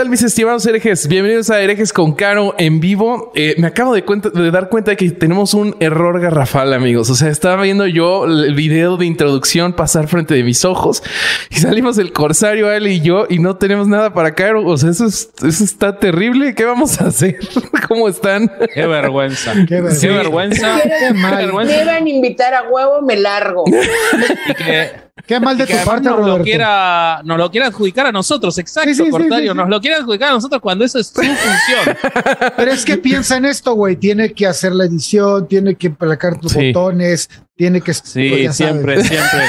¿Qué 0.00 0.04
tal, 0.04 0.10
mis 0.12 0.22
estimados 0.22 0.64
herejes? 0.64 1.06
Bienvenidos 1.08 1.50
a 1.50 1.60
Herejes 1.60 1.92
con 1.92 2.14
Caro 2.14 2.54
en 2.56 2.80
vivo. 2.80 3.32
Eh, 3.34 3.54
me 3.58 3.66
acabo 3.66 3.92
de, 3.92 4.02
cuenta, 4.02 4.30
de, 4.30 4.50
dar 4.50 4.70
cuenta 4.70 4.92
de 4.92 4.96
que 4.96 5.10
tenemos 5.10 5.52
un 5.52 5.76
error 5.78 6.18
garrafal, 6.22 6.72
amigos. 6.72 7.10
O 7.10 7.14
sea, 7.14 7.28
estaba 7.28 7.60
viendo 7.60 7.86
yo 7.86 8.24
el 8.24 8.54
video 8.54 8.96
de 8.96 9.04
introducción 9.04 9.74
pasar 9.74 10.08
frente 10.08 10.32
de 10.32 10.42
mis 10.42 10.64
ojos 10.64 11.02
y 11.50 11.56
salimos 11.56 11.98
el 11.98 12.14
corsario, 12.14 12.72
él 12.72 12.86
y 12.86 13.02
yo, 13.02 13.26
y 13.28 13.40
no 13.40 13.56
tenemos 13.56 13.88
nada 13.88 14.14
para 14.14 14.34
Caro. 14.34 14.66
O 14.66 14.78
sea, 14.78 14.88
eso, 14.88 15.04
es, 15.04 15.32
eso 15.46 15.64
está 15.64 15.98
terrible. 15.98 16.54
¿Qué 16.54 16.64
vamos 16.64 16.98
a 17.02 17.08
hacer? 17.08 17.38
¿Cómo 17.86 18.08
están? 18.08 18.50
Qué 18.72 18.86
vergüenza. 18.86 19.52
Qué 19.68 19.82
vergüenza. 19.82 20.00
Qué 20.00 20.08
vergüenza. 20.08 20.80
Qué 20.82 21.12
vergüenza. 21.12 21.94
A 21.96 22.08
invitar 22.08 22.54
a 22.54 22.70
huevo, 22.70 23.02
me 23.02 23.16
largo. 23.16 23.64
Y 23.66 24.54
que, 24.54 25.09
Qué 25.30 25.38
mal 25.38 25.56
de 25.56 25.64
tu 25.64 25.76
parte, 25.84 26.08
nos 26.08 26.26
lo, 26.26 26.42
quiera, 26.42 27.20
nos 27.24 27.38
lo 27.38 27.50
quiera 27.52 27.68
adjudicar 27.68 28.06
a 28.06 28.10
nosotros. 28.12 28.58
Exacto, 28.58 28.88
Sí, 28.88 28.94
sí, 28.96 29.04
sí, 29.04 29.10
Cortario. 29.10 29.38
sí, 29.38 29.48
sí. 29.52 29.54
Nos 29.56 29.68
lo 29.68 29.80
quiere 29.80 29.96
adjudicar 29.96 30.30
a 30.30 30.32
nosotros 30.32 30.60
cuando 30.60 30.84
eso 30.84 30.98
es 30.98 31.06
su 31.06 31.14
función. 31.22 31.96
Pero 32.56 32.72
es 32.72 32.84
que 32.84 32.96
piensa 32.96 33.36
en 33.36 33.44
esto, 33.44 33.74
güey. 33.74 33.94
Tiene 33.94 34.32
que 34.32 34.48
hacer 34.48 34.72
la 34.72 34.86
edición, 34.86 35.46
tiene 35.46 35.76
que 35.76 35.90
placar 35.90 36.40
tus 36.40 36.50
Sí. 36.50 36.72
botones, 36.72 37.30
tiene 37.56 37.80
que. 37.80 37.94
Sí, 37.94 38.28
pues, 38.30 38.56
siempre, 38.56 39.04
sabes. 39.04 39.08
siempre. 39.08 39.40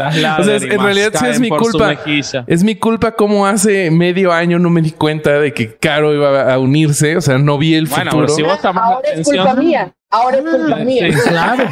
O 0.40 0.44
sea, 0.44 0.56
en 0.56 0.80
realidad 0.82 1.12
sí 1.18 1.24
es 1.26 1.40
mi 1.40 1.48
culpa. 1.48 1.96
Es 2.46 2.62
mi 2.62 2.74
culpa 2.74 3.12
como 3.12 3.46
hace 3.46 3.90
medio 3.90 4.32
año 4.32 4.58
no 4.58 4.68
me 4.68 4.82
di 4.82 4.90
cuenta 4.90 5.38
de 5.40 5.54
que 5.54 5.74
Caro 5.76 6.12
iba 6.14 6.52
a 6.52 6.58
unirse. 6.58 7.16
O 7.16 7.20
sea, 7.22 7.38
no 7.38 7.56
vi 7.56 7.74
el 7.76 7.86
Bueno, 7.86 8.10
futuro. 8.10 8.26
pero 8.26 8.36
si 8.36 8.42
vos 8.42 8.54
estás 8.56 8.74
más 8.74 8.84
Ahora 8.84 9.08
es 9.14 9.26
culpa 9.26 9.54
mía. 9.54 9.90
Ahora 10.12 10.38
es 10.38 10.42
culpa 10.42 10.78
Sí, 10.78 10.84
mía. 10.84 11.12
sí. 11.12 11.28
Claro. 11.28 11.64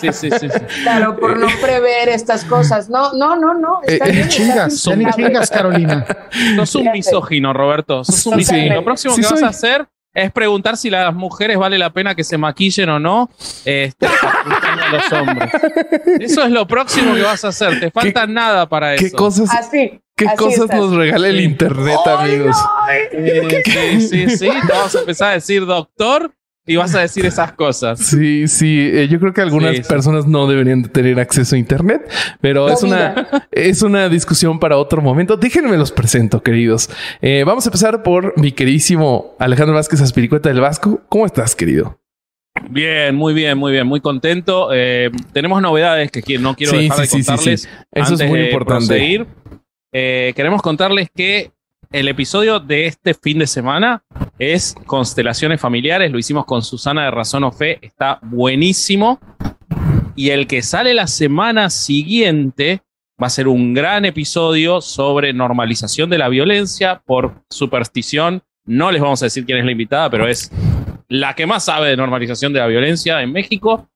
Sí, 0.00 0.08
sí, 0.12 0.30
sí, 0.30 0.30
sí, 0.40 0.48
sí. 0.50 0.82
Claro, 0.82 1.16
por 1.18 1.38
no 1.38 1.46
prever 1.60 2.08
estas 2.08 2.44
cosas. 2.44 2.88
No, 2.88 3.12
no, 3.12 3.36
no, 3.36 3.54
no. 3.54 3.80
Está 3.84 4.06
Eh, 4.08 4.26
Chingas, 4.28 4.86
impecable. 4.86 5.24
chingas, 5.26 5.50
Carolina. 5.50 6.06
Sos 6.56 6.74
un 6.76 6.90
misógino, 6.92 7.52
Roberto. 7.52 8.04
Sos 8.04 8.26
un 8.26 8.32
Sí, 8.32 8.38
misógino. 8.38 8.68
sí. 8.68 8.74
Lo 8.74 8.84
próximo 8.84 9.14
Sí 9.14 9.20
que 9.22 9.28
vas 9.28 9.42
a 9.42 9.48
hacer 9.48 9.86
es 10.12 10.32
preguntar 10.32 10.76
si 10.78 10.88
las 10.90 11.14
mujeres 11.14 11.58
vale 11.58 11.78
la 11.78 11.90
pena 11.92 12.14
que 12.14 12.24
se 12.24 12.36
maquillen 12.38 12.88
o 12.88 12.98
no. 12.98 13.30
Este, 13.64 14.06
a 14.06 14.90
los 14.92 15.12
hombres. 15.12 15.50
Eso 16.20 16.42
es 16.42 16.50
lo 16.50 16.66
próximo 16.66 17.14
que 17.14 17.22
vas 17.22 17.44
a 17.44 17.48
hacer. 17.48 17.78
Te 17.78 17.90
falta 17.90 18.26
nada 18.26 18.68
para 18.68 18.94
eso. 18.94 19.04
¿Qué 19.04 19.10
cosas, 19.12 19.50
Así. 19.54 20.00
qué 20.16 20.26
así 20.26 20.36
cosas 20.36 20.60
estás. 20.60 20.80
nos 20.80 20.94
regala 20.96 21.28
el 21.28 21.36
Sí. 21.38 21.44
internet, 21.44 21.98
amigos? 22.06 22.56
Eh, 23.12 23.62
sí, 23.64 24.00
sí, 24.00 24.30
sí. 24.38 24.48
Te 24.66 24.72
vamos 24.72 24.96
a 24.96 25.00
empezar 25.00 25.30
a 25.30 25.34
decir 25.34 25.66
doctor 25.66 26.32
y 26.66 26.76
vas 26.76 26.94
a 26.94 27.00
decir 27.00 27.24
esas 27.26 27.52
cosas. 27.52 27.98
Sí, 28.00 28.48
sí. 28.48 28.90
eh, 28.92 29.06
yo 29.08 29.20
creo 29.20 29.32
que 29.32 29.40
algunas 29.40 29.76
Sí, 29.76 29.82
sí. 29.82 29.88
personas 29.88 30.26
no 30.26 30.46
deberían 30.48 30.82
de 30.82 30.88
tener 30.88 31.20
acceso 31.20 31.54
a 31.54 31.58
internet, 31.58 32.10
pero 32.40 32.66
No, 32.68 32.74
es 32.74 32.82
una, 32.82 33.28
es 33.52 33.82
una 33.82 34.08
discusión 34.08 34.58
para 34.58 34.76
otro 34.76 35.00
momento. 35.00 35.36
Déjenme 35.36 35.76
los 35.76 35.92
presento, 35.92 36.42
queridos. 36.42 36.90
Eh, 37.22 37.44
vamos 37.46 37.64
a 37.66 37.68
empezar 37.68 38.02
por 38.02 38.34
mi 38.40 38.52
queridísimo 38.52 39.34
Alejandro 39.38 39.74
Vázquez 39.76 40.00
Aspiricueta 40.00 40.48
del 40.48 40.60
Vasco. 40.60 41.00
¿Cómo 41.08 41.24
estás, 41.26 41.54
querido? 41.54 42.00
Bien, 42.70 43.14
muy 43.14 43.34
bien, 43.34 43.58
muy 43.58 43.70
bien, 43.70 43.86
muy 43.86 44.00
contento. 44.00 44.70
Eh, 44.72 45.10
tenemos 45.32 45.60
novedades 45.60 46.10
que 46.10 46.38
no 46.38 46.56
quiero 46.56 46.72
Sí, 46.72 46.78
dejar 46.84 46.96
sí, 46.96 47.02
de 47.02 47.06
sí, 47.08 47.22
sí, 47.22 47.26
contarles. 47.26 47.60
sí. 47.62 47.68
Eso 47.92 48.14
es 48.14 48.26
muy 48.28 48.38
de 48.40 48.46
importante. 48.46 48.86
proseguir. 48.86 49.26
Eh, 49.92 50.32
queremos 50.34 50.62
contarles 50.62 51.08
que 51.14 51.52
el 51.92 52.08
episodio 52.08 52.58
de 52.58 52.86
este 52.86 53.14
fin 53.14 53.38
de 53.38 53.46
semana 53.46 54.02
es 54.38 54.74
Constelaciones 54.86 55.60
Familiares. 55.60 56.10
Lo 56.10 56.18
hicimos 56.18 56.44
con 56.44 56.62
Susana 56.62 57.04
de 57.04 57.10
Razón 57.10 57.44
o 57.44 57.52
Fe. 57.52 57.78
Está 57.82 58.18
buenísimo. 58.22 59.20
Y 60.14 60.30
el 60.30 60.46
que 60.46 60.62
sale 60.62 60.94
la 60.94 61.06
semana 61.06 61.70
siguiente 61.70 62.82
va 63.22 63.28
a 63.28 63.30
ser 63.30 63.48
un 63.48 63.74
gran 63.74 64.04
episodio 64.04 64.80
sobre 64.80 65.32
normalización 65.32 66.10
de 66.10 66.18
la 66.18 66.28
violencia 66.28 67.02
por 67.04 67.42
superstición. 67.50 68.42
No 68.64 68.90
les 68.90 69.00
vamos 69.00 69.22
a 69.22 69.26
decir 69.26 69.44
quién 69.46 69.58
es 69.58 69.64
la 69.64 69.72
invitada, 69.72 70.10
pero 70.10 70.28
es 70.28 70.50
la 71.08 71.34
que 71.34 71.46
más 71.46 71.64
sabe 71.64 71.88
de 71.88 71.96
normalización 71.96 72.52
de 72.52 72.60
la 72.60 72.66
violencia 72.66 73.22
en 73.22 73.32
México. 73.32 73.88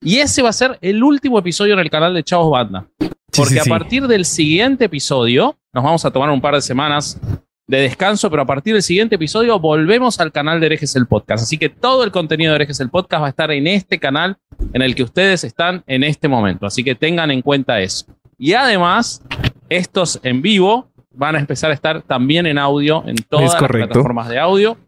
Y 0.00 0.18
ese 0.18 0.42
va 0.42 0.50
a 0.50 0.52
ser 0.52 0.78
el 0.80 1.02
último 1.02 1.38
episodio 1.38 1.74
en 1.74 1.80
el 1.80 1.90
canal 1.90 2.14
de 2.14 2.22
Chavos 2.22 2.50
Banda. 2.50 2.86
Sí, 3.00 3.08
Porque 3.34 3.54
sí, 3.54 3.58
a 3.58 3.64
partir 3.64 4.06
del 4.06 4.24
siguiente 4.24 4.84
episodio, 4.84 5.56
nos 5.72 5.84
vamos 5.84 6.04
a 6.04 6.10
tomar 6.10 6.30
un 6.30 6.40
par 6.40 6.54
de 6.54 6.60
semanas 6.60 7.20
de 7.68 7.80
descanso, 7.80 8.30
pero 8.30 8.42
a 8.42 8.46
partir 8.46 8.72
del 8.72 8.82
siguiente 8.82 9.16
episodio 9.16 9.58
volvemos 9.60 10.18
al 10.20 10.32
canal 10.32 10.58
de 10.58 10.66
Herejes 10.66 10.96
el 10.96 11.06
Podcast. 11.06 11.44
Así 11.44 11.58
que 11.58 11.68
todo 11.68 12.02
el 12.02 12.10
contenido 12.10 12.50
de 12.50 12.56
Herejes 12.56 12.80
el 12.80 12.88
Podcast 12.88 13.22
va 13.22 13.26
a 13.26 13.30
estar 13.30 13.50
en 13.50 13.66
este 13.66 13.98
canal 13.98 14.38
en 14.72 14.80
el 14.80 14.94
que 14.94 15.02
ustedes 15.02 15.44
están 15.44 15.84
en 15.86 16.02
este 16.02 16.28
momento. 16.28 16.66
Así 16.66 16.82
que 16.82 16.94
tengan 16.94 17.30
en 17.30 17.42
cuenta 17.42 17.78
eso. 17.80 18.06
Y 18.38 18.54
además, 18.54 19.22
estos 19.68 20.18
en 20.22 20.40
vivo 20.40 20.90
van 21.12 21.36
a 21.36 21.40
empezar 21.40 21.70
a 21.70 21.74
estar 21.74 22.00
también 22.00 22.46
en 22.46 22.56
audio 22.56 23.04
en 23.06 23.16
todas 23.16 23.52
las 23.52 23.70
plataformas 23.70 24.30
de 24.30 24.38
audio. 24.38 24.78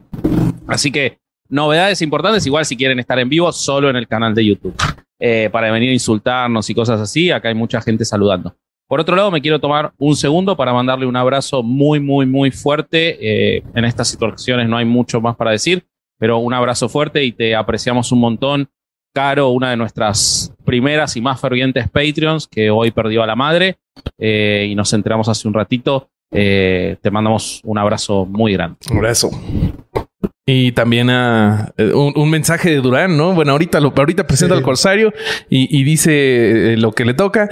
Así 0.65 0.91
que 0.91 1.19
novedades 1.49 2.01
importantes, 2.01 2.47
igual 2.47 2.65
si 2.65 2.75
quieren 2.75 2.97
estar 2.97 3.19
en 3.19 3.29
vivo, 3.29 3.51
solo 3.51 3.91
en 3.91 3.95
el 3.95 4.07
canal 4.07 4.33
de 4.33 4.43
YouTube. 4.43 4.75
Eh, 5.19 5.49
para 5.51 5.69
venir 5.71 5.91
a 5.91 5.93
insultarnos 5.93 6.67
y 6.67 6.73
cosas 6.73 6.99
así, 6.99 7.29
acá 7.29 7.49
hay 7.49 7.55
mucha 7.55 7.79
gente 7.79 8.05
saludando. 8.05 8.55
Por 8.91 8.99
otro 8.99 9.15
lado, 9.15 9.31
me 9.31 9.39
quiero 9.39 9.57
tomar 9.57 9.93
un 9.99 10.17
segundo 10.17 10.57
para 10.57 10.73
mandarle 10.73 11.05
un 11.05 11.15
abrazo 11.15 11.63
muy, 11.63 12.01
muy, 12.01 12.25
muy 12.25 12.51
fuerte. 12.51 13.55
Eh, 13.55 13.63
en 13.73 13.85
estas 13.85 14.09
situaciones 14.09 14.67
no 14.67 14.75
hay 14.75 14.83
mucho 14.83 15.21
más 15.21 15.37
para 15.37 15.51
decir, 15.51 15.85
pero 16.17 16.39
un 16.39 16.53
abrazo 16.53 16.89
fuerte 16.89 17.23
y 17.23 17.31
te 17.31 17.55
apreciamos 17.55 18.11
un 18.11 18.19
montón. 18.19 18.69
Caro, 19.13 19.47
una 19.51 19.69
de 19.69 19.77
nuestras 19.77 20.53
primeras 20.65 21.15
y 21.15 21.21
más 21.21 21.39
fervientes 21.39 21.89
Patreons, 21.89 22.49
que 22.49 22.69
hoy 22.69 22.91
perdió 22.91 23.23
a 23.23 23.27
la 23.27 23.37
madre 23.37 23.77
eh, 24.17 24.67
y 24.69 24.75
nos 24.75 24.91
enteramos 24.91 25.29
hace 25.29 25.47
un 25.47 25.53
ratito. 25.53 26.09
Eh, 26.29 26.97
te 27.01 27.11
mandamos 27.11 27.61
un 27.63 27.77
abrazo 27.77 28.25
muy 28.25 28.51
grande. 28.51 28.75
Un 28.91 28.97
abrazo. 28.97 29.29
Y 30.45 30.71
también 30.71 31.09
a 31.11 31.71
eh, 31.77 31.93
un, 31.93 32.13
un 32.15 32.29
mensaje 32.29 32.71
de 32.71 32.77
Durán, 32.77 33.15
¿no? 33.15 33.33
Bueno, 33.33 33.51
ahorita 33.51 33.79
lo 33.79 33.93
ahorita 33.95 34.25
presenta 34.25 34.55
Sí. 34.55 34.57
al 34.59 34.63
Corsario 34.63 35.13
y, 35.49 35.79
y 35.79 35.83
dice 35.83 36.73
eh, 36.73 36.77
lo 36.77 36.93
que 36.93 37.05
le 37.05 37.13
toca. 37.13 37.47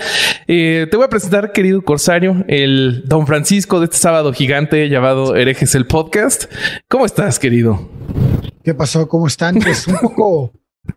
Eh, 0.47 0.87
te 0.89 0.97
voy 0.97 1.05
a 1.05 1.09
presentar, 1.09 1.51
querido 1.51 1.83
Corsario, 1.83 2.43
el 2.47 3.03
Don 3.05 3.27
Francisco 3.27 3.79
de 3.79 3.85
este 3.85 3.97
sábado 3.97 4.33
gigante 4.33 4.89
llamado 4.89 5.35
Herejes 5.35 5.75
el 5.75 5.85
Podcast. 5.85 6.45
¿Cómo 6.87 7.05
estás, 7.05 7.37
querido? 7.37 7.89
¿Qué 8.63 8.73
pasó? 8.73 9.07
¿Cómo 9.07 9.27
están? 9.27 9.55
Pues 9.59 9.87
un 9.87 9.97
poco, 9.99 10.53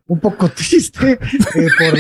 un 0.07 0.19
poco 0.19 0.49
triste 0.57 1.13
eh, 1.13 1.19
por, 1.79 1.99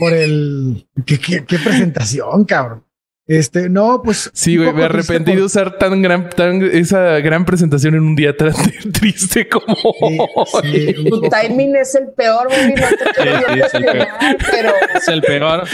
por 0.00 0.12
el. 0.12 0.86
¿qué, 1.06 1.18
qué, 1.18 1.44
qué 1.46 1.58
presentación, 1.58 2.44
cabrón. 2.44 2.84
Este, 3.26 3.70
no, 3.70 4.02
pues. 4.02 4.30
Sí, 4.34 4.58
güey, 4.58 4.70
me 4.74 4.84
arrepentí 4.84 5.34
de 5.34 5.42
usar 5.42 5.78
tan 5.78 6.02
gran, 6.02 6.28
tan, 6.28 6.62
esa 6.62 7.20
gran 7.20 7.46
presentación 7.46 7.94
en 7.94 8.02
un 8.02 8.14
día 8.14 8.36
tan 8.36 8.52
triste 8.92 9.48
como 9.48 9.74
Sí, 9.74 10.18
hoy. 10.34 10.94
sí, 10.94 11.04
Tu 11.08 11.20
timing 11.30 11.74
es 11.76 11.94
el 11.94 12.08
peor, 12.12 12.48
güey. 12.48 12.74
No 12.74 12.86
te 12.88 13.22
quiero 13.22 13.38
Sí, 13.38 13.44
yo 13.48 13.54
sí, 13.54 13.60
es 13.64 13.74
el 13.74 13.84
cuestionar, 13.84 14.36
pero 14.50 14.70
Es 14.94 15.08
el 15.08 15.22
peor. 15.22 15.64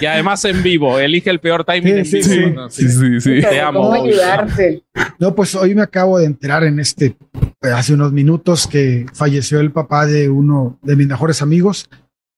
Y 0.00 0.04
además 0.06 0.44
en 0.44 0.62
vivo. 0.62 0.98
Elige 0.98 1.30
el 1.30 1.40
peor 1.40 1.64
timing 1.64 1.98
en 1.98 2.04
Sí, 2.04 2.16
vivo. 2.18 2.28
sí, 2.28 2.50
¿no? 2.54 2.70
Sí, 2.70 2.88
sí, 2.88 3.20
sí. 3.20 3.40
Te 3.40 3.60
amo, 3.62 3.80
¿cómo 3.80 3.96
Bobby. 3.98 4.10
ayudarte? 4.10 4.82
No, 5.18 5.34
pues 5.34 5.54
hoy 5.54 5.74
me 5.74 5.82
acabo 5.82 6.18
de 6.18 6.26
enterar 6.26 6.64
en 6.64 6.80
este, 6.80 7.16
eh, 7.62 7.68
hace 7.74 7.94
unos 7.94 8.12
minutos 8.12 8.66
que 8.66 9.06
falleció 9.14 9.60
el 9.60 9.72
papá 9.72 10.04
de 10.04 10.28
uno 10.28 10.78
de 10.82 10.96
mis 10.96 11.06
mejores 11.06 11.40
amigos, 11.40 11.88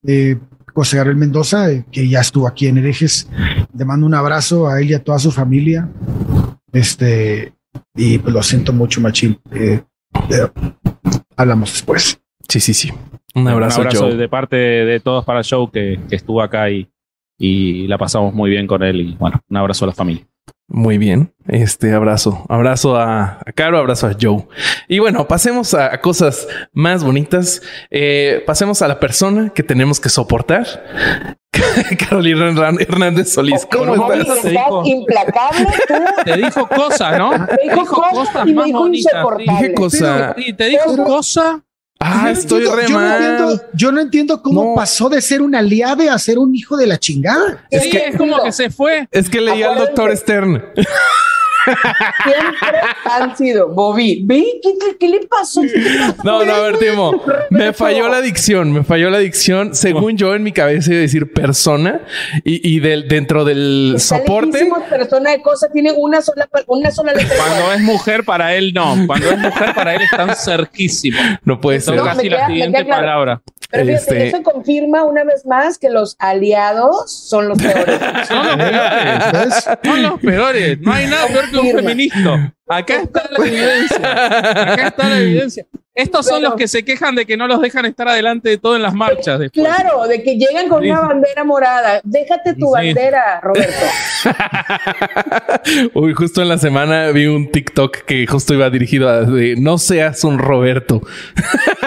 eh, 0.07 0.37
José 0.75 0.97
Gabriel 0.97 1.19
Mendoza, 1.19 1.71
eh, 1.71 1.85
que 1.91 2.09
ya 2.09 2.21
estuvo 2.21 2.47
aquí 2.47 2.67
en 2.67 2.79
Herejes. 2.79 3.29
Le 3.77 3.85
mando 3.85 4.07
un 4.07 4.15
abrazo 4.15 4.69
a 4.69 4.81
él 4.81 4.91
y 4.91 4.95
a 4.95 5.03
toda 5.03 5.19
su 5.19 5.31
familia. 5.31 5.89
Este, 6.73 7.53
y 7.95 8.19
pues 8.19 8.35
lo 8.35 8.43
siento 8.43 8.73
mucho, 8.73 9.01
Machín. 9.01 9.39
Eh, 9.53 9.83
eh, 10.31 10.49
hablamos 11.37 11.73
después. 11.73 12.21
Sí, 12.49 12.61
sí, 12.61 12.75
sí. 12.75 12.93
Un 13.35 13.49
abrazo, 13.49 13.83
Joe. 13.91 14.17
de 14.17 14.29
parte 14.29 14.57
de 14.57 15.01
todos 15.01 15.25
para 15.25 15.43
Joe 15.43 15.71
que, 15.73 16.01
que 16.09 16.17
estuvo 16.17 16.43
acá 16.43 16.71
y, 16.71 16.91
y 17.39 17.87
la 17.87 17.97
pasamos 17.99 18.35
muy 18.35 18.51
bien 18.51 18.67
con 18.67 18.83
él. 18.83 19.01
Y 19.01 19.17
bueno, 19.17 19.41
un 19.49 19.57
abrazo 19.57 19.85
a 19.85 19.89
la 19.89 19.95
familia. 19.95 20.27
Muy 20.75 20.97
bien. 20.97 21.35
Este 21.49 21.93
abrazo. 21.93 22.47
Abrazo 22.49 22.97
a, 22.97 23.41
a 23.45 23.53
Caro, 23.55 23.77
abrazo 23.77 24.07
a 24.07 24.17
Joe. 24.19 24.47
Y 24.89 25.01
bueno, 25.01 25.29
pasemos 25.29 25.75
a, 25.75 25.93
a 25.93 26.01
cosas 26.01 26.49
más 26.73 27.05
bonitas. 27.05 27.61
Eh, 27.91 28.43
pasemos 28.47 28.81
a 28.81 28.89
la 28.89 28.99
persona 28.99 29.51
que 29.55 29.63
tenemos 29.63 30.01
que 30.01 30.09
soportar. 30.09 30.65
Carolina 32.09 32.49
Hernández 32.81 33.33
Solís. 33.35 33.67
¿Cómo 33.71 33.95
estás? 33.95 34.41
Te 34.43 34.49
dijo- 34.51 34.83
implacable 34.87 35.67
tú. 35.89 35.95
Te 36.25 36.37
dijo 36.39 36.67
cosas, 36.67 37.19
¿no? 37.19 37.33
Me 37.33 37.47
dijo 37.65 37.85
cosas 37.87 38.47
y 38.47 38.49
me 38.51 38.55
más 38.55 38.65
dijo 38.67 38.79
bonitas, 38.79 39.13
insoportable. 39.13 39.53
Dije 39.61 39.75
cosa. 39.75 40.35
Y 40.39 40.53
te 40.55 40.65
dijo 40.69 40.85
Pero- 40.93 41.05
cosas. 41.05 41.57
Ah, 42.05 42.15
Yo 42.17 42.23
no 42.23 42.29
estoy 42.31 42.67
entiendo- 42.67 42.77
re 42.77 42.89
yo 42.89 43.01
no 43.01 43.07
mal. 43.07 43.23
entiendo, 43.23 43.63
yo 43.75 43.93
no 43.93 44.01
entiendo 44.01 44.43
cómo 44.43 44.65
No. 44.65 44.75
pasó 44.75 45.09
de 45.09 45.23
ser 45.23 45.41
un 45.41 45.55
aliade 45.55 46.09
a 46.11 46.19
ser 46.19 46.39
un 46.39 46.55
hijo 46.55 46.77
de 46.77 46.87
la 46.87 46.99
chingada. 46.99 47.65
Es 47.71 47.85
sí, 47.85 47.91
que- 47.91 48.09
es 48.09 48.17
como 48.17 48.43
que 48.43 48.51
se 48.53 48.71
fue. 48.71 49.07
Es 49.13 49.29
que 49.31 49.41
leí 49.41 49.63
al 49.63 49.79
doctor 49.79 50.17
Stern. 50.17 50.63
Siempre 52.25 52.81
han 53.05 53.37
sido 53.37 53.69
Bobby. 53.69 54.23
Ve, 54.25 54.45
¿qué, 54.63 54.71
qué, 54.81 54.97
qué 54.99 55.09
le 55.09 55.21
pasó? 55.27 55.63
No, 56.25 56.45
no, 56.45 56.55
a 56.55 56.61
ver, 56.61 56.79
Timo. 56.79 57.23
Me 57.51 57.73
falló 57.73 58.09
la 58.09 58.21
dicción, 58.21 58.73
me 58.73 58.85
falló 58.85 59.11
la 59.11 59.19
dicción. 59.19 59.75
Según 59.75 60.17
yo, 60.17 60.35
en 60.35 60.43
mi 60.43 60.53
cabeza 60.53 60.91
iba 60.91 60.99
a 60.99 61.03
decir 61.03 61.33
persona 61.33 62.01
y, 62.45 62.77
y 62.77 62.81
del, 62.81 63.09
dentro 63.09 63.45
del 63.45 63.95
Está 63.97 64.19
soporte. 64.19 64.69
persona 64.89 65.31
de 65.31 65.43
cosa 65.43 65.69
tiene 65.73 65.93
una 65.93 66.21
sola, 66.23 66.49
una 66.67 66.91
sola 66.91 67.13
letra. 67.13 67.37
Cuando 67.37 67.73
es 67.73 67.81
mujer, 67.81 68.25
para 68.25 68.55
él 68.55 68.73
no. 68.75 68.97
Cuando 69.07 69.31
es 69.31 69.39
mujer, 69.39 69.75
para 69.75 69.95
él 69.95 70.03
están 70.03 70.35
cerquísimos. 70.37 71.21
No 71.45 71.61
puede 71.61 71.81
ser. 71.81 71.95
No, 71.97 72.05
casi 72.05 72.29
la 72.29 72.47
siguiente 72.47 72.85
claro. 72.85 73.01
palabra. 73.03 73.43
Pero 73.71 73.87
fíjate, 73.87 74.03
Este- 74.03 74.29
eso 74.29 74.43
confirma 74.43 75.03
una 75.05 75.25
vez 75.25 75.47
más 75.47 75.79
que 75.79 75.89
los 75.89 76.17
aliados 76.19 77.11
son 77.11 77.49
los 77.49 77.57
peores. 77.59 77.99
Son 78.29 78.47
los 78.47 78.57
peores. 78.57 79.33
¿Ves? 79.33 79.65
Son 79.83 80.03
los 80.03 80.21
peores. 80.21 80.79
No 80.81 80.93
hay 80.93 81.07
nada 81.07 81.27
peor 81.29 81.51
que 81.51 81.52
un 81.61 81.71
feminista. 81.73 82.55
Acá 82.69 83.03
está 83.03 83.23
la 83.31 83.39
evidencia. 83.47 84.73
Acá 84.73 84.87
está 84.89 85.09
la 85.09 85.19
evidencia. 85.19 85.67
Estos 85.95 86.25
son 86.25 86.41
los 86.43 86.55
que 86.55 86.69
se 86.69 86.87
quejan 86.87 87.15
de 87.15 87.27
que 87.27 87.37
no 87.37 87.47
los 87.47 87.61
dejan 87.61 87.85
estar 87.85 88.09
adelante 88.09 88.49
de 88.49 88.57
todo 88.57 88.77
en 88.77 88.83
las 88.83 88.95
marchas 88.95 89.39
después. 89.39 89.63
Claro, 89.67 90.07
de 90.09 90.23
que 90.23 90.37
llegan 90.39 90.67
con 90.71 90.83
una 90.83 91.01
bandera 91.01 91.45
morada. 91.45 92.01
Déjate 92.03 92.55
tu 92.55 92.65
Sí. 92.69 92.73
bandera, 92.73 93.41
Roberto. 93.43 93.75
Uy, 95.95 96.15
justo 96.15 96.41
en 96.41 96.49
la 96.49 96.57
semana 96.57 97.09
vi 97.11 97.27
un 97.27 97.51
TikTok 97.51 98.05
que 98.07 98.27
justo 98.27 98.55
iba 98.55 98.71
dirigido 98.71 99.07
a 99.11 99.21
de 99.25 99.55
no 99.59 99.77
seas 99.77 100.25
un 100.25 100.39
Roberto. 100.39 101.03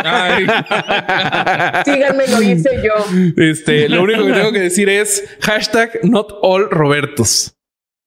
Síganme, 1.85 2.27
lo 2.27 2.41
hice 2.43 2.69
yo. 2.83 2.93
Este, 3.37 3.89
lo 3.89 4.03
único 4.03 4.23
que 4.25 4.33
tengo 4.33 4.51
que 4.51 4.59
decir 4.59 4.87
es 4.87 5.23
hashtag 5.41 5.99
not 6.03 6.31
all 6.43 6.69
Robertos. 6.69 7.54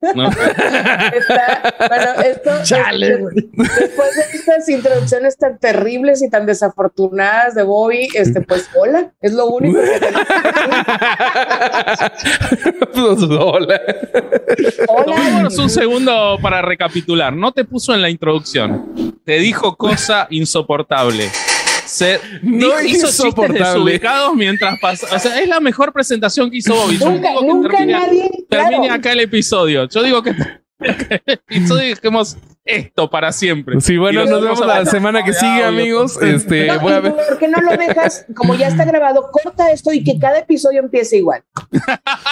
No. 0.01 0.29
Está, 0.31 1.75
bueno, 1.89 2.23
esto, 2.25 2.51
Chale, 2.63 3.15
este, 3.15 3.49
después 3.57 4.15
de 4.15 4.23
estas 4.39 4.69
introducciones 4.69 5.37
tan 5.37 5.59
terribles 5.59 6.23
y 6.23 6.31
tan 6.31 6.47
desafortunadas 6.47 7.57
de 7.57 7.65
Bobby, 7.65 8.09
este, 8.15 8.41
pues 8.43 8.71
hola, 8.77 9.13
es 9.21 9.33
lo 9.33 9.47
único 9.47 9.81
que. 9.81 10.01
Pues, 12.93 13.23
hola. 13.23 13.81
Hola. 14.89 15.05
Tomémonos 15.05 15.59
un 15.59 15.71
segundo 15.71 16.39
para 16.43 16.63
recapitular. 16.63 17.33
No 17.33 17.53
te 17.53 17.65
puso 17.65 17.95
en 17.95 18.03
la 18.03 18.11
introducción. 18.11 19.15
Te 19.25 19.39
dijo 19.39 19.77
cosa 19.77 20.27
insoportable. 20.31 21.29
Se 21.89 22.21
No 22.43 22.69
hizo 22.83 23.07
chistes 23.07 23.25
insoportable. 23.25 24.01
mientras 24.37 24.79
pasa. 24.81 25.07
O 25.15 25.19
sea, 25.19 25.41
es 25.41 25.49
la 25.49 25.61
mejor 25.61 25.93
presentación 25.93 26.51
que 26.51 26.59
hizo 26.59 26.75
Bobby. 26.75 26.99
Yo 26.99 27.11
Nunca, 27.11 27.29
digo 27.31 27.41
que 27.41 27.47
nunca 27.47 27.77
termine, 27.79 27.93
nadie. 27.99 28.31
termine 28.49 28.79
claro. 28.79 28.93
acá 28.95 29.13
el 29.13 29.21
episodio. 29.21 29.89
Yo 29.89 30.03
digo 30.03 30.23
que 30.23 30.35
y 31.51 31.61
dejemos 31.61 32.37
esto 32.65 33.09
para 33.09 33.33
siempre. 33.33 33.81
Sí, 33.81 33.97
bueno, 33.97 34.25
nos 34.27 34.43
vemos 34.43 34.61
a 34.61 34.67
la 34.67 34.85
semana 34.85 35.25
que 35.25 35.31
de 35.33 35.39
sigue, 35.39 35.65
audio, 35.65 35.69
amigos. 35.69 36.19
con- 36.19 36.29
Este, 36.29 36.67
No, 36.67 36.81
voy 36.81 36.93
a 36.93 36.99
y 36.99 37.01
ver. 37.01 37.13
¿Por 37.15 37.39
qué 37.39 37.49
no 37.49 37.61
lo 37.63 37.71
dejas? 37.77 38.27
Como 38.37 38.55
ya 38.55 38.69
está 38.69 38.85
grabado, 38.85 39.31
corta 39.33 39.71
esto 39.73 39.91
y 39.93 40.05
que 40.05 40.19
cada 40.19 40.39
episodio 40.41 40.81
empiece 40.81 41.17
igual. 41.17 41.43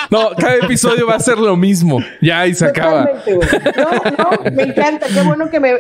No, 0.08 0.30
cada 0.38 0.54
episodio 0.56 1.04
va 1.08 1.16
a 1.16 1.20
ser 1.20 1.36
lo 1.36 1.56
mismo. 1.56 1.98
Ya, 2.22 2.46
y 2.46 2.54
se 2.54 2.66
acaba. 2.66 3.06
Totalmente, 3.08 3.34
güey. 3.34 3.48
No, 3.76 4.40
no, 4.44 4.50
me 4.52 4.62
encanta. 4.62 5.06
Qué 5.12 5.20
bueno 5.22 5.50
que 5.50 5.58
me. 5.58 5.72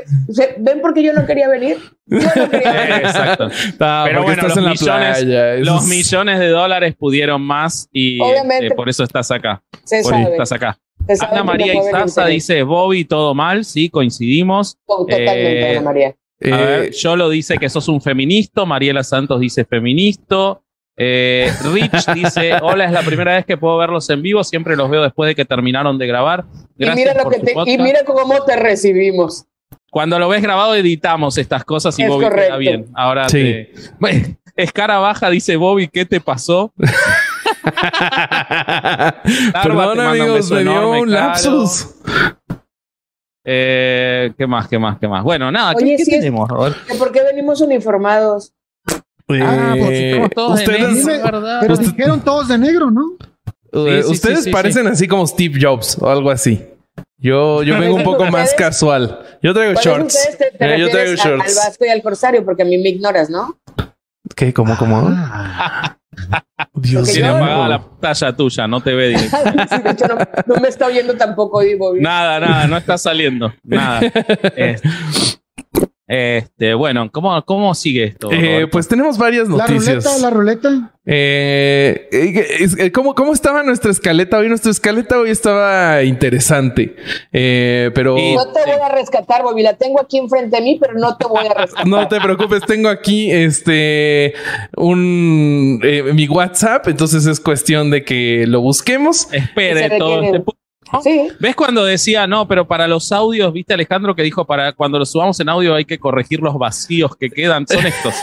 ¿Ven 0.58 0.80
por 0.80 0.94
qué 0.94 1.04
yo 1.04 1.12
no 1.12 1.24
quería 1.26 1.48
venir? 1.48 1.78
Yo 2.06 2.18
no 2.34 2.50
quería 2.50 2.72
Eh, 2.72 2.88
venir. 2.90 3.06
Exacto. 3.06 3.48
Ah, 3.78 4.02
Pero 4.06 4.24
porque 4.24 4.34
bueno, 4.34 4.48
estás 4.48 4.48
los 4.48 4.56
en 4.58 4.64
la 4.64 4.70
millones, 4.70 5.18
playa. 5.24 5.54
Eso 5.54 5.64
los 5.64 5.82
es- 5.84 5.88
millones 5.88 6.38
de 6.40 6.48
dólares 6.48 6.94
pudieron 6.98 7.40
más 7.42 7.88
y 7.92 8.20
Obviamente. 8.20 8.64
este, 8.66 8.76
por 8.76 8.88
eso 8.88 9.04
estás 9.04 9.30
acá. 9.30 9.62
Se 9.84 10.02
Por 10.02 10.10
sabe. 10.10 10.22
eso 10.24 10.32
estás 10.32 10.52
acá. 10.52 10.78
Sabe 11.14 11.32
Ana 11.34 11.44
María 11.44 11.74
Izaza 11.74 12.26
dice 12.26 12.62
Bobby, 12.62 13.04
todo 13.04 13.34
mal, 13.34 13.64
sí, 13.64 13.88
coincidimos. 13.90 14.76
Totalmente, 14.86 15.62
eh, 15.62 15.76
Ana 15.76 15.80
María. 15.82 16.14
Eh, 16.40 16.52
A 16.52 16.56
ver, 16.56 16.90
Yolo 16.92 17.28
dice 17.28 17.58
que 17.58 17.68
sos 17.68 17.86
un 17.88 18.00
feminista, 18.02 18.64
Mariela 18.64 19.04
Santos 19.04 19.38
dice 19.40 19.64
feminista. 19.64 20.58
Eh, 20.98 21.50
Rich 21.72 22.06
dice, 22.14 22.54
hola, 22.62 22.86
es 22.86 22.92
la 22.92 23.02
primera 23.02 23.34
vez 23.36 23.44
que 23.44 23.56
puedo 23.56 23.76
verlos 23.76 24.08
en 24.10 24.22
vivo, 24.22 24.42
siempre 24.42 24.76
los 24.76 24.88
veo 24.90 25.02
después 25.02 25.28
de 25.28 25.34
que 25.34 25.44
terminaron 25.44 25.98
de 25.98 26.06
grabar. 26.06 26.44
Y 26.78 26.88
mira, 26.90 27.14
lo 27.14 27.22
por 27.24 27.32
que 27.34 27.38
tu 27.40 27.44
te, 27.46 27.52
y 27.52 27.54
podcast. 27.54 27.80
mira 27.80 28.04
cómo 28.04 28.44
te 28.44 28.56
recibimos. 28.56 29.44
Cuando 29.90 30.18
lo 30.18 30.28
ves 30.28 30.42
grabado 30.42 30.74
editamos 30.74 31.38
estas 31.38 31.64
cosas 31.64 31.98
y 31.98 32.02
Es 32.02 32.08
Bobby 32.08 32.24
queda 32.24 32.30
correcto. 32.30 32.58
bien. 32.58 32.86
Ahora 32.94 33.28
Sí. 33.28 33.42
te... 33.42 33.72
Escara 34.56 34.98
baja 34.98 35.28
dice 35.28 35.56
Bobby, 35.56 35.86
¿qué 35.88 36.06
te 36.06 36.18
pasó? 36.20 36.72
Perdón, 39.62 40.00
amigos, 40.00 40.50
me 40.50 40.62
dio 40.62 40.90
un 41.00 41.10
lapsus. 41.10 41.88
Eh, 43.44 44.32
¿Qué 44.36 44.46
más, 44.46 44.66
qué 44.68 44.78
más, 44.78 44.98
qué 44.98 45.06
más? 45.06 45.22
Bueno, 45.22 45.52
nada, 45.52 45.74
¿qué, 45.74 45.84
Oye, 45.84 45.96
qué 45.96 46.02
es- 46.02 46.08
tenemos, 46.08 46.48
¿Por 46.98 47.12
qué 47.12 47.22
venimos 47.22 47.60
uniformados? 47.60 48.52
Ah, 48.88 49.74
pues 49.78 49.90
Eh, 49.92 50.10
estamos 50.10 50.30
todos 50.30 50.58
de 50.58 50.64
ustedes, 50.64 51.04
negro, 51.04 51.24
¿verdad? 51.24 51.58
Pero 51.60 51.74
Usted- 51.74 51.86
dijeron 51.86 52.20
todos 52.20 52.48
de 52.48 52.58
negro, 52.58 52.90
¿no? 52.90 53.02
eh, 53.72 54.00
Sí, 54.02 54.08
sí, 54.08 54.12
ustedes 54.12 54.38
sí, 54.38 54.44
sí, 54.44 54.50
parecen 54.50 54.86
así 54.86 55.06
como 55.08 55.26
Steve 55.26 55.58
Jobs 55.60 55.96
o 56.00 56.08
algo 56.08 56.30
así. 56.30 56.64
Yo, 57.18 57.62
yo 57.62 57.78
vengo 57.78 57.94
un 57.96 58.04
poco 58.04 58.24
más 58.26 58.52
casual. 58.54 59.20
Yo 59.42 59.52
traigo 59.54 59.74
¿Cuáles 59.74 59.84
shorts. 60.14 60.36
te, 60.38 60.50
te 60.58 60.74
Eh, 60.74 60.78
yo 60.80 60.88
traigo 60.90 61.10
a- 61.10 61.12
al 61.12 61.16
shorts. 61.18 61.56
Vasco 61.56 61.84
y 61.84 61.88
al 61.88 62.02
Corsario? 62.02 62.44
Porque 62.44 62.62
a 62.62 62.66
mí 62.66 62.78
me 62.78 62.90
ignoras, 62.90 63.30
¿no? 63.30 63.58
¿Qué? 64.34 64.52
¿Cómo? 64.52 64.76
¿Cómo? 64.76 65.08
Ah, 65.10 65.96
Dios 66.74 67.12
Tiene 67.12 67.28
yo- 67.28 67.36
apagada 67.36 67.68
la 67.68 67.78
pantalla 67.82 68.36
tuya, 68.36 68.66
no 68.66 68.80
te 68.80 68.94
ve 68.94 69.08
directo. 69.08 69.36
Sí, 69.70 69.82
de 69.82 69.90
hecho, 69.90 70.06
no, 70.08 70.16
no 70.46 70.60
me 70.60 70.68
está 70.68 70.86
oyendo 70.86 71.14
tampoco 71.16 71.62
Ivo. 71.62 71.94
Nada, 71.96 72.40
nada, 72.40 72.66
no 72.66 72.76
está 72.76 72.96
saliendo. 72.98 73.52
Nada. 73.62 74.00
Este, 74.56 74.88
este, 76.08 76.74
bueno, 76.74 77.10
¿cómo, 77.12 77.42
cómo 77.44 77.74
sigue 77.74 78.04
esto? 78.04 78.28
Eh, 78.32 78.66
pues 78.70 78.86
tenemos 78.88 79.18
varias 79.18 79.48
la 79.48 79.66
noticias. 79.66 80.04
ruleta, 80.04 80.18
la 80.18 80.30
ruleta. 80.30 80.92
Eh, 81.08 82.08
eh, 82.10 82.46
es- 82.60 82.78
eh, 82.78 82.90
¿cómo, 82.90 83.14
¿Cómo 83.14 83.32
estaba 83.32 83.62
nuestra 83.62 83.90
escaleta 83.92 84.38
hoy? 84.38 84.48
Nuestra 84.48 84.70
escaleta 84.72 85.18
hoy 85.18 85.30
estaba 85.30 86.02
interesante. 86.02 86.96
Eh, 87.32 87.90
pero 87.94 88.18
Y- 88.18 88.34
No 88.34 88.46
te 88.52 88.60
voy 88.64 88.80
a 88.82 88.88
rescatar, 88.88 89.42
Bobby. 89.42 89.62
La 89.62 89.74
tengo 89.76 90.00
aquí 90.00 90.18
enfrente 90.18 90.56
de 90.56 90.62
mí, 90.62 90.78
pero 90.80 90.94
no 90.94 91.16
te 91.16 91.26
voy 91.26 91.46
a 91.46 91.54
rescatar. 91.54 91.86
no 91.86 92.08
te 92.08 92.20
preocupes, 92.20 92.62
tengo 92.66 92.88
aquí 92.88 93.30
este 93.30 94.34
un 94.76 95.80
eh, 95.82 96.02
mi 96.12 96.28
WhatsApp, 96.28 96.88
entonces 96.88 97.26
es 97.26 97.40
cuestión 97.40 97.90
de 97.90 98.04
que 98.04 98.44
lo 98.46 98.60
busquemos. 98.60 99.28
Espere 99.32 99.98
todo 99.98 100.22
este 100.22 100.40
Sí. 101.02 101.28
¿Ves 101.40 101.54
cuando 101.56 101.84
decía, 101.84 102.26
no, 102.26 102.46
pero 102.48 102.66
para 102.66 102.86
los 102.86 103.10
audios, 103.12 103.52
viste 103.52 103.74
Alejandro 103.74 104.14
que 104.14 104.22
dijo, 104.22 104.44
para 104.44 104.72
cuando 104.72 104.98
los 104.98 105.10
subamos 105.10 105.38
en 105.40 105.48
audio 105.48 105.74
hay 105.74 105.84
que 105.84 105.98
corregir 105.98 106.40
los 106.40 106.56
vacíos 106.58 107.16
que 107.16 107.30
quedan? 107.30 107.66
Son 107.66 107.84
estos. 107.84 108.14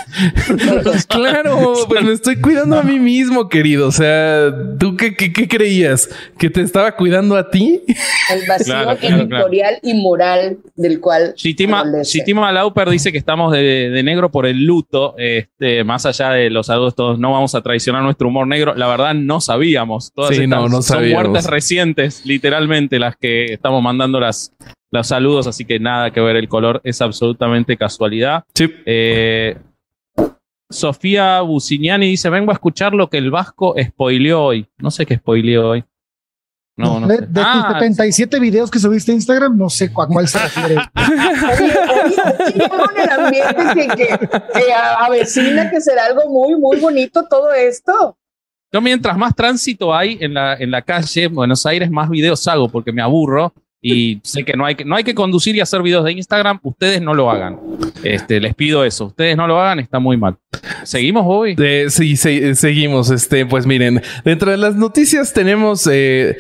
claro, 1.08 1.74
pues 1.88 2.04
me 2.04 2.14
estoy 2.14 2.40
cuidando 2.40 2.78
a 2.78 2.84
mí 2.84 3.00
mismo, 3.00 3.50
querido. 3.50 3.88
O 3.88 3.92
sea, 3.92 4.54
¿tú 4.80 4.96
qué, 4.96 5.16
qué, 5.16 5.32
qué 5.34 5.48
creías? 5.48 6.10
¿Que 6.38 6.50
te 6.50 6.62
estaba 6.62 6.92
cuidando 6.96 7.36
a 7.36 7.50
ti? 7.50 7.82
El 8.32 8.48
vacío 8.48 8.74
Claro, 8.74 8.98
claro, 8.98 9.16
editorial 9.24 9.80
y 9.84 9.94
moral 9.94 10.58
del 10.76 11.00
cual. 11.00 11.34
Shitima. 11.36 11.84
Shitima 12.04 12.52
Lauper 12.52 12.90
dice 12.90 13.12
que 13.12 13.18
estamos 13.18 13.52
de, 13.52 13.90
de 13.90 14.04
negro 14.04 14.32
por 14.32 14.46
el 14.46 14.66
luto. 14.66 15.16
Este, 15.18 15.84
más 15.84 16.06
allá 16.06 16.30
de 16.32 16.50
los 16.50 16.68
saludos, 16.68 16.96
todos 16.96 17.20
no 17.20 17.32
vamos 17.34 17.56
a 17.56 17.62
traicionar 17.62 18.02
nuestro 18.04 18.30
humor 18.30 18.48
negro. 18.48 18.74
La 18.76 18.88
verdad, 18.88 19.14
no 19.14 19.42
sabíamos. 19.42 20.12
Todas 20.14 20.36
Sí, 20.36 20.44
estas 20.44 20.50
no, 20.60 20.64
no 20.70 20.82
son 20.82 20.84
sabíamos. 20.84 21.30
muertes 21.30 21.50
recientes, 21.50 22.26
literalmente, 22.26 22.53
las 23.00 23.16
que 23.18 23.46
estamos 23.54 23.82
mandando 23.82 24.20
las, 24.20 24.54
los 24.92 25.08
saludos. 25.08 25.48
Así 25.48 25.66
que 25.66 25.80
nada 25.80 26.12
que 26.12 26.22
ver 26.22 26.36
el 26.36 26.48
color, 26.48 26.82
es 26.84 27.02
absolutamente 27.02 27.78
casualidad. 27.78 28.44
Sí. 28.56 28.70
Eh, 28.86 29.58
Sofía 30.70 31.42
Buciniani 31.42 32.08
dice: 32.08 32.30
Vengo 32.30 32.52
a 32.52 32.56
escuchar 32.56 32.94
lo 32.94 33.10
que 33.10 33.18
el 33.20 33.30
Vasco 33.32 33.76
spoileó 33.82 34.44
hoy. 34.44 34.68
No 34.80 34.90
sé 34.92 35.06
qué 35.06 35.18
spoileó 35.18 35.70
hoy. 35.70 35.84
No, 36.76 37.00
no 37.00 37.06
de, 37.08 37.18
sé. 37.18 37.26
de 37.28 37.42
Ah, 37.46 37.66
tus 37.68 37.74
77 37.74 38.40
videos 38.40 38.72
que 38.72 38.80
subiste 38.80 39.12
a 39.12 39.16
Instagram, 39.16 39.56
no 39.56 39.70
sé 39.70 39.86
a 39.86 39.94
cuál 40.08 40.28
se 40.28 40.40
refiere. 40.40 40.78
El 42.56 43.10
ambiente 43.12 43.74
que, 43.76 43.88
que, 43.96 44.18
que 44.18 44.74
a- 44.74 45.06
avecina 45.06 45.70
que 45.70 45.80
será 45.82 46.06
algo 46.06 46.28
muy, 46.30 46.60
muy 46.60 46.80
bonito 46.80 47.28
todo 47.30 47.52
esto. 47.54 48.18
Yo 48.74 48.82
mientras 48.82 49.16
más 49.16 49.36
tránsito 49.36 49.94
hay 49.94 50.18
en 50.20 50.34
la, 50.34 50.56
en 50.56 50.72
la 50.72 50.82
calle, 50.82 51.26
en 51.26 51.36
Buenos 51.36 51.64
Aires, 51.68 51.92
más 51.92 52.10
videos 52.10 52.48
hago 52.48 52.68
porque 52.70 52.92
me 52.92 53.04
aburro 53.04 53.54
y 53.80 54.20
sé 54.24 54.44
que 54.44 54.54
no 54.54 54.66
hay 54.66 54.74
que, 54.74 54.84
no 54.84 54.96
hay 54.96 55.04
que 55.04 55.14
conducir 55.14 55.56
y 55.56 55.60
hacer 55.60 55.84
videos 55.84 56.04
de 56.06 56.14
Instagram. 56.14 56.60
Ustedes 56.64 57.00
no 57.00 57.14
lo 57.14 57.30
hagan. 57.30 57.60
Este, 58.04 58.40
les 58.40 58.56
pido 58.56 58.84
eso. 58.84 59.06
Ustedes 59.06 59.38
no 59.38 59.46
lo 59.46 59.62
hagan, 59.62 59.80
está 59.80 60.00
muy 60.00 60.18
mal. 60.18 60.38
¿Seguimos? 60.86 61.26
Eh, 61.58 61.86
sí, 61.90 62.16
se- 62.18 62.56
seguimos. 62.56 63.10
Este, 63.10 63.46
pues 63.46 63.66
miren, 63.66 64.02
dentro 64.26 64.52
de 64.52 64.58
las 64.58 64.76
noticias 64.76 65.34
tenemos 65.34 65.88
eh, 65.92 66.38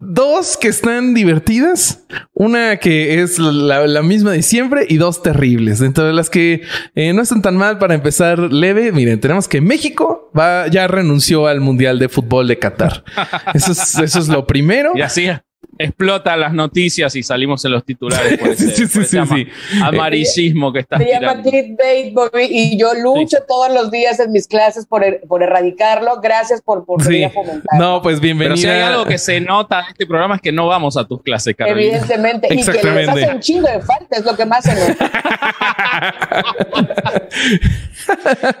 dos 0.00 0.56
que 0.56 0.68
están 0.68 1.12
divertidas, 1.14 2.04
una 2.32 2.76
que 2.76 3.20
es 3.22 3.38
la, 3.38 3.86
la 3.86 4.02
misma 4.02 4.32
de 4.32 4.42
siempre 4.42 4.86
y 4.88 4.96
dos 4.96 5.22
terribles. 5.22 5.80
Dentro 5.80 6.04
de 6.06 6.12
las 6.12 6.30
que 6.30 6.62
eh, 6.94 7.12
no 7.12 7.22
están 7.22 7.42
tan 7.42 7.56
mal 7.56 7.78
para 7.78 7.94
empezar 7.94 8.38
leve, 8.38 8.92
miren, 8.92 9.20
tenemos 9.20 9.48
que 9.48 9.60
México 9.60 10.30
va, 10.38 10.68
ya 10.68 10.86
renunció 10.86 11.46
al 11.46 11.60
Mundial 11.60 11.98
de 11.98 12.08
Fútbol 12.08 12.46
de 12.48 12.58
Qatar. 12.58 13.04
Eso 13.54 13.72
es, 13.72 13.98
eso 13.98 14.18
es 14.20 14.28
lo 14.28 14.46
primero. 14.46 14.92
Y 14.98 15.02
así, 15.02 15.28
explotan 15.80 16.40
las 16.40 16.52
noticias 16.52 17.14
y 17.14 17.22
salimos 17.22 17.64
en 17.64 17.72
los 17.72 17.84
titulares 17.84 18.38
por 18.38 18.48
ese, 18.48 18.70
Sí, 18.70 18.86
sí, 18.86 18.92
por 18.92 19.02
ese 19.02 19.10
sí, 19.10 19.18
ama- 19.18 19.36
sí. 19.36 19.46
amarillismo 19.82 20.72
que 20.72 20.80
estás 20.80 21.00
Se 21.02 21.08
llama 21.08 21.42
clickbait, 21.42 22.14
Bobby, 22.14 22.46
y 22.50 22.78
yo 22.78 22.94
lucho 22.94 23.38
todos 23.46 23.72
los 23.72 23.90
días 23.90 24.18
en 24.20 24.32
mis 24.32 24.46
clases 24.48 24.86
por, 24.86 25.02
er- 25.04 25.20
por 25.28 25.42
erradicarlo. 25.42 26.20
Gracias 26.20 26.62
por, 26.62 26.84
por 26.84 27.02
Sí. 27.02 27.08
venir 27.10 27.26
a 27.26 27.30
fomentar. 27.30 27.78
No, 27.78 28.02
pues 28.02 28.20
bienvenida. 28.20 28.54
Pero 28.54 28.62
si 28.62 28.68
hay 28.68 28.80
algo 28.82 29.04
que 29.04 29.18
se 29.18 29.40
nota 29.40 29.80
en 29.80 29.86
este 29.90 30.06
programa 30.06 30.36
es 30.36 30.40
que 30.40 30.52
no 30.52 30.66
vamos 30.66 30.96
a 30.96 31.04
tus 31.06 31.22
clases, 31.22 31.54
Carolina. 31.54 31.98
Evidentemente. 31.98 32.46
Y 32.46 32.50
que 32.50 32.54
les 32.56 32.68
Exactamente. 32.68 33.24
hace 33.24 33.34
un 33.34 33.40
chingo 33.40 33.68
de 33.68 33.80
falta, 33.80 34.16
es 34.16 34.24
lo 34.24 34.36
que 34.36 34.46
más 34.46 34.64
se 34.64 34.74
nota. 34.74 35.10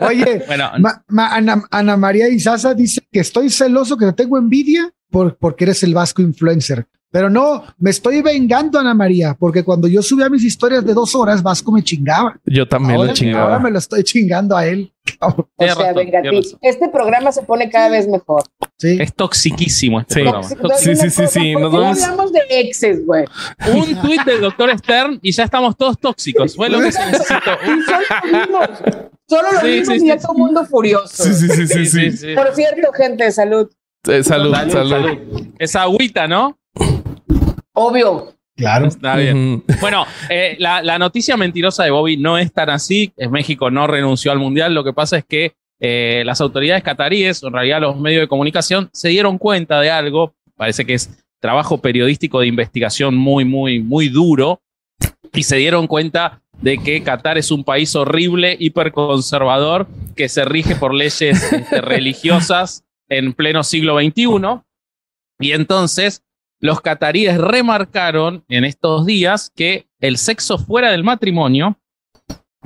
Oye, 0.00 0.42
Bueno, 0.46 0.70
Ma- 0.78 1.02
ma- 1.08 1.34
Ana, 1.34 1.62
Ana 1.70 1.96
María 1.96 2.28
Izaza 2.28 2.74
dice 2.74 3.00
que 3.10 3.20
estoy 3.20 3.50
celoso, 3.50 3.96
que 3.96 4.06
te 4.06 4.12
tengo 4.12 4.38
envidia 4.38 4.90
por, 5.10 5.36
porque 5.36 5.64
eres 5.64 5.82
el 5.82 5.94
vasco 5.94 6.22
influencer. 6.22 6.86
Pero 7.10 7.30
no, 7.30 7.64
me 7.78 7.88
estoy 7.88 8.20
vengando, 8.20 8.78
Ana 8.78 8.92
María, 8.92 9.34
porque 9.38 9.64
cuando 9.64 9.88
yo 9.88 10.02
subía 10.02 10.28
mis 10.28 10.44
historias 10.44 10.84
de 10.84 10.92
dos 10.92 11.14
horas, 11.14 11.42
Vasco 11.42 11.72
me 11.72 11.82
chingaba. 11.82 12.38
Yo 12.44 12.68
también 12.68 12.96
Ahora, 12.96 13.08
lo 13.08 13.14
chingaba. 13.14 13.44
ahora 13.44 13.58
me 13.60 13.70
lo 13.70 13.78
estoy 13.78 14.04
chingando 14.04 14.54
a 14.54 14.66
él. 14.66 14.92
O 15.20 15.48
sea, 15.58 15.74
razón, 15.74 15.94
venga. 15.94 16.20
Este 16.60 16.88
programa 16.90 17.32
se 17.32 17.42
pone 17.42 17.70
cada 17.70 17.88
vez 17.88 18.06
mejor. 18.06 18.42
Sí. 18.76 18.98
es 19.00 19.14
toxiquísimo 19.14 20.00
este 20.00 20.14
Sí. 20.16 20.20
programa. 20.20 20.46
Tóxico, 20.48 20.68
Sí, 20.78 20.96
sí, 20.96 21.10
sí, 21.10 21.26
sí, 21.28 21.52
¿Por 21.54 21.62
nos 21.62 21.70
qué 21.70 21.76
no 21.76 21.82
vamos- 21.82 22.02
hablamos 22.02 22.32
de 22.32 22.40
exes, 22.50 23.06
güey? 23.06 23.24
Un 23.74 24.02
tuit 24.02 24.22
del 24.24 24.42
doctor 24.42 24.78
Stern 24.78 25.18
y 25.22 25.32
ya 25.32 25.44
estamos 25.44 25.78
todos 25.78 25.98
tóxicos. 25.98 26.54
Fue 26.54 26.68
lo 26.68 26.78
que 26.78 26.92
se 26.92 27.06
necesitó. 27.06 27.52
Y 27.64 27.82
solo 27.84 28.06
lo 28.30 28.46
vimos. 28.46 28.68
Solo 29.26 29.48
y 29.68 29.84
sí, 29.86 30.06
ya 30.06 30.18
todo 30.18 30.32
el 30.32 30.38
mundo 30.38 30.66
furioso. 30.66 31.24
Sí, 31.24 31.32
sí, 31.34 31.48
sí, 31.48 31.66
sí, 31.66 31.86
sí. 31.86 32.10
sí. 32.18 32.34
Por 32.34 32.54
cierto, 32.54 32.92
gente, 32.92 33.32
salud. 33.32 33.68
Eh, 34.06 34.22
salud, 34.22 34.54
salud. 34.54 35.18
Esa 35.58 35.82
agüita, 35.82 36.28
¿no? 36.28 36.58
Obvio. 37.74 38.34
Claro. 38.56 38.86
Está 38.86 39.16
bien. 39.16 39.62
Bueno, 39.80 40.04
eh, 40.28 40.56
la, 40.58 40.82
la 40.82 40.98
noticia 40.98 41.36
mentirosa 41.36 41.84
de 41.84 41.90
Bobby 41.90 42.16
no 42.16 42.38
es 42.38 42.52
tan 42.52 42.70
así. 42.70 43.12
México 43.30 43.70
no 43.70 43.86
renunció 43.86 44.32
al 44.32 44.40
Mundial. 44.40 44.74
Lo 44.74 44.82
que 44.82 44.92
pasa 44.92 45.16
es 45.16 45.24
que 45.24 45.54
eh, 45.80 46.22
las 46.26 46.40
autoridades 46.40 46.82
cataríes, 46.82 47.42
en 47.42 47.52
realidad 47.52 47.80
los 47.80 47.96
medios 47.98 48.22
de 48.22 48.28
comunicación, 48.28 48.90
se 48.92 49.10
dieron 49.10 49.38
cuenta 49.38 49.80
de 49.80 49.90
algo. 49.90 50.34
Parece 50.56 50.84
que 50.84 50.94
es 50.94 51.24
trabajo 51.40 51.78
periodístico 51.78 52.40
de 52.40 52.48
investigación 52.48 53.14
muy, 53.16 53.44
muy, 53.44 53.80
muy 53.80 54.08
duro. 54.08 54.60
Y 55.32 55.44
se 55.44 55.56
dieron 55.56 55.86
cuenta 55.86 56.42
de 56.60 56.78
que 56.78 57.02
Qatar 57.04 57.38
es 57.38 57.52
un 57.52 57.62
país 57.62 57.94
horrible, 57.94 58.56
hiperconservador, 58.58 59.86
que 60.16 60.28
se 60.28 60.44
rige 60.44 60.74
por 60.74 60.94
leyes 60.94 61.22
este, 61.22 61.80
religiosas 61.80 62.84
en 63.08 63.32
pleno 63.32 63.62
siglo 63.62 63.98
XXI. 63.98 64.60
Y 65.40 65.52
entonces 65.52 66.24
los 66.60 66.80
cataríes 66.80 67.38
remarcaron 67.38 68.44
en 68.48 68.64
estos 68.64 69.06
días 69.06 69.52
que 69.54 69.86
el 70.00 70.18
sexo 70.18 70.58
fuera 70.58 70.90
del 70.90 71.04
matrimonio 71.04 71.78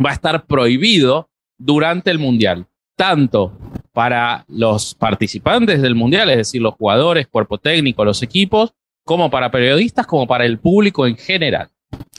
va 0.04 0.10
a 0.10 0.14
estar 0.14 0.46
prohibido 0.46 1.30
durante 1.58 2.10
el 2.10 2.18
mundial, 2.18 2.66
tanto 2.96 3.56
para 3.92 4.44
los 4.48 4.94
participantes 4.94 5.82
del 5.82 5.94
mundial, 5.94 6.30
es 6.30 6.38
decir, 6.38 6.62
los 6.62 6.74
jugadores, 6.74 7.26
cuerpo 7.28 7.58
técnico, 7.58 8.04
los 8.04 8.22
equipos, 8.22 8.72
como 9.04 9.30
para 9.30 9.50
periodistas, 9.50 10.06
como 10.06 10.26
para 10.26 10.46
el 10.46 10.58
público 10.58 11.06
en 11.06 11.16
general. 11.16 11.68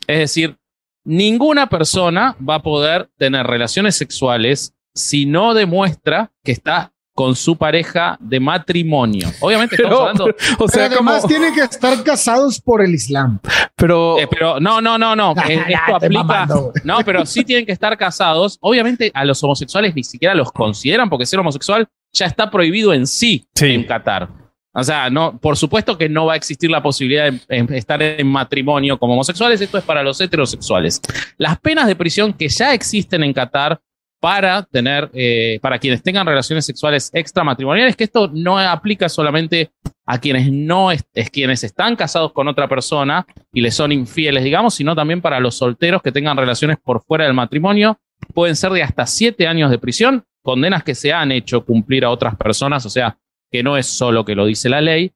Es 0.08 0.20
decir, 0.20 0.58
ninguna 1.04 1.68
persona 1.68 2.36
va 2.48 2.56
a 2.56 2.64
poder 2.64 3.10
tener 3.18 3.48
relaciones 3.48 3.96
sexuales 3.96 4.76
si 4.94 5.26
no 5.26 5.54
demuestra 5.54 6.32
que 6.44 6.52
está 6.52 6.93
con 7.14 7.36
su 7.36 7.56
pareja 7.56 8.18
de 8.20 8.40
matrimonio. 8.40 9.30
Obviamente 9.40 9.76
estamos 9.76 9.98
Pero, 9.98 10.08
hablando 10.10 10.26
o 10.60 10.68
sea, 10.68 10.84
Pero 10.90 10.96
además 10.96 11.16
como, 11.22 11.28
tienen 11.28 11.54
que 11.54 11.62
estar 11.62 12.04
casados 12.04 12.60
por 12.60 12.82
el 12.82 12.94
Islam. 12.96 13.40
pero, 13.76 14.18
Eh, 14.20 14.28
pero 14.30 14.60
no, 14.60 14.82
no, 14.82 14.98
no, 14.98 15.16
no. 15.16 15.34
eh, 15.48 15.64
esto 15.68 15.96
aplica. 15.96 16.24
mamando. 16.24 16.74
No, 16.84 16.98
pero 17.06 17.26
sí 17.26 17.44
tienen 17.44 17.66
que 17.66 17.72
estar 17.72 17.96
casados. 17.98 18.58
Obviamente 18.62 19.12
a 19.14 19.26
los 19.26 19.44
homosexuales 19.44 19.94
ni 19.96 20.04
siquiera 20.04 20.34
los 20.34 20.52
consideran 20.52 21.10
porque 21.10 21.26
ser 21.26 21.40
homosexual 21.40 21.88
ya 22.12 22.26
está 22.26 22.50
prohibido 22.50 22.94
en 22.94 23.06
sí, 23.08 23.48
Sí. 23.56 23.68
en 23.74 23.84
Qatar. 23.86 24.30
O 24.76 24.84
sea, 24.84 25.12
no, 25.12 25.38
por 25.38 25.56
supuesto 25.56 25.96
que 26.00 26.10
no 26.10 26.26
va 26.26 26.34
a 26.34 26.36
existir 26.36 26.72
la 26.72 26.82
posibilidad 26.82 27.32
de 27.32 27.40
em, 27.50 27.68
estar 27.74 28.02
en 28.02 28.26
matrimonio 28.26 28.98
como 28.98 29.14
homosexuales. 29.14 29.62
Esto 29.62 29.78
es 29.78 29.84
para 29.84 30.02
los 30.02 30.20
heterosexuales. 30.20 31.00
Las 31.38 31.60
penas 31.60 31.86
de 31.86 31.96
prisión 31.96 32.34
que 32.34 32.50
ya 32.50 32.74
existen 32.74 33.24
en 33.24 33.34
Qatar 33.34 33.80
para 34.24 34.64
tener, 34.64 35.10
eh, 35.14 35.60
para 35.62 35.78
quienes 35.78 36.02
tengan 36.02 36.26
relaciones 36.26 36.66
sexuales 36.66 37.12
extramatrimoniales, 37.12 37.98
que 37.98 38.06
esto 38.06 38.32
no 38.34 38.58
aplica 38.58 39.10
solamente 39.10 39.72
a 40.06 40.18
quienes 40.18 40.50
no 40.50 40.92
es, 40.92 41.04
es 41.14 41.30
quienes 41.30 41.62
están 41.66 41.98
casados 41.98 42.32
con 42.32 42.48
otra 42.48 42.70
persona 42.70 43.28
y 43.52 43.60
les 43.60 43.76
son 43.76 43.92
infieles, 43.92 44.46
digamos, 44.46 44.76
sino 44.76 44.96
también 44.96 45.20
para 45.20 45.42
los 45.42 45.58
solteros 45.58 46.02
que 46.02 46.14
tengan 46.14 46.38
relaciones 46.38 46.78
por 46.82 47.04
fuera 47.04 47.26
del 47.26 47.34
matrimonio. 47.34 48.00
Pueden 48.34 48.56
ser 48.56 48.72
de 48.72 48.82
hasta 48.82 49.06
siete 49.06 49.46
años 49.46 49.70
de 49.70 49.78
prisión, 49.78 50.24
condenas 50.42 50.86
que 50.86 50.96
se 50.96 51.12
han 51.12 51.34
hecho 51.34 51.66
cumplir 51.66 52.06
a 52.06 52.10
otras 52.10 52.38
personas, 52.38 52.86
o 52.86 52.90
sea, 52.90 53.18
que 53.52 53.62
no 53.62 53.76
es 53.76 53.88
solo 53.88 54.24
que 54.24 54.36
lo 54.36 54.46
dice 54.46 54.70
la 54.70 54.80
ley. 54.80 55.12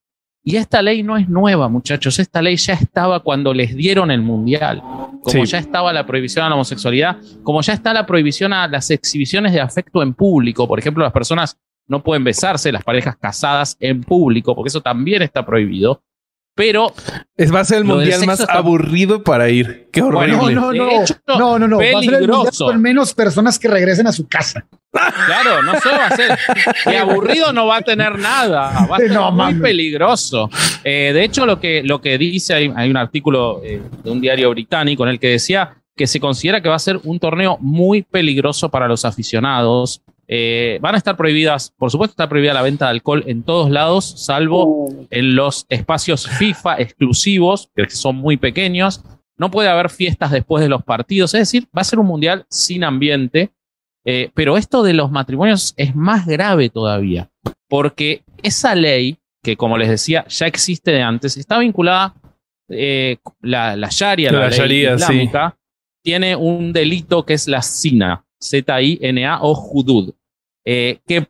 Y 0.48 0.56
esta 0.56 0.82
ley 0.82 1.04
no 1.04 1.18
es 1.18 1.28
nueva, 1.28 1.68
muchachos. 1.68 2.20
Esta 2.20 2.42
ley 2.42 2.56
ya 2.56 2.72
estaba 2.72 3.20
cuando 3.20 3.54
les 3.54 3.76
dieron 3.76 4.10
el 4.12 4.22
mundial. 4.22 4.82
Como 4.82 5.44
Sí. 5.44 5.46
ya 5.46 5.58
estaba 5.58 5.92
la 5.92 6.06
prohibición 6.06 6.46
a 6.46 6.48
la 6.48 6.56
homosexualidad, 6.56 7.18
como 7.44 7.60
ya 7.62 7.74
está 7.74 7.94
la 7.94 8.06
prohibición 8.06 8.54
a 8.54 8.66
las 8.66 8.90
exhibiciones 8.90 9.52
de 9.52 9.60
afecto 9.60 10.02
en 10.02 10.14
público. 10.14 10.66
Por 10.66 10.80
ejemplo, 10.80 11.04
las 11.04 11.12
personas 11.12 11.60
no 11.90 12.02
pueden 12.02 12.24
besarse, 12.24 12.72
las 12.72 12.86
parejas 12.86 13.18
casadas 13.18 13.76
en 13.82 14.00
público, 14.02 14.56
porque 14.56 14.70
eso 14.70 14.80
también 14.80 15.22
está 15.22 15.46
prohibido. 15.46 16.02
Pero 16.58 16.92
es, 17.38 17.54
va 17.54 17.60
a 17.60 17.66
ser 17.66 17.78
el 17.78 17.84
mundial 17.86 18.26
más 18.26 18.40
está- 18.40 18.54
aburrido 18.54 19.24
para 19.24 19.48
ir. 19.50 19.88
Qué 19.94 20.02
horrible. 20.02 20.36
Bueno, 20.36 20.60
No, 20.62 20.74
no, 20.74 20.86
no. 20.86 21.04
hecho, 21.04 21.16
no, 21.28 21.60
no, 21.60 21.68
no. 21.68 21.78
Va 21.78 21.84
a 22.00 22.02
ser 22.02 22.14
el 22.16 22.28
mundial 22.28 22.52
con 22.58 22.82
menos 22.82 23.14
personas 23.14 23.60
que 23.60 23.68
regresen 23.68 24.08
a 24.08 24.12
su 24.12 24.28
casa. 24.28 24.66
Claro, 24.92 25.62
no 25.62 25.80
solo 25.80 25.98
va 25.98 26.08
a 26.08 26.16
ser. 26.16 26.40
Y 26.92 26.96
aburrido 26.96 27.54
no 27.54 27.68
va 27.68 27.78
a 27.78 27.82
tener 27.84 28.18
nada. 28.18 28.88
Va 28.90 28.96
a 28.96 29.00
ser 29.00 29.12
No, 29.12 29.32
muy 29.32 29.54
peligroso. 29.54 30.50
Eh, 30.84 31.12
de 31.14 31.24
hecho, 31.24 31.46
lo 31.46 31.60
que, 31.60 31.84
lo 31.84 32.02
que 32.02 32.18
dice, 32.18 32.56
hay, 32.56 32.74
hay 32.76 32.90
un 32.90 32.98
artículo 32.98 33.62
eh, 33.64 33.80
de 34.04 34.10
un 34.10 34.20
diario 34.20 34.50
británico 34.50 35.04
en 35.04 35.10
el 35.12 35.20
que 35.20 35.28
decía 35.30 35.76
que 35.96 36.08
se 36.08 36.20
considera 36.20 36.62
que 36.62 36.70
va 36.70 36.76
a 36.76 36.80
ser 36.80 37.00
un 37.04 37.20
torneo 37.20 37.58
muy 37.62 38.02
peligroso 38.02 38.70
para 38.70 38.88
los 38.88 39.06
aficionados. 39.06 40.02
Eh, 40.30 40.78
van 40.82 40.96
a 40.96 40.98
estar 40.98 41.16
prohibidas, 41.16 41.74
por 41.78 41.90
supuesto, 41.90 42.12
está 42.12 42.28
prohibida 42.28 42.54
la 42.54 42.62
venta 42.62 42.86
de 42.86 42.92
alcohol 42.92 43.24
en 43.28 43.44
todos 43.44 43.70
lados, 43.72 44.06
salvo 44.18 44.66
Uh, 44.66 45.08
en 45.10 45.36
los 45.36 45.66
espacios 45.70 46.28
FIFA 46.28 46.80
exclusivos, 46.80 47.70
que 47.76 47.90
son 47.90 48.18
muy 48.18 48.38
pequeños. 48.38 49.04
No 49.38 49.52
puede 49.52 49.70
haber 49.70 49.90
fiestas 49.90 50.32
después 50.32 50.62
de 50.62 50.70
los 50.70 50.84
partidos. 50.84 51.34
Es 51.34 51.42
decir, 51.42 51.68
va 51.76 51.82
a 51.82 51.86
ser 51.86 52.00
un 52.00 52.08
mundial 52.08 52.46
sin 52.50 52.84
ambiente. 52.84 53.52
Eh, 54.10 54.32
pero 54.34 54.56
esto 54.56 54.84
de 54.84 54.94
los 54.94 55.12
matrimonios 55.12 55.74
es 55.76 55.94
más 55.94 56.26
grave 56.26 56.70
todavía, 56.70 57.30
porque 57.68 58.24
esa 58.42 58.74
ley, 58.74 59.18
que 59.44 59.58
como 59.58 59.78
les 59.78 59.90
decía, 59.90 60.26
ya 60.30 60.48
existe 60.48 60.92
de 60.92 61.02
antes, 61.02 61.36
está 61.36 61.60
vinculada, 61.60 62.16
eh, 62.70 63.18
la, 63.42 63.76
la 63.76 63.90
Sharia, 63.92 64.32
la, 64.32 64.40
La 64.40 64.48
ley 64.48 64.58
Sharia, 64.58 64.98
sí. 64.98 65.04
islámica, 65.04 65.58
tiene 66.02 66.38
un 66.38 66.72
delito 66.72 67.26
que 67.26 67.34
es 67.34 67.50
la 67.50 67.62
Zina, 67.62 68.24
Z-I-N-A 68.42 69.42
o 69.42 69.52
Hudud, 69.52 70.14
eh, 70.70 71.00
que 71.08 71.26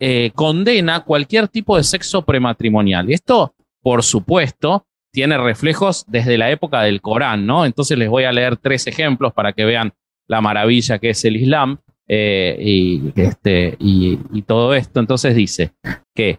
eh, 0.00 0.30
condena 0.34 1.04
cualquier 1.04 1.48
tipo 1.48 1.76
de 1.76 1.84
sexo 1.84 2.22
prematrimonial. 2.22 3.12
Esto, 3.12 3.54
por 3.82 4.02
supuesto, 4.02 4.86
tiene 5.12 5.36
reflejos 5.36 6.06
desde 6.08 6.38
la 6.38 6.50
época 6.50 6.80
del 6.80 7.02
Corán, 7.02 7.44
¿no? 7.44 7.66
Entonces 7.66 7.98
les 7.98 8.08
voy 8.08 8.24
a 8.24 8.32
leer 8.32 8.56
tres 8.56 8.86
ejemplos 8.86 9.34
para 9.34 9.52
que 9.52 9.66
vean 9.66 9.92
la 10.28 10.40
maravilla 10.40 10.98
que 10.98 11.10
es 11.10 11.22
el 11.26 11.36
Islam 11.36 11.76
eh, 12.08 12.56
y, 12.58 13.12
este, 13.16 13.76
y, 13.78 14.16
todo 14.46 14.72
esto. 14.72 14.98
Entonces 14.98 15.34
dice 15.34 15.72
que 16.14 16.38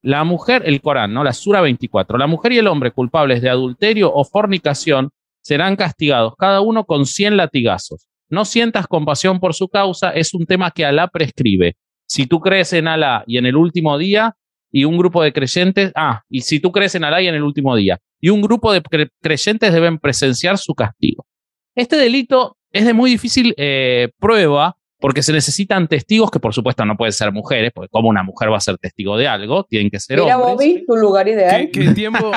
la 0.00 0.22
mujer, 0.22 0.62
el 0.66 0.80
Corán, 0.80 1.12
¿no? 1.12 1.24
La 1.24 1.32
Sura 1.32 1.60
24, 1.60 2.18
la 2.18 2.28
mujer 2.28 2.52
y 2.52 2.58
el 2.58 2.68
hombre 2.68 2.92
culpables 2.92 3.42
de 3.42 3.50
adulterio 3.50 4.14
o 4.14 4.22
fornicación 4.24 5.10
serán 5.42 5.74
castigados, 5.74 6.36
cada 6.38 6.60
uno 6.60 6.84
con 6.84 7.04
100 7.04 7.36
latigazos. 7.36 8.09
No 8.30 8.44
sientas 8.44 8.86
compasión 8.86 9.40
por 9.40 9.54
su 9.54 9.68
causa, 9.68 10.10
es 10.10 10.32
un 10.34 10.46
tema 10.46 10.70
que 10.70 10.84
Alá 10.84 11.08
prescribe. 11.08 11.76
Si 12.06 12.26
tú 12.26 12.40
crees 12.40 12.72
en 12.72 12.88
Alá 12.88 13.24
y 13.26 13.38
en 13.38 13.46
el 13.46 13.56
último 13.56 13.98
día, 13.98 14.34
y 14.72 14.84
un 14.84 14.96
grupo 14.98 15.22
de 15.22 15.32
creyentes, 15.32 15.90
ah, 15.96 16.22
y 16.30 16.42
si 16.42 16.60
tú 16.60 16.70
crees 16.70 16.94
en 16.94 17.02
Alá 17.04 17.20
y 17.20 17.26
en 17.28 17.34
el 17.34 17.42
último 17.42 17.74
día, 17.76 17.98
y 18.20 18.28
un 18.28 18.40
grupo 18.40 18.72
de 18.72 18.82
cre- 18.82 19.10
creyentes 19.20 19.72
deben 19.72 19.98
presenciar 19.98 20.58
su 20.58 20.74
castigo. 20.74 21.26
Este 21.74 21.96
delito 21.96 22.56
es 22.72 22.84
de 22.86 22.92
muy 22.94 23.10
difícil 23.10 23.52
eh, 23.56 24.10
prueba 24.18 24.76
porque 25.00 25.22
se 25.22 25.32
necesitan 25.32 25.88
testigos 25.88 26.30
que 26.30 26.38
por 26.38 26.52
supuesto 26.52 26.84
no 26.84 26.96
pueden 26.96 27.12
ser 27.12 27.32
mujeres, 27.32 27.72
porque 27.74 27.88
como 27.88 28.08
una 28.08 28.22
mujer 28.22 28.52
va 28.52 28.58
a 28.58 28.60
ser 28.60 28.76
testigo 28.78 29.16
de 29.16 29.26
algo, 29.26 29.64
tienen 29.64 29.88
que 29.90 29.98
ser 29.98 30.20
Mira, 30.20 30.36
hombres. 30.38 30.68
Bobby, 30.72 30.84
tu 30.86 30.94
lugar 30.96 31.26
ideal. 31.26 31.68
¿Qué, 31.72 31.86
qué 31.86 31.94
tiempo? 31.94 32.30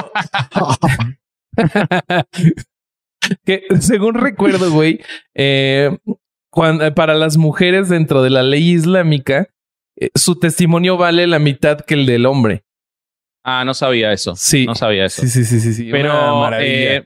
que 3.45 3.63
según 3.79 4.15
recuerdo, 4.15 4.71
güey, 4.71 4.99
eh, 5.33 5.97
cuando, 6.49 6.93
para 6.93 7.13
las 7.15 7.37
mujeres 7.37 7.89
dentro 7.89 8.21
de 8.21 8.29
la 8.29 8.43
ley 8.43 8.71
islámica, 8.71 9.47
eh, 9.95 10.09
su 10.15 10.39
testimonio 10.39 10.97
vale 10.97 11.27
la 11.27 11.39
mitad 11.39 11.79
que 11.79 11.95
el 11.95 12.05
del 12.05 12.25
hombre. 12.25 12.63
Ah, 13.43 13.65
no 13.65 13.73
sabía 13.73 14.13
eso. 14.13 14.35
Sí. 14.35 14.65
No 14.65 14.75
sabía 14.75 15.05
eso. 15.05 15.21
Sí, 15.21 15.27
sí, 15.27 15.43
sí, 15.43 15.59
sí. 15.59 15.73
sí. 15.73 15.89
Pero 15.91 16.49
eh, 16.59 17.05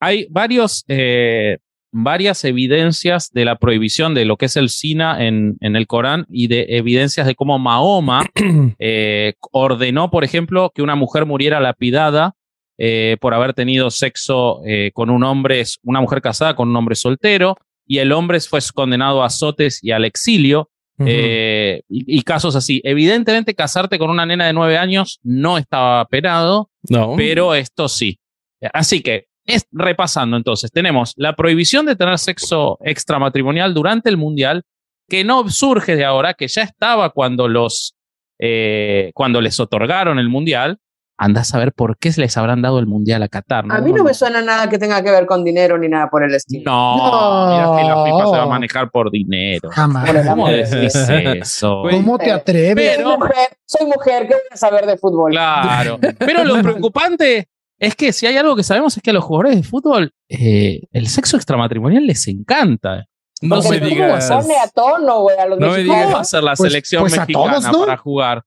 hay 0.00 0.26
varios, 0.30 0.84
eh, 0.88 1.58
varias 1.92 2.44
evidencias 2.44 3.30
de 3.32 3.44
la 3.44 3.56
prohibición 3.56 4.14
de 4.14 4.24
lo 4.24 4.36
que 4.36 4.46
es 4.46 4.56
el 4.56 4.68
SINA 4.68 5.26
en, 5.26 5.56
en 5.60 5.74
el 5.74 5.86
Corán 5.86 6.26
y 6.28 6.46
de 6.46 6.66
evidencias 6.68 7.26
de 7.26 7.34
cómo 7.34 7.58
Mahoma 7.58 8.24
eh, 8.78 9.34
ordenó, 9.50 10.10
por 10.10 10.22
ejemplo, 10.22 10.70
que 10.74 10.82
una 10.82 10.94
mujer 10.94 11.26
muriera 11.26 11.58
lapidada 11.58 12.36
eh, 12.78 13.16
por 13.20 13.32
haber 13.32 13.54
tenido 13.54 13.90
sexo 13.90 14.60
eh, 14.66 14.90
con 14.92 15.08
un 15.08 15.24
hombre, 15.24 15.64
una 15.82 16.00
mujer 16.00 16.20
casada 16.20 16.54
con 16.54 16.68
un 16.68 16.76
hombre 16.76 16.94
soltero, 16.94 17.56
y 17.86 17.98
el 17.98 18.12
hombre 18.12 18.38
fue 18.40 18.60
condenado 18.74 19.22
a 19.22 19.26
azotes 19.26 19.82
y 19.82 19.92
al 19.92 20.04
exilio. 20.04 20.70
Eh, 20.98 21.82
y, 21.90 22.18
y 22.18 22.22
casos 22.22 22.56
así. 22.56 22.80
Evidentemente, 22.82 23.54
casarte 23.54 23.98
con 23.98 24.08
una 24.08 24.24
nena 24.24 24.46
de 24.46 24.54
nueve 24.54 24.78
años 24.78 25.20
no 25.22 25.58
estaba 25.58 26.04
penado, 26.06 26.70
no. 26.88 27.14
pero 27.16 27.54
esto 27.54 27.88
sí. 27.88 28.18
Así 28.72 29.02
que, 29.02 29.26
es, 29.44 29.66
repasando 29.72 30.38
entonces, 30.38 30.72
tenemos 30.72 31.12
la 31.16 31.36
prohibición 31.36 31.84
de 31.84 31.96
tener 31.96 32.18
sexo 32.18 32.78
extramatrimonial 32.82 33.74
durante 33.74 34.08
el 34.08 34.16
Mundial, 34.16 34.64
que 35.06 35.22
no 35.22 35.48
surge 35.50 35.96
de 35.96 36.04
ahora, 36.04 36.32
que 36.32 36.48
ya 36.48 36.62
estaba 36.62 37.10
cuando 37.10 37.46
los 37.46 37.94
cuando 39.14 39.40
les 39.40 39.60
otorgaron 39.60 40.18
el 40.18 40.28
Mundial. 40.28 40.78
Anda 41.18 41.40
a 41.40 41.44
saber 41.44 41.72
por 41.72 41.96
qué 41.96 42.12
les 42.16 42.36
habrán 42.36 42.60
dado 42.60 42.78
el 42.78 42.86
Mundial 42.86 43.22
a 43.22 43.28
Qatar. 43.28 43.64
A 43.70 43.80
mí 43.80 43.90
no 43.92 44.04
me 44.04 44.12
suena 44.12 44.42
nada 44.42 44.68
que 44.68 44.78
tenga 44.78 45.02
que 45.02 45.10
ver 45.10 45.24
con 45.24 45.44
dinero 45.44 45.78
ni 45.78 45.88
nada 45.88 46.10
por 46.10 46.22
el 46.22 46.34
estilo. 46.34 46.70
No, 46.70 46.96
No. 46.98 47.74
mira 47.74 47.82
que 47.82 47.88
la 47.88 48.04
FIFA 48.04 48.26
se 48.30 48.36
va 48.36 48.42
a 48.42 48.46
manejar 48.46 48.90
por 48.90 49.10
dinero. 49.10 49.70
Jamás. 49.72 50.10
¿Cómo 50.28 50.48
decís 50.48 50.94
eso? 50.94 51.80
Güey, 51.80 51.96
¿Cómo 51.96 52.18
te 52.18 52.30
atreves? 52.30 52.74
Pero- 52.96 53.08
soy, 53.10 53.18
mujer, 53.18 53.48
soy 53.64 53.86
mujer, 53.86 54.22
¿qué 54.28 54.34
voy 54.34 54.42
a 54.50 54.56
saber 54.58 54.84
de 54.86 54.98
fútbol? 54.98 55.30
Claro. 55.32 55.98
Pero 56.18 56.44
lo 56.44 56.60
preocupante 56.62 57.48
es 57.78 57.94
que 57.94 58.12
si 58.12 58.26
hay 58.26 58.36
algo 58.36 58.54
que 58.54 58.62
sabemos 58.62 58.94
es 58.96 59.02
que 59.02 59.10
a 59.10 59.14
los 59.14 59.24
jugadores 59.24 59.56
de 59.56 59.62
fútbol 59.62 60.12
eh, 60.28 60.82
el 60.92 61.08
sexo 61.08 61.36
extramatrimonial 61.36 62.06
les 62.06 62.28
encanta. 62.28 63.06
no 63.40 63.62
Porque 63.62 63.80
me 63.80 63.86
digas. 63.86 64.30
a 64.30 64.42
tono, 64.74 65.20
güey, 65.22 65.38
a 65.38 65.46
los 65.46 65.58
No 65.58 65.68
me 65.68 65.72
¿Cómo 65.72 65.78
mexicanos. 65.94 66.14
va 66.14 66.20
a 66.20 66.24
ser 66.24 66.42
la 66.42 66.54
Pues- 66.54 66.70
selección 66.72 67.02
pues 67.04 67.16
a 67.16 67.20
mexicana 67.22 67.52
todos, 67.60 67.72
¿no? 67.72 67.84
para 67.86 67.96
jugar? 67.96 68.42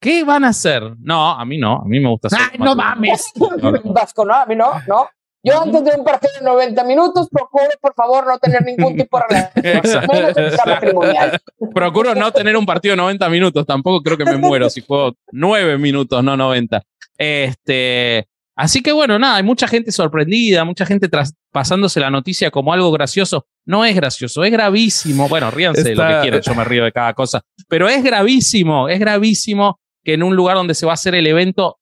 ¿Qué 0.00 0.24
van 0.24 0.44
a 0.44 0.48
hacer? 0.48 0.82
No, 1.00 1.30
a 1.30 1.44
mí 1.44 1.58
no. 1.58 1.76
A 1.76 1.84
mí 1.84 2.00
me 2.00 2.08
gusta 2.08 2.28
hacer 2.28 2.38
Ay, 2.52 2.58
no 2.58 2.74
mames. 2.74 3.30
Vasco, 3.84 4.24
no, 4.24 4.34
a 4.34 4.46
mí 4.46 4.56
no, 4.56 4.72
no. 4.88 5.08
Yo 5.42 5.62
antes 5.62 5.82
de 5.84 5.92
un 5.98 6.04
partido 6.04 6.32
de 6.38 6.44
90 6.44 6.84
minutos 6.84 7.28
procuro, 7.30 7.64
por 7.80 7.94
favor, 7.94 8.26
no 8.26 8.38
tener 8.38 8.62
ningún 8.62 8.94
tipo 8.96 9.18
de 9.18 9.24
relación. 9.28 10.06
Menos. 10.12 11.40
Procuro 11.74 12.14
no 12.14 12.30
tener 12.30 12.56
un 12.56 12.66
partido 12.66 12.92
de 12.92 12.96
90 12.98 13.28
minutos. 13.30 13.66
Tampoco 13.66 14.02
creo 14.02 14.18
que 14.18 14.24
me 14.26 14.36
muero 14.36 14.68
si 14.68 14.82
juego 14.82 15.14
9 15.32 15.78
minutos, 15.78 16.22
no 16.22 16.36
90. 16.36 16.82
Este, 17.16 18.26
así 18.56 18.82
que 18.82 18.92
bueno, 18.92 19.18
nada, 19.18 19.36
hay 19.36 19.42
mucha 19.42 19.66
gente 19.66 19.92
sorprendida, 19.92 20.64
mucha 20.64 20.84
gente 20.84 21.08
tras- 21.08 21.34
pasándose 21.52 22.00
la 22.00 22.10
noticia 22.10 22.50
como 22.50 22.72
algo 22.74 22.90
gracioso. 22.92 23.46
No 23.66 23.84
es 23.84 23.94
gracioso, 23.94 24.44
es 24.44 24.52
gravísimo. 24.52 25.26
Bueno, 25.28 25.50
ríanse 25.50 25.82
de 25.84 25.94
lo 25.94 26.06
que 26.06 26.18
quieran, 26.22 26.40
yo 26.42 26.54
me 26.54 26.64
río 26.64 26.84
de 26.84 26.92
cada 26.92 27.14
cosa. 27.14 27.40
Pero 27.68 27.88
es 27.88 28.02
gravísimo, 28.02 28.88
es 28.90 28.98
gravísimo 29.00 29.78
que 30.10 30.14
en 30.14 30.24
un 30.24 30.34
lugar 30.34 30.56
donde 30.56 30.74
se 30.74 30.86
va 30.86 30.92
a 30.92 30.94
hacer 30.94 31.14
el 31.14 31.26
evento 31.26 31.78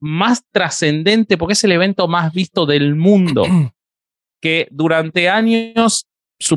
más 0.00 0.44
trascendente, 0.52 1.36
porque 1.36 1.54
es 1.54 1.64
el 1.64 1.72
evento 1.72 2.06
más 2.06 2.32
visto 2.32 2.66
del 2.66 2.94
mundo, 2.94 3.42
que 4.40 4.68
durante 4.70 5.28
años, 5.28 6.06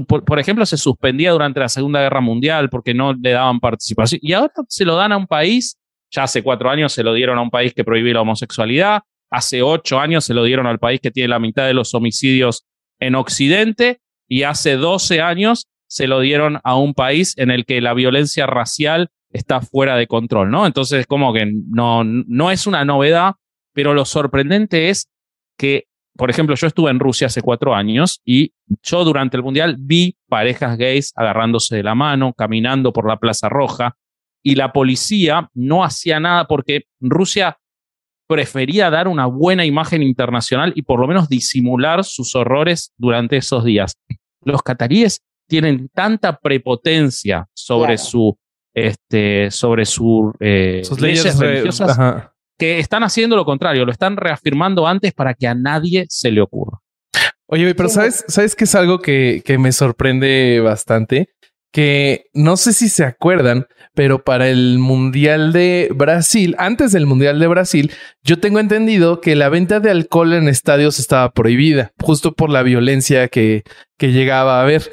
por, 0.07 0.23
por 0.23 0.39
ejemplo, 0.39 0.63
se 0.65 0.77
suspendía 0.77 1.31
durante 1.31 1.59
la 1.59 1.69
Segunda 1.69 2.01
Guerra 2.01 2.21
Mundial 2.21 2.69
porque 2.69 2.93
no 2.93 3.13
le 3.13 3.31
daban 3.31 3.59
participación, 3.59 4.19
y 4.21 4.33
ahora 4.33 4.53
se 4.67 4.85
lo 4.85 4.95
dan 4.95 5.11
a 5.11 5.17
un 5.17 5.25
país, 5.25 5.77
ya 6.11 6.23
hace 6.23 6.43
cuatro 6.43 6.69
años 6.69 6.93
se 6.93 7.03
lo 7.03 7.13
dieron 7.13 7.39
a 7.39 7.41
un 7.41 7.49
país 7.49 7.73
que 7.73 7.83
prohíbe 7.83 8.13
la 8.13 8.21
homosexualidad, 8.21 9.01
hace 9.31 9.63
ocho 9.63 9.99
años 9.99 10.25
se 10.25 10.35
lo 10.35 10.43
dieron 10.43 10.67
al 10.67 10.77
país 10.77 10.99
que 11.01 11.09
tiene 11.09 11.29
la 11.29 11.39
mitad 11.39 11.65
de 11.65 11.73
los 11.73 11.95
homicidios 11.95 12.67
en 12.99 13.15
Occidente, 13.15 14.01
y 14.27 14.43
hace 14.43 14.75
12 14.75 15.19
años 15.19 15.67
se 15.87 16.05
lo 16.05 16.19
dieron 16.19 16.59
a 16.63 16.75
un 16.75 16.93
país 16.93 17.37
en 17.37 17.49
el 17.49 17.65
que 17.65 17.81
la 17.81 17.93
violencia 17.93 18.45
racial 18.45 19.09
está 19.33 19.61
fuera 19.61 19.95
de 19.95 20.07
control, 20.07 20.51
¿no? 20.51 20.65
Entonces, 20.65 21.05
como 21.07 21.33
que 21.33 21.45
no, 21.45 22.03
no 22.03 22.51
es 22.51 22.67
una 22.67 22.83
novedad, 22.85 23.33
pero 23.73 23.93
lo 23.93 24.05
sorprendente 24.05 24.89
es 24.89 25.09
que, 25.57 25.85
por 26.17 26.29
ejemplo, 26.29 26.55
yo 26.55 26.67
estuve 26.67 26.91
en 26.91 26.99
Rusia 26.99 27.27
hace 27.27 27.41
cuatro 27.41 27.73
años 27.73 28.21
y 28.25 28.53
yo 28.83 29.03
durante 29.03 29.37
el 29.37 29.43
Mundial 29.43 29.75
vi 29.79 30.17
parejas 30.27 30.77
gays 30.77 31.13
agarrándose 31.15 31.75
de 31.77 31.83
la 31.83 31.95
mano, 31.95 32.33
caminando 32.33 32.91
por 32.91 33.07
la 33.07 33.17
Plaza 33.17 33.47
Roja, 33.49 33.95
y 34.43 34.55
la 34.55 34.73
policía 34.73 35.49
no 35.53 35.83
hacía 35.83 36.19
nada 36.19 36.47
porque 36.47 36.85
Rusia 36.99 37.57
prefería 38.27 38.89
dar 38.89 39.07
una 39.07 39.25
buena 39.25 39.65
imagen 39.65 40.01
internacional 40.03 40.71
y 40.75 40.81
por 40.83 40.99
lo 40.99 41.07
menos 41.07 41.27
disimular 41.29 42.03
sus 42.03 42.35
horrores 42.35 42.93
durante 42.97 43.37
esos 43.37 43.63
días. 43.65 43.93
Los 44.43 44.61
cataríes 44.63 45.21
tienen 45.47 45.89
tanta 45.93 46.37
prepotencia 46.39 47.45
sobre 47.53 47.95
Claro. 47.95 48.09
su 48.09 48.37
este 48.73 49.51
sobre 49.51 49.85
su 49.85 50.33
eh, 50.39 50.81
Sus 50.83 50.99
leyes, 51.01 51.23
leyes 51.23 51.39
re- 51.39 51.47
religiosas 51.47 51.91
Ajá. 51.91 52.33
que 52.57 52.79
están 52.79 53.03
haciendo 53.03 53.35
lo 53.35 53.45
contrario, 53.45 53.85
lo 53.85 53.91
están 53.91 54.17
reafirmando 54.17 54.87
antes 54.87 55.13
para 55.13 55.33
que 55.33 55.47
a 55.47 55.55
nadie 55.55 56.05
se 56.09 56.31
le 56.31 56.41
ocurra. 56.41 56.79
Oye, 57.47 57.75
pero. 57.75 57.89
¿sabes, 57.89 58.23
¿sabes 58.27 58.55
qué 58.55 58.63
es 58.63 58.75
algo 58.75 58.99
que, 58.99 59.41
que 59.43 59.57
me 59.57 59.71
sorprende 59.73 60.61
bastante? 60.63 61.29
Que 61.73 62.25
no 62.33 62.57
sé 62.57 62.73
si 62.73 62.87
se 62.89 63.03
acuerdan, 63.05 63.65
pero 63.93 64.23
para 64.23 64.49
el 64.49 64.77
Mundial 64.79 65.51
de 65.53 65.89
Brasil, 65.93 66.55
antes 66.57 66.91
del 66.91 67.05
Mundial 67.05 67.39
de 67.39 67.47
Brasil, 67.47 67.91
yo 68.23 68.39
tengo 68.39 68.59
entendido 68.59 69.21
que 69.21 69.35
la 69.37 69.47
venta 69.49 69.79
de 69.79 69.89
alcohol 69.89 70.33
en 70.33 70.47
estadios 70.49 70.99
estaba 70.99 71.31
prohibida, 71.31 71.91
justo 72.01 72.33
por 72.33 72.49
la 72.49 72.63
violencia 72.63 73.27
que, 73.29 73.63
que 73.97 74.11
llegaba 74.11 74.59
a 74.59 74.63
haber. 74.63 74.89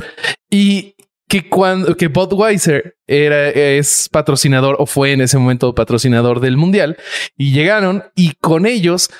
Y 0.50 0.94
que 1.28 1.48
cuando 1.48 1.96
que 1.96 2.08
Budweiser 2.08 2.96
era, 3.06 3.48
es 3.50 4.08
patrocinador 4.10 4.76
o 4.78 4.86
fue 4.86 5.12
en 5.12 5.20
ese 5.20 5.38
momento 5.38 5.74
patrocinador 5.74 6.40
del 6.40 6.56
Mundial 6.56 6.96
y 7.36 7.52
llegaron 7.52 8.04
y 8.16 8.32
con 8.40 8.66
ellos 8.66 9.10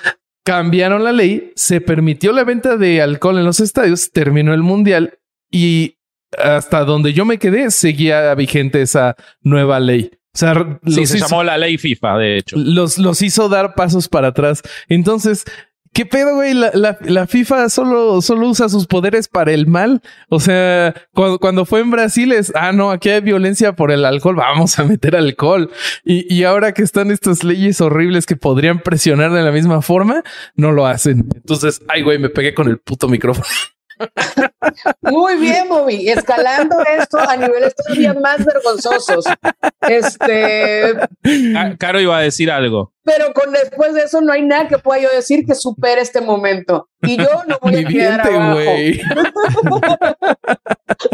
cambiaron 0.43 1.03
la 1.03 1.11
ley, 1.11 1.51
se 1.55 1.79
permitió 1.79 2.31
la 2.31 2.43
venta 2.43 2.75
de 2.77 3.01
alcohol 3.01 3.37
en 3.37 3.45
los 3.45 3.59
estadios, 3.59 4.11
terminó 4.11 4.53
el 4.53 4.63
mundial 4.63 5.19
y 5.51 5.97
hasta 6.37 6.83
donde 6.85 7.13
yo 7.13 7.25
me 7.25 7.37
quedé 7.37 7.69
seguía 7.69 8.33
vigente 8.33 8.81
esa 8.81 9.15
nueva 9.41 9.79
ley. 9.79 10.09
O 10.33 10.37
sea, 10.37 10.79
Sí, 10.85 11.05
se 11.05 11.17
hizo, 11.17 11.27
llamó 11.27 11.43
la 11.43 11.57
ley 11.57 11.77
FIFA, 11.77 12.17
de 12.17 12.37
hecho. 12.37 12.55
los, 12.57 12.97
los 12.97 13.21
hizo 13.21 13.49
dar 13.49 13.75
pasos 13.75 14.07
para 14.07 14.29
atrás. 14.29 14.61
Entonces, 14.87 15.43
¿qué 15.93 16.05
pedo, 16.05 16.35
güey? 16.35 16.53
La, 16.53 16.71
la- 16.73 16.97
la 17.01 17.27
FIFA 17.27 17.69
solo, 17.69 18.21
solo 18.21 18.47
usa 18.47 18.69
sus 18.69 18.87
poderes 18.87 19.27
para 19.27 19.51
el 19.51 19.67
mal. 19.67 20.01
O 20.29 20.39
sea, 20.39 20.93
cuando, 21.13 21.39
cuando 21.39 21.65
fue 21.65 21.79
en 21.81 21.91
Brasil 21.91 22.31
es, 22.31 22.51
ah, 22.55 22.71
no, 22.71 22.91
aquí 22.91 23.09
hay 23.09 23.21
violencia 23.21 23.73
por 23.73 23.91
el 23.91 24.05
alcohol, 24.05 24.35
vamos 24.35 24.77
a 24.79 24.83
meter 24.83 25.15
alcohol. 25.15 25.71
Y, 26.05 26.33
y 26.33 26.43
ahora 26.43 26.73
que 26.73 26.81
están 26.83 27.11
estas 27.11 27.43
leyes 27.43 27.81
horribles 27.81 28.25
que 28.25 28.35
podrían 28.35 28.79
presionar 28.79 29.31
de 29.31 29.41
la 29.43 29.51
misma 29.51 29.81
forma, 29.81 30.23
no 30.55 30.71
lo 30.71 30.85
hacen. 30.87 31.27
Entonces, 31.35 31.81
ay, 31.87 32.01
güey, 32.03 32.19
me 32.19 32.29
pegué 32.29 32.53
con 32.53 32.67
el 32.67 32.77
puto 32.77 33.07
micrófono. 33.07 33.47
Muy 35.01 35.37
bien, 35.37 35.67
Bobby. 35.67 36.09
Escalando 36.09 36.77
esto 36.97 37.17
a 37.19 37.35
niveles 37.35 37.75
todavía 37.75 38.13
más 38.13 38.43
vergonzosos. 38.45 39.25
Este, 39.87 40.93
Caro 41.77 41.99
iba 41.99 42.17
a 42.17 42.21
decir 42.21 42.51
algo. 42.51 42.93
pero 43.03 43.33
con 43.33 43.51
después 43.51 43.93
de 43.93 44.03
eso 44.03 44.21
no 44.21 44.31
hay 44.31 44.43
nada 44.43 44.67
que 44.67 44.77
pueda 44.77 45.01
yo 45.01 45.09
decir 45.11 45.45
que 45.45 45.55
supere 45.55 46.01
este 46.01 46.21
momento. 46.21 46.89
Y 47.01 47.17
yo 47.17 47.29
no 47.47 47.57
voy 47.61 47.73
Mi 47.73 47.85
a 47.85 47.87
quedar 47.87 48.21
diente, 48.23 48.35
abajo. 48.35 48.53
güey. 48.55 49.01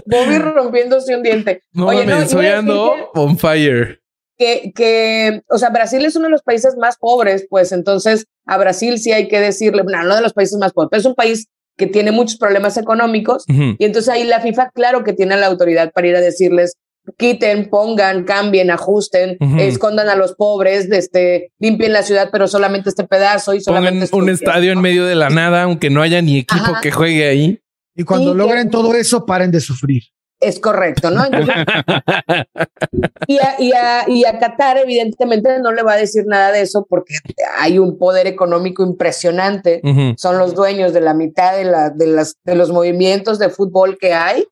Bobby 0.06 0.38
rompiéndose 0.40 1.16
un 1.16 1.24
diente. 1.24 1.62
No 1.74 1.88
Oye, 1.88 2.06
no, 2.06 2.20
decir 2.20 2.46
ando 2.48 2.94
que- 3.14 3.20
on 3.20 3.38
fire. 3.38 4.02
que, 4.38 4.72
que, 4.76 5.42
o 5.50 5.58
sea, 5.58 5.70
Brasil 5.70 6.04
es 6.06 6.16
uno 6.16 6.26
de 6.26 6.32
los 6.32 6.44
países 6.44 6.76
más 6.78 6.98
pobres, 6.98 7.48
pues 7.50 7.72
entonces 7.72 8.26
a 8.46 8.58
Brasil 8.58 9.00
sí 9.00 9.12
hay 9.12 9.28
que 9.28 9.40
decirle, 9.40 9.84
no, 9.86 10.04
no 10.04 10.16
de 10.16 10.22
los 10.22 10.34
países 10.34 10.58
más 10.60 10.74
pobres, 10.74 10.90
pero 10.92 11.00
es 11.00 11.06
un 11.06 11.16
país 11.16 11.48
que 11.78 11.88
tiene 11.88 12.12
muchos 12.12 12.38
problemas 12.38 12.78
económicos 12.78 13.44
y 13.48 13.84
entonces 13.84 14.10
ahí 14.10 14.24
la 14.24 14.40
FIFA, 14.40 14.70
claro 14.74 15.04
que 15.04 15.14
tiene 15.14 15.36
la 15.38 15.48
autoridad 15.48 15.92
para 15.92 16.08
ir 16.08 16.16
a 16.16 16.22
decirles, 16.22 16.74
quiten, 17.18 17.70
pongan, 17.70 18.24
cambien, 18.24 18.72
ajusten, 18.72 19.38
escondan 19.60 20.10
a 20.10 20.16
los 20.16 20.34
pobres, 20.36 20.90
este, 20.92 21.52
limpien 21.60 21.94
la 21.94 22.02
ciudad, 22.04 22.30
pero 22.32 22.48
solamente 22.48 22.90
este 22.90 23.04
pedazo 23.04 23.54
y 23.54 23.62
solamente 23.62 23.92
Pongan 23.92 24.04
este 24.04 24.16
un 24.16 24.30
estadio 24.30 24.72
en 24.72 24.82
medio 24.82 25.06
de 25.06 25.16
la 25.16 25.30
nada, 25.30 25.64
aunque 25.64 25.90
no 25.90 26.02
haya 26.02 26.22
ni 26.22 26.40
equipo 26.40 26.64
Ajá. 26.64 26.82
que 26.82 26.92
juegue 26.92 27.28
ahí. 27.28 27.60
Y 27.96 28.04
cuando 28.04 28.32
Sí, 28.32 28.38
logren 28.38 28.64
que- 28.66 28.72
todo 28.72 28.96
eso, 28.96 29.26
paren 29.26 29.52
de 29.52 29.60
sufrir. 29.60 30.04
Es 30.40 30.60
correcto, 30.60 31.12
¿no? 31.12 31.26
Entonces, 31.26 31.56
y, 33.28 33.38
a, 33.38 33.56
y, 33.60 33.72
a, 33.72 34.10
y 34.10 34.26
a 34.26 34.38
Qatar, 34.38 34.78
evidentemente, 34.78 35.60
no 35.60 35.72
le 35.72 35.82
va 35.82 35.94
a 35.94 35.98
decir 35.98 36.26
nada 36.28 36.52
de 36.52 36.62
eso 36.62 36.86
porque 36.90 37.16
hay 37.58 37.80
un 37.80 37.98
poder 37.98 38.28
económico 38.28 38.84
impresionante. 38.84 39.82
Son 40.18 40.38
los 40.38 40.54
dueños 40.54 40.94
de 40.94 41.02
la 41.02 41.14
mitad 41.14 41.56
de, 41.56 41.66
la, 41.66 41.90
de, 41.90 42.08
las, 42.08 42.36
de 42.44 42.56
los 42.56 42.72
movimientos 42.72 43.40
de 43.40 43.50
fútbol 43.50 43.98
que 43.98 44.14
hay. 44.14 44.46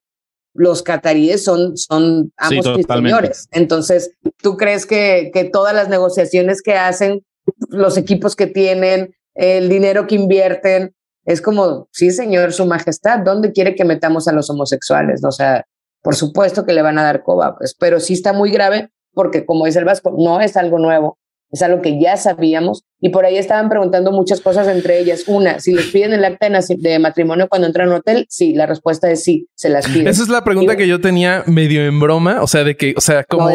los 0.54 0.84
cataríes 0.84 1.43
son, 1.43 1.76
son 1.76 2.32
amos 2.38 2.65
y 2.78 2.84
señores. 2.84 3.48
Entonces, 3.52 4.12
¿tú 4.41 4.56
crees 4.56 4.86
que, 4.86 5.32
que 5.34 5.43
todas 5.43 5.76
las 5.76 5.89
negociaciones 5.89 6.62
que 6.62 6.76
hacen, 6.76 7.26
los 7.69 7.98
equipos 7.98 8.36
que 8.36 8.48
tienen, 8.48 9.13
el 9.36 9.67
dinero 9.67 10.08
que 10.08 10.15
invierten, 10.15 10.96
es 11.26 11.41
como, 11.41 11.88
sí, 11.91 12.12
señor, 12.12 12.54
su 12.54 12.65
majestad, 12.65 13.19
¿dónde 13.19 13.52
quiere 13.52 13.76
que 13.76 13.86
metamos 13.86 14.28
a 14.28 14.34
los 14.34 14.50
homosexuales? 14.50 15.24
O 15.24 15.32
sea, 15.32 15.65
por 16.04 16.16
supuesto 16.16 16.66
que 16.66 16.74
le 16.74 16.84
van 16.84 17.00
a 17.00 17.04
dar 17.04 17.24
coba, 17.24 17.58
pues, 17.58 17.74
pero 17.74 18.00
sí 18.00 18.13
está 18.13 18.34
muy 18.34 18.52
grave 18.52 18.89
porque, 19.13 19.46
como 19.46 19.66
dice 19.66 19.80
el 19.80 19.86
Vasco, 19.86 20.13
no 20.18 20.42
es 20.42 20.58
algo 20.58 20.78
nuevo, 20.78 21.18
es 21.50 21.62
algo 21.62 21.82
que 21.82 22.00
ya 22.00 22.18
sabíamos 22.18 22.84
y 23.00 23.10
por 23.10 23.26
ahí 23.26 23.38
estaban 23.38 23.70
preguntando 23.70 24.12
muchas 24.12 24.42
cosas, 24.42 24.68
entre 24.68 25.00
ellas, 25.00 25.24
una, 25.28 25.60
si 25.60 25.72
les 25.74 25.86
piden 25.88 26.12
el 26.13 26.26
acta 26.26 26.50
de 26.50 27.00
matrimonio 27.00 27.48
cuando 27.48 27.68
entran 27.68 27.88
a 27.88 27.92
un 27.92 27.98
hotel, 27.98 28.26
sí, 28.28 28.54
la 28.54 28.66
respuesta 28.66 29.10
es 29.10 29.24
sí, 29.24 29.48
se 29.56 29.70
las 29.70 29.88
piden. 29.88 30.08
Esa 30.08 30.24
es 30.24 30.30
la 30.30 30.44
pregunta 30.44 30.76
que 30.76 30.88
yo 30.88 31.00
tenía 31.00 31.44
medio 31.46 31.86
en 31.86 32.00
broma, 32.00 32.42
o 32.42 32.48
sea, 32.48 32.63
de 32.63 32.76
que, 32.76 32.96
o 32.98 33.02
sea, 33.02 33.24
¿cómo, 33.24 33.50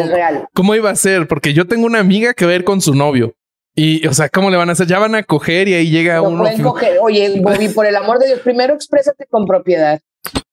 ¿cómo 0.53 0.75
iba 0.75 0.89
a 0.89 0.95
ser? 0.95 1.27
Porque 1.27 1.53
yo 1.53 1.67
tengo 1.67 1.85
una 1.85 1.99
amiga 1.99 2.33
que 2.33 2.45
va 2.45 2.53
a 2.53 2.55
ir 2.55 2.63
con 2.63 2.81
su 2.81 2.95
novio. 2.95 3.35
Y, 3.75 4.05
o 4.07 4.13
sea, 4.13 4.27
¿cómo 4.27 4.49
le 4.49 4.57
van 4.57 4.69
a 4.69 4.71
hacer? 4.73 4.87
Ya 4.87 4.99
van 4.99 5.15
a 5.15 5.23
coger 5.23 5.67
y 5.67 5.73
ahí 5.73 5.89
llega 5.89 6.21
uno. 6.21 6.41
Pueden 6.41 6.61
coger. 6.61 6.97
Oye, 7.01 7.39
Bobby, 7.39 7.69
por 7.69 7.85
el 7.85 7.95
amor 7.95 8.19
de 8.19 8.27
Dios, 8.27 8.39
primero 8.39 8.73
exprésate 8.73 9.25
con 9.29 9.45
propiedad. 9.45 9.99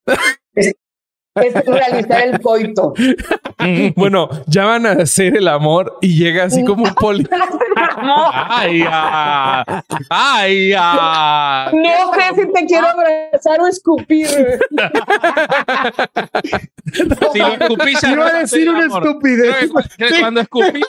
es 1.41 1.53
realizar 1.65 2.27
el 2.27 2.41
coito. 2.41 2.93
bueno, 3.95 4.29
ya 4.47 4.65
van 4.65 4.85
a 4.85 4.91
hacer 4.91 5.37
el 5.37 5.47
amor 5.47 5.97
y 6.01 6.17
llega 6.17 6.45
así 6.45 6.63
como 6.63 6.83
un 6.83 6.93
poli. 6.93 7.27
ay, 8.49 8.79
ya. 8.79 9.63
Ay, 10.09 10.69
ya. 10.69 11.71
No 11.73 12.13
sé 12.13 12.41
si 12.41 12.53
te 12.53 12.65
quiero 12.65 12.87
abrazar 12.87 13.61
o 13.61 13.67
escupir. 13.67 14.27
si 17.33 17.39
lo 17.39 17.47
escupí, 17.47 17.93
ya 18.01 18.11
Iba 18.11 18.27
a 18.27 18.39
decir 18.39 18.69
una 18.69 18.85
estupidez. 18.85 19.69
Cuando 20.19 20.41
escupí, 20.41 20.81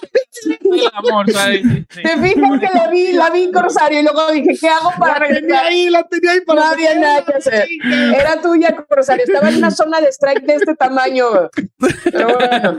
el 0.46 0.90
amor. 0.92 1.30
¿sabes? 1.32 1.62
Te 1.88 2.16
fijas 2.18 2.60
que 2.60 2.78
la 2.78 2.88
vi, 2.88 3.12
la 3.12 3.30
vi 3.30 3.50
Corsario 3.50 4.00
y 4.00 4.02
luego 4.02 4.30
dije, 4.30 4.56
¿qué 4.60 4.68
hago 4.68 4.92
para 4.98 5.18
la 5.20 5.34
tenía 5.34 5.60
ahí, 5.60 5.90
la 5.90 6.02
tenía 6.04 6.32
ahí 6.32 6.40
para 6.42 6.60
No 6.60 6.66
había 6.68 6.94
nada 6.94 7.24
que 7.24 7.34
hacer. 7.34 7.68
Era 8.14 8.40
tuya, 8.40 8.76
Corsario. 8.88 9.24
Estaba 9.24 9.48
en 9.48 9.56
una 9.56 9.70
zona 9.70 10.00
de 10.00 10.08
strike 10.08 10.37
de 10.42 10.54
este 10.54 10.74
tamaño. 10.74 11.26
Pero 12.04 12.34
bueno. 12.34 12.78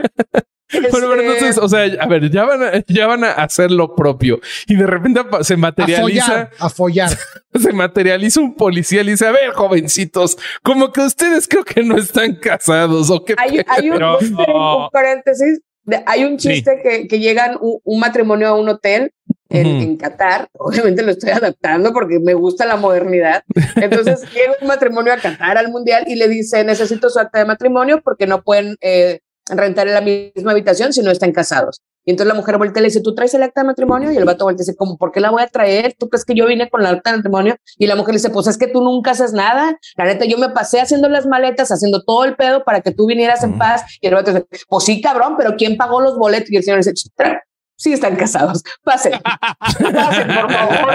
Bueno, 0.72 1.08
pero 1.10 1.14
Este, 1.14 1.24
entonces, 1.26 1.58
o 1.58 1.68
sea, 1.68 1.80
a 2.00 2.06
ver, 2.06 2.30
ya 2.30 2.44
van 2.44 2.62
a, 2.62 2.70
ya 2.86 3.08
van 3.08 3.24
a 3.24 3.32
hacer 3.32 3.72
lo 3.72 3.96
propio 3.96 4.38
y 4.68 4.76
de 4.76 4.86
repente 4.86 5.20
se 5.42 5.54
A 5.54 5.56
materializa, 5.56 6.26
follar, 6.26 6.50
a 6.60 6.70
follar. 6.70 7.10
se 7.60 7.72
materializa 7.72 8.40
un 8.40 8.54
policía 8.54 9.00
y 9.00 9.04
le 9.04 9.10
dice, 9.12 9.26
a 9.26 9.32
ver, 9.32 9.50
jovencitos, 9.50 10.38
como 10.62 10.92
que 10.92 11.00
ustedes 11.00 11.48
creo 11.48 11.64
que 11.64 11.82
no 11.82 11.96
están 11.96 12.36
casados 12.36 13.10
o 13.10 13.24
qué. 13.24 13.34
hay, 13.36 13.60
hay 13.66 13.90
un, 13.90 14.00
hacer 14.00 14.30
un- 14.30 14.88
paréntesis. 14.92 15.60
hay 16.06 16.22
un 16.22 16.36
chiste 16.38 16.78
que, 16.84 17.08
que 17.08 17.18
llegan 17.18 17.56
un, 17.60 17.80
un 17.82 17.98
matrimonio 17.98 18.46
a 18.46 18.54
un 18.56 18.68
hotel 18.68 19.12
en, 19.50 19.66
Ujú. 19.66 19.76
en 19.82 19.96
Qatar. 19.96 20.48
Obviamente 20.58 21.02
lo 21.02 21.10
estoy 21.10 21.30
adaptando 21.30 21.92
porque 21.92 22.18
me 22.18 22.34
gusta 22.34 22.64
la 22.66 22.76
modernidad. 22.76 23.42
Entonces 23.76 24.22
llega 24.34 24.54
un 24.60 24.68
matrimonio 24.68 25.12
a 25.12 25.16
Qatar 25.18 25.58
al 25.58 25.68
mundial 25.70 26.04
y 26.06 26.14
le 26.16 26.28
dice: 26.28 26.64
Necesito 26.64 27.10
su 27.10 27.18
acta 27.18 27.38
de 27.40 27.44
matrimonio 27.44 28.00
porque 28.02 28.26
no 28.26 28.42
pueden 28.42 28.76
eh, 28.80 29.20
rentar 29.48 29.88
en 29.88 29.94
la 29.94 30.00
misma 30.00 30.52
habitación 30.52 30.92
si 30.92 31.02
no 31.02 31.10
están 31.10 31.32
casados. 31.32 31.82
Y 32.06 32.12
entonces 32.12 32.28
la 32.32 32.34
mujer 32.40 32.56
voltea 32.56 32.80
y 32.80 32.84
le 32.84 32.88
dice, 32.88 33.02
¿tú 33.02 33.14
traes 33.14 33.34
el 33.34 33.42
acta 33.42 33.60
de 33.60 33.66
matrimonio? 33.66 34.10
Y 34.10 34.16
el 34.16 34.24
vato 34.24 34.44
voltea 34.46 34.62
y 34.62 34.66
dice, 34.66 34.74
¿cómo? 34.74 34.96
¿Por 34.96 35.12
qué 35.12 35.20
la 35.20 35.30
voy 35.30 35.42
a 35.42 35.48
traer? 35.48 35.94
¿Tú 35.98 36.08
crees 36.08 36.24
que 36.24 36.34
yo 36.34 36.46
vine 36.46 36.70
con 36.70 36.82
la 36.82 36.88
acta 36.90 37.10
de 37.10 37.18
matrimonio? 37.18 37.56
Y 37.76 37.86
la 37.86 37.94
mujer 37.94 38.14
le 38.14 38.18
dice, 38.18 38.30
pues 38.30 38.46
es 38.46 38.56
que 38.56 38.68
tú 38.68 38.80
nunca 38.80 39.10
haces 39.10 39.34
nada. 39.34 39.76
La 39.96 40.06
neta, 40.06 40.24
yo 40.24 40.38
me 40.38 40.48
pasé 40.48 40.80
haciendo 40.80 41.10
las 41.10 41.26
maletas, 41.26 41.70
haciendo 41.70 42.02
todo 42.02 42.24
el 42.24 42.36
pedo 42.36 42.64
para 42.64 42.80
que 42.80 42.92
tú 42.92 43.06
vinieras 43.06 43.44
en 43.44 43.58
paz. 43.58 43.82
Y 44.00 44.06
el 44.06 44.14
vato 44.14 44.32
dice, 44.32 44.46
pues 44.68 44.84
sí, 44.84 45.02
cabrón, 45.02 45.34
pero 45.36 45.56
¿quién 45.58 45.76
pagó 45.76 46.00
los 46.00 46.16
boletos? 46.16 46.50
Y 46.50 46.56
el 46.56 46.62
señor 46.62 46.78
dice, 46.78 46.92
"Tra- 47.14 47.42
sí 47.80 47.92
están 47.94 48.14
casados. 48.14 48.62
Pasen. 48.84 49.14
Pasen, 49.94 50.26
por 50.28 50.52
favor. 50.52 50.94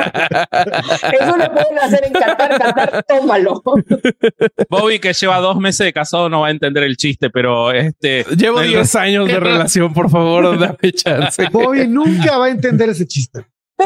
Eso 1.20 1.38
lo 1.38 1.52
pueden 1.52 1.80
hacer 1.82 2.06
en 2.06 2.14
Qatar. 2.14 2.58
Qatar, 2.60 3.06
tómalo. 3.08 3.62
Bobby, 4.70 5.00
que 5.00 5.14
lleva 5.14 5.40
dos 5.40 5.58
meses 5.58 5.86
de 5.86 5.94
casado, 5.94 6.30
no 6.30 6.42
va 6.42 6.48
a 6.48 6.52
entender 6.52 6.84
el 6.84 6.96
chiste, 6.96 7.30
pero 7.30 7.72
este. 7.72 8.24
Llevo 8.38 8.62
el- 8.62 8.70
10 8.70 8.96
años 8.96 9.28
de 9.28 9.40
relación, 9.40 9.94
por 9.94 10.10
favor, 10.10 10.58
dame 10.60 10.92
chance. 10.94 11.48
Bobby 11.52 11.88
nunca 11.88 12.38
va 12.38 12.46
a 12.46 12.50
entender 12.50 12.90
ese 12.90 13.06
chiste. 13.08 13.46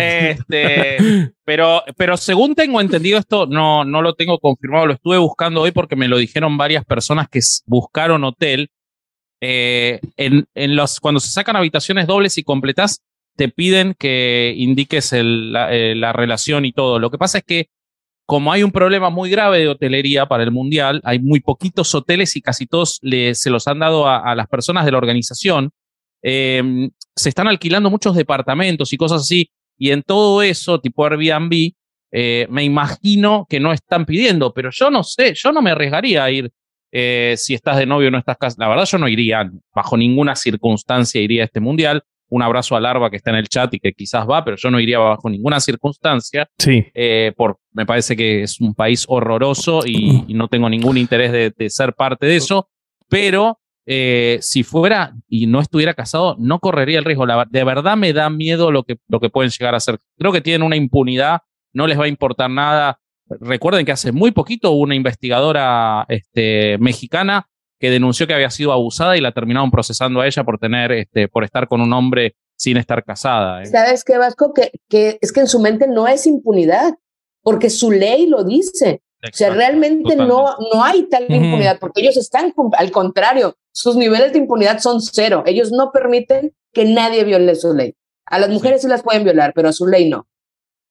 Este, 0.00 1.32
pero, 1.44 1.82
pero 1.96 2.16
según 2.16 2.54
tengo 2.54 2.80
entendido 2.80 3.18
esto, 3.18 3.46
no, 3.46 3.84
no 3.84 4.00
lo 4.00 4.14
tengo 4.14 4.38
confirmado, 4.38 4.86
lo 4.86 4.92
estuve 4.92 5.18
buscando 5.18 5.62
hoy 5.62 5.72
porque 5.72 5.96
me 5.96 6.06
lo 6.06 6.18
dijeron 6.18 6.56
varias 6.56 6.84
personas 6.84 7.28
que 7.28 7.40
buscaron 7.66 8.22
hotel. 8.22 8.70
Eh, 9.40 10.00
en, 10.16 10.76
los, 10.76 11.00
cuando 11.00 11.20
se 11.20 11.30
sacan 11.30 11.56
habitaciones 11.56 12.06
dobles 12.06 12.38
y 12.38 12.42
completas, 12.42 13.02
te 13.36 13.48
piden 13.48 13.94
que 13.96 14.52
indiques 14.56 15.12
eh, 15.12 15.22
la 15.22 16.12
relación 16.12 16.64
y 16.64 16.72
todo. 16.72 16.98
Lo 16.98 17.10
que 17.10 17.18
pasa 17.18 17.38
es 17.38 17.44
que 17.44 17.68
como 18.26 18.52
hay 18.52 18.62
un 18.62 18.72
problema 18.72 19.08
muy 19.08 19.30
grave 19.30 19.60
de 19.60 19.68
hotelería 19.68 20.26
para 20.26 20.42
el 20.42 20.50
mundial, 20.50 21.00
hay 21.04 21.18
muy 21.18 21.40
poquitos 21.40 21.94
hoteles 21.94 22.36
y 22.36 22.42
casi 22.42 22.66
todos 22.66 23.00
se 23.00 23.50
los 23.50 23.66
han 23.68 23.78
dado 23.78 24.06
a, 24.06 24.34
las 24.34 24.48
personas 24.48 24.84
de 24.84 24.92
la 24.92 24.98
organización. 24.98 25.70
Eh, 26.22 26.90
se 27.16 27.28
están 27.30 27.48
alquilando 27.48 27.88
muchos 27.88 28.14
departamentos 28.14 28.92
y 28.92 28.98
cosas 28.98 29.22
así. 29.22 29.50
Y 29.78 29.92
en 29.92 30.02
todo 30.02 30.42
eso, 30.42 30.78
tipo 30.78 31.06
Airbnb, 31.06 31.72
me 32.50 32.64
imagino 32.64 33.46
que 33.48 33.60
no 33.60 33.72
están 33.72 34.04
pidiendo, 34.04 34.52
pero 34.52 34.68
yo 34.72 34.90
no 34.90 35.04
sé, 35.04 35.32
yo 35.34 35.50
no 35.50 35.62
me 35.62 35.70
arriesgaría 35.70 36.24
a 36.24 36.30
ir 36.30 36.52
eh, 36.92 37.34
si 37.36 37.54
estás 37.54 37.76
de 37.76 37.86
novio 37.86 38.08
o 38.08 38.10
no 38.10 38.18
estás 38.18 38.36
casado. 38.36 38.64
La 38.64 38.68
verdad, 38.68 38.86
yo 38.86 38.98
no 38.98 39.08
iría, 39.08 39.50
bajo 39.74 39.96
ninguna 39.96 40.34
circunstancia 40.36 41.20
iría 41.20 41.42
a 41.42 41.44
este 41.46 41.60
mundial. 41.60 42.02
Un 42.30 42.42
abrazo 42.42 42.76
a 42.76 42.80
Larva 42.80 43.08
que 43.08 43.16
está 43.16 43.30
en 43.30 43.36
el 43.36 43.48
chat 43.48 43.72
y 43.72 43.80
que 43.80 43.92
quizás 43.92 44.28
va, 44.28 44.44
pero 44.44 44.58
yo 44.58 44.70
no 44.70 44.78
iría 44.78 44.98
bajo 44.98 45.30
ninguna 45.30 45.60
circunstancia. 45.60 46.46
Sí. 46.58 46.84
eh, 46.92 47.32
por, 47.34 47.58
me 47.72 47.86
parece 47.86 48.16
que 48.16 48.42
es 48.42 48.60
un 48.60 48.74
país 48.74 49.06
horroroso 49.08 49.80
y, 49.86 50.24
y 50.28 50.34
no 50.34 50.48
tengo 50.48 50.68
ningún 50.68 50.98
interés 50.98 51.32
de, 51.32 51.54
de 51.56 51.70
ser 51.70 51.94
parte 51.94 52.26
de 52.26 52.36
eso. 52.36 52.68
Pero 53.08 53.60
eh, 53.86 54.36
si 54.42 54.62
fuera 54.62 55.14
y 55.26 55.46
no 55.46 55.60
estuviera 55.60 55.94
casado, 55.94 56.36
no 56.38 56.58
correría 56.58 56.98
el 56.98 57.06
riesgo. 57.06 57.24
La, 57.24 57.46
de 57.48 57.64
verdad 57.64 57.96
me 57.96 58.12
da 58.12 58.28
miedo 58.28 58.70
lo 58.70 58.82
que, 58.82 58.98
lo 59.08 59.20
que 59.20 59.30
pueden 59.30 59.50
llegar 59.50 59.72
a 59.72 59.78
hacer. 59.78 59.98
Creo 60.18 60.30
que 60.30 60.42
tienen 60.42 60.62
una 60.62 60.76
impunidad, 60.76 61.40
no 61.72 61.86
les 61.86 61.98
va 61.98 62.04
a 62.04 62.08
importar 62.08 62.50
nada. 62.50 63.00
Recuerden 63.40 63.84
que 63.84 63.92
hace 63.92 64.12
muy 64.12 64.30
poquito 64.30 64.70
hubo 64.72 64.82
una 64.82 64.94
investigadora 64.94 66.04
este, 66.08 66.78
mexicana 66.78 67.48
que 67.78 67.90
denunció 67.90 68.26
que 68.26 68.34
había 68.34 68.50
sido 68.50 68.72
abusada 68.72 69.16
y 69.16 69.20
la 69.20 69.32
terminaron 69.32 69.70
procesando 69.70 70.20
a 70.20 70.26
ella 70.26 70.44
por 70.44 70.58
tener, 70.58 70.92
este, 70.92 71.28
por 71.28 71.44
estar 71.44 71.68
con 71.68 71.80
un 71.80 71.92
hombre 71.92 72.34
sin 72.56 72.76
estar 72.76 73.04
casada. 73.04 73.62
¿eh? 73.62 73.66
¿Sabes 73.66 74.02
qué, 74.04 74.18
Vasco? 74.18 74.52
Que, 74.52 74.72
que 74.88 75.18
es 75.20 75.32
que 75.32 75.40
en 75.40 75.48
su 75.48 75.60
mente 75.60 75.86
no 75.86 76.08
es 76.08 76.26
impunidad, 76.26 76.94
porque 77.42 77.70
su 77.70 77.90
ley 77.90 78.26
lo 78.26 78.44
dice. 78.44 79.02
O 79.24 79.36
sea, 79.36 79.50
realmente 79.50 80.14
no, 80.14 80.26
totalmente. 80.26 80.76
no 80.76 80.84
hay 80.84 81.02
tal 81.08 81.26
impunidad, 81.28 81.78
porque 81.80 82.02
ellos 82.02 82.16
están, 82.16 82.54
al 82.76 82.90
contrario, 82.92 83.56
sus 83.72 83.96
niveles 83.96 84.32
de 84.32 84.38
impunidad 84.38 84.78
son 84.78 85.00
cero. 85.00 85.42
Ellos 85.44 85.72
no 85.72 85.90
permiten 85.90 86.54
que 86.72 86.84
nadie 86.84 87.24
viole 87.24 87.54
su 87.56 87.74
ley. 87.74 87.94
A 88.26 88.38
las 88.38 88.50
mujeres 88.50 88.82
sí 88.82 88.88
las 88.88 89.02
pueden 89.02 89.24
violar, 89.24 89.52
pero 89.54 89.68
a 89.68 89.72
su 89.72 89.86
ley 89.86 90.08
no. 90.08 90.28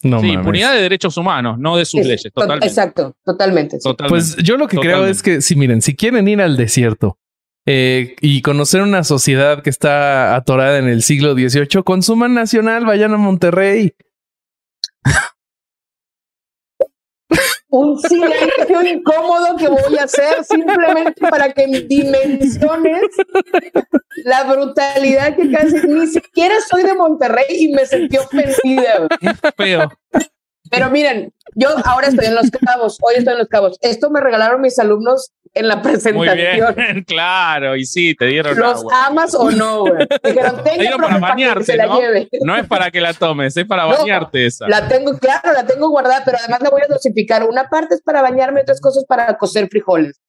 No 0.03 0.19
sí, 0.19 0.27
mames. 0.27 0.33
impunidad 0.39 0.73
de 0.73 0.81
derechos 0.81 1.17
humanos, 1.17 1.57
no 1.59 1.75
de 1.77 1.85
sus 1.85 2.01
Es- 2.01 2.07
leyes, 2.07 2.31
totalmente. 2.33 2.67
Exacto, 2.67 3.15
totalmente. 3.25 3.77
sí. 3.79 3.83
totalmente. 3.83 4.09
Pues 4.09 4.35
yo 4.43 4.57
lo 4.57 4.67
que 4.67 4.77
creo 4.77 5.05
es 5.05 5.23
que, 5.23 5.41
si 5.41 5.55
miren, 5.55 5.81
si 5.81 5.95
quieren 5.95 6.27
ir 6.27 6.39
al 6.41 6.55
desierto 6.55 7.17
eh, 7.65 8.15
y 8.21 8.41
conocer 8.43 8.81
una 8.83 9.03
sociedad 9.03 9.61
que 9.63 9.69
está 9.71 10.35
atorada 10.35 10.77
en 10.77 10.87
el 10.87 11.01
siglo 11.03 11.33
XVIII, 11.33 11.83
consuman 11.83 12.33
nacional, 12.33 12.85
vayan 12.85 13.13
a 13.13 13.17
Monterrey. 13.17 13.93
Un 17.77 17.99
silencio 17.99 18.81
incómodo 18.81 19.55
que 19.55 19.67
voy 19.67 19.97
a 19.99 20.05
hacer 20.05 20.43
simplemente 20.43 21.21
para 21.29 21.53
que 21.53 21.67
dimensiones 21.67 23.01
la 24.25 24.45
brutalidad 24.45 25.35
que 25.35 25.51
casi 25.51 25.87
ni 25.87 26.07
siquiera 26.07 26.55
soy 26.67 26.81
de 26.81 26.95
Monterrey 26.95 27.45
y 27.49 27.67
me 27.73 27.85
sentí 27.85 28.17
ofendida. 28.17 29.07
feo. 29.55 29.91
Pero 30.71 30.89
miren, 30.89 31.31
yo 31.53 31.69
ahora 31.85 32.07
estoy 32.07 32.25
en 32.25 32.35
Los 32.35 32.49
Cabos, 32.49 32.97
hoy 33.01 33.15
estoy 33.17 33.33
en 33.33 33.39
Los 33.39 33.47
Cabos. 33.47 33.77
Esto 33.81 34.09
me 34.09 34.21
regalaron 34.21 34.59
mis 34.59 34.79
alumnos 34.79 35.31
en 35.53 35.67
la 35.67 35.75
Muy 35.77 35.83
presentación. 35.83 36.75
bien, 36.75 37.03
claro, 37.07 37.75
y 37.75 37.85
sí, 37.85 38.15
te 38.15 38.25
dieron 38.25 38.57
¿Los 38.57 38.79
agua. 38.79 39.05
amas 39.07 39.35
o 39.35 39.51
no, 39.51 39.81
güey? 39.81 40.07
Dijeron, 40.23 40.61
Te 40.63 40.77
dieron 40.79 41.01
para 41.01 41.19
¿no? 41.87 41.99
lleve. 41.99 42.29
No 42.41 42.55
es 42.55 42.67
para 42.67 42.91
que 42.91 43.01
la 43.01 43.13
tomes, 43.13 43.55
es 43.57 43.65
para 43.65 43.83
No, 43.87 43.97
bañarte 43.97 44.45
esa. 44.45 44.67
La 44.67 44.87
tengo, 44.87 45.17
claro, 45.17 45.51
la 45.53 45.65
tengo 45.65 45.89
guardada, 45.89 46.21
pero 46.25 46.37
además 46.39 46.61
la 46.61 46.69
voy 46.69 46.81
a 46.81 46.87
dosificar. 46.87 47.43
Una 47.43 47.69
parte 47.69 47.95
es 47.95 48.01
para 48.01 48.21
bañarme, 48.21 48.61
otras 48.61 48.81
cosas 48.81 49.05
para 49.07 49.37
cocer 49.37 49.67
frijoles. 49.69 50.19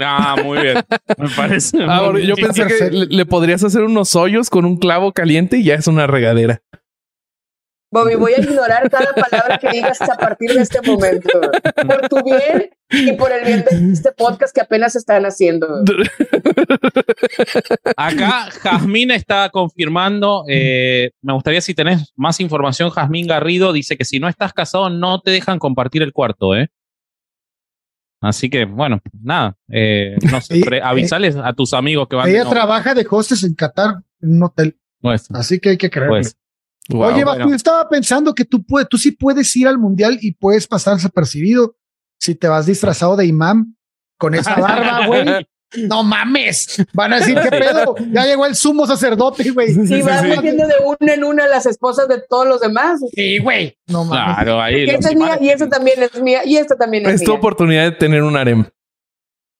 Ah, 0.00 0.36
muy 0.42 0.58
bien. 0.60 0.78
Me 1.18 1.28
parece. 1.36 1.80
Ahora, 1.84 2.12
muy 2.14 2.26
yo 2.26 2.34
bien. 2.34 2.48
pensé 2.48 2.66
que 2.66 2.90
le 2.90 3.26
podrías 3.26 3.62
hacer 3.62 3.82
unos 3.82 4.16
hoyos 4.16 4.50
con 4.50 4.64
un 4.64 4.76
clavo 4.76 5.12
caliente 5.12 5.58
y 5.58 5.64
ya 5.64 5.74
es 5.74 5.86
una 5.86 6.06
regadera. 6.08 6.60
Bobby, 7.94 8.16
voy 8.16 8.32
a 8.32 8.40
ignorar 8.40 8.90
cada 8.90 9.12
palabra 9.14 9.56
que 9.58 9.70
digas 9.70 10.00
a 10.02 10.16
partir 10.16 10.50
de 10.52 10.62
este 10.62 10.80
momento. 10.82 11.40
Por 11.86 12.08
tu 12.08 12.24
bien 12.24 12.70
y 12.90 13.12
por 13.12 13.30
el 13.30 13.44
bien 13.44 13.64
de 13.70 13.92
este 13.92 14.10
podcast 14.10 14.52
que 14.52 14.60
apenas 14.60 14.96
están 14.96 15.24
haciendo. 15.24 15.84
Acá 17.96 18.50
Jazmín 18.62 19.10
está 19.12 19.48
confirmando. 19.50 20.44
eh, 20.48 21.12
me 21.22 21.32
gustaría 21.34 21.60
si 21.60 21.72
tenés 21.74 22.12
más 22.16 22.40
información. 22.40 22.90
Jazmín 22.90 23.26
Garrido 23.28 23.72
dice 23.72 23.96
que 23.96 24.04
si 24.04 24.18
no 24.18 24.28
estás 24.28 24.52
casado, 24.52 24.90
no 24.90 25.20
te 25.20 25.30
dejan 25.30 25.58
compartir 25.60 26.02
el 26.02 26.12
cuarto, 26.12 26.54
¿eh? 26.56 26.68
Así 28.20 28.48
que, 28.50 28.64
bueno, 28.64 29.00
nada. 29.22 29.56
eh, 29.70 30.16
no 30.32 30.40
sé, 30.40 30.58
Y- 30.58 30.62
pre- 30.64 30.82
avisales 30.82 31.36
a 31.36 31.52
tus 31.52 31.74
amigos 31.74 32.08
que 32.08 32.16
van 32.16 32.28
Ella 32.28 32.44
no, 32.44 32.50
trabaja 32.50 32.94
de 32.94 33.06
hostes 33.08 33.44
en 33.44 33.54
Qatar, 33.54 33.96
en 34.20 34.36
un 34.36 34.42
hotel. 34.42 34.76
pues, 35.00 35.28
Así 35.32 35.60
que 35.60 35.70
hay 35.70 35.76
que 35.78 35.90
creerle. 35.90 36.10
pues, 36.22 36.36
Wow. 36.90 37.14
Oye, 37.14 37.24
bueno. 37.24 37.48
yo 37.48 37.54
estaba 37.54 37.88
pensando 37.88 38.34
que 38.34 38.44
tú, 38.44 38.62
puedes, 38.64 38.88
tú 38.88 38.98
sí 38.98 39.10
puedes 39.12 39.54
ir 39.56 39.66
al 39.68 39.78
mundial 39.78 40.18
y 40.20 40.32
puedes 40.32 40.66
pasar 40.66 40.94
desapercibido 40.96 41.76
si 42.20 42.34
te 42.34 42.46
vas 42.48 42.66
disfrazado 42.66 43.16
de 43.16 43.26
imán 43.26 43.76
con 44.18 44.34
esa 44.34 44.54
barba, 44.60 45.06
güey. 45.06 45.24
No 45.88 46.04
mames. 46.04 46.84
Van 46.92 47.12
a 47.14 47.16
decir, 47.18 47.36
¿qué 47.42 47.48
pedo? 47.50 47.96
Ya 48.12 48.26
llegó 48.26 48.46
el 48.46 48.54
sumo 48.54 48.86
sacerdote, 48.86 49.50
güey. 49.50 49.72
Y 49.72 50.02
vas 50.02 50.22
metiendo 50.22 50.66
de 50.68 50.74
una 50.84 51.14
en 51.14 51.24
una 51.24 51.48
las 51.48 51.66
esposas 51.66 52.06
de 52.06 52.22
todos 52.28 52.46
los 52.46 52.60
demás. 52.60 53.00
Sí, 53.12 53.38
güey. 53.38 53.76
No 53.88 54.04
mames. 54.04 54.36
claro, 54.36 54.60
ahí. 54.60 54.84
Esta 54.88 55.08
es 55.08 55.16
mía, 55.16 55.26
imanes- 55.36 55.42
y 55.42 55.48
esta 55.50 55.68
también 55.68 56.02
es 56.02 56.22
mía, 56.22 56.42
y 56.44 56.56
esta 56.58 56.76
también 56.76 57.06
es, 57.06 57.14
Es 57.14 57.22
tu 57.24 57.32
mía. 57.32 57.38
oportunidad 57.38 57.84
de 57.84 57.92
tener 57.92 58.22
un 58.22 58.36
harem. 58.36 58.64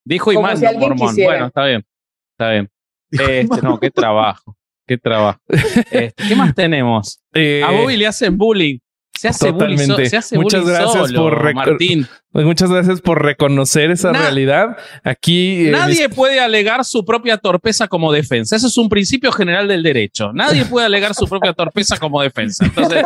Dijo 0.05 0.27
Como 0.27 0.39
Imán, 0.41 0.57
si 0.57 0.63
no 0.65 0.69
alguien 0.69 0.89
Mormón. 0.91 1.09
quisiera. 1.09 1.31
Bueno, 1.33 1.47
está 1.47 1.65
bien. 1.65 1.85
Está 2.33 2.51
bien. 2.51 2.71
Este, 3.11 3.63
no, 3.63 3.81
qué 3.81 3.91
trabajo. 3.91 4.57
Qué 4.87 4.99
trabajo. 4.99 5.39
Este, 5.49 6.13
¿Qué 6.29 6.37
más 6.37 6.55
tenemos? 6.55 7.21
Eh, 7.33 7.63
A 7.65 7.71
Bobby 7.71 7.97
le 7.97 8.07
hacen 8.07 8.37
bullying. 8.37 8.79
Se 9.17 9.29
hace 9.29 9.53
bullying, 9.53 9.79
so- 9.87 9.97
se 10.05 10.17
hace 10.17 10.37
Muchas 10.37 10.63
bullying 10.63 10.77
gracias 10.77 11.07
solo, 11.07 11.23
por 11.23 11.55
Martín. 11.55 12.07
pues 12.33 12.45
muchas 12.45 12.69
gracias 12.71 13.01
por 13.01 13.23
reconocer 13.25 13.91
esa 13.93 14.13
Na- 14.13 14.19
realidad. 14.23 14.77
Aquí 15.05 15.69
eh, 15.69 15.71
Nadie 15.71 16.09
puede 16.11 16.41
alegar 16.41 16.85
su 16.85 17.05
propia 17.07 17.39
torpeza 17.39 17.89
como 17.89 18.13
defensa. 18.13 18.57
Eso 18.57 18.67
es 18.67 18.77
un 18.77 18.89
principio 18.91 19.33
general 19.33 19.69
del 19.69 19.83
derecho. 19.83 20.33
Nadie 20.35 20.65
puede 20.67 20.85
alegar 20.87 21.15
su 21.15 21.27
propia 21.27 21.53
torpeza 21.55 21.97
como 21.97 22.21
defensa. 22.21 22.67
Entonces, 22.67 23.05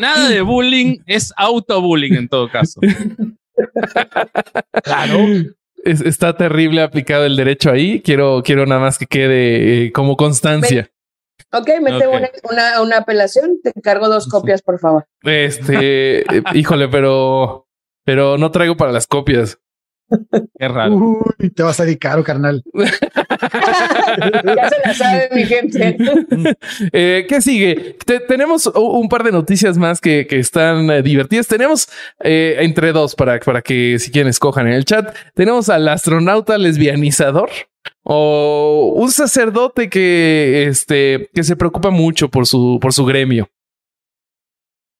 nada 0.00 0.28
de 0.30 0.40
bullying 0.40 0.98
es 1.06 1.34
autobullying 1.36 2.14
en 2.14 2.28
todo 2.28 2.48
caso. 2.48 2.80
Claro. 4.82 5.18
es- 5.84 6.00
está 6.00 6.36
terrible 6.36 6.80
aplicado 6.82 7.24
el 7.26 7.36
derecho 7.36 7.70
ahí. 7.70 8.00
Quiero, 8.00 8.42
quiero 8.44 8.64
nada 8.66 8.80
más 8.80 8.98
que 8.98 9.06
quede 9.06 9.86
eh, 9.86 9.92
como 9.92 10.16
constancia. 10.16 10.88
Ok, 11.52 11.68
mete 11.82 12.06
Ok. 12.06 12.14
Una, 12.14 12.30
una, 12.50 12.82
una 12.82 12.96
apelación, 12.98 13.60
te 13.62 13.72
encargo 13.74 14.08
dos 14.08 14.26
copias, 14.28 14.62
por 14.62 14.78
favor. 14.78 15.06
Este, 15.22 16.20
eh, 16.36 16.42
híjole, 16.54 16.88
pero, 16.88 17.68
pero 18.04 18.38
no 18.38 18.50
traigo 18.50 18.76
para 18.76 18.92
las 18.92 19.06
copias. 19.06 19.58
Qué 20.58 20.68
raro. 20.68 20.94
Uy, 20.94 21.50
te 21.50 21.62
va 21.62 21.70
a 21.70 21.74
caro, 21.98 22.22
carnal. 22.22 22.62
ya 22.74 24.68
se 24.68 24.80
la 24.84 24.94
sabe 24.94 25.28
mi 25.34 25.44
gente. 25.44 25.96
Eh, 26.92 27.26
¿Qué 27.28 27.40
sigue? 27.40 27.96
Te- 28.04 28.20
tenemos 28.20 28.66
un 28.66 29.08
par 29.08 29.22
de 29.22 29.32
noticias 29.32 29.78
más 29.78 30.00
que, 30.00 30.26
que 30.26 30.38
están 30.38 30.90
eh, 30.90 31.02
divertidas. 31.02 31.46
Tenemos 31.46 31.88
eh, 32.22 32.56
entre 32.60 32.92
dos 32.92 33.14
para, 33.14 33.38
para 33.40 33.62
que 33.62 33.98
si 33.98 34.10
quieren 34.10 34.28
escojan 34.30 34.66
en 34.66 34.74
el 34.74 34.84
chat. 34.84 35.14
Tenemos 35.34 35.68
al 35.68 35.88
astronauta 35.88 36.58
lesbianizador 36.58 37.50
o 38.04 38.94
un 38.96 39.10
sacerdote 39.10 39.88
que, 39.88 40.66
este, 40.68 41.30
que 41.32 41.42
se 41.44 41.56
preocupa 41.56 41.90
mucho 41.90 42.28
por 42.28 42.46
su, 42.46 42.78
por 42.80 42.92
su 42.92 43.04
gremio. 43.04 43.48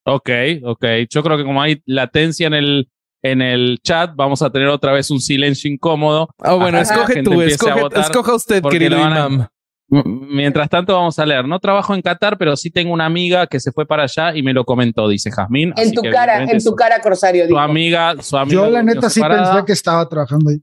Ok, 0.05 0.31
ok. 0.65 0.85
Yo 1.11 1.23
creo 1.23 1.37
que 1.37 1.45
como 1.45 1.63
hay 1.63 1.81
latencia 1.87 2.47
en 2.47 2.55
el, 2.55 2.89
en 3.23 3.41
el 3.41 3.79
chat, 3.83 4.13
vamos 4.17 4.43
a 4.43 4.51
tener 4.51 4.69
otra 4.69 4.93
vez 4.93 5.11
un 5.11 5.21
silencio 5.21 5.71
incómodo. 5.71 6.29
Ah, 6.41 6.55
bueno, 6.55 6.67
que 6.67 6.73
la 6.73 6.83
escoge 6.83 7.23
tú, 7.23 7.41
escoge, 7.43 7.81
escoja 8.01 8.35
usted, 8.35 8.63
querido 8.65 8.99
imam. 8.99 9.47
Mientras 9.89 10.71
tanto, 10.71 10.95
vamos 10.95 11.19
a 11.19 11.27
leer. 11.27 11.47
No 11.47 11.61
trabajo 11.61 11.95
en 11.95 12.01
Qatar, 12.01 12.39
pero 12.39 12.57
sí 12.57 12.71
tengo 12.71 12.95
una 12.95 13.05
amiga 13.05 13.47
que 13.47 13.61
se 13.61 13.73
fue 13.73 13.87
para 13.87 14.05
allá 14.05 14.35
y 14.35 14.43
me 14.43 14.55
lo 14.55 14.65
comentó, 14.65 15.07
dice 15.07 15.31
Jazmín. 15.31 15.69
En 15.77 15.83
Así 15.83 15.93
tu 15.93 16.01
que 16.01 16.11
cara, 16.11 16.43
en 16.43 16.51
tu 16.51 16.61
su- 16.61 16.75
cara, 16.75 16.99
Corsario. 17.01 17.47
Su 17.47 17.59
amiga, 17.59 18.15
su 18.23 18.37
amiga. 18.39 18.55
Yo, 18.63 18.71
la 18.71 18.83
neta, 18.83 19.11
sí 19.11 19.15
separada. 19.21 19.53
pensé 19.53 19.67
que 19.67 19.73
estaba 19.73 20.09
trabajando 20.09 20.51
ahí. 20.51 20.63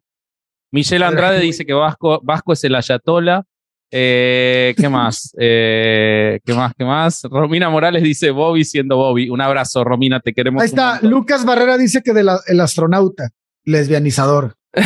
Michelle 0.71 1.05
Andrade 1.05 1.39
dice 1.39 1.65
que 1.65 1.73
Vasco, 1.73 2.19
Vasco 2.23 2.53
es 2.53 2.63
el 2.63 2.75
Ayatola. 2.75 3.43
Eh, 3.91 4.75
¿Qué 4.77 4.89
más? 4.89 5.35
Eh, 5.39 6.39
¿Qué 6.45 6.53
más? 6.53 6.73
¿Qué 6.77 6.85
más? 6.85 7.23
Romina 7.23 7.69
Morales 7.69 8.03
dice 8.03 8.31
Bobby 8.31 8.63
siendo 8.63 8.97
Bobby. 8.97 9.29
Un 9.29 9.41
abrazo, 9.41 9.83
Romina, 9.83 10.19
te 10.19 10.33
queremos. 10.33 10.61
Ahí 10.61 10.67
está. 10.67 10.99
Lucas 11.01 11.45
Barrera 11.45 11.77
dice 11.77 12.01
que 12.03 12.13
del 12.13 12.29
astronauta, 12.59 13.29
lesbianizador. 13.63 14.55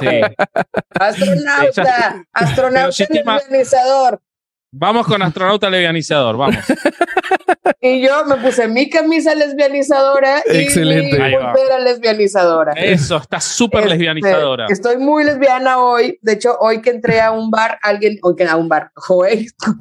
Sí. 0.00 0.20
Astronauta, 0.90 2.26
astronauta 2.32 3.06
lesbianizador. 3.10 4.20
Vamos 4.72 5.06
con 5.06 5.20
astronauta 5.22 5.68
levianizador, 5.68 6.36
vamos. 6.36 6.56
Y 7.82 8.02
yo 8.02 8.26
me 8.26 8.36
puse 8.36 8.68
mi 8.68 8.90
camisa 8.90 9.34
lesbianizadora 9.34 10.42
y 10.52 10.58
Excelente. 10.58 11.18
mi 11.18 11.34
pulsera 11.34 11.78
lesbianizadora. 11.78 12.72
Eso, 12.74 13.16
está 13.16 13.40
súper 13.40 13.80
Este, 13.80 13.90
lesbianizadora. 13.90 14.66
Estoy 14.68 14.98
muy 14.98 15.24
lesbiana 15.24 15.78
hoy. 15.78 16.18
De 16.20 16.32
hecho, 16.32 16.58
hoy 16.60 16.82
que 16.82 16.90
entré 16.90 17.22
a 17.22 17.32
un 17.32 17.50
bar, 17.50 17.78
alguien, 17.82 18.18
hoy 18.22 18.36
que 18.36 18.44
a 18.44 18.56
un 18.56 18.68
bar, 18.68 18.90
joder. 18.94 19.46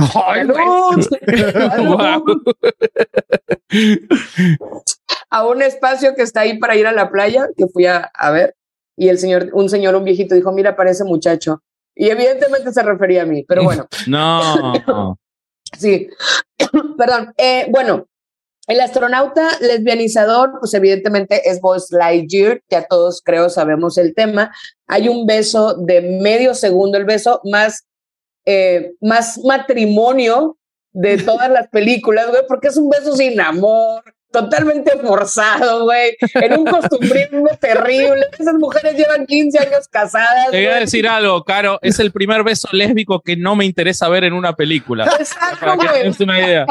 A 5.30 5.45
un 5.45 5.62
espacio 5.62 6.15
que 6.15 6.23
está 6.23 6.41
ahí 6.41 6.58
para 6.58 6.75
ir 6.75 6.88
a 6.88 6.91
la 6.91 7.12
playa, 7.12 7.47
que 7.56 7.67
fui 7.67 7.86
a, 7.86 8.10
a 8.13 8.32
ver, 8.32 8.56
y 8.97 9.10
el 9.10 9.19
señor, 9.19 9.49
un 9.54 9.69
señor, 9.69 9.95
un 9.95 10.04
viejito, 10.04 10.36
dijo, 10.36 10.52
mira, 10.52 10.75
parece 10.75 11.04
muchacho. 11.04 11.62
Y 11.99 12.09
evidentemente 12.09 12.71
se 12.71 12.81
refería 12.81 13.23
a 13.23 13.25
mí, 13.25 13.43
pero 13.43 13.62
bueno, 13.65 13.85
No. 14.07 14.73
sí. 15.77 16.07
Perdón. 16.97 17.33
Eh, 17.35 17.67
bueno, 17.69 18.07
el 18.67 18.79
astronauta 18.79 19.49
lesbianizador, 19.59 20.59
pues 20.62 20.73
evidentemente 20.73 21.49
es 21.49 21.59
Buzz 21.59 21.91
Lightyear, 21.91 22.62
ya 22.69 22.85
todos 22.85 23.21
creo 23.21 23.49
sabemos 23.49 23.97
el 23.97 24.15
tema. 24.15 24.55
Hay 24.88 25.09
un 25.09 25.25
beso 25.25 25.73
de 25.73 26.19
medio 26.21 26.53
segundo, 26.53 26.97
el 26.97 27.03
beso 27.03 27.41
más, 27.43 27.85
eh, 28.45 28.93
más 29.01 29.38
matrimonio 29.43 30.57
de 30.93 31.17
todas 31.17 31.51
las 31.51 31.67
películas, 31.67 32.29
güey, 32.29 32.43
porque 32.47 32.69
es 32.69 32.77
un 32.77 32.89
beso 32.89 33.13
sin 33.13 33.41
amor, 33.41 34.03
totalmente 34.31 34.91
forzado, 34.99 35.83
güey, 35.83 36.15
en 36.35 36.59
un 36.59 36.65
costumbrismo 36.65 37.47
terrible. 37.59 38.25
Esas 38.37 38.55
mujeres 38.55 38.95
llevan 38.95 39.25
15 39.25 39.59
años 39.59 39.87
casadas. 39.89 40.51
Te 40.51 40.57
voy 40.57 40.65
a 40.73 40.79
decir 40.79 41.07
algo, 41.07 41.43
Caro. 41.43 41.79
Es 41.81 41.99
el 41.99 42.11
primer 42.11 42.43
beso 42.43 42.67
lésbico 42.71 43.21
que 43.21 43.35
no 43.35 43.55
me 43.55 43.65
interesa 43.65 44.07
ver 44.09 44.23
en 44.23 44.33
una 44.33 44.53
película. 44.55 45.05
Exacto, 45.19 45.75
güey. 45.75 45.87
tengas 46.03 46.19
una 46.19 46.39
idea. 46.39 46.65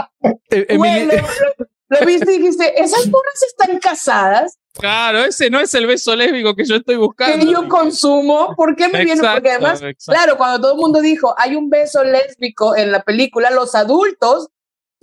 Eh, 0.50 0.76
Güey, 0.76 0.90
Emili- 1.06 1.16
lo, 1.16 1.22
lo- 1.58 1.66
lo 2.00 2.06
viste 2.06 2.34
y 2.34 2.38
dijiste, 2.38 2.80
esas 2.82 3.06
morras 3.08 3.42
están 3.46 3.78
casadas, 3.78 4.58
Claro, 4.74 5.24
ese 5.24 5.50
no 5.50 5.58
es 5.58 5.74
el 5.74 5.86
beso 5.88 6.14
lésbico 6.14 6.54
que 6.54 6.64
yo 6.64 6.76
estoy 6.76 6.94
buscando. 6.96 7.44
que 7.44 7.50
yo 7.50 7.66
consumo, 7.68 8.54
¿por 8.56 8.76
qué 8.76 8.88
me 8.88 9.04
viene? 9.04 9.20
Porque 9.20 9.50
además, 9.50 9.80
exacto. 9.82 10.12
claro, 10.12 10.36
cuando 10.36 10.60
todo 10.60 10.72
el 10.74 10.78
mundo 10.78 11.00
dijo, 11.00 11.34
hay 11.36 11.56
un 11.56 11.68
beso 11.68 12.04
lésbico 12.04 12.76
en 12.76 12.92
la 12.92 13.02
película, 13.02 13.50
los 13.50 13.74
adultos 13.74 14.48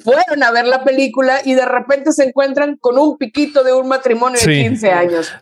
fueron 0.04 0.44
a 0.44 0.52
ver 0.52 0.66
la 0.68 0.84
película 0.84 1.42
y 1.46 1.54
de 1.54 1.66
repente 1.66 2.12
se 2.12 2.26
encuentran 2.26 2.78
con 2.78 2.98
un 3.00 3.18
piquito 3.18 3.64
de 3.64 3.74
un 3.74 3.88
matrimonio 3.88 4.40
de 4.40 4.46
Sí. 4.46 4.64
15 4.64 4.92
años. 4.92 5.34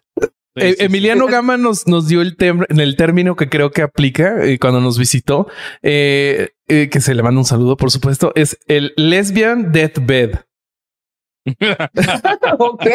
Eh. 0.55 0.75
Emiliano 0.79 1.25
Gama 1.25 1.57
nos, 1.57 1.87
nos 1.87 2.07
dio 2.07 2.21
el, 2.21 2.37
tem- 2.37 2.67
en 2.69 2.79
el 2.79 2.95
término 2.95 3.35
que 3.35 3.49
creo 3.49 3.71
que 3.71 3.81
aplica 3.81 4.45
eh, 4.45 4.59
cuando 4.59 4.81
nos 4.81 4.99
visitó, 4.99 5.47
eh, 5.81 6.49
eh, 6.67 6.89
que 6.91 7.01
se 7.01 7.15
le 7.15 7.23
manda 7.23 7.39
un 7.39 7.45
saludo, 7.45 7.75
por 7.75 7.89
supuesto, 7.89 8.31
es 8.35 8.59
el 8.67 8.93
lesbian 8.95 9.71
deathbed. 9.71 10.35
ok, 12.59 12.85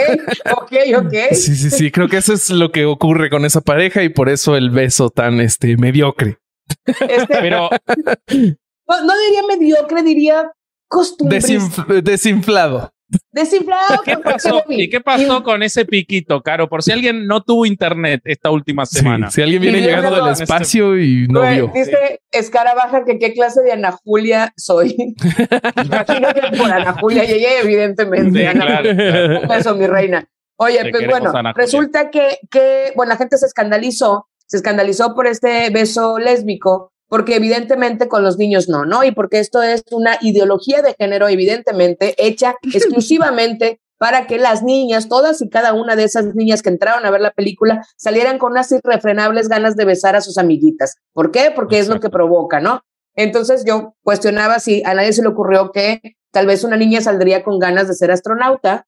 ok, 0.56 0.72
ok. 0.98 1.14
Sí, 1.32 1.54
sí, 1.56 1.70
sí. 1.70 1.90
Creo 1.90 2.08
que 2.08 2.18
eso 2.18 2.32
es 2.32 2.48
lo 2.50 2.70
que 2.72 2.84
ocurre 2.86 3.28
con 3.30 3.44
esa 3.44 3.60
pareja 3.60 4.02
y 4.02 4.08
por 4.08 4.28
eso 4.28 4.56
el 4.56 4.70
beso 4.70 5.10
tan 5.10 5.40
este 5.40 5.76
mediocre. 5.76 6.38
Este, 6.86 7.26
Pero 7.40 7.68
no, 8.28 9.02
no 9.04 9.12
diría 9.26 9.42
mediocre, 9.48 10.02
diría. 10.02 10.52
Desinf- 10.90 12.02
desinflado. 12.02 12.92
Desinflado. 13.32 14.02
¿Qué 14.04 14.18
pasó? 14.18 14.62
¿Y 14.68 14.90
qué 14.90 15.00
pasó 15.00 15.42
con 15.42 15.62
ese 15.62 15.86
piquito, 15.86 16.42
Caro? 16.42 16.68
Por 16.68 16.82
si 16.82 16.92
alguien 16.92 17.26
no 17.26 17.42
tuvo 17.42 17.64
internet 17.64 18.20
esta 18.24 18.50
última 18.50 18.84
Sí, 18.84 18.98
semana. 18.98 19.30
si 19.30 19.40
alguien 19.40 19.62
viene 19.62 19.80
llegando 19.80 20.10
del 20.10 20.24
no, 20.24 20.30
espacio 20.32 20.98
y 20.98 21.26
no 21.28 21.40
Güey, 21.40 21.54
vio. 21.54 21.70
Dice 21.74 22.20
Escarabaja 22.30 23.04
que 23.06 23.18
qué 23.18 23.32
clase 23.32 23.62
de 23.62 23.72
Ana 23.72 23.92
Julia 23.92 24.52
soy. 24.58 24.94
Imagino 25.84 26.28
que 26.34 26.56
por 26.58 26.70
Ana 26.70 26.92
Julia 27.00 27.24
llegué, 27.24 27.60
evidentemente. 27.62 28.38
Sí, 28.40 28.44
Ana 28.46 28.66
claro, 28.66 28.90
Julia. 28.90 29.10
claro. 29.10 29.40
Un 29.40 29.48
beso, 29.48 29.74
mi 29.76 29.86
reina. 29.86 30.28
Oye, 30.56 30.82
Te 30.82 30.90
pues 30.90 31.06
bueno, 31.06 31.32
resulta 31.54 32.10
que, 32.10 32.38
que, 32.50 32.92
bueno, 32.96 33.10
la 33.12 33.16
gente 33.16 33.38
se 33.38 33.46
escandalizó, 33.46 34.26
se 34.46 34.56
escandalizó 34.56 35.14
por 35.14 35.26
este 35.28 35.70
beso 35.70 36.18
lésbico, 36.18 36.92
porque 37.08 37.36
evidentemente 37.36 38.08
con 38.08 38.22
los 38.22 38.38
niños 38.38 38.68
no, 38.68 38.84
¿no? 38.84 39.04
Y 39.04 39.12
porque 39.12 39.38
esto 39.38 39.62
es 39.62 39.82
una 39.90 40.18
ideología 40.20 40.82
de 40.82 40.94
género 40.94 41.28
evidentemente 41.28 42.14
hecha 42.18 42.54
exclusivamente 42.74 43.80
para 43.98 44.26
que 44.26 44.38
las 44.38 44.62
niñas, 44.62 45.08
todas 45.08 45.42
y 45.42 45.48
cada 45.48 45.72
una 45.72 45.96
de 45.96 46.04
esas 46.04 46.34
niñas 46.34 46.62
que 46.62 46.68
entraron 46.68 47.04
a 47.04 47.10
ver 47.10 47.20
la 47.20 47.32
película, 47.32 47.84
salieran 47.96 48.38
con 48.38 48.52
unas 48.52 48.70
irrefrenables 48.70 49.48
ganas 49.48 49.74
de 49.74 49.84
besar 49.84 50.14
a 50.14 50.20
sus 50.20 50.38
amiguitas. 50.38 50.96
¿Por 51.12 51.32
qué? 51.32 51.50
Porque 51.54 51.80
es 51.80 51.88
lo 51.88 51.98
que 51.98 52.08
provoca, 52.08 52.60
¿no? 52.60 52.82
Entonces 53.16 53.64
yo 53.66 53.96
cuestionaba 54.04 54.60
si 54.60 54.84
a 54.84 54.94
nadie 54.94 55.12
se 55.12 55.22
le 55.22 55.28
ocurrió 55.28 55.72
que 55.72 56.00
tal 56.30 56.46
vez 56.46 56.62
una 56.62 56.76
niña 56.76 57.00
saldría 57.00 57.42
con 57.42 57.58
ganas 57.58 57.88
de 57.88 57.94
ser 57.94 58.12
astronauta, 58.12 58.86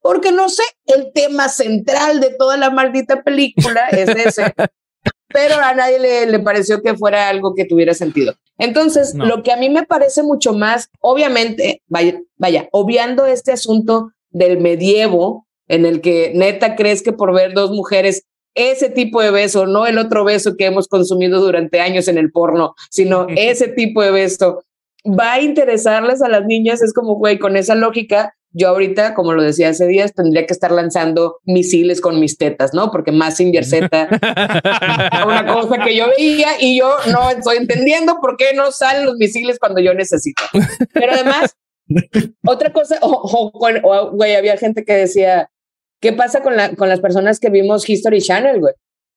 porque 0.00 0.30
no 0.30 0.48
sé, 0.48 0.62
el 0.84 1.12
tema 1.12 1.48
central 1.48 2.20
de 2.20 2.30
toda 2.30 2.56
la 2.56 2.70
maldita 2.70 3.22
película 3.22 3.88
es 3.88 4.08
ese. 4.08 4.54
pero 5.32 5.54
a 5.56 5.74
nadie 5.74 6.26
le, 6.26 6.38
pareció 6.40 6.82
que 6.82 6.96
fuera 6.96 7.28
algo 7.28 7.54
que 7.54 7.64
tuviera 7.64 7.94
sentido. 7.94 8.34
Entonces, 8.58 9.14
lo 9.14 9.42
que 9.42 9.52
a 9.52 9.56
mí 9.56 9.70
me 9.70 9.84
parece 9.84 10.22
mucho 10.22 10.52
más, 10.52 10.90
obviamente, 11.00 11.82
vaya, 11.88 12.20
vaya, 12.36 12.68
obviando 12.72 13.26
este 13.26 13.52
asunto 13.52 14.12
del 14.30 14.60
medievo, 14.60 15.46
en 15.68 15.86
el 15.86 16.00
que 16.00 16.32
neta 16.34 16.76
crees 16.76 17.02
que 17.02 17.12
por 17.12 17.34
ver 17.34 17.54
dos 17.54 17.70
mujeres 17.70 18.24
ese 18.54 18.90
tipo 18.90 19.22
de 19.22 19.30
beso, 19.30 19.66
no 19.66 19.86
el 19.86 19.98
otro 19.98 20.24
beso 20.24 20.56
que 20.56 20.66
hemos 20.66 20.86
consumido 20.86 21.40
durante 21.40 21.80
años 21.80 22.08
en 22.08 22.18
el 22.18 22.30
porno, 22.30 22.74
sino 22.90 23.26
ese 23.28 23.68
tipo 23.68 24.02
de 24.02 24.10
beso, 24.10 24.62
va 25.06 25.34
a 25.34 25.40
interesarles 25.40 26.22
a 26.22 26.28
las 26.28 26.44
niñas, 26.44 26.82
es 26.82 26.92
como, 26.92 27.14
güey, 27.14 27.38
con 27.38 27.56
esa 27.56 27.74
lógica, 27.74 28.34
yo 28.52 28.68
ahorita, 28.68 29.14
como 29.14 29.32
lo 29.32 29.42
decía 29.42 29.70
hace 29.70 29.86
días, 29.86 30.14
tendría 30.14 30.46
que 30.46 30.52
estar 30.52 30.70
lanzando 30.70 31.38
misiles 31.44 32.00
con 32.00 32.20
mis 32.20 32.36
tetas, 32.36 32.74
¿no? 32.74 32.90
Porque 32.90 33.12
más 33.12 33.36
Z 33.36 34.08
una 35.26 35.46
cosa 35.46 35.82
que 35.84 35.96
yo 35.96 36.06
veía 36.16 36.48
y 36.60 36.78
yo 36.78 36.94
no 37.10 37.30
estoy 37.30 37.56
entendiendo 37.56 38.18
por 38.20 38.36
qué 38.36 38.52
no 38.54 38.70
salen 38.70 39.06
los 39.06 39.16
misiles 39.16 39.58
cuando 39.58 39.80
yo 39.80 39.94
necesito. 39.94 40.42
Pero 40.92 41.12
además, 41.12 41.56
otra 42.46 42.72
cosa, 42.72 42.98
o, 43.00 43.50
güey, 43.52 44.34
había 44.34 44.56
gente 44.56 44.84
que 44.84 44.94
decía, 44.94 45.50
¿qué 46.00 46.12
pasa 46.12 46.42
con, 46.42 46.56
la, 46.56 46.74
con 46.74 46.88
las 46.88 47.00
personas 47.00 47.40
que 47.40 47.50
vimos 47.50 47.88
History 47.88 48.20
Channel, 48.20 48.60
güey? 48.60 48.74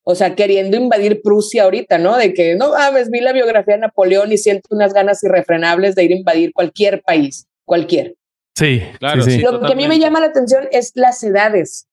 O 0.07 0.13
sea, 0.13 0.35
queriendo 0.35 0.77
invadir 0.77 1.21
Prusia 1.23 1.63
ahorita, 1.63 1.97
¿no? 1.97 2.15
De 2.15 2.33
que, 2.33 2.55
no 2.55 2.71
mames, 2.71 3.09
vi 3.09 3.21
la 3.21 3.33
biografía 3.33 3.73
de 3.73 3.81
Napoleón 3.81 4.31
y 4.31 4.37
siento 4.37 4.67
unas 4.69 4.93
ganas 4.93 5.23
irrefrenables 5.23 5.95
de 5.95 6.03
ir 6.03 6.11
a 6.11 6.15
invadir 6.15 6.53
cualquier 6.53 7.01
país, 7.01 7.47
cualquier. 7.65 8.15
Sí, 8.55 8.81
claro. 8.99 9.21
Sí, 9.23 9.39
Lo 9.39 9.59
que 9.59 9.73
a 9.73 9.75
mí 9.75 9.87
me 9.87 9.99
llama 9.99 10.19
la 10.19 10.27
atención 10.27 10.67
es 10.71 10.91
las 10.95 11.21
edades. 11.23 11.87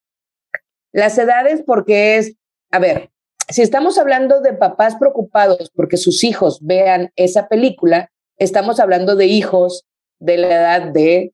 Las 0.92 1.18
edades 1.18 1.62
porque 1.66 2.18
es, 2.18 2.36
a 2.70 2.78
ver, 2.78 3.10
si 3.48 3.62
estamos 3.62 3.98
hablando 3.98 4.40
de 4.40 4.52
papás 4.52 4.96
preocupados 4.96 5.70
porque 5.74 5.96
sus 5.96 6.22
hijos 6.22 6.60
vean 6.62 7.10
esa 7.16 7.48
película, 7.48 8.10
estamos 8.38 8.78
hablando 8.78 9.16
de 9.16 9.26
hijos 9.26 9.84
de 10.20 10.38
la 10.38 10.48
edad 10.48 10.92
de 10.92 11.32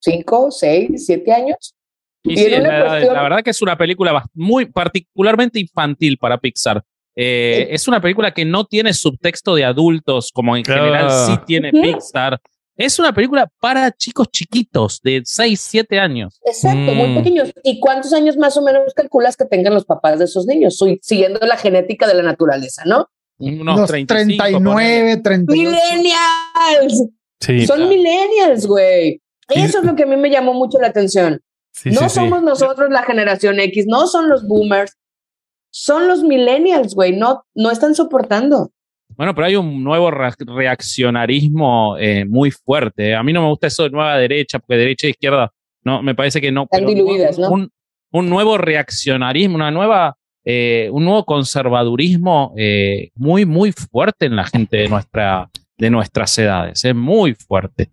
5, 0.00 0.50
6, 0.50 1.06
7 1.06 1.32
años. 1.32 1.74
Y, 2.22 2.36
sí, 2.36 2.50
la, 2.50 3.22
verdad 3.22 3.42
que 3.42 3.50
es 3.50 3.62
una 3.62 3.78
película 3.78 4.24
muy 4.34 4.66
particularmente 4.66 5.58
infantil 5.58 6.18
para 6.18 6.38
Pixar. 6.38 6.82
Eh, 7.16 7.68
es 7.70 7.88
una 7.88 8.00
película 8.00 8.32
que 8.32 8.44
no 8.44 8.66
tiene 8.66 8.92
subtexto 8.92 9.54
de 9.54 9.64
adultos, 9.64 10.30
como 10.32 10.56
en 10.56 10.64
general 10.64 11.10
sí 11.10 11.38
tiene 11.46 11.72
Pixar. 11.72 12.38
Es 12.78 13.00
una 13.00 13.12
película 13.12 13.50
para 13.60 13.90
chicos 13.90 14.28
chiquitos 14.30 15.00
de 15.02 15.22
6, 15.24 15.60
7 15.60 15.98
años. 15.98 16.38
Exacto, 16.44 16.78
muy 16.78 17.08
mm. 17.08 17.16
pequeños. 17.16 17.52
¿Y 17.64 17.80
cuántos 17.80 18.12
años 18.12 18.36
más 18.36 18.56
o 18.56 18.62
menos 18.62 18.94
calculas 18.94 19.36
que 19.36 19.44
tengan 19.44 19.74
los 19.74 19.84
papás 19.84 20.20
de 20.20 20.26
esos 20.26 20.46
niños? 20.46 20.78
siguiendo 21.02 21.40
la 21.40 21.56
genética 21.56 22.06
de 22.06 22.14
la 22.14 22.22
naturaleza, 22.22 22.84
¿no? 22.86 23.08
Unos 23.38 23.88
39, 23.88 25.16
38. 25.16 25.70
Millennials. 25.70 27.04
Son 27.66 27.88
millennials, 27.88 28.66
güey. 28.66 29.20
Eso 29.48 29.78
es 29.80 29.84
lo 29.84 29.96
que 29.96 30.04
a 30.04 30.06
mí 30.06 30.16
me 30.16 30.30
llamó 30.30 30.54
mucho 30.54 30.78
la 30.78 30.86
atención. 30.86 31.40
no 31.84 32.08
somos 32.08 32.44
nosotros 32.44 32.90
la 32.90 33.02
generación 33.02 33.58
X, 33.58 33.86
no 33.88 34.06
son 34.06 34.28
los 34.28 34.46
boomers, 34.46 34.96
son 35.70 36.06
los 36.06 36.22
millennials, 36.22 36.94
güey. 36.94 37.16
No, 37.16 37.44
no 37.54 37.72
están 37.72 37.96
soportando. 37.96 38.70
Bueno, 39.16 39.34
pero 39.34 39.46
hay 39.46 39.56
un 39.56 39.82
nuevo 39.82 40.10
reaccionarismo 40.10 41.96
eh, 41.98 42.24
muy 42.24 42.50
fuerte. 42.50 43.14
A 43.14 43.22
mí 43.22 43.32
no 43.32 43.42
me 43.42 43.48
gusta 43.48 43.66
eso 43.66 43.84
de 43.84 43.90
nueva 43.90 44.16
derecha, 44.16 44.58
porque 44.58 44.76
derecha 44.76 45.06
e 45.06 45.10
izquierda, 45.10 45.50
no, 45.84 46.02
me 46.02 46.14
parece 46.14 46.40
que 46.40 46.52
no. 46.52 46.64
Están 46.70 46.86
diluidas, 46.86 47.38
¿no? 47.38 47.68
Un, 48.10 48.30
nuevo 48.30 48.58
reaccionarismo, 48.58 49.56
una 49.56 49.70
nueva, 49.70 50.16
eh, 50.44 50.88
un 50.92 51.04
nuevo 51.04 51.24
conservadurismo 51.24 52.54
eh, 52.56 53.10
muy, 53.16 53.44
muy 53.44 53.72
fuerte 53.72 54.26
en 54.26 54.36
la 54.36 54.44
gente 54.44 54.78
de 54.78 54.88
nuestra, 54.88 55.50
de 55.76 55.90
nuestras 55.90 56.38
edades, 56.38 56.84
es 56.84 56.94
muy 56.94 57.34
fuerte. 57.34 57.90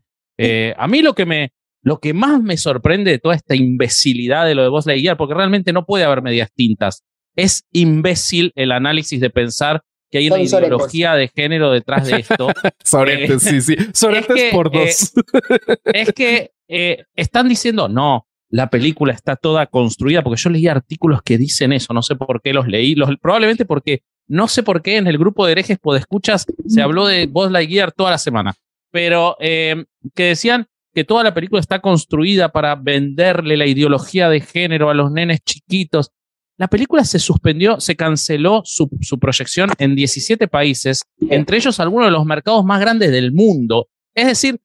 A 0.78 0.88
mí 0.88 1.01
lo 1.01 1.13
que, 1.13 1.25
me, 1.25 1.51
lo 1.82 1.99
que 1.99 2.13
más 2.13 2.41
me 2.41 2.58
sorprende 2.58 3.12
de 3.12 3.19
toda 3.19 3.36
esta 3.36 3.56
imbecilidad 3.56 4.45
de 4.45 4.56
lo 4.56 4.63
de 4.63 4.69
Buzz 4.69 4.86
Lightyear, 4.86 5.17
porque 5.17 5.34
realmente 5.34 5.73
no 5.73 5.86
puede 5.86 6.04
haber 6.04 6.21
medias 6.21 6.51
tintas, 6.54 7.04
es 7.36 7.65
imbécil 7.71 8.51
el 8.56 8.71
análisis 8.71 9.19
de 9.19 9.30
pensar 9.30 9.82
que 10.15 10.19
hay 10.19 10.28
una 10.30 10.41
ideología 10.41 11.13
de 11.15 11.28
género 11.28 11.71
detrás 11.71 12.08
de 12.08 12.21
esto. 12.21 12.47
Soretes, 12.84 13.41
sí, 13.41 13.60
sí. 13.60 13.75
Soretes 13.93 14.54
por 14.54 14.73
eh, 14.73 14.80
dos. 14.80 15.13
es 15.93 16.13
que 16.13 16.51
eh, 16.69 17.04
están 17.15 17.49
diciendo, 17.49 17.89
no, 17.89 18.25
la 18.49 18.69
película 18.69 19.12
está 19.12 19.36
toda 19.36 19.65
construida, 19.65 20.23
porque 20.23 20.41
yo 20.41 20.49
leí 20.51 20.67
artículos 20.67 21.21
que 21.21 21.38
dicen 21.38 21.73
eso, 21.73 21.93
no 21.93 22.01
sé 22.01 22.15
por 22.15 22.41
qué 22.41 22.54
los 22.54 22.65
leí, 22.65 22.95
los, 22.95 23.10
probablemente 23.21 23.65
porque 23.65 24.04
no 24.25 24.47
sé 24.47 24.63
por 24.63 24.82
qué 24.82 24.95
en 24.95 25.08
el 25.08 25.17
grupo 25.17 25.45
de 25.45 25.51
herejes 25.51 25.80
escuchas 25.97 26.45
se 26.65 26.82
habló 26.82 27.08
de 27.08 27.28
Buzz 27.28 27.51
Lightyear 27.51 27.91
toda 27.91 28.12
la 28.12 28.17
semana, 28.17 28.54
pero 28.91 29.36
eh, 29.41 29.84
que 30.13 30.23
decían 30.23 30.67
que 30.93 31.04
toda 31.04 31.25
la 31.25 31.34
película 31.34 31.60
está 31.60 31.82
construida 31.82 32.54
para 32.54 32.75
venderle 32.75 33.58
la 33.58 33.65
ideología 33.65 34.30
de 34.30 34.39
género 34.39 34.89
a 34.89 34.93
los 34.93 35.12
nenes 35.12 35.41
chiquitos. 35.43 36.12
La 36.58 36.68
película 36.68 37.04
se 37.04 37.20
suspendió, 37.20 37.80
se 37.80 37.96
canceló 37.96 38.62
su, 38.63 38.89
su 39.02 39.20
proyección 39.20 39.72
en 39.78 39.96
17 39.96 40.48
países, 40.48 41.04
entre 41.30 41.58
ellos 41.58 41.80
algunos 41.80 42.08
de 42.08 42.12
los 42.12 42.26
mercados 42.26 42.63
más 42.63 42.80
grandes 42.80 43.12
del 43.12 43.34
mundo. 43.34 43.88
Es 44.13 44.28
decir, 44.28 44.60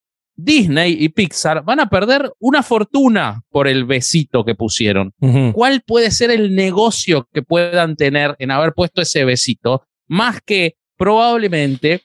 Disney 0.45 0.97
y 0.99 1.09
Pixar 1.11 1.65
van 1.65 1.81
a 1.81 1.89
perder 1.89 2.33
una 2.39 2.63
fortuna 2.63 3.43
por 3.51 3.69
el 3.69 3.85
besito 3.85 4.45
que 4.45 4.55
pusieron. 4.55 5.13
¿Cuál 5.53 5.83
puede 5.87 6.11
ser 6.11 6.31
el 6.31 6.55
negocio 6.55 7.29
que 7.33 7.43
puedan 7.43 7.97
tener 7.97 8.37
en 8.39 8.51
haber 8.51 8.73
puesto 8.73 9.03
ese 9.03 9.25
besito? 9.25 9.83
Más 10.09 10.41
que 10.41 10.77
probablemente 10.97 12.03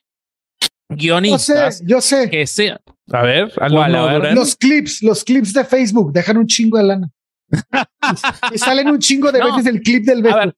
guionistas. 0.89 1.81
Yo 1.81 2.01
sé, 2.01 2.17
yo 2.17 2.25
sé. 2.25 2.29
Que 2.29 2.47
sea. 2.47 2.81
A 3.11 3.21
ver, 3.23 3.53
los 4.33 4.55
clips, 4.55 5.03
los 5.03 5.23
clips 5.23 5.53
de 5.53 5.63
Facebook 5.63 6.11
dejan 6.11 6.37
un 6.37 6.47
chingo 6.47 6.77
de 6.77 6.83
lana. 6.83 7.11
Y 8.53 8.57
salen 8.57 8.89
un 8.89 8.99
chingo 8.99 9.31
de 9.31 9.43
veces 9.43 9.65
el 9.65 9.81
clip 9.81 10.05
del 10.05 10.21
beso. 10.21 10.53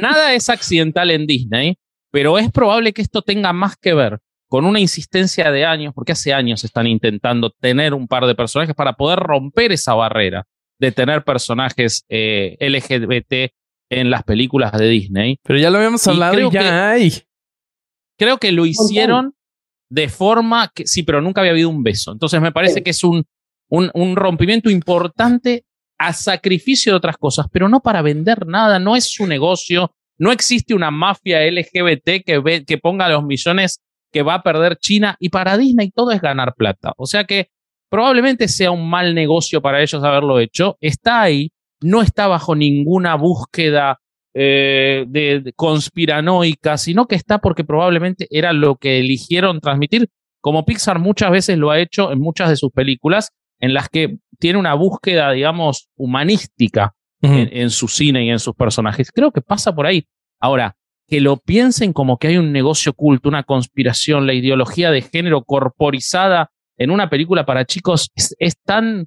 nada 0.00 0.34
es 0.34 0.48
accidental 0.48 1.10
en 1.10 1.26
Disney, 1.26 1.76
pero 2.10 2.38
es 2.38 2.50
probable 2.50 2.92
que 2.92 3.02
esto 3.02 3.22
tenga 3.22 3.52
más 3.52 3.76
que 3.76 3.94
ver 3.94 4.18
con 4.48 4.66
una 4.66 4.80
insistencia 4.80 5.50
de 5.50 5.64
años, 5.64 5.94
porque 5.94 6.12
hace 6.12 6.34
años 6.34 6.62
están 6.62 6.86
intentando 6.86 7.50
tener 7.58 7.94
un 7.94 8.06
par 8.06 8.26
de 8.26 8.34
personajes 8.34 8.74
para 8.74 8.92
poder 8.92 9.18
romper 9.18 9.72
esa 9.72 9.94
barrera 9.94 10.44
de 10.78 10.92
tener 10.92 11.24
personajes 11.24 12.04
eh, 12.10 12.58
LGBT 12.60 13.50
en 13.88 14.10
las 14.10 14.24
películas 14.24 14.72
de 14.72 14.88
Disney. 14.88 15.38
Pero 15.42 15.58
ya 15.58 15.70
lo 15.70 15.78
habíamos 15.78 16.06
hablado 16.06 16.38
y 16.38 16.50
ya 16.50 16.90
hay. 16.90 17.12
Creo 18.18 18.36
que 18.36 18.52
lo 18.52 18.66
hicieron 18.66 19.34
de 19.90 20.08
forma 20.08 20.70
que 20.74 20.86
sí, 20.86 21.02
pero 21.02 21.22
nunca 21.22 21.40
había 21.40 21.52
habido 21.52 21.70
un 21.70 21.82
beso. 21.82 22.12
Entonces 22.12 22.40
me 22.40 22.52
parece 22.52 22.82
que 22.82 22.90
es 22.90 23.04
un, 23.04 23.24
un, 23.70 23.90
un 23.94 24.16
rompimiento 24.16 24.68
importante 24.68 25.64
a 26.02 26.12
sacrificio 26.12 26.92
de 26.92 26.96
otras 26.96 27.16
cosas, 27.16 27.46
pero 27.52 27.68
no 27.68 27.80
para 27.80 28.02
vender 28.02 28.46
nada, 28.46 28.78
no 28.78 28.96
es 28.96 29.04
su 29.04 29.26
negocio, 29.26 29.92
no 30.18 30.32
existe 30.32 30.74
una 30.74 30.90
mafia 30.90 31.40
LGBT 31.48 32.24
que, 32.24 32.38
ve, 32.38 32.64
que 32.64 32.78
ponga 32.78 33.08
los 33.08 33.24
millones 33.24 33.80
que 34.10 34.22
va 34.22 34.34
a 34.34 34.42
perder 34.42 34.76
China 34.76 35.16
y 35.18 35.28
para 35.28 35.56
Disney 35.56 35.90
todo 35.90 36.10
es 36.10 36.20
ganar 36.20 36.54
plata. 36.54 36.92
O 36.96 37.06
sea 37.06 37.24
que 37.24 37.48
probablemente 37.88 38.48
sea 38.48 38.70
un 38.70 38.88
mal 38.88 39.14
negocio 39.14 39.62
para 39.62 39.80
ellos 39.80 40.02
haberlo 40.02 40.38
hecho. 40.40 40.76
Está 40.80 41.22
ahí, 41.22 41.52
no 41.80 42.02
está 42.02 42.26
bajo 42.26 42.54
ninguna 42.54 43.14
búsqueda 43.14 43.98
eh, 44.34 45.04
de, 45.08 45.52
conspiranoica, 45.54 46.78
sino 46.78 47.06
que 47.06 47.14
está 47.14 47.38
porque 47.38 47.64
probablemente 47.64 48.26
era 48.30 48.52
lo 48.52 48.76
que 48.76 48.98
eligieron 48.98 49.60
transmitir, 49.60 50.08
como 50.40 50.64
Pixar 50.64 50.98
muchas 50.98 51.30
veces 51.30 51.58
lo 51.58 51.70
ha 51.70 51.78
hecho 51.78 52.10
en 52.10 52.18
muchas 52.18 52.48
de 52.48 52.56
sus 52.56 52.72
películas, 52.72 53.30
en 53.62 53.72
las 53.72 53.88
que 53.88 54.18
tiene 54.38 54.58
una 54.58 54.74
búsqueda, 54.74 55.30
digamos, 55.30 55.88
humanística 55.96 56.94
en, 57.22 57.48
en 57.52 57.70
su 57.70 57.86
cine 57.86 58.24
y 58.24 58.30
en 58.30 58.40
sus 58.40 58.54
personajes. 58.54 59.10
Creo 59.12 59.30
que 59.30 59.40
pasa 59.40 59.72
por 59.72 59.86
ahí. 59.86 60.06
Ahora, 60.40 60.76
que 61.06 61.20
lo 61.20 61.36
piensen 61.36 61.92
como 61.92 62.18
que 62.18 62.28
hay 62.28 62.38
un 62.38 62.52
negocio 62.52 62.90
oculto, 62.90 63.28
una 63.28 63.44
conspiración, 63.44 64.26
la 64.26 64.34
ideología 64.34 64.90
de 64.90 65.02
género 65.02 65.44
corporizada 65.44 66.50
en 66.76 66.90
una 66.90 67.08
película 67.08 67.46
para 67.46 67.64
chicos 67.64 68.10
es, 68.16 68.56
tan, 68.64 69.06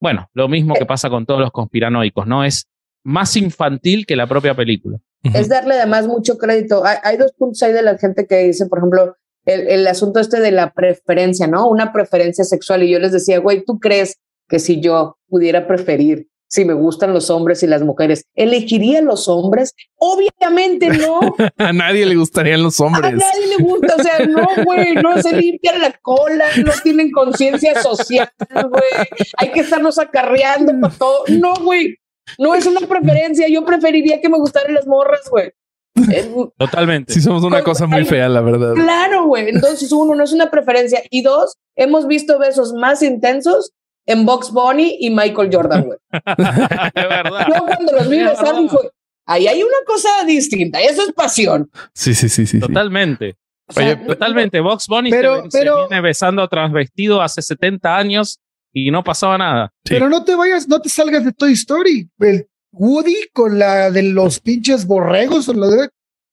bueno, 0.00 0.28
lo 0.34 0.48
mismo 0.48 0.74
que 0.74 0.86
pasa 0.86 1.10
con 1.10 1.26
todos 1.26 1.40
los 1.40 1.50
conspiranoicos, 1.50 2.26
¿no? 2.26 2.44
Es 2.44 2.68
más 3.04 3.36
infantil 3.36 4.06
que 4.06 4.14
la 4.14 4.28
propia 4.28 4.54
película. 4.54 4.98
es 5.22 5.48
darle 5.48 5.74
además 5.74 6.06
mucho 6.06 6.38
crédito. 6.38 6.84
Hay, 6.84 6.98
hay, 7.02 7.16
dos 7.16 7.32
puntos 7.32 7.62
ahí 7.64 7.72
de 7.72 7.82
la 7.82 7.98
gente 7.98 8.26
que 8.26 8.44
dice, 8.44 8.66
por 8.66 8.78
ejemplo, 8.78 9.16
el, 9.44 9.68
el 9.68 9.86
asunto 9.86 10.20
este 10.20 10.40
de 10.40 10.50
la 10.50 10.72
preferencia, 10.72 11.46
¿no? 11.46 11.68
Una 11.68 11.92
preferencia 11.92 12.44
sexual. 12.44 12.82
Y 12.82 12.90
yo 12.90 12.98
les 12.98 13.12
decía, 13.12 13.38
güey, 13.38 13.64
¿tú 13.64 13.78
crees 13.78 14.18
que 14.48 14.58
si 14.58 14.80
yo 14.80 15.18
pudiera 15.28 15.66
preferir 15.66 16.28
si 16.54 16.64
me 16.64 16.74
gustan 16.74 17.12
los 17.12 17.30
hombres 17.30 17.64
y 17.64 17.66
las 17.66 17.82
mujeres. 17.82 18.26
¿Elegiría 18.34 19.02
los 19.02 19.26
hombres? 19.26 19.74
Obviamente 19.96 20.88
no. 20.88 21.18
a 21.58 21.72
nadie 21.72 22.06
le 22.06 22.14
gustarían 22.14 22.62
los 22.62 22.78
hombres. 22.80 23.04
A 23.04 23.10
nadie 23.10 23.56
le 23.58 23.64
gusta, 23.64 23.96
o 23.98 24.02
sea, 24.02 24.24
no, 24.24 24.46
güey, 24.64 24.94
no 24.94 25.20
se 25.20 25.34
limpian 25.36 25.80
la 25.80 25.92
cola, 26.00 26.44
no 26.64 26.70
tienen 26.84 27.10
conciencia 27.10 27.82
social, 27.82 28.30
güey. 28.38 29.08
Hay 29.38 29.50
que 29.50 29.60
estarnos 29.60 29.98
acarreando 29.98 30.72
para 30.80 30.94
todo. 30.94 31.24
No, 31.28 31.54
güey, 31.56 31.96
no 32.38 32.54
es 32.54 32.66
una 32.66 32.86
preferencia. 32.86 33.48
Yo 33.48 33.64
preferiría 33.64 34.20
que 34.20 34.28
me 34.28 34.38
gustaran 34.38 34.74
las 34.74 34.86
morras, 34.86 35.28
güey. 35.28 35.50
Totalmente. 36.58 37.12
Sí, 37.12 37.20
somos 37.20 37.42
una 37.44 37.62
cosa 37.62 37.86
muy 37.86 38.04
fea, 38.04 38.28
la 38.28 38.40
verdad. 38.40 38.74
Claro, 38.74 39.26
güey. 39.26 39.48
Entonces, 39.48 39.90
uno, 39.92 40.14
no 40.14 40.24
es 40.24 40.32
una 40.32 40.50
preferencia. 40.50 41.02
Y 41.10 41.22
dos, 41.22 41.56
hemos 41.76 42.06
visto 42.06 42.38
besos 42.38 42.72
más 42.72 43.02
intensos 43.02 43.72
en 44.06 44.26
Box 44.26 44.50
Bunny 44.50 44.98
y 45.00 45.10
Michael 45.10 45.50
Jordan, 45.52 45.84
güey. 45.84 45.98
Yo 47.48 47.66
cuando 47.66 47.92
los 47.92 48.08
vi 48.08 48.22
besar 48.22 48.54
fue, 48.68 48.90
ahí 49.26 49.46
hay 49.46 49.62
una 49.62 49.78
cosa 49.86 50.08
distinta, 50.26 50.80
eso 50.80 51.02
es 51.02 51.12
pasión. 51.12 51.70
Sí, 51.94 52.14
sí, 52.14 52.28
sí, 52.28 52.46
sí. 52.46 52.60
Totalmente. 52.60 53.36
Oye, 53.76 53.96
totalmente. 53.96 54.60
Box 54.60 54.86
Bunny 54.88 55.10
pero, 55.10 55.50
se, 55.50 55.62
viene 55.62 56.00
besando 56.02 56.42
a 56.42 56.48
transvestido 56.48 57.22
hace 57.22 57.40
70 57.40 57.96
años 57.96 58.40
y 58.72 58.90
no 58.90 59.02
pasaba 59.02 59.38
nada. 59.38 59.72
Pero 59.84 60.08
no 60.10 60.24
te 60.24 60.34
vayas, 60.34 60.68
no 60.68 60.80
te 60.80 60.88
salgas 60.88 61.24
de 61.24 61.32
Toy 61.32 61.52
Story. 61.52 62.08
El 62.18 62.46
Woody 62.74 63.28
con 63.32 63.58
la 63.58 63.90
de 63.90 64.02
los 64.02 64.40
pinches 64.40 64.86
borregos 64.86 65.48
o 65.48 65.54
lo 65.54 65.70
de, 65.70 65.88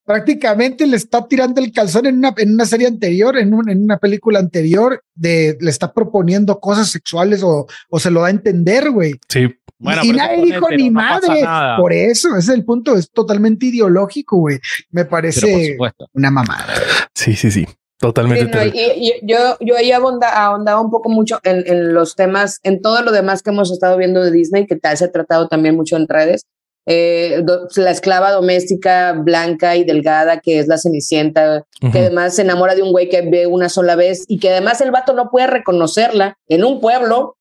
prácticamente 0.05 0.87
le 0.87 0.97
está 0.97 1.27
tirando 1.27 1.61
el 1.61 1.71
calzón 1.71 2.05
en 2.05 2.17
una, 2.17 2.33
en 2.37 2.53
una 2.53 2.65
serie 2.65 2.87
anterior, 2.87 3.37
en, 3.37 3.53
en 3.69 3.83
una 3.83 3.97
película 3.97 4.39
anterior, 4.39 5.03
de, 5.13 5.57
le 5.59 5.69
está 5.69 5.93
proponiendo 5.93 6.59
cosas 6.59 6.89
sexuales 6.89 7.43
o, 7.43 7.67
o 7.89 7.99
se 7.99 8.11
lo 8.11 8.21
da 8.21 8.27
a 8.27 8.31
entender, 8.31 8.91
güey. 8.91 9.13
Sí. 9.29 9.47
Bueno, 9.77 10.01
y 10.03 10.11
nadie 10.11 10.45
dijo 10.45 10.69
ni 10.69 10.91
madre. 10.91 11.43
Por 11.79 11.91
eso, 11.91 12.29
ese 12.37 12.51
es 12.51 12.57
el 12.57 12.63
punto, 12.63 12.95
es 12.95 13.09
totalmente 13.11 13.65
ideológico, 13.65 14.37
güey. 14.37 14.59
Me 14.91 15.05
parece 15.05 15.75
una 16.13 16.29
mamada. 16.29 16.73
Sí, 17.15 17.35
sí, 17.35 17.49
sí. 17.49 17.65
Totalmente. 18.01 18.71
y, 18.73 19.13
yo, 19.21 19.37
yo 19.59 19.77
ahí 19.77 19.91
ahondaba 19.91 20.81
un 20.81 20.89
poco 20.89 21.07
mucho 21.07 21.39
en, 21.43 21.63
en, 21.67 21.93
los 21.93 22.15
temas, 22.15 22.59
en 22.63 22.81
todo 22.81 23.03
lo 23.03 23.11
demás 23.11 23.43
que 23.43 23.51
hemos 23.51 23.71
estado 23.71 23.95
viendo 23.95 24.23
de 24.23 24.31
Disney, 24.31 24.65
que 24.65 24.75
tal 24.75 24.97
se 24.97 25.05
ha 25.05 25.11
tratado 25.11 25.47
también 25.47 25.75
mucho 25.75 25.97
en 25.97 26.07
redes, 26.07 26.47
eh, 26.87 27.43
la 27.75 27.91
esclava 27.91 28.31
doméstica 28.31 29.13
blanca 29.13 29.75
y 29.75 29.83
delgada 29.83 30.39
que 30.39 30.57
es 30.57 30.67
la 30.67 30.79
Cenicienta, 30.79 31.67
que 31.79 31.99
además 31.99 32.35
se 32.35 32.41
enamora 32.41 32.73
de 32.73 32.81
un 32.81 32.91
güey 32.91 33.07
que 33.07 33.21
ve 33.21 33.45
una 33.45 33.69
sola 33.69 33.95
vez 33.95 34.25
y 34.27 34.39
que 34.39 34.49
además 34.49 34.81
el 34.81 34.89
vato 34.89 35.13
no 35.13 35.29
puede 35.29 35.45
reconocerla 35.45 36.39
en 36.47 36.63
un 36.63 36.81
pueblo, 36.81 37.37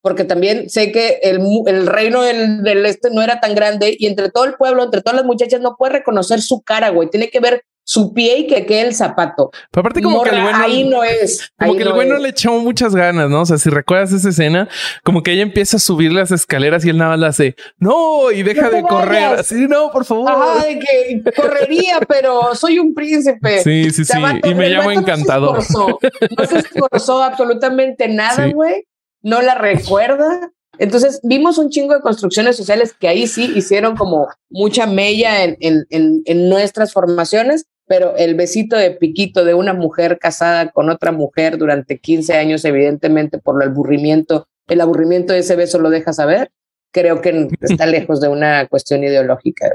porque 0.00 0.22
también 0.22 0.70
sé 0.70 0.92
que 0.92 1.18
el, 1.22 1.40
el 1.66 1.88
reino 1.88 2.22
del, 2.22 2.62
del, 2.62 2.86
este 2.86 3.10
no 3.10 3.20
era 3.20 3.40
tan 3.40 3.56
grande 3.56 3.96
y 3.98 4.06
entre 4.06 4.30
todo 4.30 4.44
el 4.44 4.54
pueblo, 4.54 4.84
entre 4.84 5.02
todas 5.02 5.16
las 5.16 5.26
muchachas, 5.26 5.60
no 5.60 5.74
puede 5.76 5.94
reconocer 5.94 6.40
su 6.40 6.62
cara, 6.62 6.90
güey, 6.90 7.10
tiene 7.10 7.30
que 7.30 7.40
ver 7.40 7.64
su 7.84 8.14
pie 8.14 8.38
y 8.38 8.46
que 8.46 8.64
quede 8.66 8.88
el 8.88 8.94
zapato. 8.94 9.50
Pero 9.70 9.80
aparte 9.80 10.02
como 10.02 10.22
que 10.22 10.30
el 10.30 10.42
bueno 10.42 10.58
ahí 10.58 10.88
no 10.88 11.04
es. 11.04 11.52
Como 11.58 11.76
que 11.76 11.82
el 11.82 11.92
bueno 11.92 12.18
le 12.18 12.30
echó 12.30 12.52
muchas 12.58 12.94
ganas, 12.94 13.30
¿no? 13.30 13.42
O 13.42 13.46
sea, 13.46 13.58
si 13.58 13.70
recuerdas 13.70 14.12
esa 14.12 14.30
escena, 14.30 14.68
como 15.02 15.22
que 15.22 15.32
ella 15.32 15.42
empieza 15.42 15.76
a 15.76 15.80
subir 15.80 16.12
las 16.12 16.30
escaleras 16.30 16.84
y 16.84 16.90
él 16.90 16.98
nada 16.98 17.10
más 17.10 17.20
la 17.20 17.26
hace, 17.28 17.56
no, 17.78 18.30
y 18.32 18.42
deja 18.42 18.70
de 18.70 18.82
correr. 18.82 19.38
Así, 19.38 19.66
no, 19.68 19.90
por 19.90 20.04
favor. 20.04 20.30
Ajá, 20.30 20.64
de 20.64 20.78
que 20.78 21.22
correría, 21.36 22.00
pero 22.08 22.54
soy 22.54 22.78
un 22.78 22.94
príncipe. 22.94 23.62
Sí, 23.62 23.90
sí, 23.90 24.04
sí. 24.04 24.18
y 24.44 24.54
me 24.54 24.70
llamo 24.70 24.90
encantador. 24.90 25.58
No 25.58 26.46
se 26.46 26.58
esforzó, 26.58 27.22
absolutamente 27.22 28.08
nada, 28.08 28.50
güey. 28.50 28.86
No 29.22 29.42
la 29.42 29.54
recuerda. 29.54 30.52
Entonces 30.78 31.20
vimos 31.22 31.58
un 31.58 31.70
chingo 31.70 31.94
de 31.94 32.00
construcciones 32.00 32.56
sociales 32.56 32.94
que 32.98 33.08
ahí 33.08 33.26
sí 33.26 33.52
hicieron 33.54 33.96
como 33.96 34.28
mucha 34.50 34.86
mella 34.86 35.44
en, 35.44 35.56
en, 35.60 35.86
en, 35.90 36.22
en 36.24 36.48
nuestras 36.48 36.92
formaciones, 36.92 37.66
pero 37.86 38.16
el 38.16 38.34
besito 38.34 38.76
de 38.76 38.90
piquito 38.92 39.44
de 39.44 39.54
una 39.54 39.74
mujer 39.74 40.18
casada 40.18 40.70
con 40.70 40.90
otra 40.90 41.12
mujer 41.12 41.58
durante 41.58 41.98
15 41.98 42.34
años, 42.34 42.64
evidentemente 42.64 43.38
por 43.38 43.62
el 43.62 43.68
aburrimiento, 43.68 44.48
el 44.68 44.80
aburrimiento 44.80 45.32
de 45.32 45.40
ese 45.40 45.56
beso 45.56 45.78
lo 45.78 45.90
deja 45.90 46.12
saber, 46.12 46.50
creo 46.92 47.20
que 47.20 47.48
está 47.60 47.86
lejos 47.86 48.20
de 48.20 48.28
una 48.28 48.66
cuestión 48.68 49.04
ideológica. 49.04 49.68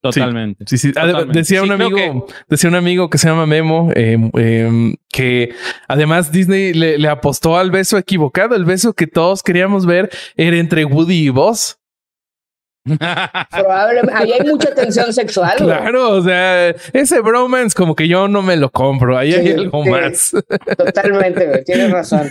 Totalmente. 0.00 0.64
Sí, 0.68 0.76
sí. 0.76 0.92
Decía 1.32 1.62
un 1.62 1.72
amigo, 1.72 1.96
que... 1.96 2.34
decía 2.48 2.68
un 2.68 2.76
amigo 2.76 3.08
que 3.08 3.16
se 3.16 3.26
llama 3.26 3.46
Memo, 3.46 3.90
eh, 3.94 4.18
eh, 4.38 4.94
que 5.08 5.54
además 5.88 6.30
Disney 6.30 6.74
le, 6.74 6.98
le, 6.98 7.08
apostó 7.08 7.56
al 7.56 7.70
beso 7.70 7.96
equivocado. 7.96 8.54
El 8.54 8.66
beso 8.66 8.92
que 8.92 9.06
todos 9.06 9.42
queríamos 9.42 9.86
ver 9.86 10.10
era 10.36 10.58
entre 10.58 10.84
Woody 10.84 11.26
y 11.26 11.28
Buzz. 11.30 11.78
Probablemente 12.84 14.12
ahí 14.14 14.32
hay 14.32 14.46
mucha 14.46 14.74
tensión 14.74 15.12
sexual. 15.12 15.56
Claro, 15.56 16.10
o 16.10 16.22
sea, 16.22 16.68
ese 16.92 17.20
bromance 17.20 17.74
como 17.74 17.94
que 17.94 18.06
yo 18.08 18.28
no 18.28 18.42
me 18.42 18.56
lo 18.56 18.70
compro. 18.70 19.16
Ahí 19.16 19.32
sí, 19.32 19.38
hay 19.38 19.52
algo 19.52 19.84
sí, 19.84 19.90
más. 19.90 20.32
Totalmente, 20.76 21.46
güey, 21.46 21.64
tienes 21.64 21.90
razón. 21.90 22.28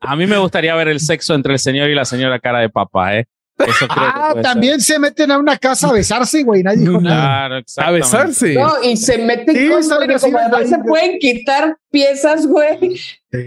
A 0.00 0.16
mí 0.16 0.26
me 0.26 0.38
gustaría 0.38 0.74
ver 0.74 0.88
el 0.88 1.00
sexo 1.00 1.34
entre 1.34 1.52
el 1.52 1.58
señor 1.58 1.90
y 1.90 1.94
la 1.94 2.04
señora 2.04 2.38
cara 2.40 2.60
de 2.60 2.70
papá, 2.70 3.18
¿eh? 3.18 3.26
Eso 3.66 3.88
creo 3.88 4.06
ah, 4.06 4.34
también 4.42 4.80
ser. 4.80 4.94
se 4.94 4.98
meten 4.98 5.30
a 5.30 5.38
una 5.38 5.56
casa 5.56 5.88
a 5.88 5.92
besarse, 5.92 6.42
güey. 6.42 6.62
Nadie 6.62 6.80
dijo 6.80 6.98
claro, 6.98 7.56
nada. 7.56 7.88
A 7.88 7.90
besarse. 7.90 8.54
No, 8.54 8.72
y 8.82 8.96
se 8.96 9.18
meten 9.18 9.56
sí, 9.56 9.68
con 9.68 9.82
como 10.20 10.38
además 10.38 10.68
se 10.68 10.78
pueden 10.78 11.18
quitar 11.18 11.76
piezas, 11.90 12.46
güey. 12.46 12.98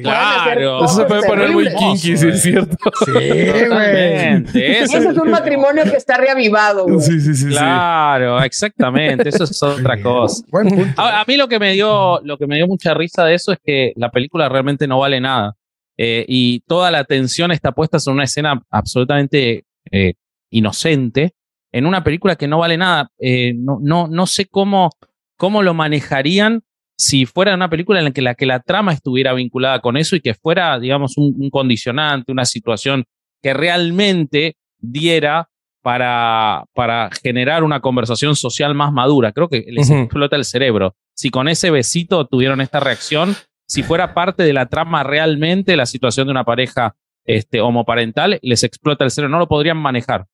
Claro. 0.01 0.85
Eso 0.85 0.95
se 0.95 1.05
puede 1.05 1.27
poner 1.27 1.51
muy 1.51 1.67
kinky, 1.73 2.17
sí, 2.17 2.27
es 2.27 2.41
cierto. 2.41 2.77
Sí, 3.05 3.11
güey. 3.11 4.45
Ese 4.53 4.97
es 4.97 5.17
un 5.17 5.29
matrimonio 5.29 5.83
que 5.83 5.97
está 5.97 6.17
reavivado, 6.17 6.85
güey. 6.85 7.01
Sí, 7.01 7.19
sí, 7.19 7.35
sí. 7.35 7.47
Claro, 7.47 8.39
sí. 8.39 8.45
exactamente. 8.45 9.29
Eso 9.29 9.43
es 9.43 9.61
otra 9.61 10.01
cosa. 10.01 10.43
Buen 10.49 10.69
punto. 10.69 11.01
A, 11.01 11.21
a, 11.21 11.25
mí 11.27 11.37
lo 11.37 11.47
que 11.47 11.59
me 11.59 11.73
dio, 11.73 12.19
lo 12.23 12.37
que 12.37 12.47
me 12.47 12.55
dio 12.55 12.67
mucha 12.67 12.93
risa 12.93 13.25
de 13.25 13.35
eso 13.35 13.51
es 13.51 13.59
que 13.63 13.93
la 13.95 14.09
película 14.09 14.49
realmente 14.49 14.87
no 14.87 14.99
vale 14.99 15.19
nada. 15.19 15.55
Eh, 15.97 16.25
y 16.27 16.59
toda 16.61 16.91
la 16.91 16.99
atención 16.99 17.51
está 17.51 17.71
puesta 17.71 17.99
sobre 17.99 18.15
una 18.15 18.23
escena 18.25 18.61
absolutamente 18.69 19.65
eh, 19.91 20.13
inocente 20.51 21.33
en 21.71 21.85
una 21.85 22.03
película 22.03 22.35
que 22.35 22.47
no 22.47 22.59
vale 22.59 22.77
nada. 22.77 23.09
Eh, 23.19 23.53
no, 23.55 23.79
no, 23.81 24.07
no 24.07 24.25
sé 24.27 24.45
cómo, 24.45 24.91
cómo 25.37 25.61
lo 25.63 25.73
manejarían 25.73 26.61
si 26.97 27.25
fuera 27.25 27.53
una 27.53 27.69
película 27.69 27.99
en 27.99 28.05
la 28.05 28.11
que, 28.11 28.21
la 28.21 28.35
que 28.35 28.45
la 28.45 28.61
trama 28.61 28.93
estuviera 28.93 29.33
vinculada 29.33 29.79
con 29.81 29.97
eso 29.97 30.15
y 30.15 30.21
que 30.21 30.33
fuera, 30.33 30.79
digamos, 30.79 31.17
un, 31.17 31.35
un 31.37 31.49
condicionante, 31.49 32.31
una 32.31 32.45
situación 32.45 33.03
que 33.43 33.53
realmente 33.53 34.55
diera 34.79 35.49
para, 35.83 36.63
para 36.73 37.09
generar 37.21 37.63
una 37.63 37.79
conversación 37.79 38.35
social 38.35 38.73
más 38.73 38.91
madura. 38.91 39.33
Creo 39.33 39.49
que 39.49 39.65
les 39.67 39.89
uh 39.89 39.93
-huh. 39.93 40.03
explota 40.03 40.35
el 40.35 40.45
cerebro. 40.45 40.95
Si 41.13 41.29
con 41.29 41.47
ese 41.47 41.69
besito 41.69 42.25
tuvieron 42.25 42.59
esta 42.61 42.79
reacción, 42.79 43.35
si 43.67 43.83
fuera 43.83 44.13
parte 44.13 44.43
de 44.43 44.53
la 44.53 44.65
trama 44.67 45.03
realmente 45.03 45.75
la 45.75 45.85
situación 45.85 46.27
de 46.27 46.31
una 46.31 46.43
pareja 46.43 46.95
este, 47.25 47.61
homoparental, 47.61 48.39
les 48.41 48.63
explota 48.63 49.03
el 49.03 49.11
cerebro, 49.11 49.31
no 49.31 49.39
lo 49.39 49.47
podrían 49.47 49.77
manejar. 49.77 50.27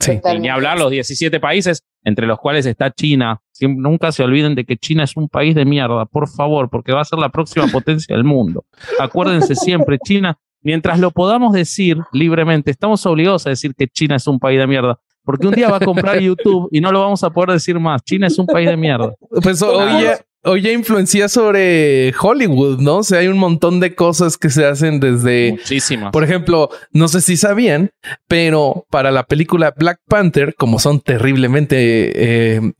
Sí. 0.00 0.20
Y 0.34 0.38
ni 0.40 0.48
hablar 0.48 0.78
los 0.78 0.90
17 0.90 1.38
países, 1.38 1.84
entre 2.04 2.26
los 2.26 2.38
cuales 2.38 2.66
está 2.66 2.90
China. 2.90 3.40
Siempre, 3.52 3.82
nunca 3.82 4.10
se 4.10 4.22
olviden 4.22 4.54
de 4.54 4.64
que 4.64 4.76
China 4.76 5.04
es 5.04 5.16
un 5.16 5.28
país 5.28 5.54
de 5.54 5.64
mierda, 5.64 6.06
por 6.06 6.28
favor, 6.28 6.68
porque 6.70 6.92
va 6.92 7.02
a 7.02 7.04
ser 7.04 7.18
la 7.18 7.28
próxima 7.28 7.66
potencia 7.68 8.16
del 8.16 8.24
mundo. 8.24 8.64
Acuérdense 8.98 9.54
siempre, 9.54 9.98
China, 9.98 10.38
mientras 10.60 10.98
lo 10.98 11.10
podamos 11.10 11.52
decir 11.52 11.98
libremente, 12.12 12.70
estamos 12.70 13.04
obligados 13.06 13.46
a 13.46 13.50
decir 13.50 13.74
que 13.76 13.86
China 13.86 14.16
es 14.16 14.26
un 14.26 14.38
país 14.38 14.58
de 14.58 14.66
mierda. 14.66 14.98
Porque 15.24 15.46
un 15.46 15.54
día 15.54 15.70
va 15.70 15.76
a 15.76 15.80
comprar 15.80 16.18
YouTube 16.18 16.68
y 16.72 16.80
no 16.80 16.90
lo 16.90 17.00
vamos 17.00 17.22
a 17.22 17.30
poder 17.30 17.50
decir 17.50 17.78
más. 17.78 18.02
China 18.02 18.26
es 18.26 18.38
un 18.38 18.46
país 18.46 18.68
de 18.68 18.76
mierda. 18.76 19.14
Pues 19.42 19.62
oye, 19.62 20.16
hoy 20.44 20.62
ya 20.62 20.72
influencia 20.72 21.28
sobre 21.28 22.12
Hollywood, 22.20 22.80
¿no? 22.80 22.98
O 22.98 23.02
sea, 23.02 23.20
hay 23.20 23.28
un 23.28 23.38
montón 23.38 23.80
de 23.80 23.94
cosas 23.94 24.36
que 24.36 24.50
se 24.50 24.66
hacen 24.66 25.00
desde... 25.00 25.52
Muchísimas. 25.52 26.12
Por 26.12 26.24
ejemplo, 26.24 26.70
no 26.92 27.08
sé 27.08 27.20
si 27.20 27.36
sabían, 27.36 27.90
pero 28.28 28.86
para 28.90 29.10
la 29.10 29.24
película 29.24 29.74
Black 29.76 30.00
Panther, 30.08 30.54
como 30.54 30.78
son 30.78 31.00
terriblemente... 31.00 32.56
Eh, 32.56 32.72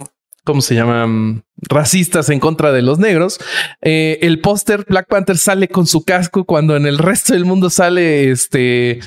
¿Cómo 0.44 0.60
se 0.60 0.74
llaman? 0.74 1.44
Racistas 1.56 2.28
en 2.28 2.40
contra 2.40 2.72
de 2.72 2.82
los 2.82 2.98
negros. 2.98 3.38
Eh, 3.80 4.18
el 4.22 4.40
póster 4.40 4.84
Black 4.88 5.06
Panther 5.06 5.38
sale 5.38 5.68
con 5.68 5.86
su 5.86 6.04
casco 6.04 6.44
cuando 6.44 6.74
en 6.74 6.84
el 6.84 6.98
resto 6.98 7.32
del 7.32 7.44
mundo 7.44 7.70
sale 7.70 8.32
este 8.32 8.98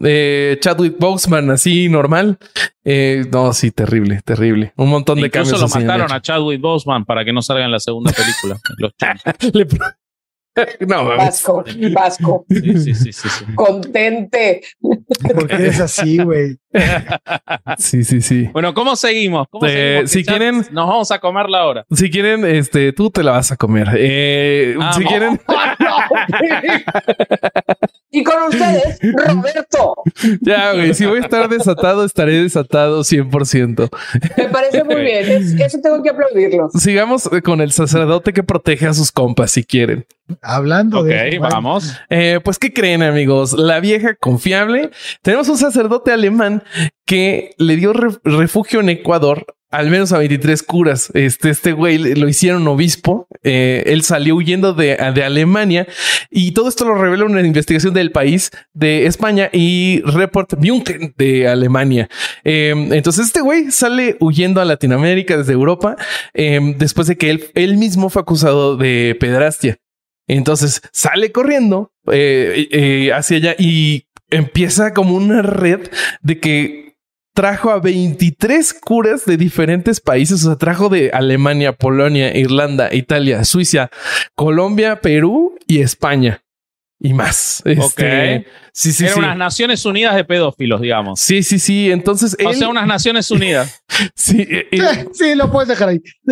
eh, 0.00 0.58
Chadwick 0.60 0.98
Boseman 0.98 1.50
así 1.50 1.88
normal. 1.88 2.38
Eh, 2.84 3.24
no, 3.30 3.52
sí, 3.52 3.70
terrible, 3.70 4.20
terrible. 4.24 4.72
Un 4.76 4.88
montón 4.88 5.20
de 5.20 5.26
Incluso 5.26 5.52
cambios. 5.52 5.74
lo 5.74 5.80
mataron 5.80 6.12
a 6.12 6.20
Chadwick 6.20 6.60
Boseman 6.60 7.04
para 7.04 7.24
que 7.24 7.32
no 7.32 7.42
salga 7.42 7.64
en 7.64 7.70
la 7.70 7.80
segunda 7.80 8.12
película. 8.12 8.58
Le... 9.52 9.66
no, 10.86 11.04
Vasco, 11.06 11.64
Vasco. 11.92 12.44
Sí, 12.48 12.78
sí, 12.78 12.94
sí, 12.94 13.12
sí, 13.12 13.28
sí. 13.28 13.44
Contente. 13.54 14.62
porque 15.34 15.54
eres 15.54 15.80
así, 15.80 16.18
güey. 16.18 16.56
Sí, 17.78 18.04
sí, 18.04 18.20
sí. 18.20 18.48
Bueno, 18.52 18.72
¿cómo 18.74 18.94
seguimos? 18.94 19.48
¿Cómo 19.50 19.66
Eh, 19.66 20.02
seguimos? 20.06 20.10
si 20.10 20.24
quieren- 20.24 20.56
Nos 20.70 20.88
vamos 20.88 21.10
a 21.10 21.18
comer 21.18 21.48
la 21.48 21.66
hora. 21.66 21.84
Si 21.90 22.10
quieren, 22.10 22.44
este, 22.44 22.92
tú 22.92 23.10
te 23.10 23.24
la 23.24 23.32
vas 23.32 23.50
a 23.50 23.56
comer. 23.56 23.88
Eh, 23.96 24.76
Ah, 24.80 24.92
si 24.92 25.02
no. 25.02 25.08
quieren, 25.10 25.40
y 28.10 28.24
con 28.24 28.42
ustedes, 28.48 28.98
Roberto. 29.02 29.94
ya, 30.40 30.72
güey. 30.72 30.94
Si 30.94 31.06
voy 31.06 31.18
a 31.18 31.22
estar 31.22 31.48
desatado, 31.48 32.04
estaré 32.04 32.42
desatado 32.42 33.02
100%. 33.02 33.88
Me 34.36 34.48
parece 34.48 34.84
muy 34.84 34.96
bien. 35.02 35.30
Es- 35.30 35.54
eso 35.60 35.78
tengo 35.82 36.02
que 36.02 36.10
aplaudirlo. 36.10 36.68
Sigamos 36.70 37.28
con 37.44 37.60
el 37.60 37.72
sacerdote 37.72 38.32
que 38.32 38.42
protege 38.42 38.86
a 38.86 38.94
sus 38.94 39.12
compas 39.12 39.50
si 39.52 39.64
quieren. 39.64 40.06
Hablando 40.42 41.02
de. 41.02 41.38
bueno, 41.38 41.54
vamos. 41.54 41.96
Eh, 42.08 42.40
pues, 42.44 42.58
¿qué 42.58 42.72
creen, 42.72 43.02
amigos? 43.02 43.52
La 43.52 43.80
vieja 43.80 44.14
confiable. 44.14 44.90
Tenemos 45.22 45.48
un 45.48 45.58
sacerdote 45.58 46.12
alemán 46.12 46.62
que 47.06 47.54
le 47.58 47.76
dio 47.76 47.92
re- 47.92 48.18
refugio 48.24 48.80
en 48.80 48.88
Ecuador. 48.90 49.44
Al 49.72 49.88
menos 49.88 50.10
a 50.12 50.18
23 50.18 50.64
curas. 50.64 51.12
Este, 51.14 51.50
este 51.50 51.70
güey 51.70 51.96
lo 52.16 52.28
hicieron 52.28 52.66
obispo. 52.66 53.28
Eh, 53.44 53.84
él 53.86 54.02
salió 54.02 54.34
huyendo 54.34 54.74
de, 54.74 54.96
de 55.14 55.22
Alemania 55.22 55.86
y 56.28 56.50
todo 56.52 56.68
esto 56.68 56.84
lo 56.84 56.96
reveló 56.96 57.26
una 57.26 57.40
investigación 57.40 57.94
del 57.94 58.10
país 58.10 58.50
de 58.74 59.06
España 59.06 59.48
y 59.52 60.02
Report 60.04 60.54
München 60.58 61.14
de 61.16 61.46
Alemania. 61.46 62.08
Eh, 62.42 62.74
entonces, 62.90 63.26
este 63.26 63.42
güey 63.42 63.70
sale 63.70 64.16
huyendo 64.18 64.60
a 64.60 64.64
Latinoamérica 64.64 65.36
desde 65.36 65.52
Europa 65.52 65.94
eh, 66.34 66.74
después 66.76 67.06
de 67.06 67.16
que 67.16 67.30
él, 67.30 67.44
él 67.54 67.76
mismo 67.76 68.08
fue 68.10 68.22
acusado 68.22 68.76
de 68.76 69.16
pedrastia. 69.20 69.76
Entonces 70.36 70.80
sale 70.92 71.32
corriendo 71.32 71.92
eh, 72.10 72.68
eh, 72.70 73.12
hacia 73.12 73.38
allá 73.38 73.56
y 73.58 74.06
empieza 74.30 74.94
como 74.94 75.16
una 75.16 75.42
red 75.42 75.90
de 76.22 76.38
que 76.38 76.96
trajo 77.34 77.70
a 77.70 77.80
23 77.80 78.74
curas 78.74 79.24
de 79.24 79.36
diferentes 79.36 80.00
países. 80.00 80.44
O 80.44 80.48
sea, 80.48 80.56
trajo 80.56 80.88
de 80.88 81.10
Alemania, 81.10 81.72
Polonia, 81.72 82.36
Irlanda, 82.36 82.94
Italia, 82.94 83.44
Suiza, 83.44 83.90
Colombia, 84.34 85.00
Perú 85.00 85.58
y 85.66 85.80
España 85.80 86.42
y 87.02 87.14
más. 87.14 87.62
Este, 87.64 87.80
Ok. 88.42 88.46
Sí, 88.72 88.92
sí, 88.92 89.02
Eran 89.04 89.14
sí. 89.14 89.18
unas 89.20 89.36
Naciones 89.36 89.84
Unidas 89.84 90.14
de 90.14 90.24
pedófilos, 90.24 90.80
digamos. 90.80 91.18
Sí, 91.18 91.42
sí, 91.42 91.58
sí. 91.58 91.90
Entonces, 91.90 92.36
O 92.44 92.50
él- 92.50 92.56
sea, 92.56 92.68
unas 92.68 92.86
Naciones 92.86 93.28
Unidas. 93.32 93.82
sí, 94.14 94.46
eh, 94.48 94.68
él- 94.70 95.08
Sí, 95.12 95.34
lo 95.34 95.50
puedes 95.50 95.68
dejar 95.68 95.88
ahí. 95.88 96.00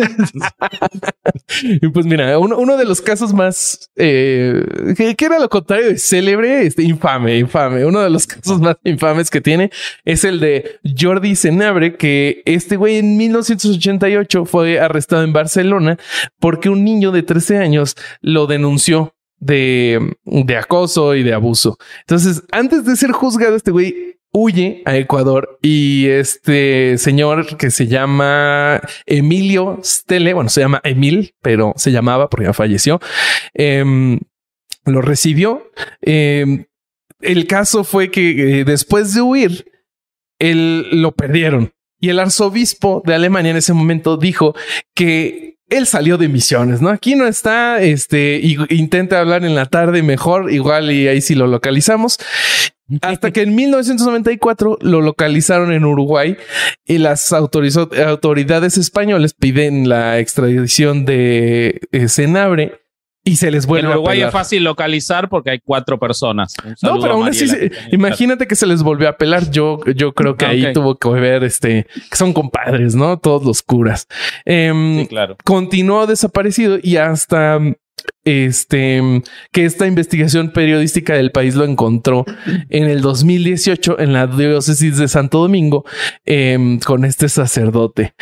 Y 1.81 1.87
pues 1.89 2.05
mira, 2.05 2.37
uno, 2.39 2.57
uno 2.57 2.77
de 2.77 2.85
los 2.85 3.01
casos 3.01 3.33
más 3.33 3.89
eh, 3.95 4.63
que, 4.95 5.15
que 5.15 5.25
era 5.25 5.39
lo 5.39 5.49
contrario 5.49 5.87
de 5.87 5.97
célebre, 5.97 6.65
este 6.65 6.83
infame, 6.83 7.37
infame. 7.37 7.85
Uno 7.85 8.01
de 8.01 8.09
los 8.09 8.25
casos 8.27 8.59
más 8.59 8.77
infames 8.83 9.29
que 9.29 9.41
tiene 9.41 9.69
es 10.05 10.23
el 10.23 10.39
de 10.39 10.79
Jordi 10.99 11.35
Senabre, 11.35 11.95
que 11.95 12.41
este 12.45 12.75
güey 12.77 12.97
en 12.97 13.17
1988 13.17 14.45
fue 14.45 14.79
arrestado 14.79 15.23
en 15.23 15.33
Barcelona 15.33 15.97
porque 16.39 16.69
un 16.69 16.83
niño 16.83 17.11
de 17.11 17.23
13 17.23 17.57
años 17.57 17.95
lo 18.21 18.47
denunció 18.47 19.15
de, 19.39 20.15
de 20.23 20.57
acoso 20.57 21.15
y 21.15 21.23
de 21.23 21.33
abuso. 21.33 21.77
Entonces, 22.01 22.43
antes 22.51 22.85
de 22.85 22.95
ser 22.95 23.11
juzgado, 23.11 23.55
este 23.55 23.71
güey 23.71 24.17
huye 24.31 24.83
a 24.85 24.95
Ecuador 24.97 25.57
y 25.61 26.07
este 26.07 26.97
señor 26.97 27.57
que 27.57 27.71
se 27.71 27.87
llama 27.87 28.81
Emilio 29.05 29.79
Stele, 29.83 30.33
bueno, 30.33 30.49
se 30.49 30.61
llama 30.61 30.81
Emil, 30.83 31.33
pero 31.41 31.73
se 31.77 31.91
llamaba 31.91 32.29
porque 32.29 32.45
ya 32.45 32.53
falleció, 32.53 32.99
em, 33.53 34.19
lo 34.85 35.01
recibió. 35.01 35.71
Em, 36.01 36.65
el 37.21 37.47
caso 37.47 37.83
fue 37.83 38.11
que 38.11 38.59
eh, 38.59 38.65
después 38.65 39.13
de 39.13 39.21
huir, 39.21 39.65
él 40.39 41.01
lo 41.01 41.11
perdieron 41.13 41.73
y 41.99 42.09
el 42.09 42.19
arzobispo 42.19 43.03
de 43.05 43.13
Alemania 43.13 43.51
en 43.51 43.57
ese 43.57 43.73
momento 43.73 44.17
dijo 44.17 44.55
que 44.95 45.57
él 45.69 45.85
salió 45.85 46.17
de 46.17 46.29
misiones, 46.29 46.81
¿no? 46.81 46.89
Aquí 46.89 47.15
no 47.15 47.27
está, 47.27 47.81
este, 47.81 48.41
intenta 48.69 49.19
hablar 49.19 49.45
en 49.45 49.55
la 49.55 49.65
tarde 49.65 50.03
mejor, 50.03 50.51
igual 50.51 50.91
y 50.91 51.07
ahí 51.07 51.21
sí 51.21 51.35
lo 51.35 51.47
localizamos. 51.47 52.17
Hasta 53.01 53.31
que 53.31 53.43
en 53.43 53.53
1994 53.53 54.79
lo 54.81 55.01
localizaron 55.01 55.71
en 55.71 55.85
Uruguay 55.85 56.37
y 56.87 56.97
las 56.97 57.31
autoridades 57.33 58.77
españolas 58.77 59.33
piden 59.33 59.87
la 59.87 60.17
extradición 60.17 61.05
de 61.05 61.81
eh, 61.91 62.07
Senabre 62.07 62.81
y 63.29 63.35
se 63.35 63.51
les 63.51 63.65
vuelve 63.65 63.87
en 63.87 63.93
Uruguay 63.93 64.17
a 64.17 64.21
es 64.21 64.27
apelar. 64.27 64.43
fácil 64.43 64.63
localizar 64.63 65.29
porque 65.29 65.51
hay 65.51 65.59
cuatro 65.59 65.99
personas. 65.99 66.53
No, 66.81 66.99
pero 66.99 67.13
aún 67.13 67.27
así, 67.27 67.47
se- 67.47 67.71
imagínate 67.91 68.47
que 68.47 68.55
se 68.55 68.65
les 68.65 68.83
volvió 68.83 69.07
a 69.07 69.11
apelar. 69.11 69.49
Yo, 69.51 69.79
yo 69.95 70.13
creo 70.13 70.35
que 70.35 70.45
Ah, 70.45 70.49
ahí 70.49 70.73
tuvo 70.73 70.95
que 70.97 71.09
ver 71.09 71.43
este, 71.43 71.87
que 72.09 72.15
son 72.17 72.33
compadres, 72.33 72.95
¿no? 72.95 73.17
Todos 73.17 73.43
los 73.45 73.61
curas. 73.61 74.07
Em, 74.45 74.99
Sí, 75.01 75.07
claro. 75.07 75.37
continuó 75.43 76.07
desaparecido 76.07 76.77
y 76.81 76.97
hasta 76.97 77.59
este 78.23 79.01
que 79.51 79.65
esta 79.65 79.87
investigación 79.87 80.51
periodística 80.51 81.13
del 81.13 81.31
país 81.31 81.55
lo 81.55 81.65
encontró 81.65 82.25
en 82.69 82.85
el 82.85 83.01
2018 83.01 83.99
en 83.99 84.13
la 84.13 84.27
diócesis 84.27 84.97
de 84.97 85.07
Santo 85.07 85.39
Domingo 85.39 85.85
em, 86.25 86.79
con 86.79 87.05
este 87.05 87.29
sacerdote. 87.29 88.13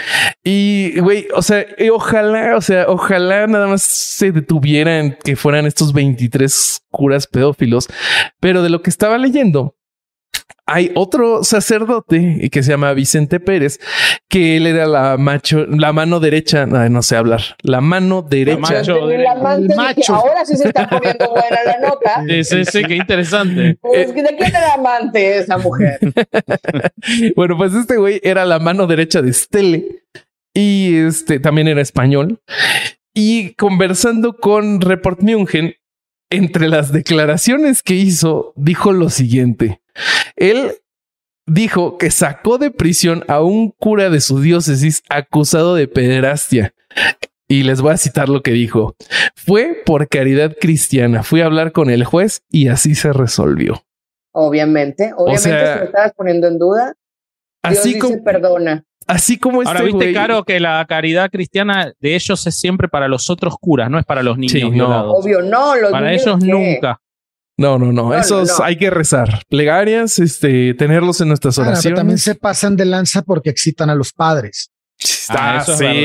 Y 0.43 0.99
güey, 0.99 1.27
o 1.33 1.41
sea, 1.41 1.65
ojalá, 1.91 2.55
o 2.55 2.61
sea, 2.61 2.85
ojalá 2.87 3.47
nada 3.47 3.67
más 3.67 3.81
se 3.81 4.31
detuviera 4.31 4.99
en 4.99 5.17
que 5.23 5.35
fueran 5.35 5.65
estos 5.65 5.93
23 5.93 6.81
curas 6.89 7.27
pedófilos, 7.27 7.87
pero 8.39 8.61
de 8.63 8.69
lo 8.69 8.81
que 8.81 8.89
estaba 8.89 9.17
leyendo 9.17 9.76
hay 10.67 10.91
otro 10.95 11.43
sacerdote 11.45 12.49
que 12.51 12.61
se 12.61 12.71
llama 12.71 12.93
Vicente 12.93 13.39
Pérez, 13.39 13.79
que 14.29 14.57
él 14.57 14.67
era 14.67 14.85
la 14.85 15.17
macho, 15.17 15.65
la 15.65 15.93
mano 15.93 16.19
derecha, 16.19 16.67
ay, 16.71 16.89
no 16.89 17.01
sé 17.01 17.15
hablar, 17.15 17.41
la 17.63 17.79
mano 17.79 18.21
derecha. 18.21 18.59
macho. 18.59 18.81
Yo 18.99 19.07
tenía 19.07 19.31
el 19.31 19.37
amante, 19.39 19.61
El 19.61 19.67
dije, 19.69 19.75
macho. 19.77 20.15
ahora 20.15 20.45
sí 20.45 20.57
se 20.57 20.67
está 20.67 20.89
poniendo 20.89 21.29
buena 21.29 21.57
la 21.65 21.79
nota. 21.87 22.23
Sí, 22.27 22.43
sí, 22.43 22.65
sí, 22.65 22.83
qué 22.83 22.95
interesante. 22.97 23.77
Pues, 23.87 24.13
¿De 24.13 24.35
quién 24.35 24.49
era 24.49 24.73
amante 24.73 25.37
esa 25.37 25.57
mujer? 25.57 25.99
Bueno, 27.35 27.55
pues 27.57 27.73
este 27.73 27.95
güey 27.97 28.19
era 28.23 28.43
la 28.45 28.59
mano 28.59 28.85
derecha 28.87 29.21
de 29.21 29.31
Stele 29.31 30.03
y 30.53 30.97
este 30.97 31.39
también 31.39 31.67
era 31.67 31.81
español. 31.81 32.39
Y 33.13 33.53
conversando 33.53 34.35
con 34.37 34.81
Report 34.81 35.21
München, 35.21 35.73
entre 36.29 36.67
las 36.67 36.91
declaraciones 36.91 37.83
que 37.83 37.95
hizo, 37.95 38.53
dijo 38.55 38.91
lo 38.91 39.09
siguiente. 39.09 39.81
Él 40.35 40.73
dijo 41.45 41.97
que 41.97 42.11
sacó 42.11 42.57
de 42.57 42.71
prisión 42.71 43.23
a 43.27 43.41
un 43.41 43.71
cura 43.71 44.09
de 44.09 44.21
su 44.21 44.41
diócesis 44.41 45.01
acusado 45.09 45.75
de 45.75 45.87
pederastia. 45.87 46.73
Y 47.47 47.63
les 47.63 47.81
voy 47.81 47.93
a 47.93 47.97
citar 47.97 48.27
lo 48.27 48.43
que 48.43 48.51
dijo. 48.51 48.95
Fue 49.35 49.81
por 49.85 50.09
caridad 50.09 50.55
cristiana. 50.59 51.23
Fui 51.23 51.41
a 51.41 51.45
hablar 51.45 51.71
con 51.71 51.89
el 51.89 52.03
juez 52.03 52.41
y 52.49 52.67
así 52.67 52.93
se 52.93 53.13
resolvió. 53.13 53.83
Obviamente, 54.33 55.13
obviamente 55.15 55.49
sea, 55.49 55.73
si 55.73 55.79
lo 55.79 55.85
estabas 55.85 56.13
poniendo 56.13 56.47
en 56.47 56.59
duda, 56.59 56.93
Dios 57.63 57.79
Así 57.79 57.93
dice 57.93 57.99
como, 57.99 58.23
perdona. 58.23 58.83
Así 59.07 59.37
como 59.39 59.61
este 59.61 59.69
Ahora, 59.73 59.83
viste, 59.85 60.11
güey- 60.11 60.13
Caro, 60.13 60.43
que 60.43 60.59
la 60.59 60.85
caridad 60.87 61.29
cristiana 61.31 61.91
de 61.99 62.15
ellos 62.15 62.45
es 62.45 62.59
siempre 62.59 62.87
para 62.87 63.07
los 63.07 63.29
otros 63.29 63.55
curas, 63.59 63.89
no 63.89 63.97
es 63.99 64.05
para 64.05 64.21
los 64.23 64.37
niños 64.37 64.51
Sí, 64.53 64.61
no. 64.63 64.69
violados. 64.71 65.13
Obvio, 65.17 65.41
no, 65.41 65.75
los 65.75 65.91
Para 65.91 66.09
niños 66.09 66.23
ellos 66.27 66.39
¿qué? 66.39 66.47
nunca. 66.47 66.99
No, 67.59 67.79
no, 67.79 67.87
no. 67.91 68.09
No, 68.09 68.13
Esos 68.13 68.49
no, 68.49 68.57
no. 68.59 68.63
hay 68.65 68.77
que 68.77 68.89
rezar. 68.91 69.41
Plegarias, 69.49 70.19
este, 70.19 70.75
tenerlos 70.75 71.21
en 71.21 71.29
nuestras 71.29 71.57
Ah, 71.57 71.61
pero 71.63 71.71
oraciones. 71.71 71.97
también 71.99 72.17
se 72.19 72.35
pasan 72.35 72.75
de 72.75 72.85
lanza 72.85 73.23
porque 73.23 73.49
excitan 73.49 73.89
a 73.89 73.95
los 73.95 74.13
padres. 74.13 74.69
Ah, 75.29 75.57
Ah, 75.57 75.59
eso 75.61 75.73
es 75.73 75.77
sí, 75.77 75.83
verdad. 75.83 75.99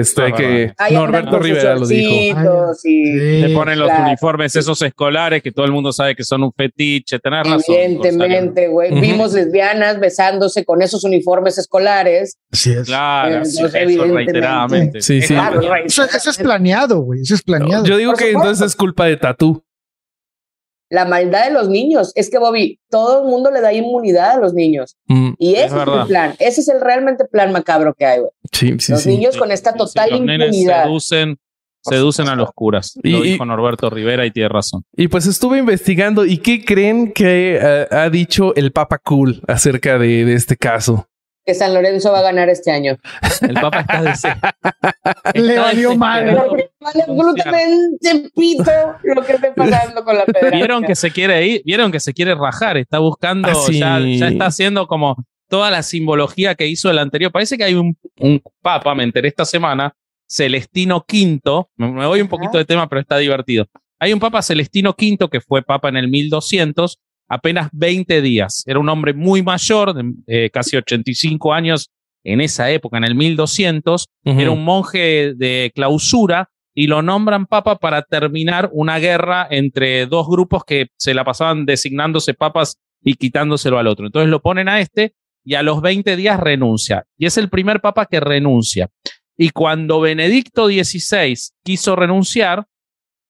esto 0.00 0.22
Eso 0.22 0.22
hay 0.24 0.30
es 0.32 0.38
que. 0.38 0.72
Ahí 0.78 0.94
andan 0.94 1.02
Norberto 1.12 1.38
Rivera 1.38 1.74
lo 1.76 1.86
dijo. 1.86 2.74
Sí. 2.74 3.40
Se 3.42 3.48
ponen 3.50 3.78
los 3.78 3.88
claro. 3.88 4.04
uniformes 4.04 4.56
esos 4.56 4.80
escolares 4.82 5.42
que 5.42 5.52
todo 5.52 5.66
el 5.66 5.72
mundo 5.72 5.92
sabe 5.92 6.14
que 6.16 6.24
son 6.24 6.44
un 6.44 6.52
fetiche. 6.52 7.18
Tenés 7.18 7.44
razón. 7.46 7.62
Evidentemente, 7.68 8.68
güey, 8.68 8.98
vimos 9.00 9.34
lesbianas 9.34 10.00
besándose 10.00 10.64
con 10.64 10.80
esos 10.80 11.04
uniformes 11.04 11.58
escolares. 11.58 12.38
Así 12.50 12.72
es. 12.72 12.86
Claro, 12.86 13.28
Entonces, 13.28 13.54
sí, 13.54 13.66
eso 13.66 13.76
evidentemente. 13.76 14.32
reiteradamente. 14.32 15.00
Sí, 15.02 15.20
sí. 15.22 15.34
Claro. 15.34 15.60
Eso, 15.84 16.04
eso 16.04 16.30
es 16.30 16.38
planeado, 16.38 17.00
güey. 17.00 17.20
Eso 17.22 17.34
es 17.34 17.42
planeado. 17.42 17.84
Yo 17.84 17.96
digo 17.98 18.12
Por 18.12 18.18
que 18.18 18.26
supuesto. 18.28 18.48
entonces 18.48 18.66
es 18.66 18.76
culpa 18.76 19.04
de 19.06 19.16
Tatú. 19.18 19.62
La 20.90 21.04
maldad 21.04 21.44
de 21.46 21.52
los 21.52 21.68
niños. 21.68 22.12
Es 22.14 22.30
que, 22.30 22.38
Bobby, 22.38 22.80
todo 22.90 23.22
el 23.22 23.28
mundo 23.28 23.50
le 23.50 23.60
da 23.60 23.72
inmunidad 23.72 24.30
a 24.32 24.38
los 24.38 24.54
niños. 24.54 24.96
Mm, 25.06 25.30
Y 25.38 25.54
ese 25.56 25.66
Es 25.66 25.72
el 25.72 26.06
plan. 26.06 26.34
Ese 26.38 26.60
es 26.62 26.68
el 26.68 26.80
realmente 26.80 27.24
plan 27.26 27.52
macabro 27.52 27.92
que 27.94 28.06
hay, 28.06 28.20
güey. 28.20 28.30
sí, 28.52 28.74
sí, 28.78 28.92
los 28.92 29.02
sí. 29.02 29.08
niños 29.10 29.36
con 29.36 29.50
esta 29.52 29.72
Sí, 29.72 29.78
total 29.78 30.10
los 30.10 30.20
nenes 30.22 30.46
impunidad. 30.48 30.84
seducen, 30.84 31.36
Por 31.84 31.94
seducen 31.94 32.28
a 32.28 32.34
los 32.36 32.50
curas. 32.52 32.98
Y- 33.02 33.10
Lo 33.12 33.24
y- 33.24 33.32
dijo 33.32 33.44
Norberto 33.44 33.90
Rivera 33.90 34.24
y 34.26 34.30
tiene 34.30 34.48
razón. 34.48 34.82
Y 34.96 35.08
pues 35.08 35.26
estuve 35.26 35.58
investigando. 35.58 36.24
¿Y 36.24 36.38
qué 36.38 36.64
creen 36.64 37.12
que 37.12 37.58
eh, 37.62 37.86
ha 37.90 38.08
dicho 38.10 38.54
el 38.56 38.72
Papa 38.72 38.98
Cool 38.98 39.42
acerca 39.46 39.98
de, 39.98 40.24
de 40.24 40.34
este 40.34 40.56
caso? 40.56 41.06
Que 41.48 41.54
San 41.54 41.72
Lorenzo 41.72 42.12
va 42.12 42.18
a 42.18 42.22
ganar 42.22 42.50
este 42.50 42.70
año. 42.70 42.98
El 43.40 43.54
Papa 43.54 43.80
está 43.80 44.02
desesperado. 44.02 44.54
Le 45.34 45.58
valió 45.58 45.96
madre. 45.96 46.34
Vale 46.78 47.02
absolutamente 47.08 48.30
pito 48.36 48.70
lo 49.02 49.22
que 49.24 49.32
esté 49.32 49.52
pasando 49.52 50.04
con 50.04 50.14
la 50.14 50.26
federación. 50.26 50.52
Vieron 50.60 50.84
que 50.84 50.94
se 50.94 51.10
quiere 51.10 51.46
ir, 51.46 51.62
vieron 51.64 51.90
que 51.90 52.00
se 52.00 52.12
quiere 52.12 52.34
rajar, 52.34 52.76
está 52.76 52.98
buscando, 52.98 53.48
Ah, 53.48 53.54
sí. 53.54 53.78
ya, 53.78 53.98
ya 53.98 54.28
está 54.28 54.44
haciendo 54.44 54.86
como 54.86 55.16
toda 55.48 55.70
la 55.70 55.82
simbología 55.82 56.54
que 56.54 56.66
hizo 56.66 56.90
el 56.90 56.98
anterior. 56.98 57.32
Parece 57.32 57.56
que 57.56 57.64
hay 57.64 57.74
un, 57.74 57.96
un 58.20 58.42
papa, 58.60 58.94
me 58.94 59.04
enteré 59.04 59.28
esta 59.28 59.46
semana, 59.46 59.94
Celestino 60.28 61.02
V, 61.10 61.40
me, 61.76 61.90
me 61.90 62.06
voy 62.06 62.20
un 62.20 62.28
poquito 62.28 62.58
de 62.58 62.66
tema, 62.66 62.86
pero 62.90 63.00
está 63.00 63.16
divertido. 63.16 63.66
Hay 63.98 64.12
un 64.12 64.20
papa 64.20 64.42
Celestino 64.42 64.90
V 64.90 65.28
que 65.30 65.40
fue 65.40 65.62
papa 65.62 65.88
en 65.88 65.96
el 65.96 66.08
1200, 66.08 66.98
apenas 67.28 67.68
20 67.72 68.22
días. 68.22 68.64
Era 68.66 68.78
un 68.78 68.88
hombre 68.88 69.14
muy 69.14 69.42
mayor, 69.42 69.94
de 69.94 70.12
eh, 70.26 70.50
casi 70.50 70.76
85 70.76 71.52
años 71.52 71.90
en 72.24 72.40
esa 72.40 72.70
época, 72.70 72.98
en 72.98 73.04
el 73.04 73.14
1200. 73.14 74.06
Ujú. 74.24 74.40
Era 74.40 74.50
un 74.50 74.64
monje 74.64 75.34
de 75.34 75.70
clausura 75.74 76.50
y 76.74 76.86
lo 76.86 77.02
nombran 77.02 77.46
papa 77.46 77.76
para 77.76 78.02
terminar 78.02 78.70
una 78.72 78.98
guerra 78.98 79.46
entre 79.50 80.06
dos 80.06 80.28
grupos 80.28 80.64
que 80.64 80.88
se 80.96 81.14
la 81.14 81.24
pasaban 81.24 81.66
designándose 81.66 82.34
papas 82.34 82.76
y 83.02 83.14
quitándoselo 83.14 83.78
al 83.78 83.86
otro. 83.86 84.06
Entonces 84.06 84.30
lo 84.30 84.40
ponen 84.40 84.68
a 84.68 84.80
este 84.80 85.14
y 85.44 85.54
a 85.54 85.62
los 85.62 85.80
20 85.80 86.16
días 86.16 86.38
renuncia. 86.38 87.04
Y 87.16 87.26
es 87.26 87.36
el 87.38 87.48
primer 87.48 87.80
papa 87.80 88.06
que 88.06 88.20
renuncia. 88.20 88.88
Y 89.36 89.50
cuando 89.50 90.00
Benedicto 90.00 90.66
XVI 90.66 91.34
quiso 91.64 91.96
renunciar, 91.96 92.66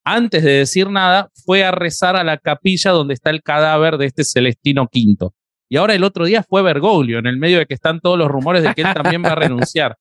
antes 0.05 0.42
de 0.42 0.53
decir 0.53 0.90
nada, 0.90 1.28
fue 1.44 1.64
a 1.64 1.70
rezar 1.70 2.16
a 2.16 2.24
la 2.24 2.38
capilla 2.38 2.90
donde 2.92 3.14
está 3.14 3.30
el 3.30 3.42
cadáver 3.42 3.99
de 3.99 4.07
este 4.07 4.24
Celestino 4.24 4.88
V. 4.92 5.30
Y 5.68 5.76
ahora 5.76 5.94
el 5.94 6.05
otro 6.05 6.24
día 6.24 6.42
fue 6.42 6.62
Bergoglio, 6.62 7.18
en 7.18 7.26
el 7.26 7.36
medio 7.36 7.59
de 7.59 7.66
que 7.66 7.74
están 7.74 8.01
todos 8.01 8.18
los 8.18 8.28
rumores 8.28 8.62
de 8.62 8.72
que 8.74 8.82
él 8.82 8.94
también 8.94 9.22
va 9.22 9.32
a 9.32 9.34
renunciar. 9.34 9.96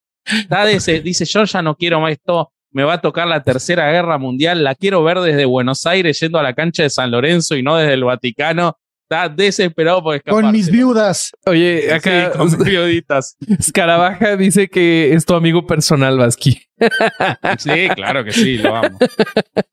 Dice, 1.04 1.26
yo 1.26 1.44
ya 1.44 1.62
no 1.62 1.76
quiero 1.76 2.00
más 2.00 2.14
esto, 2.14 2.52
me 2.72 2.84
va 2.84 2.94
a 2.94 3.02
tocar 3.02 3.28
la 3.28 3.44
tercera 3.44 3.92
guerra 3.92 4.18
mundial, 4.18 4.64
la 4.64 4.76
quiero 4.76 5.04
ver 5.04 5.20
desde 5.20 5.46
Buenos 5.46 5.86
Aires 5.86 6.20
yendo 6.20 6.40
a 6.40 6.44
la 6.44 6.54
cancha 6.54 6.84
de 6.84 6.90
San 6.90 7.12
Lorenzo 7.12 7.56
y 7.56 7.64
no 7.64 7.76
desde 7.76 7.94
el 7.94 8.04
Vaticano. 8.04 8.78
Está 9.10 9.30
desesperado 9.30 10.04
por 10.04 10.16
escapar. 10.16 10.42
Con 10.44 10.52
mis 10.52 10.70
viudas. 10.72 11.32
Oye, 11.46 11.94
acá 11.94 12.32
con 12.32 12.52
periodistas. 12.58 13.38
Escarabaja 13.58 14.36
dice 14.36 14.68
que 14.68 15.14
es 15.14 15.26
tu 15.26 15.34
amigo 15.34 15.66
personal, 15.66 16.18
Vasqui. 16.18 16.62
Sí, 17.58 17.88
claro 17.96 18.24
que 18.26 18.32
sí, 18.34 18.58
lo 18.58 18.76
amo. 18.76 18.98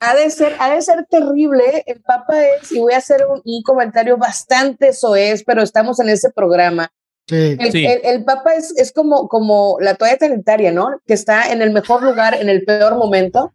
Ha 0.00 0.14
de 0.14 0.30
ser, 0.30 0.54
ha 0.58 0.72
de 0.74 0.80
ser 0.82 1.04
terrible. 1.10 1.82
El 1.86 2.00
Papa 2.02 2.34
es, 2.46 2.70
y 2.72 2.78
voy 2.78 2.92
a 2.94 2.98
hacer 2.98 3.22
un, 3.28 3.40
un 3.44 3.62
comentario 3.62 4.16
bastante 4.16 4.92
soez, 4.92 5.42
pero 5.44 5.62
estamos 5.62 5.98
en 6.00 6.08
ese 6.10 6.30
programa. 6.30 6.90
Sí. 7.28 7.56
El, 7.58 7.72
Sí. 7.72 7.84
el- 7.86 8.00
el 8.04 8.24
Papa 8.24 8.54
es, 8.54 8.72
es 8.76 8.92
como, 8.92 9.28
como 9.28 9.78
la 9.80 9.94
toalla 9.96 10.16
sanitaria, 10.18 10.70
¿no? 10.72 11.00
Que 11.06 11.14
está 11.14 11.50
en 11.52 11.60
el 11.62 11.72
mejor 11.72 12.02
lugar, 12.02 12.34
en 12.40 12.48
el 12.48 12.64
peor 12.64 12.96
momento. 12.96 13.52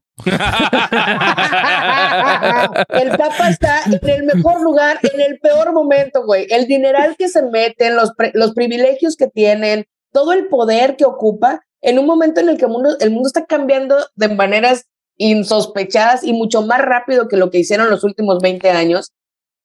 El 2.90 3.10
Papa 3.18 3.50
está 3.50 3.84
en 3.86 4.10
el 4.10 4.24
mejor 4.24 4.62
lugar, 4.62 5.00
en 5.14 5.22
el 5.22 5.40
peor 5.40 5.72
momento, 5.74 6.26
güey. 6.26 6.48
El 6.50 6.68
dineral 6.68 7.16
que 7.18 7.28
se 7.30 7.42
meten, 7.44 7.96
los, 7.96 8.12
los 8.34 8.54
privilegios 8.54 9.16
que 9.16 9.28
tienen, 9.28 9.86
todo 10.12 10.34
el 10.34 10.48
poder 10.48 10.96
que 10.96 11.06
ocupa, 11.06 11.62
en 11.82 12.00
un 12.00 12.06
momento 12.06 12.42
en 12.42 12.50
el 12.50 12.58
que 12.58 12.66
el 12.66 12.72
mundo, 12.72 12.98
el 13.00 13.12
mundo 13.12 13.28
está 13.28 13.46
cambiando 13.46 13.98
de 14.16 14.28
maneras 14.30 14.86
insospechadas 15.18 16.24
y 16.24 16.34
mucho 16.34 16.62
más 16.62 16.82
rápido 16.82 17.28
que 17.28 17.38
lo 17.38 17.52
que 17.52 17.60
hicieron 17.60 17.90
los 17.90 18.04
últimos 18.04 18.40
20 18.42 18.70
años. 18.70 19.14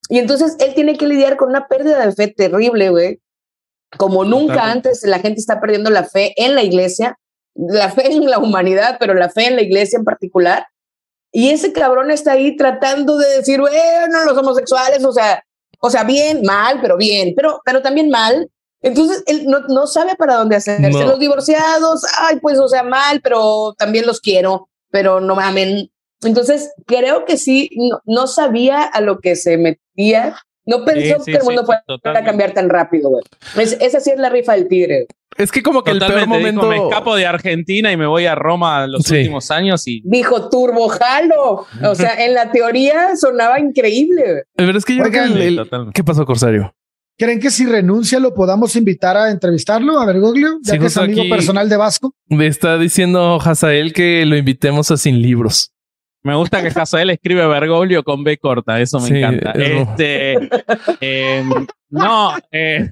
Y 0.08 0.18
entonces 0.18 0.56
él 0.60 0.74
tiene 0.74 0.96
que 0.96 1.06
lidiar 1.06 1.36
con 1.36 1.48
una 1.48 1.66
pérdida 1.66 2.04
de 2.04 2.12
fe 2.12 2.28
terrible, 2.28 2.90
güey. 2.90 3.20
Como 3.96 4.24
nunca 4.24 4.70
antes 4.70 5.04
la 5.04 5.20
gente 5.20 5.40
está 5.40 5.60
perdiendo 5.60 5.90
la 5.90 6.04
fe 6.04 6.34
en 6.36 6.54
la 6.54 6.62
iglesia, 6.62 7.18
la 7.54 7.90
fe 7.90 8.12
en 8.12 8.28
la 8.28 8.38
humanidad, 8.38 8.96
pero 8.98 9.14
la 9.14 9.30
fe 9.30 9.46
en 9.46 9.56
la 9.56 9.62
iglesia 9.62 9.98
en 9.98 10.04
particular. 10.04 10.66
Y 11.32 11.50
ese 11.50 11.72
cabrón 11.72 12.10
está 12.10 12.32
ahí 12.32 12.56
tratando 12.56 13.16
de 13.18 13.38
decir, 13.38 13.60
bueno, 13.60 14.24
los 14.24 14.36
homosexuales, 14.36 15.04
o 15.04 15.12
sea, 15.12 15.42
o 15.80 15.90
sea, 15.90 16.04
bien, 16.04 16.42
mal, 16.42 16.78
pero 16.80 16.96
bien, 16.96 17.34
pero, 17.36 17.60
pero 17.64 17.82
también 17.82 18.08
mal. 18.08 18.50
Entonces 18.80 19.22
él 19.26 19.46
no, 19.46 19.60
no 19.68 19.86
sabe 19.86 20.14
para 20.14 20.36
dónde 20.36 20.56
hacerse. 20.56 20.90
No. 20.90 21.06
Los 21.06 21.18
divorciados, 21.18 22.04
ay, 22.18 22.38
pues, 22.40 22.58
o 22.58 22.68
sea, 22.68 22.82
mal, 22.82 23.20
pero 23.22 23.74
también 23.76 24.06
los 24.06 24.20
quiero, 24.20 24.68
pero 24.90 25.20
no 25.20 25.34
mamen. 25.34 25.90
Entonces 26.22 26.72
creo 26.86 27.24
que 27.24 27.36
sí, 27.36 27.70
no, 27.76 28.00
no 28.04 28.26
sabía 28.26 28.82
a 28.82 29.00
lo 29.00 29.18
que 29.18 29.36
se 29.36 29.56
metía. 29.58 30.36
No 30.66 30.84
pensó 30.84 31.16
Sí, 31.18 31.22
sí, 31.26 31.30
que 31.32 31.36
el 31.36 31.40
sí, 31.42 31.46
mundo 31.46 31.64
fuera 31.64 31.80
a 31.80 31.84
totalmente. 31.86 32.26
cambiar 32.26 32.52
tan 32.52 32.68
rápido, 32.70 33.10
güey. 33.10 33.22
Es- 33.58 33.76
esa 33.80 34.00
sí 34.00 34.10
es 34.10 34.18
la 34.18 34.30
rifa 34.30 34.54
del 34.54 34.66
tigre. 34.68 35.06
Es 35.36 35.50
que 35.50 35.62
como 35.62 35.82
que 35.82 35.90
el 35.90 35.98
peor 35.98 36.12
Totalmente, 36.12 36.50
dijo, 36.50 36.62
momento. 36.62 36.84
me 36.84 36.88
escapo 36.90 37.16
de 37.16 37.26
Argentina 37.26 37.90
y 37.90 37.96
me 37.96 38.06
voy 38.06 38.26
a 38.26 38.34
Roma 38.36 38.86
los 38.86 39.02
Sí. 39.02 39.16
últimos 39.18 39.50
años 39.50 39.86
y 39.88 40.00
Dijo 40.04 40.48
turbojalo. 40.48 41.66
O 41.84 41.94
sea, 41.94 42.24
en 42.24 42.34
la 42.34 42.52
teoría 42.52 43.16
sonaba 43.16 43.58
increíble. 43.58 44.44
Pero 44.54 44.78
es 44.78 44.84
que 44.84 44.94
yo 44.94 45.02
creo 45.02 45.12
que 45.12 45.20
Oigan, 45.20 45.36
el- 45.36 45.42
el- 45.42 45.56
totalmente. 45.56 45.92
¿Qué 45.94 46.04
pasó, 46.04 46.24
Corsario? 46.24 46.74
¿Creen 47.16 47.38
que 47.40 47.50
si 47.50 47.64
renuncia 47.66 48.18
lo 48.18 48.34
podamos 48.34 48.74
invitar 48.74 49.16
a 49.16 49.30
entrevistarlo 49.30 50.00
a 50.00 50.06
Bergoglio? 50.06 50.58
Ya 50.62 50.72
Sí, 50.74 50.78
que 50.80 50.86
es 50.86 50.96
amigo 50.96 51.22
personal 51.28 51.68
de 51.68 51.76
Vasco. 51.76 52.12
Me 52.28 52.46
está 52.48 52.76
diciendo 52.78 53.38
Hazael 53.40 53.92
que 53.92 54.24
lo 54.26 54.36
invitemos 54.36 54.90
a 54.90 54.96
Sin 54.96 55.20
Libros. 55.22 55.70
Me 56.24 56.34
gusta 56.34 56.62
que 56.62 56.68
Hazael 56.68 57.10
escribe 57.10 57.46
Bergoglio 57.46 58.02
con 58.02 58.24
B 58.24 58.38
corta, 58.38 58.80
eso 58.80 58.98
me 58.98 59.08
Sí, 59.08 59.16
encanta. 59.18 59.50
es- 59.52 59.88
Este, 59.88 60.48
eh, 61.00 61.44
no, 61.90 62.32
eh, 62.50 62.88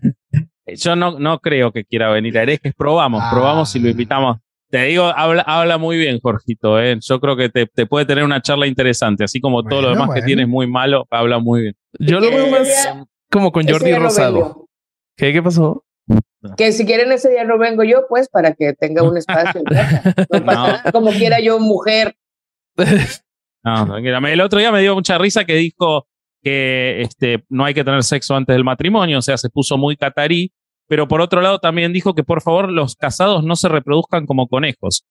yo 0.77 0.95
no, 0.97 1.19
no 1.19 1.39
creo 1.41 1.73
que 1.73 1.85
quiera 1.85 2.11
venir 2.11 2.37
a 2.39 2.43
Herejes. 2.43 2.75
Probamos, 2.77 3.23
Ah. 3.25 3.31
probamos 3.33 3.71
si 3.71 3.79
lo 3.79 3.89
invitamos. 3.89 4.37
Te 4.71 4.85
digo, 4.85 5.05
habla, 5.05 5.43
habla 5.43 5.77
muy 5.79 5.97
bien, 5.99 6.19
Jorgito. 6.23 6.81
eh. 6.81 6.97
Yo 7.01 7.21
creo 7.21 7.37
que 7.37 7.49
te, 7.49 7.67
te 7.67 7.87
puede 7.87 8.07
tener 8.07 8.25
una 8.25 8.41
charla 8.41 8.67
interesante, 8.67 9.25
así 9.25 9.41
como 9.41 9.63
todo 9.63 9.83
lo 9.83 9.89
Bueno, 9.89 10.03
demás 10.03 10.15
que 10.21 10.23
tienes 10.27 10.49
muy 10.49 10.67
malo, 10.67 11.07
habla 11.11 11.39
muy 11.39 11.63
bien. 11.63 11.75
Yo 11.99 12.21
lo 12.21 12.31
veo 12.31 12.41
Ese 12.47 12.51
más 12.51 12.65
día- 12.67 13.05
como 13.31 13.51
con 13.53 13.67
Jordi 13.67 13.93
Rosado. 13.95 14.67
¿Qué, 15.17 15.33
¿Qué 15.33 15.43
pasó? 15.43 15.85
Que 16.57 16.73
si 16.73 16.85
quieren 16.87 17.13
ese 17.13 17.31
día 17.31 17.45
no 17.45 17.57
vengo 17.59 17.85
yo, 17.85 18.07
pues 18.09 18.29
para 18.29 18.53
que 18.55 18.73
tenga 18.75 19.03
un 19.03 19.17
espacio. 19.17 19.63
No 20.31 20.45
pasa 20.45 20.55
No. 20.57 20.67
nada. 20.69 20.83
Como 20.93 21.11
quiera 21.11 21.39
yo, 21.41 21.59
mujer. 21.59 22.15
No, 23.65 23.87
tranquila. 23.87 24.19
El 24.31 24.41
otro 24.41 24.59
día 24.59 24.73
me 24.73 24.81
dio 24.81 24.95
mucha 24.95 25.19
risa 25.19 25.45
que 25.45 25.55
dijo 25.55 26.07
que 26.43 27.03
este, 27.03 27.45
no 27.49 27.65
hay 27.65 27.75
que 27.75 27.85
tener 27.85 28.03
sexo 28.03 28.35
antes 28.35 28.55
del 28.55 28.65
matrimonio, 28.65 29.19
o 29.19 29.23
sea, 29.23 29.37
se 29.39 29.49
puso 29.49 29.79
muy 29.79 29.97
catarí, 29.97 30.53
pero 30.89 31.07
por 31.07 31.21
otro 31.21 31.41
lado 31.41 31.61
también 31.61 31.93
dijo 31.93 32.15
que 32.15 32.25
por 32.25 32.43
favor 32.43 32.71
los 32.73 32.97
casados 32.97 33.45
no 33.45 33.55
se 33.55 33.69
reproduzcan 33.69 34.27
como 34.27 34.49
conejos. 34.49 35.05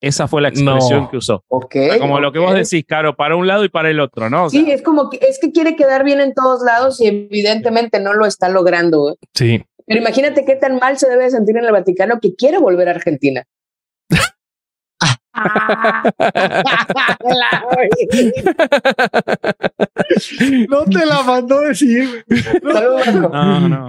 Esa 0.00 0.26
fue 0.26 0.42
la 0.42 0.48
expresión 0.48 1.02
No. 1.04 1.10
que 1.10 1.16
usó. 1.18 1.44
Ok. 1.48 1.76
Como 1.98 2.20
lo 2.20 2.32
que 2.32 2.38
vos 2.38 2.52
decís, 2.54 2.84
Caro, 2.86 3.14
para 3.16 3.36
un 3.36 3.46
lado 3.46 3.64
y 3.64 3.68
para 3.68 3.90
el 3.90 4.00
otro, 4.00 4.28
¿no? 4.28 4.44
O 4.46 4.50
sea, 4.50 4.60
Sí, 4.60 4.70
es 4.70 4.82
como 4.82 5.08
que 5.08 5.18
es 5.20 5.38
que 5.38 5.52
quiere 5.52 5.76
quedar 5.76 6.04
bien 6.04 6.20
en 6.20 6.34
todos 6.34 6.62
lados 6.62 7.00
y 7.00 7.06
evidentemente 7.06 8.00
no 8.00 8.12
lo 8.14 8.26
está 8.26 8.48
logrando. 8.48 9.00
güey. 9.00 9.14
Sí. 9.34 9.62
Pero 9.86 10.00
imagínate 10.00 10.44
qué 10.46 10.56
tan 10.56 10.76
mal 10.78 10.98
se 10.98 11.08
debe 11.08 11.30
sentir 11.30 11.56
en 11.58 11.64
el 11.66 11.72
Vaticano 11.72 12.18
que 12.20 12.34
quiere 12.34 12.58
volver 12.58 12.88
a 12.88 12.92
Argentina. 12.92 13.44
No 20.68 20.84
te 20.84 21.06
la 21.06 21.22
mandó 21.22 21.60
decir. 21.60 22.24
no, 22.62 23.28
no, 23.28 23.68
no, 23.68 23.70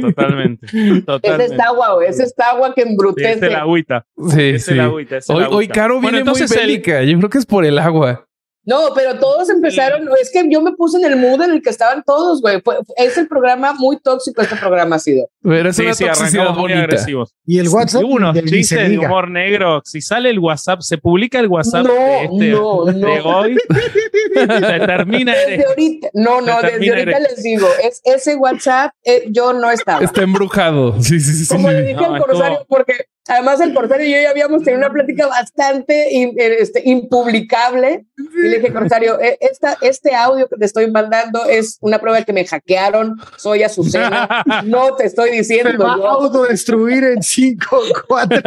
totalmente. 0.00 0.66
Es 0.66 1.04
totalmente. 1.04 1.44
esta 1.52 1.64
agua, 1.66 1.94
güey. 1.94 2.08
Es 2.08 2.34
agua 2.50 2.74
que 2.74 2.82
Sí, 2.82 2.88
embrutece. 2.88 3.32
es 3.32 3.42
el 3.42 3.54
agüita. 3.56 4.06
Sí, 4.28 4.42
Es 4.42 4.64
sí. 4.64 4.72
el 4.72 4.80
agüita. 4.80 5.16
es 5.18 5.28
el 5.28 5.36
Hoy, 5.36 5.42
agüita. 5.44 5.56
hoy 5.56 5.68
Caro 5.68 5.94
Bueno, 6.00 6.18
viene 6.18 6.30
muy 6.30 6.40
bélica. 6.48 7.02
Yo 7.02 7.18
creo 7.18 7.30
que 7.30 7.38
es 7.38 7.46
por 7.46 7.64
el 7.64 7.78
agua. 7.78 8.23
No, 8.66 8.94
pero 8.94 9.18
todos 9.18 9.50
empezaron, 9.50 10.08
es 10.20 10.30
que 10.32 10.42
yo 10.50 10.60
me 10.62 10.72
puse 10.72 10.98
en 10.98 11.04
el 11.04 11.16
mood 11.16 11.42
en 11.42 11.50
el 11.52 11.62
que 11.62 11.70
estaban 11.70 12.02
todos, 12.04 12.40
güey. 12.40 12.62
Es 12.96 13.18
el 13.18 13.28
programa 13.28 13.72
muy 13.74 13.98
tóxico, 14.00 14.40
este 14.42 14.56
programa 14.56 14.96
ha 14.96 14.98
sido. 14.98 15.28
Pero 15.42 15.68
es 15.68 15.76
Sí, 15.76 15.82
una 15.82 15.94
sí, 15.94 16.04
toxicidad 16.06 16.50
muy 16.54 16.72
agresivos. 16.72 17.34
Y 17.46 17.58
el 17.58 17.68
WhatsApp. 17.68 18.02
Y 18.02 18.04
unos 18.04 18.36
chistes 18.44 18.88
de 18.88 18.98
humor 18.98 19.30
negro. 19.30 19.82
Si 19.84 20.00
sale 20.00 20.30
el 20.30 20.38
WhatsApp, 20.38 20.80
se 20.80 20.96
publica 20.98 21.38
el 21.40 21.48
WhatsApp 21.48 21.86
No, 21.86 21.92
de 21.94 22.24
este 22.24 22.48
no, 22.50 22.84
de 22.86 22.94
no. 22.94 23.38
hoy. 23.38 23.56
se 24.34 24.78
termina 24.86 25.32
Desde 25.32 25.54
eres- 25.54 25.66
ahorita, 25.66 26.08
no, 26.14 26.40
no, 26.40 26.60
desde 26.62 26.90
ahorita 26.90 27.16
eres- 27.18 27.20
les 27.30 27.42
digo, 27.42 27.66
es 27.82 28.00
ese 28.04 28.36
WhatsApp, 28.36 28.92
eh, 29.04 29.24
yo 29.30 29.52
no 29.52 29.70
estaba. 29.70 30.02
Está 30.04 30.22
embrujado. 30.22 31.00
Sí, 31.02 31.20
sí, 31.20 31.32
sí. 31.34 31.44
sí. 31.44 31.54
Como 31.54 31.70
le 31.70 31.82
dije 31.82 31.94
No, 31.94 32.14
al 32.14 32.22
Corsario, 32.22 32.64
porque 32.68 32.94
Además, 33.26 33.60
el 33.60 33.72
Corsario 33.72 34.06
y 34.06 34.12
yo 34.12 34.20
ya 34.20 34.30
habíamos 34.30 34.62
tenido 34.62 34.78
una 34.78 34.92
plática 34.92 35.26
bastante 35.26 36.12
in, 36.12 36.38
eh, 36.38 36.56
este, 36.60 36.82
impublicable. 36.84 38.04
Y 38.18 38.48
le 38.48 38.58
dije, 38.58 38.72
Corsario, 38.72 39.18
e, 39.18 39.38
esta, 39.40 39.78
este 39.80 40.14
audio 40.14 40.46
que 40.46 40.56
te 40.56 40.64
estoy 40.66 40.90
mandando 40.90 41.46
es 41.46 41.78
una 41.80 41.98
prueba 41.98 42.18
de 42.18 42.24
que 42.24 42.34
me 42.34 42.44
hackearon, 42.44 43.16
soy 43.36 43.62
Azucena. 43.62 44.28
No 44.64 44.94
te 44.94 45.06
estoy 45.06 45.30
diciendo. 45.30 45.72
Me 45.72 46.00
va 46.00 46.10
a 46.10 46.12
autodestruir 46.12 47.04
en 47.04 47.22
5, 47.22 47.82
4. 48.08 48.40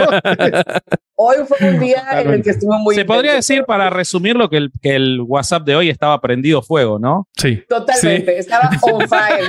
Hoy 1.15 1.37
fue 1.47 1.69
un 1.69 1.79
día 1.79 2.03
en 2.21 2.31
el 2.31 2.43
que 2.43 2.51
estuvo 2.51 2.77
muy. 2.77 2.93
Se 2.93 3.01
intenso. 3.01 3.17
podría 3.17 3.33
decir, 3.33 3.65
para 3.65 3.89
resumir, 3.89 4.35
lo 4.35 4.49
que 4.49 4.57
el, 4.57 4.71
que 4.81 4.95
el, 4.95 5.21
WhatsApp 5.21 5.63
de 5.63 5.75
hoy 5.75 5.89
estaba 5.89 6.21
prendido 6.21 6.61
fuego, 6.61 6.99
¿no? 6.99 7.27
Sí. 7.35 7.63
Totalmente, 7.67 8.33
sí. 8.33 8.39
estaba 8.39 8.69
on 8.81 9.07
fire. 9.07 9.47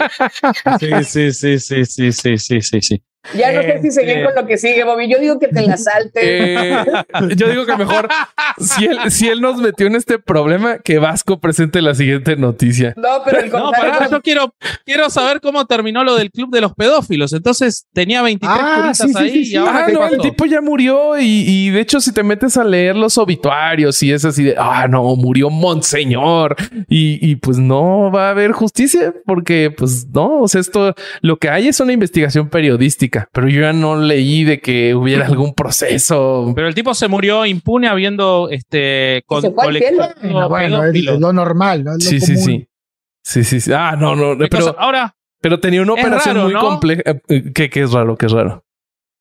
Sí, 0.81 1.33
sí, 1.33 1.59
sí, 1.59 1.85
sí, 1.85 2.12
sí, 2.12 2.39
sí, 2.39 2.61
sí, 2.62 2.81
sí. 2.81 3.03
Ya 3.34 3.52
no 3.52 3.62
sé 3.62 3.80
si 3.82 3.90
seguir 3.90 4.18
Este- 4.18 4.24
con 4.24 4.34
lo 4.36 4.46
que 4.46 4.56
sigue, 4.56 4.84
Bobby. 4.84 5.08
Yo 5.10 5.18
digo 5.18 5.38
que 5.38 5.48
te 5.48 5.62
la 5.62 5.76
salte. 5.76 6.20
Eh, 6.22 6.76
yo 7.36 7.48
digo 7.48 7.66
que 7.66 7.76
mejor, 7.76 8.08
si 8.58 8.86
él, 8.86 8.98
si 9.10 9.28
él 9.28 9.40
nos 9.40 9.58
metió 9.60 9.86
en 9.86 9.96
este 9.96 10.18
problema, 10.18 10.78
que 10.78 10.98
Vasco 10.98 11.38
presente 11.40 11.82
la 11.82 11.94
siguiente 11.94 12.36
noticia. 12.36 12.94
no, 12.96 13.22
pero 13.24 13.40
el 13.40 13.50
No, 13.50 13.70
pará, 13.72 14.08
yo 14.10 14.22
quiero, 14.22 14.54
quiero 14.84 15.10
saber 15.10 15.40
cómo 15.40 15.66
terminó 15.66 16.04
lo 16.04 16.14
del 16.16 16.30
club 16.30 16.50
de 16.50 16.60
los 16.60 16.72
pedófilos. 16.74 17.32
Entonces 17.32 17.86
tenía 17.92 18.22
23 18.22 18.58
Ah, 18.60 18.74
curitas 18.76 18.98
sí, 18.98 19.08
sí, 19.12 19.18
ahí 19.18 19.30
sí, 19.30 19.38
y 19.40 19.44
sí. 19.46 19.56
ahora 19.56 19.78
Ah, 19.80 19.86
¿qué 19.86 19.92
no, 19.92 20.06
el 20.06 20.18
tipo 20.18 20.46
ya 20.46 20.60
murió 20.60 21.18
y, 21.18 21.44
y 21.46 21.70
de 21.70 21.80
hecho 21.80 22.00
si 22.00 22.12
te 22.12 22.22
metes 22.22 22.56
a 22.56 22.64
leer 22.64 22.96
los 22.96 23.18
obituarios 23.18 24.02
y 24.02 24.12
es 24.12 24.24
así 24.24 24.44
de, 24.44 24.54
ah, 24.58 24.86
no, 24.88 25.16
murió 25.16 25.50
Monseñor 25.50 26.56
y, 26.88 27.18
y 27.28 27.36
pues 27.36 27.58
no 27.58 28.10
va 28.10 28.28
a 28.28 28.30
haber 28.30 28.52
justicia 28.52 29.12
porque 29.26 29.70
pues 29.76 30.06
no, 30.12 30.40
o 30.40 30.48
sea, 30.48 30.60
esto 30.60 30.94
lo 31.20 31.36
que 31.38 31.48
hay 31.50 31.68
es 31.68 31.80
una 31.80 31.92
investigación 31.92 32.48
periodística, 32.48 33.17
pero 33.32 33.48
yo 33.48 33.62
ya 33.62 33.72
no 33.72 33.96
leí 33.96 34.44
de 34.44 34.60
que 34.60 34.94
hubiera 34.94 35.26
algún 35.26 35.54
proceso. 35.54 36.52
Pero 36.54 36.68
el 36.68 36.74
tipo 36.74 36.94
se 36.94 37.08
murió 37.08 37.44
impune 37.46 37.88
habiendo 37.88 38.48
este 38.50 39.22
con, 39.26 39.42
se 39.42 39.50
fue 39.50 39.66
al 39.66 39.76
cielo. 39.76 39.96
colectado 39.98 40.20
Bueno, 40.30 40.48
bueno, 40.48 40.76
es, 40.76 40.82
pedófilos. 40.82 41.14
es 41.14 41.20
lo 41.20 41.32
normal, 41.32 41.84
¿no? 41.84 41.90
Es 41.96 42.04
lo 42.04 42.10
Sí, 42.10 42.20
sí, 42.20 42.34
común. 42.34 42.44
sí. 42.46 42.68
Sí, 43.22 43.44
sí, 43.44 43.60
sí. 43.60 43.72
Ah, 43.74 43.94
no, 43.98 44.16
no, 44.16 44.36
pero, 44.50 44.74
Ahora, 44.78 45.14
pero 45.40 45.60
tenía 45.60 45.82
una 45.82 45.92
operación 45.92 46.36
raro, 46.36 46.44
muy 46.46 46.54
¿no? 46.54 46.60
compleja. 46.60 47.02
eh, 47.06 47.52
Que, 47.54 47.68
que 47.68 47.82
es 47.82 47.92
raro, 47.92 48.16
que 48.16 48.26
es 48.26 48.32
raro. 48.32 48.64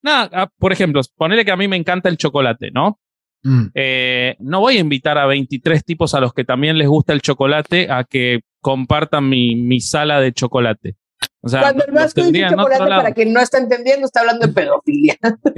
nada, 0.01 0.29
ah, 0.33 0.47
por 0.57 0.71
ejemplo, 0.71 1.01
ponele 1.17 1.43
que 1.43 1.51
a 1.51 1.57
mí 1.57 1.67
me 1.67 1.75
encanta 1.75 2.07
el 2.07 2.17
chocolate, 2.17 2.71
¿no? 2.71 2.99
Mm. 3.43 3.65
Eh, 3.75 4.35
no 4.39 4.61
voy 4.61 4.77
a 4.77 4.79
invitar 4.79 5.17
a 5.17 5.25
23 5.25 5.83
tipos 5.83 6.13
a 6.15 6.19
los 6.21 6.33
que 6.33 6.43
también 6.45 6.77
les 6.77 6.87
gusta 6.87 7.13
el 7.13 7.21
chocolate 7.21 7.91
a 7.91 8.03
que 8.05 8.39
compartan 8.61 9.27
mi, 9.29 9.55
mi 9.55 9.79
sala 9.81 10.19
de 10.21 10.31
chocolate. 10.33 10.95
O 11.41 11.49
sea, 11.49 11.61
Cuando 11.61 11.86
el 11.86 11.91
Vasco 11.93 12.24
dice 12.24 12.47
chocolate, 12.49 12.78
para 12.88 13.11
quien 13.13 13.32
no 13.32 13.39
está 13.39 13.57
entendiendo, 13.57 14.05
está 14.05 14.20
hablando 14.22 14.47
de 14.47 14.53
pedofilia. 14.53 15.15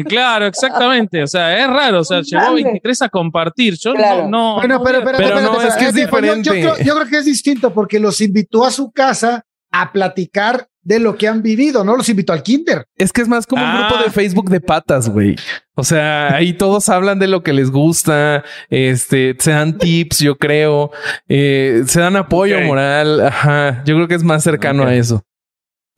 Claro, 0.07 0.45
exactamente. 0.45 1.23
O 1.23 1.27
sea, 1.27 1.57
es 1.59 1.67
raro. 1.67 2.01
O 2.01 2.03
sea, 2.03 2.21
Dale. 2.31 2.63
23 2.63 3.01
a 3.03 3.09
compartir. 3.09 3.75
Yo 3.79 3.93
Claro. 3.93 4.23
no, 4.23 4.29
no. 4.29 4.55
Bueno, 4.55 4.77
no 4.77 4.83
pero, 4.83 4.99
hubiera- 4.99 5.17
pero, 5.17 5.17
Pero 5.29 5.41
no, 5.41 5.47
espérate, 5.61 5.67
es 5.67 5.75
que 5.75 5.85
es 5.89 5.95
espérate, 6.05 6.27
yo- 6.27 6.33
Yo, 6.35 6.41
diferente. 6.53 6.73
creo, 6.75 6.85
yo 6.85 6.95
creo 6.95 7.07
que 7.09 7.17
es 7.17 7.25
distinto 7.25 7.73
porque 7.73 7.99
los 7.99 8.21
invitó 8.21 8.65
a 8.65 8.71
su 8.71 8.91
casa 8.91 9.45
a 9.71 9.91
platicar 9.91 10.67
de 10.81 10.99
lo 10.99 11.17
que 11.17 11.27
han 11.27 11.41
vivido, 11.43 11.83
no 11.83 11.95
los 11.95 12.07
invitó 12.09 12.33
al 12.33 12.41
kinder. 12.41 12.85
Es 12.95 13.11
que 13.11 13.21
es 13.21 13.27
más 13.27 13.45
como 13.45 13.61
un 13.63 13.69
Ah. 13.69 13.87
grupo 13.89 14.03
de 14.03 14.09
Facebook 14.11 14.49
de 14.49 14.61
patas, 14.61 15.09
güey. 15.09 15.35
O 15.75 15.83
sea, 15.83 16.33
ahí 16.33 16.53
todos 16.53 16.87
hablan 16.89 17.19
de 17.19 17.27
lo 17.27 17.43
que 17.43 17.53
les 17.53 17.69
gusta, 17.69 18.43
este, 18.69 19.35
se 19.39 19.51
dan 19.51 19.77
tips, 19.77 20.19
yo 20.19 20.37
creo, 20.37 20.91
eh, 21.27 21.83
se 21.85 21.99
dan 21.99 22.15
apoyo 22.15 22.59
moral. 22.61 23.21
Ajá, 23.27 23.83
yo 23.85 23.95
creo 23.95 24.07
que 24.07 24.15
es 24.15 24.23
más 24.23 24.43
cercano 24.43 24.83
a 24.83 24.95
eso. 24.95 25.23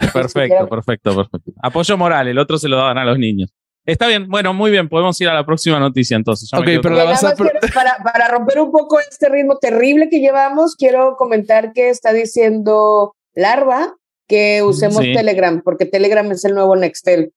Perfecto, 0.13 0.67
perfecto, 0.67 1.15
perfecto. 1.15 1.51
Apoyo 1.61 1.97
moral, 1.97 2.27
el 2.27 2.37
otro 2.39 2.57
se 2.57 2.67
lo 2.67 2.77
daban 2.77 2.97
a 2.97 3.05
los 3.05 3.17
niños. 3.17 3.53
Está 3.85 4.07
bien, 4.07 4.27
bueno, 4.27 4.53
muy 4.53 4.69
bien, 4.69 4.87
podemos 4.89 5.19
ir 5.21 5.27
a 5.29 5.33
la 5.33 5.43
próxima 5.45 5.79
noticia 5.79 6.15
entonces. 6.15 6.49
Ya 6.51 6.59
pero 6.63 6.89
la 6.91 7.03
vas 7.05 7.23
a 7.23 7.33
para, 7.35 7.97
para 8.03 8.27
romper 8.27 8.59
un 8.59 8.71
poco 8.71 8.99
este 8.99 9.27
ritmo 9.27 9.57
terrible 9.57 10.07
que 10.09 10.19
llevamos, 10.19 10.75
quiero 10.75 11.15
comentar 11.17 11.73
que 11.73 11.89
está 11.89 12.13
diciendo 12.13 13.15
Larva 13.33 13.95
que 14.27 14.61
usemos 14.63 15.03
Sí. 15.03 15.13
Telegram, 15.13 15.61
porque 15.63 15.85
Telegram 15.85 16.29
es 16.31 16.45
el 16.45 16.53
nuevo 16.53 16.75
Nextel 16.75 17.33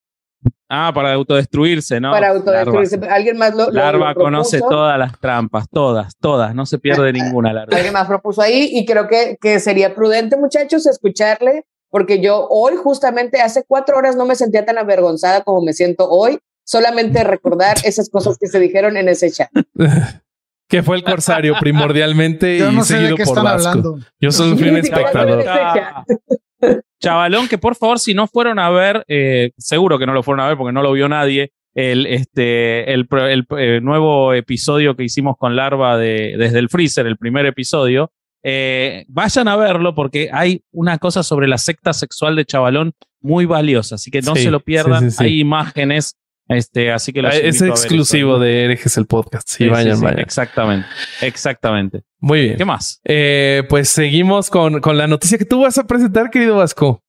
Ah, 0.69 0.93
para 0.95 1.13
autodestruirse, 1.15 2.01
¿no? 2.01 2.11
para 2.11 2.29
autodestruirse. 2.31 3.01
Alguien 3.09 3.39
más 3.39 3.55
lo, 3.55 3.67
lo- 3.67 3.71
Larva, 3.73 4.11
lo 4.13 4.15
conoce 4.21 4.61
todas 4.61 4.99
las 4.99 5.19
trampas, 5.19 5.69
todas, 5.71 6.15
todas, 6.19 6.55
no 6.55 6.67
se 6.67 6.79
pierde 6.79 7.13
ninguna 7.13 7.53
larva. 7.53 7.75
Alguien 7.77 7.93
más 7.95 8.07
propuso 8.07 8.43
ahí 8.43 8.69
y 8.73 8.85
creo 8.85 9.09
que, 9.09 9.39
que 9.41 9.61
sería 9.61 9.95
prudente, 9.95 10.37
muchachos, 10.37 10.87
escucharle, 10.87 11.65
porque 11.95 12.21
yo 12.21 12.49
hoy, 12.51 12.75
justamente 12.75 13.41
hace 13.41 13.63
cuatro 13.69 13.97
horas, 13.97 14.17
no 14.17 14.27
me 14.27 14.35
sentía 14.35 14.65
tan 14.65 14.79
avergonzada 14.79 15.43
como 15.45 15.63
me 15.63 15.73
siento 15.73 16.11
hoy, 16.11 16.41
solamente 16.67 17.23
recordar 17.23 17.77
esas 17.85 18.11
cosas 18.11 18.37
que 18.37 18.49
se 18.49 18.59
dijeron 18.59 18.97
en 18.97 19.09
ese 19.09 19.31
chat. 19.31 19.49
que 20.69 20.83
fue 20.83 20.97
el 20.97 21.05
corsario 21.05 21.55
primordialmente 21.61 22.59
Yo 22.59 22.73
y 22.73 22.75
no 22.75 22.83
sé 22.83 22.95
de 22.95 22.99
seguido 23.01 23.17
qué 23.17 23.23
por 23.25 23.39
están 23.39 23.45
Vasco. 23.45 23.69
hablando. 23.69 23.99
Yo 24.21 24.33
solo 24.33 24.57
fui 24.57 24.71
un 24.71 24.79
espectador. 24.79 25.45
sé 25.45 26.67
de- 26.67 26.83
Chavalón, 27.01 27.47
que 27.47 27.59
por 27.59 27.77
favor, 27.77 28.01
si 28.01 28.13
no 28.13 28.27
fueron 28.27 28.59
a 28.59 28.71
ver, 28.71 29.05
eh, 29.07 29.53
seguro 29.57 29.97
que 29.97 30.07
no 30.07 30.15
lo 30.15 30.25
fueron 30.25 30.45
a 30.45 30.49
ver 30.49 30.57
porque 30.57 30.73
no 30.73 30.83
lo 30.83 30.91
vio 30.91 31.09
nadie, 31.09 31.53
el, 31.77 32.07
este, 32.07 32.93
el, 32.93 33.07
pro- 33.07 33.29
el, 33.29 33.47
eh, 33.57 33.79
nuevo 33.81 34.35
episodio 34.35 34.97
que 34.97 35.05
hicimos 35.05 35.37
con 35.39 35.55
Larva 35.55 35.97
de, 35.97 36.35
desde 36.39 36.59
el 36.59 36.69
freezer, 36.69 37.07
el 37.07 37.19
primer 37.19 37.47
episodio, 37.47 38.11
eh, 38.45 39.05
vayan 39.09 39.49
a 39.49 39.57
verlo 39.57 39.95
porque 39.95 40.29
hay 40.33 40.63
una 40.71 40.99
cosa 40.99 41.23
sobre 41.23 41.49
la 41.49 41.59
secta 41.59 41.93
sexual 41.95 42.37
de 42.37 42.45
Chavalón 42.45 42.93
muy 43.21 43.47
valiosa, 43.47 43.95
así 43.95 44.11
que 44.11 44.21
no 44.21 44.37
Sí, 44.37 44.43
se 44.45 44.51
lo 44.51 44.61
pierdan, 44.61 45.05
sí, 45.05 45.11
sí, 45.11 45.17
sí. 45.17 45.25
hay 45.25 45.41
imágenes, 45.41 46.17
este, 46.47 46.93
así 46.93 47.11
que 47.15 47.21
Ah, 47.21 47.31
Es 47.31 47.61
ver 47.63 47.71
exclusivo 47.71 48.39
de 48.39 48.65
Herejes 48.67 48.99
el 48.99 49.07
podcast. 49.07 49.49
Sí, 49.49 49.67
vayan, 49.67 49.97
sí, 49.97 50.05
vayan. 50.05 50.19
Exactamente, 50.21 50.87
exactamente. 51.23 52.03
Muy 52.21 52.41
bien. 52.43 52.57
¿Qué 52.59 52.65
más? 52.67 53.01
Eh, 53.05 53.63
pues 53.69 53.89
seguimos 53.89 54.51
con, 54.51 54.81
con 54.83 54.99
la 54.99 55.07
noticia 55.07 55.39
que 55.39 55.47
tú 55.47 55.63
vas 55.63 55.79
a 55.79 55.87
presentar, 55.87 56.29
querido 56.31 56.57
Vasco. 56.57 57.03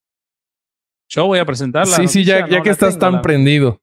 Yo 1.10 1.26
voy 1.28 1.40
a 1.40 1.46
presentar 1.46 1.86
la 1.88 1.96
Sí, 1.98 2.08
sí, 2.08 2.24
ya, 2.24 2.40
noticia, 2.40 2.52
ya 2.54 2.58
no 2.60 2.64
que 2.64 2.70
estás 2.70 2.90
tengo, 2.94 3.00
tan 3.06 3.14
la- 3.16 3.22
prendido. 3.22 3.82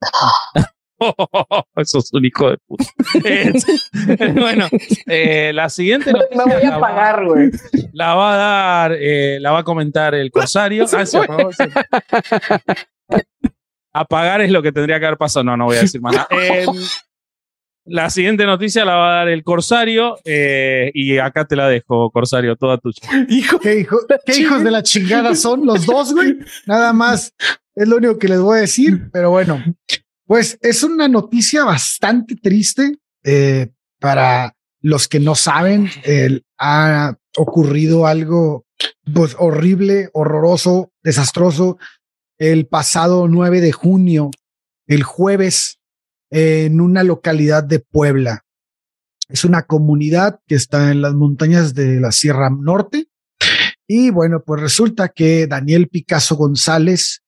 Eso 1.76 1.98
es 1.98 2.12
un 2.12 2.24
hijo 2.24 2.50
de 2.50 2.58
puta. 2.66 2.84
Eh, 3.24 3.52
bueno, 4.34 4.66
eh, 5.06 5.52
la 5.54 5.68
siguiente 5.68 6.12
Me 6.12 6.18
noticia 6.20 6.44
voy 6.44 6.62
la 6.62 6.74
a 6.74 6.78
va- 6.78 6.88
pagar, 6.88 7.24
güey. 7.26 7.50
La 7.92 8.14
va 8.14 8.34
a 8.34 8.36
dar, 8.88 8.96
eh, 9.00 9.38
la 9.40 9.50
va 9.52 9.58
a 9.60 9.64
comentar 9.64 10.14
el 10.14 10.30
Corsario. 10.30 10.84
Ah, 10.92 11.06
se 11.06 11.18
apagó, 11.18 11.50
sí. 11.52 11.64
Apagar 13.92 14.40
es 14.40 14.50
lo 14.50 14.62
que 14.62 14.72
tendría 14.72 14.98
que 14.98 15.06
haber 15.06 15.18
pasado. 15.18 15.44
No, 15.44 15.56
no 15.56 15.66
voy 15.66 15.76
a 15.76 15.80
decir 15.82 16.00
más 16.00 16.14
nada. 16.14 16.28
Eh, 16.30 16.66
la 17.84 18.08
siguiente 18.10 18.46
noticia 18.46 18.84
la 18.84 18.94
va 18.94 19.10
a 19.12 19.16
dar 19.16 19.28
el 19.28 19.42
Corsario 19.42 20.16
eh, 20.24 20.90
y 20.94 21.18
acá 21.18 21.44
te 21.46 21.56
la 21.56 21.68
dejo, 21.68 22.10
Corsario, 22.10 22.56
toda 22.56 22.78
tuya. 22.78 23.02
Hijo. 23.28 23.58
¿Qué, 23.58 23.80
hijo- 23.80 23.98
qué 24.24 24.40
hijos 24.40 24.62
de 24.64 24.70
la 24.70 24.82
chingada 24.82 25.34
son 25.34 25.66
los 25.66 25.84
dos, 25.84 26.14
güey? 26.14 26.38
Nada 26.66 26.92
más 26.92 27.34
es 27.74 27.88
lo 27.88 27.96
único 27.96 28.18
que 28.18 28.28
les 28.28 28.40
voy 28.40 28.58
a 28.58 28.60
decir, 28.62 29.10
pero 29.12 29.30
bueno, 29.30 29.62
pues 30.32 30.56
es 30.62 30.82
una 30.82 31.08
noticia 31.08 31.62
bastante 31.62 32.36
triste 32.36 32.96
eh, 33.22 33.68
para 34.00 34.56
los 34.80 35.06
que 35.06 35.20
no 35.20 35.34
saben. 35.34 35.90
ha 36.58 37.18
ocurrido 37.36 38.06
algo 38.06 38.64
pues, 39.12 39.36
horrible, 39.38 40.08
horroroso, 40.14 40.90
desastroso 41.02 41.76
el 42.38 42.66
pasado 42.66 43.28
9 43.28 43.60
de 43.60 43.72
junio, 43.72 44.30
el 44.86 45.02
jueves, 45.02 45.78
en 46.30 46.80
una 46.80 47.04
localidad 47.04 47.62
de 47.62 47.80
Puebla. 47.80 48.46
Es 49.28 49.44
una 49.44 49.64
comunidad 49.66 50.40
que 50.46 50.54
está 50.54 50.92
en 50.92 51.02
las 51.02 51.12
montañas 51.12 51.74
de 51.74 52.00
la 52.00 52.10
Sierra 52.10 52.48
Norte. 52.48 53.06
Y 53.86 54.08
bueno, 54.08 54.42
pues 54.42 54.62
resulta 54.62 55.10
que 55.10 55.46
Daniel 55.46 55.88
Picasso 55.88 56.36
González 56.36 57.22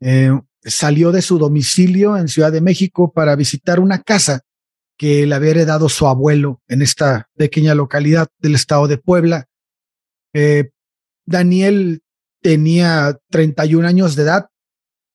eh, 0.00 0.30
salió 0.66 1.12
de 1.12 1.22
su 1.22 1.38
domicilio 1.38 2.16
en 2.16 2.28
Ciudad 2.28 2.52
de 2.52 2.60
México 2.60 3.12
para 3.12 3.36
visitar 3.36 3.80
una 3.80 4.02
casa 4.02 4.42
que 4.98 5.26
le 5.26 5.34
había 5.34 5.50
heredado 5.50 5.88
su 5.88 6.06
abuelo 6.06 6.60
en 6.68 6.82
esta 6.82 7.28
pequeña 7.36 7.74
localidad 7.74 8.28
del 8.38 8.54
estado 8.54 8.88
de 8.88 8.98
Puebla. 8.98 9.46
Eh, 10.32 10.70
Daniel 11.24 12.02
tenía 12.40 13.18
31 13.30 13.86
años 13.86 14.16
de 14.16 14.22
edad 14.22 14.48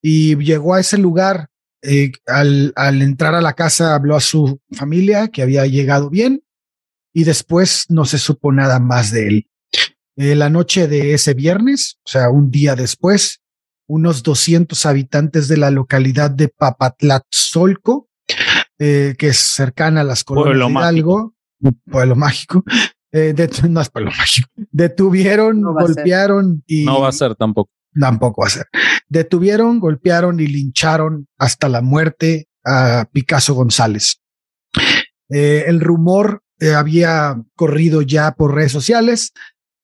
y 0.02 0.36
llegó 0.38 0.76
a 0.76 0.80
ese 0.80 0.98
lugar. 0.98 1.50
eh, 1.84 2.12
al, 2.28 2.74
entrar 3.02 3.34
a 3.34 3.42
la 3.42 3.54
casa 3.54 3.96
habló 3.96 4.16
a 4.16 4.22
su 4.22 4.62
familia 4.72 5.30
que 5.30 5.42
había 5.42 5.66
llegado 5.66 6.12
bien 6.12 6.44
y 7.12 7.24
después 7.24 7.86
no 7.90 8.06
se 8.06 8.20
supo 8.20 8.52
nada 8.52 8.80
más 8.80 9.12
de 9.12 9.28
él. 9.28 9.48
Eh, 10.16 10.36
la 10.36 10.50
noche 10.50 10.88
de 10.88 11.14
ese 11.14 11.34
viernes, 11.34 11.98
o 12.06 12.10
sea, 12.10 12.30
un 12.30 12.52
día 12.52 12.76
después, 12.76 13.41
unos 13.92 14.24
200 14.24 14.86
habitantes 14.86 15.50
de 15.50 15.58
la 15.58 15.70
localidad 15.70 16.32
de 16.32 16.48
Papatlatzolco, 16.48 18.08
eh, 18.80 19.16
que 19.18 19.28
es 19.28 19.38
cercana 19.38 20.02
a 20.02 20.04
las 20.06 20.24
colonias 20.24 20.52
Pueblo 20.52 20.68
de 20.68 20.74
mágico. 20.74 21.34
Hidalgo, 21.60 21.76
pueblo 21.92 22.16
mágico, 22.16 22.64
eh, 23.12 23.36
no 23.70 23.82
es 23.82 23.90
pueblo 23.90 24.12
mágico, 24.18 24.50
detuvieron, 24.72 25.60
No 25.60 25.74
golpearon 25.74 26.64
y 26.66 26.86
No 26.86 27.02
va 27.02 27.10
a 27.10 27.12
ser 27.12 27.36
tampoco. 27.36 27.70
tampoco 27.94 28.42
va 28.44 28.48
a 28.48 28.52
ser. 28.52 28.68
Detuvieron, 29.10 29.82
golpearon 29.82 30.40
y 30.40 30.48
lincharon 30.48 31.28
hasta 31.38 31.68
la 31.68 31.82
muerte 31.82 32.48
a 32.64 33.10
Picasso 33.12 33.56
González. 33.56 34.22
Eh, 35.30 35.66
el 35.68 35.82
rumor 35.82 36.44
eh, 36.62 36.74
había 36.74 37.42
corrido 37.56 38.04
ya 38.04 38.36
por 38.36 38.56
redes 38.56 38.72
sociales, 38.72 39.34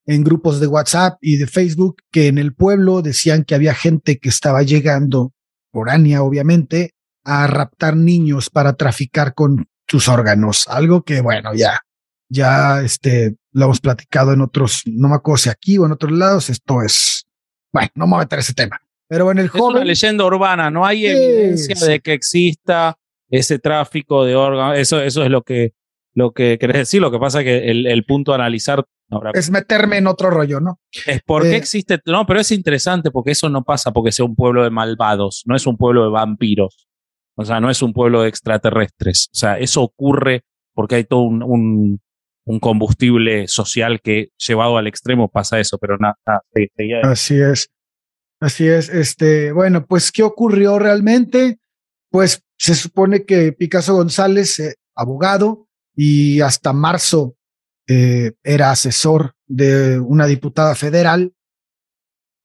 en 0.07 0.23
grupos 0.23 0.59
de 0.59 0.67
WhatsApp 0.67 1.17
y 1.21 1.35
de 1.35 1.47
Facebook, 1.47 1.97
que 2.11 2.27
en 2.27 2.37
el 2.37 2.55
pueblo 2.55 3.01
decían 3.01 3.43
que 3.43 3.55
había 3.55 3.75
gente 3.75 4.17
que 4.17 4.29
estaba 4.29 4.63
llegando, 4.63 5.33
foránea 5.71 6.23
obviamente, 6.23 6.93
a 7.25 7.45
raptar 7.45 7.97
niños 7.97 8.49
para 8.49 8.73
traficar 8.73 9.33
con 9.33 9.67
sus 9.85 10.07
órganos. 10.07 10.65
Algo 10.69 11.03
que, 11.03 11.19
bueno, 11.19 11.53
ya, 11.53 11.81
ya 12.29 12.81
este, 12.81 13.35
lo 13.51 13.65
hemos 13.65 13.81
platicado 13.81 14.31
en 14.31 14.41
otros, 14.41 14.83
no 14.85 15.09
me 15.09 15.15
acuerdo 15.15 15.37
si 15.37 15.49
aquí 15.49 15.77
o 15.77 15.85
en 15.85 15.91
otros 15.91 16.13
lados, 16.13 16.49
esto 16.49 16.81
es, 16.81 17.25
bueno, 17.73 17.89
no 17.95 18.07
me 18.07 18.11
voy 18.11 18.21
a 18.21 18.23
meter 18.23 18.39
ese 18.39 18.53
tema. 18.53 18.79
Pero 19.09 19.25
bueno, 19.25 19.41
el 19.41 19.47
es 19.47 19.53
una 19.55 19.83
leyenda 19.83 20.25
urbana, 20.25 20.71
no 20.71 20.85
hay 20.85 21.05
evidencia 21.05 21.75
de 21.85 21.99
que 21.99 22.13
exista 22.13 22.97
ese 23.29 23.59
tráfico 23.59 24.23
de 24.23 24.35
órganos. 24.35 24.77
Eso, 24.77 25.01
eso 25.01 25.23
es 25.23 25.29
lo 25.29 25.43
que, 25.43 25.73
lo 26.17 26.31
que 26.31 26.57
querés 26.57 26.77
decir. 26.77 26.99
Lo 26.99 27.11
que 27.11 27.19
pasa 27.19 27.41
es 27.41 27.45
que 27.45 27.69
el, 27.69 27.85
el 27.85 28.03
punto 28.03 28.31
a 28.31 28.35
analizar 28.35 28.83
ahora, 29.11 29.31
es 29.35 29.51
meterme 29.51 29.97
en 29.97 30.07
otro 30.07 30.31
rollo, 30.31 30.59
¿no? 30.59 30.79
es 31.05 31.21
por 31.21 31.43
qué 31.43 31.51
eh, 31.51 31.57
existe. 31.57 31.99
No, 32.07 32.25
pero 32.25 32.39
es 32.39 32.51
interesante 32.51 33.11
porque 33.11 33.31
eso 33.31 33.49
no 33.49 33.63
pasa 33.63 33.91
porque 33.91 34.11
sea 34.11 34.25
un 34.25 34.35
pueblo 34.35 34.63
de 34.63 34.71
malvados, 34.71 35.43
no 35.45 35.55
es 35.55 35.67
un 35.67 35.77
pueblo 35.77 36.05
de 36.05 36.09
vampiros. 36.09 36.87
O 37.35 37.45
sea, 37.45 37.59
no 37.59 37.69
es 37.69 37.83
un 37.83 37.93
pueblo 37.93 38.23
de 38.23 38.29
extraterrestres. 38.29 39.29
O 39.31 39.35
sea, 39.37 39.59
eso 39.59 39.83
ocurre 39.83 40.41
porque 40.73 40.95
hay 40.95 41.03
todo 41.03 41.21
un, 41.21 41.43
un, 41.43 42.01
un 42.45 42.59
combustible 42.59 43.47
social 43.47 44.01
que 44.01 44.29
llevado 44.37 44.77
al 44.77 44.87
extremo 44.87 45.29
pasa 45.29 45.59
eso, 45.59 45.77
pero 45.77 45.97
nada. 45.99 46.17
Así 47.03 47.39
es. 47.39 47.69
Así 48.39 48.67
es. 48.67 48.89
Este, 48.89 49.51
bueno, 49.51 49.85
pues, 49.85 50.11
¿qué 50.11 50.23
ocurrió 50.23 50.79
realmente? 50.79 51.59
Pues 52.09 52.41
se 52.57 52.73
supone 52.73 53.23
que 53.23 53.51
Picasso 53.51 53.93
González, 53.93 54.59
eh, 54.59 54.73
abogado, 54.95 55.66
y 55.97 56.41
hasta 56.41 56.73
marzo 56.73 57.35
eh, 57.87 58.33
era 58.43 58.69
asesor 58.69 59.33
de 59.47 59.99
una 59.99 60.27
diputada 60.27 60.75
federal, 60.75 61.33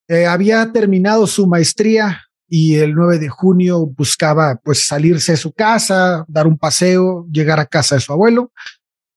eh, 0.09 0.27
había 0.27 0.73
terminado 0.73 1.27
su 1.27 1.47
maestría 1.47 2.23
y 2.49 2.77
el 2.77 2.95
9 2.95 3.19
de 3.19 3.29
junio 3.29 3.87
buscaba 3.87 4.57
pues 4.57 4.87
salirse 4.87 5.33
de 5.33 5.39
su 5.39 5.53
casa, 5.53 6.25
dar 6.29 6.47
un 6.47 6.57
paseo, 6.57 7.27
llegar 7.31 7.61
a 7.61 7.67
casa 7.67 7.97
de 7.97 8.01
su 8.01 8.13
abuelo, 8.13 8.53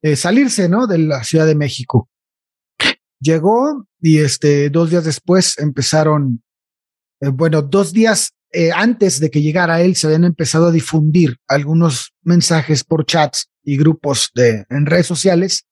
eh, 0.01 0.17
salirse, 0.17 0.67
¿no? 0.67 0.85
De 0.85 0.97
la 0.97 1.23
Ciudad 1.23 1.45
de 1.45 1.55
México. 1.55 2.09
Llegó 3.21 3.87
y 4.01 4.19
este, 4.19 4.69
dos 4.69 4.89
días 4.89 5.05
después 5.05 5.57
empezaron, 5.57 6.43
bueno, 7.21 7.61
dos 7.61 7.93
días 7.93 8.33
antes 8.73 9.19
de 9.19 9.29
que 9.29 9.41
llegara 9.41 9.81
él, 9.81 9.95
se 9.95 10.07
habían 10.07 10.23
empezado 10.23 10.67
a 10.67 10.71
difundir 10.71 11.37
algunos 11.47 12.13
mensajes 12.23 12.83
por 12.83 13.05
chats 13.05 13.49
y 13.65 13.77
grupos 13.77 14.31
de, 14.35 14.65
en 14.69 14.85
redes 14.85 15.07
sociales 15.07 15.65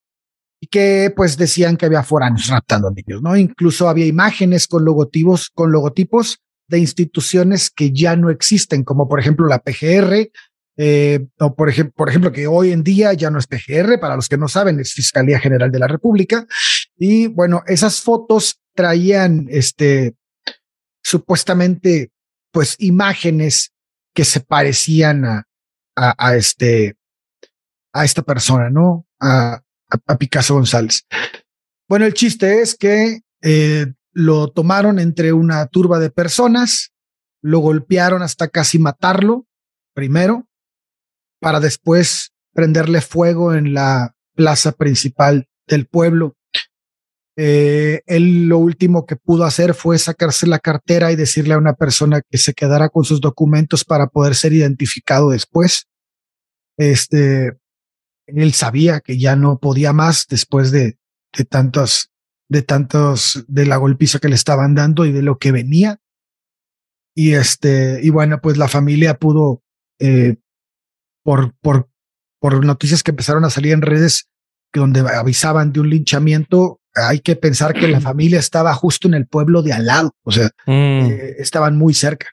y 0.59 0.67
que 0.67 1.11
pues 1.15 1.37
decían 1.37 1.77
que 1.77 1.85
había 1.85 2.03
foráneos 2.03 2.47
raptando 2.47 2.89
niños, 2.89 3.21
¿no? 3.21 3.35
Incluso 3.35 3.89
había 3.89 4.05
imágenes 4.05 4.67
con 4.67 4.85
logotipos, 4.85 5.49
con 5.49 5.71
logotipos 5.71 6.39
de 6.67 6.79
instituciones 6.79 7.69
que 7.69 7.91
ya 7.91 8.15
no 8.15 8.29
existen, 8.29 8.83
como 8.83 9.07
por 9.07 9.19
ejemplo 9.19 9.45
la 9.45 9.59
PGR, 9.59 10.31
eh, 10.77 11.27
o 11.39 11.53
por 11.53 11.69
ejemplo, 11.69 11.93
por 11.95 12.09
ejemplo, 12.09 12.31
que 12.31 12.47
hoy 12.47 12.71
en 12.71 12.83
día 12.83 13.13
ya 13.13 13.29
no 13.29 13.39
es 13.39 13.47
PGR, 13.47 13.99
para 13.99 14.15
los 14.15 14.27
que 14.29 14.37
no 14.37 14.47
saben, 14.47 14.79
es 14.79 14.93
Fiscalía 14.93 15.39
General 15.39 15.71
de 15.71 15.79
la 15.79 15.87
República. 15.87 16.47
Y 16.97 17.27
bueno, 17.27 17.63
esas 17.67 18.01
fotos 18.01 18.59
traían 18.73 19.47
este 19.49 20.15
supuestamente 21.03 22.11
pues 22.51 22.75
imágenes 22.79 23.73
que 24.15 24.23
se 24.23 24.39
parecían 24.39 25.25
a, 25.25 25.43
a, 25.95 26.15
a 26.17 26.35
este 26.35 26.95
a 27.93 28.03
esta 28.03 28.23
persona, 28.23 28.69
¿no? 28.69 29.05
A, 29.19 29.61
a, 30.07 30.17
Picasso 30.17 30.55
González. 30.55 31.05
Bueno, 31.87 32.05
el 32.05 32.13
chiste 32.13 32.61
es 32.61 32.75
que 32.75 33.21
eh, 33.41 33.93
lo 34.11 34.49
tomaron 34.49 34.99
entre 34.99 35.31
una 35.31 35.65
turba 35.67 35.99
de 35.99 36.09
personas, 36.09 36.91
lo 37.41 37.59
golpearon 37.59 38.21
hasta 38.21 38.47
casi 38.47 38.79
matarlo, 38.79 39.45
primero, 39.93 40.47
para 41.39 41.59
después 41.59 42.31
prenderle 42.53 43.01
fuego 43.01 43.53
en 43.53 43.73
la 43.73 44.15
plaza 44.35 44.71
principal 44.71 45.47
del 45.67 45.85
pueblo. 45.87 46.35
Eh, 47.35 48.01
él 48.05 48.45
lo 48.45 48.59
último 48.59 49.05
que 49.05 49.15
pudo 49.15 49.43
hacer 49.43 49.73
fue 49.73 49.97
sacarse 49.97 50.45
la 50.45 50.59
cartera 50.59 51.11
y 51.11 51.15
decirle 51.15 51.55
a 51.55 51.57
una 51.57 51.73
persona 51.73 52.21
que 52.21 52.37
se 52.37 52.53
quedara 52.53 52.89
con 52.89 53.03
sus 53.03 53.21
documentos 53.21 53.83
para 53.83 54.07
poder 54.07 54.35
ser 54.35 54.53
identificado 54.53 55.29
después. 55.31 55.87
Este, 56.77 57.53
él 58.27 58.53
sabía 58.53 58.99
que 58.99 59.17
ya 59.17 59.35
no 59.35 59.57
podía 59.59 59.93
más 59.93 60.27
después 60.27 60.71
de, 60.71 60.97
de 61.35 61.45
tantos, 61.45 62.11
de 62.49 62.61
tantos, 62.61 63.43
de 63.47 63.65
la 63.65 63.77
golpiza 63.77 64.19
que 64.19 64.29
le 64.29 64.35
estaban 64.35 64.75
dando 64.75 65.05
y 65.05 65.11
de 65.11 65.21
lo 65.21 65.37
que 65.37 65.51
venía. 65.51 65.99
Y 67.15 67.33
este, 67.33 67.99
y 68.01 68.09
bueno, 68.09 68.41
pues 68.41 68.57
la 68.57 68.67
familia 68.67 69.17
pudo, 69.17 69.61
eh, 69.99 70.37
por, 71.23 71.53
por, 71.61 71.89
por 72.39 72.65
noticias 72.65 73.03
que 73.03 73.11
empezaron 73.11 73.45
a 73.45 73.49
salir 73.49 73.73
en 73.73 73.81
redes 73.81 74.29
donde 74.73 75.01
avisaban 75.01 75.71
de 75.71 75.79
un 75.81 75.89
linchamiento, 75.89 76.81
hay 76.95 77.19
que 77.19 77.35
pensar 77.35 77.73
que 77.73 77.87
la 77.87 78.01
familia 78.01 78.39
estaba 78.39 78.73
justo 78.73 79.07
en 79.07 79.13
el 79.13 79.27
pueblo 79.27 79.61
de 79.61 79.73
al 79.73 79.85
lado, 79.85 80.11
o 80.23 80.31
sea, 80.31 80.49
Mm. 80.65 80.71
eh, 81.11 81.35
estaban 81.37 81.77
muy 81.77 81.93
cerca. 81.93 82.27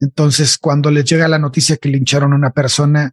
Entonces, 0.00 0.58
cuando 0.58 0.90
les 0.90 1.04
llega 1.06 1.26
la 1.26 1.38
noticia 1.38 1.76
que 1.76 1.88
lincharon 1.88 2.32
a 2.32 2.36
una 2.36 2.50
persona, 2.50 3.12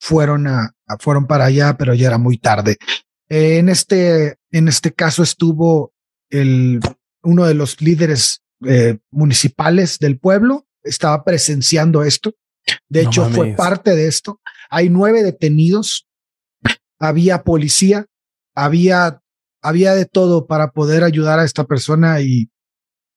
fueron 0.00 0.46
a, 0.46 0.74
a- 0.86 0.98
fueron 0.98 1.26
para 1.26 1.46
allá, 1.46 1.76
pero 1.76 1.94
ya 1.94 2.08
era 2.08 2.18
muy 2.18 2.38
tarde. 2.38 2.76
Eh, 3.28 3.58
en 3.58 3.68
este, 3.68 4.36
en 4.50 4.68
este 4.68 4.92
caso 4.92 5.22
estuvo 5.22 5.92
el, 6.30 6.80
uno 7.22 7.46
de 7.46 7.54
los 7.54 7.80
líderes 7.80 8.42
eh, 8.66 8.98
municipales 9.10 9.98
del 9.98 10.18
pueblo, 10.18 10.66
estaba 10.82 11.24
presenciando 11.24 12.02
esto. 12.04 12.34
De 12.88 13.02
No 13.04 13.10
hecho, 13.10 13.30
fue 13.30 13.54
parte 13.54 13.94
de 13.94 14.08
esto. 14.08 14.40
Hay 14.70 14.88
nueve 14.88 15.22
detenidos, 15.22 16.08
había 16.98 17.42
policía, 17.42 18.06
había, 18.54 19.20
había 19.62 19.94
de 19.94 20.06
todo 20.06 20.46
para 20.46 20.70
poder 20.72 21.04
ayudar 21.04 21.38
a 21.38 21.44
esta 21.44 21.64
persona 21.64 22.20
y, 22.20 22.50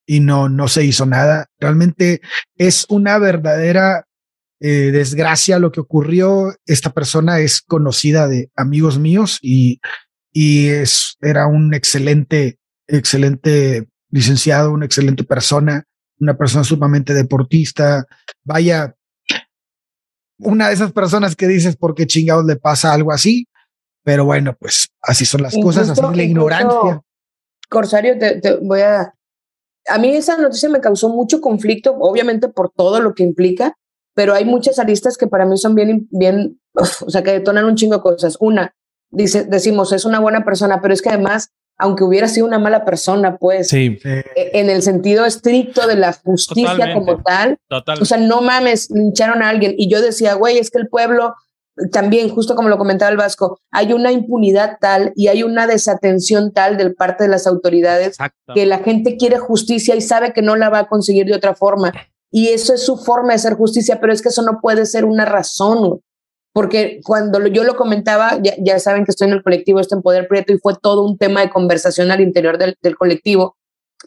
y 0.05 0.19
no, 0.19 0.49
no 0.49 0.67
se 0.67 0.83
hizo 0.83 1.05
nada. 1.05 1.47
Realmente 1.59 2.21
es 2.57 2.85
una 2.89 3.17
verdadera 3.17 4.05
eh, 4.59 4.91
desgracia 4.91 5.59
lo 5.59 5.71
que 5.71 5.79
ocurrió. 5.79 6.55
Esta 6.65 6.91
persona 6.91 7.39
es 7.39 7.61
conocida 7.61 8.27
de 8.27 8.51
amigos 8.55 8.99
míos 8.99 9.39
y, 9.41 9.79
y 10.31 10.67
es, 10.67 11.17
era 11.21 11.47
un 11.47 11.73
excelente, 11.73 12.59
excelente 12.87 13.87
licenciado, 14.09 14.71
una 14.71 14.85
excelente 14.85 15.23
persona, 15.23 15.85
una 16.19 16.37
persona 16.37 16.63
sumamente 16.63 17.13
deportista. 17.13 18.05
Vaya, 18.43 18.95
una 20.39 20.69
de 20.69 20.73
esas 20.73 20.91
personas 20.91 21.35
que 21.35 21.47
dices, 21.47 21.75
¿por 21.75 21.95
qué 21.95 22.07
chingados 22.07 22.45
le 22.45 22.55
pasa 22.55 22.93
algo 22.93 23.11
así? 23.11 23.47
Pero 24.03 24.25
bueno, 24.25 24.55
pues 24.59 24.89
así 25.01 25.25
son 25.25 25.43
las 25.43 25.55
cosas, 25.55 25.89
así 25.89 26.01
es 26.01 26.17
la 26.17 26.23
ignorancia. 26.23 27.01
Corsario, 27.69 28.17
te, 28.17 28.39
te 28.39 28.55
voy 28.55 28.81
a... 28.81 29.13
A 29.87 29.97
mí 29.97 30.15
esa 30.15 30.37
noticia 30.37 30.69
me 30.69 30.81
causó 30.81 31.09
mucho 31.09 31.41
conflicto, 31.41 31.95
obviamente 31.99 32.47
por 32.47 32.71
todo 32.71 33.01
lo 33.01 33.13
que 33.13 33.23
implica, 33.23 33.75
pero 34.19 34.33
hay 34.33 34.43
muchas 34.43 34.79
aristas 34.79 35.15
que 35.15 35.27
para 35.27 35.45
mí 35.45 35.57
son 35.57 35.75
bien, 35.75 36.05
bien, 36.11 36.59
uf, 36.73 37.03
o 37.03 37.09
sea, 37.09 37.23
que 37.23 37.31
detonan 37.31 37.63
un 37.63 37.75
chingo 37.75 37.95
de 37.95 38.01
cosas. 38.01 38.35
Una, 38.41 38.75
dice, 39.09 39.45
decimos, 39.45 39.93
es 39.93 40.03
una 40.03 40.19
buena 40.19 40.43
persona, 40.43 40.81
pero 40.81 40.93
es 40.93 41.01
que 41.01 41.07
además, 41.07 41.51
aunque 41.77 42.03
hubiera 42.03 42.27
sido 42.27 42.45
una 42.45 42.59
mala 42.59 42.83
persona, 42.83 43.37
pues, 43.37 43.69
Sí. 43.69 43.97
Eh, 44.03 44.25
e- 44.35 44.59
en 44.59 44.69
el 44.69 44.81
sentido 44.81 45.23
estricto 45.23 45.87
de 45.87 45.95
la 45.95 46.11
justicia 46.11 46.69
Totalmente. 46.71 46.99
como 47.05 47.23
tal, 47.23 47.57
Total. 47.69 48.01
o 48.01 48.03
sea, 48.03 48.17
no 48.17 48.41
mames, 48.41 48.89
lincharon 48.91 49.41
a 49.41 49.47
alguien. 49.47 49.73
Y 49.77 49.89
yo 49.89 50.01
decía, 50.01 50.33
güey, 50.33 50.57
es 50.57 50.69
que 50.69 50.79
el 50.79 50.89
pueblo 50.89 51.33
también, 51.93 52.27
justo 52.27 52.55
como 52.55 52.67
lo 52.67 52.77
comentaba 52.77 53.09
el 53.11 53.15
Vasco, 53.15 53.61
hay 53.71 53.93
una 53.93 54.11
impunidad 54.11 54.79
tal 54.81 55.13
y 55.15 55.29
hay 55.29 55.43
una 55.43 55.65
desatención 55.65 56.51
tal 56.51 56.75
del 56.75 56.93
parte 56.93 57.23
de 57.23 57.29
las 57.29 57.47
autoridades 57.47 58.17
que 58.53 58.65
la 58.65 58.79
gente 58.79 59.15
quiere 59.15 59.37
justicia 59.37 59.95
y 59.95 60.01
sabe 60.01 60.33
que 60.33 60.41
no 60.41 60.57
la 60.57 60.67
va 60.69 60.79
a 60.79 60.87
conseguir 60.89 61.25
de 61.27 61.35
otra 61.35 61.55
forma. 61.55 61.93
Y 62.31 62.49
eso 62.49 62.73
es 62.73 62.85
su 62.85 62.97
forma 62.97 63.29
de 63.29 63.35
hacer 63.35 63.53
justicia, 63.55 63.99
pero 63.99 64.13
es 64.13 64.21
que 64.21 64.29
eso 64.29 64.41
no 64.41 64.59
puede 64.61 64.85
ser 64.85 65.05
una 65.05 65.25
razón. 65.25 66.01
Porque 66.53 66.99
cuando 67.03 67.45
yo 67.47 67.63
lo 67.63 67.75
comentaba, 67.75 68.39
ya, 68.41 68.53
ya 68.59 68.79
saben 68.79 69.05
que 69.05 69.11
estoy 69.11 69.27
en 69.27 69.35
el 69.35 69.43
colectivo 69.43 69.79
Esto 69.79 69.95
en 69.95 70.01
Poder 70.01 70.27
Prieto 70.27 70.53
y 70.53 70.59
fue 70.59 70.73
todo 70.81 71.05
un 71.05 71.17
tema 71.17 71.41
de 71.41 71.49
conversación 71.49 72.11
al 72.11 72.21
interior 72.21 72.57
del, 72.57 72.75
del 72.81 72.97
colectivo. 72.97 73.55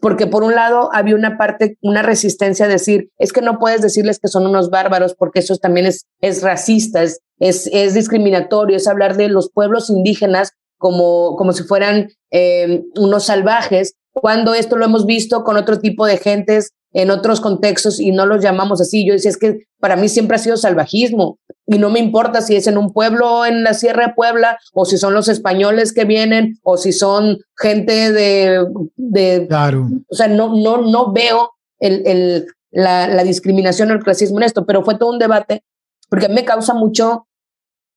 Porque 0.00 0.26
por 0.26 0.42
un 0.42 0.54
lado 0.54 0.90
había 0.92 1.14
una 1.14 1.36
parte, 1.36 1.76
una 1.82 2.02
resistencia 2.02 2.66
a 2.66 2.68
decir, 2.68 3.10
es 3.18 3.32
que 3.32 3.42
no 3.42 3.58
puedes 3.58 3.82
decirles 3.82 4.18
que 4.18 4.28
son 4.28 4.46
unos 4.46 4.70
bárbaros 4.70 5.14
porque 5.14 5.40
eso 5.40 5.56
también 5.58 5.86
es, 5.86 6.06
es 6.20 6.42
racista, 6.42 7.02
es, 7.02 7.20
es, 7.38 7.68
es 7.72 7.94
discriminatorio, 7.94 8.76
es 8.76 8.88
hablar 8.88 9.16
de 9.16 9.28
los 9.28 9.50
pueblos 9.50 9.90
indígenas 9.90 10.52
como, 10.78 11.36
como 11.36 11.52
si 11.52 11.62
fueran 11.62 12.08
eh, 12.30 12.82
unos 12.96 13.26
salvajes, 13.26 13.94
cuando 14.12 14.54
esto 14.54 14.76
lo 14.76 14.84
hemos 14.84 15.06
visto 15.06 15.44
con 15.44 15.56
otro 15.56 15.78
tipo 15.78 16.06
de 16.06 16.16
gentes 16.16 16.72
en 16.92 17.10
otros 17.10 17.40
contextos 17.40 18.00
y 18.00 18.12
no 18.12 18.26
los 18.26 18.42
llamamos 18.42 18.80
así. 18.80 19.06
Yo 19.06 19.14
decía, 19.14 19.30
es 19.30 19.38
que 19.38 19.66
para 19.80 19.96
mí 19.96 20.08
siempre 20.08 20.36
ha 20.36 20.38
sido 20.38 20.56
salvajismo 20.56 21.38
y 21.66 21.78
no 21.78 21.90
me 21.90 22.00
importa 22.00 22.40
si 22.40 22.56
es 22.56 22.66
en 22.66 22.78
un 22.78 22.92
pueblo 22.92 23.46
en 23.46 23.62
la 23.64 23.74
Sierra 23.74 24.08
de 24.08 24.14
Puebla 24.14 24.58
o 24.72 24.84
si 24.84 24.98
son 24.98 25.14
los 25.14 25.28
españoles 25.28 25.92
que 25.92 26.04
vienen 26.04 26.58
o 26.62 26.76
si 26.76 26.92
son 26.92 27.38
gente 27.56 28.12
de, 28.12 28.66
de 28.96 29.46
claro. 29.48 29.88
o 30.08 30.14
sea, 30.14 30.28
no, 30.28 30.54
no, 30.54 30.82
no 30.82 31.12
veo 31.12 31.50
el, 31.78 32.06
el, 32.06 32.46
la, 32.70 33.08
la 33.08 33.24
discriminación 33.24 33.90
o 33.90 33.94
el 33.94 34.02
clasismo 34.02 34.38
en 34.38 34.44
esto, 34.44 34.66
pero 34.66 34.84
fue 34.84 34.98
todo 34.98 35.10
un 35.10 35.18
debate 35.18 35.64
porque 36.12 36.28
me 36.28 36.44
causa 36.44 36.74
mucho, 36.74 37.26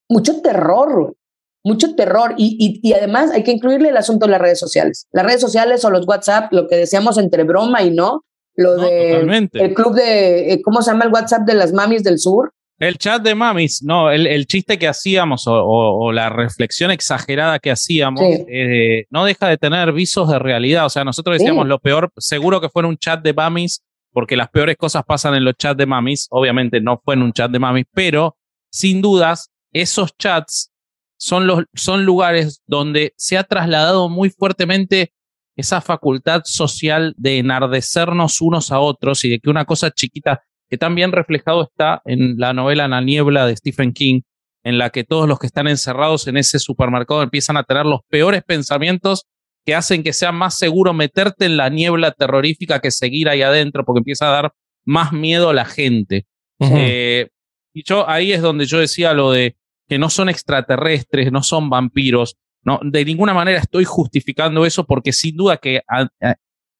mucho 0.08 0.40
terror, 0.40 1.14
mucho 1.62 1.94
terror. 1.94 2.34
Y, 2.38 2.56
y, 2.58 2.88
y, 2.88 2.94
además 2.94 3.30
hay 3.30 3.42
que 3.42 3.52
incluirle 3.52 3.90
el 3.90 3.96
asunto 3.98 4.24
de 4.24 4.32
las 4.32 4.40
redes 4.40 4.58
sociales. 4.58 5.06
Las 5.12 5.26
redes 5.26 5.42
sociales 5.42 5.84
o 5.84 5.90
los 5.90 6.08
WhatsApp, 6.08 6.50
lo 6.50 6.66
que 6.66 6.76
decíamos 6.76 7.18
entre 7.18 7.44
broma 7.44 7.82
y 7.82 7.90
no, 7.90 8.24
Lo 8.56 8.76
de 8.76 9.20
el 9.52 9.74
club 9.74 9.94
de, 9.94 10.52
eh, 10.52 10.62
¿cómo 10.62 10.80
se 10.82 10.90
llama 10.90 11.04
el 11.04 11.12
WhatsApp 11.12 11.42
de 11.46 11.54
las 11.54 11.72
mamis 11.72 12.02
del 12.02 12.18
sur? 12.18 12.52
El 12.78 12.98
chat 12.98 13.22
de 13.22 13.34
mamis, 13.34 13.82
no, 13.82 14.10
el, 14.10 14.46
chiste 14.46 14.78
que 14.78 14.86
hacíamos 14.86 15.44
o, 15.46 16.12
la 16.12 16.28
reflexión 16.28 16.90
exagerada 16.90 17.58
que 17.58 17.70
hacíamos 17.70 18.20
eh, 18.22 19.06
no 19.08 19.24
deja 19.24 19.48
de 19.48 19.56
tener 19.56 19.92
visos 19.92 20.28
de 20.28 20.38
realidad. 20.38 20.84
O 20.84 20.90
sea, 20.90 21.02
nosotros 21.02 21.38
decíamos 21.38 21.66
lo 21.66 21.78
peor, 21.78 22.12
seguro 22.18 22.60
que 22.60 22.68
fue 22.68 22.82
en 22.82 22.88
un 22.88 22.98
chat 22.98 23.22
de 23.22 23.32
mamis, 23.32 23.82
porque 24.12 24.36
las 24.36 24.50
peores 24.50 24.76
cosas 24.76 25.04
pasan 25.06 25.34
en 25.34 25.44
los 25.44 25.56
chats 25.56 25.78
de 25.78 25.86
mamis. 25.86 26.26
Obviamente 26.30 26.80
no 26.80 27.00
fue 27.02 27.14
en 27.14 27.22
un 27.22 27.32
chat 27.32 27.50
de 27.50 27.58
mamis, 27.58 27.86
pero 27.94 28.36
sin 28.70 29.00
dudas, 29.00 29.50
esos 29.72 30.14
chats 30.16 30.70
son, 31.18 31.46
los, 31.46 31.64
son 31.74 32.04
lugares 32.04 32.62
donde 32.66 33.14
se 33.16 33.38
ha 33.38 33.44
trasladado 33.44 34.08
muy 34.10 34.28
fuertemente 34.28 35.12
esa 35.56 35.80
facultad 35.80 36.42
social 36.44 37.14
de 37.16 37.38
enardecernos 37.38 38.40
unos 38.40 38.70
a 38.70 38.80
otros 38.80 39.24
y 39.24 39.30
de 39.30 39.40
que 39.40 39.50
una 39.50 39.64
cosa 39.64 39.90
chiquita 39.90 40.42
que 40.68 40.78
también 40.78 41.12
reflejado 41.12 41.62
está 41.62 42.02
en 42.04 42.38
la 42.38 42.52
novela 42.52 42.88
La 42.88 43.00
niebla 43.00 43.46
de 43.46 43.56
Stephen 43.56 43.92
King, 43.92 44.22
en 44.64 44.78
la 44.78 44.90
que 44.90 45.04
todos 45.04 45.28
los 45.28 45.38
que 45.38 45.46
están 45.46 45.68
encerrados 45.68 46.26
en 46.26 46.36
ese 46.36 46.58
supermercado 46.58 47.22
empiezan 47.22 47.56
a 47.56 47.62
tener 47.62 47.86
los 47.86 48.00
peores 48.08 48.42
pensamientos 48.42 49.26
que 49.64 49.74
hacen 49.74 50.02
que 50.02 50.12
sea 50.12 50.32
más 50.32 50.58
seguro 50.58 50.92
meterte 50.92 51.46
en 51.46 51.56
la 51.56 51.68
niebla 51.68 52.12
terrorífica 52.12 52.80
que 52.80 52.90
seguir 52.90 53.28
ahí 53.28 53.42
adentro, 53.42 53.84
porque 53.84 53.98
empieza 53.98 54.28
a 54.28 54.32
dar 54.32 54.52
más 54.84 55.12
miedo 55.12 55.50
a 55.50 55.54
la 55.54 55.64
gente. 55.64 56.26
Eh, 56.60 57.28
y 57.74 57.82
yo 57.84 58.08
ahí 58.08 58.32
es 58.32 58.42
donde 58.42 58.66
yo 58.66 58.78
decía 58.78 59.12
lo 59.12 59.32
de 59.32 59.56
que 59.88 59.98
no 59.98 60.08
son 60.10 60.28
extraterrestres, 60.28 61.30
no 61.32 61.42
son 61.42 61.68
vampiros. 61.68 62.36
No, 62.66 62.80
de 62.82 63.04
ninguna 63.04 63.32
manera 63.32 63.60
estoy 63.60 63.84
justificando 63.84 64.66
eso 64.66 64.84
porque 64.84 65.12
sin 65.12 65.36
duda 65.36 65.56
que 65.56 65.82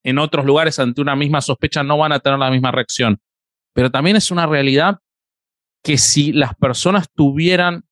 en 0.03 0.18
otros 0.18 0.45
lugares 0.45 0.80
ante 0.80 1.01
una 1.01 1.14
misma 1.14 1.41
sospecha 1.41 1.84
no 1.84 1.97
van 1.97 2.11
a 2.11 2.18
tener 2.18 2.41
la 2.41 2.51
misma 2.51 2.72
reacción. 2.72 3.20
Pero 3.72 3.91
también 3.91 4.16
es 4.16 4.32
una 4.32 4.47
realidad 4.47 4.99
que 5.84 5.97
si 5.97 6.32
las 6.32 6.57
personas 6.57 7.07
tuvieran 7.14 7.84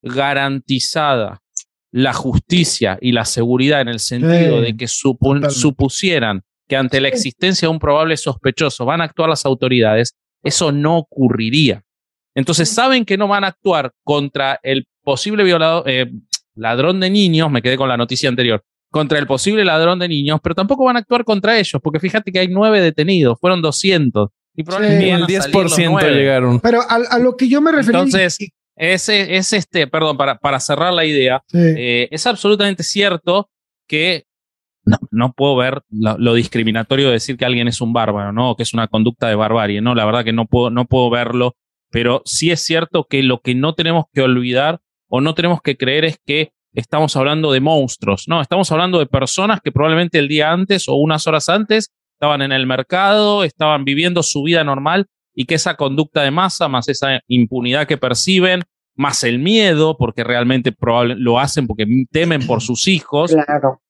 garantizada 0.00 1.42
la 1.90 2.14
justicia 2.14 2.98
y 3.00 3.12
la 3.12 3.26
seguridad 3.26 3.82
en 3.82 3.88
el 3.88 4.00
sentido 4.00 4.62
de 4.62 4.74
que 4.74 4.88
supusieran 4.88 6.42
que 6.66 6.76
ante 6.76 7.00
la 7.00 7.08
existencia 7.08 7.68
de 7.68 7.72
un 7.72 7.78
probable 7.78 8.16
sospechoso 8.16 8.86
van 8.86 9.02
a 9.02 9.04
actuar 9.04 9.28
las 9.28 9.44
autoridades, 9.44 10.14
eso 10.42 10.72
no 10.72 10.96
ocurriría. 10.96 11.82
Entonces 12.34 12.70
saben 12.70 13.04
que 13.04 13.18
no 13.18 13.28
van 13.28 13.44
a 13.44 13.48
actuar 13.48 13.92
contra 14.04 14.60
el 14.62 14.86
posible 15.02 15.44
violador, 15.44 15.82
eh, 15.86 16.10
ladrón 16.58 17.00
de 17.00 17.10
niños, 17.10 17.50
me 17.50 17.62
quedé 17.62 17.76
con 17.76 17.88
la 17.88 17.96
noticia 17.96 18.28
anterior, 18.28 18.62
contra 18.90 19.18
el 19.18 19.26
posible 19.26 19.64
ladrón 19.64 19.98
de 19.98 20.08
niños, 20.08 20.40
pero 20.42 20.54
tampoco 20.54 20.84
van 20.84 20.96
a 20.96 21.00
actuar 21.00 21.24
contra 21.24 21.58
ellos, 21.58 21.80
porque 21.82 22.00
fíjate 22.00 22.32
que 22.32 22.40
hay 22.40 22.48
nueve 22.48 22.80
detenidos, 22.80 23.38
fueron 23.40 23.62
200. 23.62 24.30
Y 24.54 24.64
probablemente 24.64 25.10
el 25.10 25.22
10% 25.24 26.10
llegaron. 26.10 26.58
Pero 26.60 26.80
a, 26.88 27.18
lo 27.18 27.36
que 27.36 27.48
yo 27.48 27.60
me 27.60 27.70
refería. 27.70 28.00
Entonces, 28.00 28.38
ese 28.74 29.36
es 29.36 29.52
este, 29.52 29.86
perdón, 29.86 30.16
para, 30.16 30.36
para 30.38 30.58
cerrar 30.58 30.92
la 30.92 31.04
idea, 31.04 31.42
eh, 31.52 32.08
es 32.10 32.26
absolutamente 32.26 32.82
cierto 32.82 33.50
que 33.86 34.24
no, 35.10 35.32
puedo 35.32 35.56
ver 35.56 35.82
lo, 35.90 36.34
discriminatorio 36.34 37.06
de 37.06 37.14
decir 37.14 37.36
que 37.36 37.44
alguien 37.44 37.68
es 37.68 37.80
un 37.80 37.92
bárbaro, 37.92 38.32
¿no? 38.32 38.54
que 38.56 38.62
es 38.62 38.72
una 38.74 38.88
conducta 38.88 39.28
de 39.28 39.34
barbarie, 39.34 39.80
¿no? 39.80 39.94
La 39.94 40.04
verdad 40.04 40.24
que 40.24 40.32
no 40.32 40.46
puedo, 40.46 40.70
no 40.70 40.86
puedo 40.86 41.10
verlo, 41.10 41.56
pero 41.90 42.22
sí 42.24 42.50
es 42.50 42.60
cierto 42.60 43.04
que 43.04 43.22
lo 43.22 43.40
que 43.40 43.54
no 43.54 43.74
tenemos 43.74 44.06
que 44.12 44.22
olvidar 44.22 44.80
o 45.08 45.20
no 45.20 45.34
tenemos 45.34 45.60
que 45.62 45.76
creer 45.76 46.04
es 46.04 46.18
que 46.24 46.52
estamos 46.74 47.16
hablando 47.16 47.52
de 47.52 47.60
monstruos, 47.60 48.24
¿no? 48.28 48.40
Estamos 48.40 48.70
hablando 48.70 48.98
de 48.98 49.06
personas 49.06 49.60
que 49.62 49.72
probablemente 49.72 50.18
el 50.18 50.28
día 50.28 50.52
antes 50.52 50.88
o 50.88 50.94
unas 50.94 51.26
horas 51.26 51.48
antes 51.48 51.90
estaban 52.14 52.42
en 52.42 52.52
el 52.52 52.66
mercado, 52.66 53.44
estaban 53.44 53.84
viviendo 53.84 54.22
su 54.22 54.42
vida 54.42 54.64
normal 54.64 55.06
y 55.34 55.44
que 55.44 55.54
esa 55.54 55.74
conducta 55.74 56.22
de 56.22 56.30
masa, 56.30 56.68
más 56.68 56.88
esa 56.88 57.20
impunidad 57.28 57.86
que 57.86 57.96
perciben, 57.96 58.62
más 58.96 59.22
el 59.22 59.38
miedo, 59.38 59.96
porque 59.96 60.24
realmente 60.24 60.72
probablemente 60.72 61.22
lo 61.22 61.38
hacen 61.38 61.68
porque 61.68 61.86
temen 62.10 62.44
por 62.46 62.60
sus 62.60 62.88
hijos, 62.88 63.34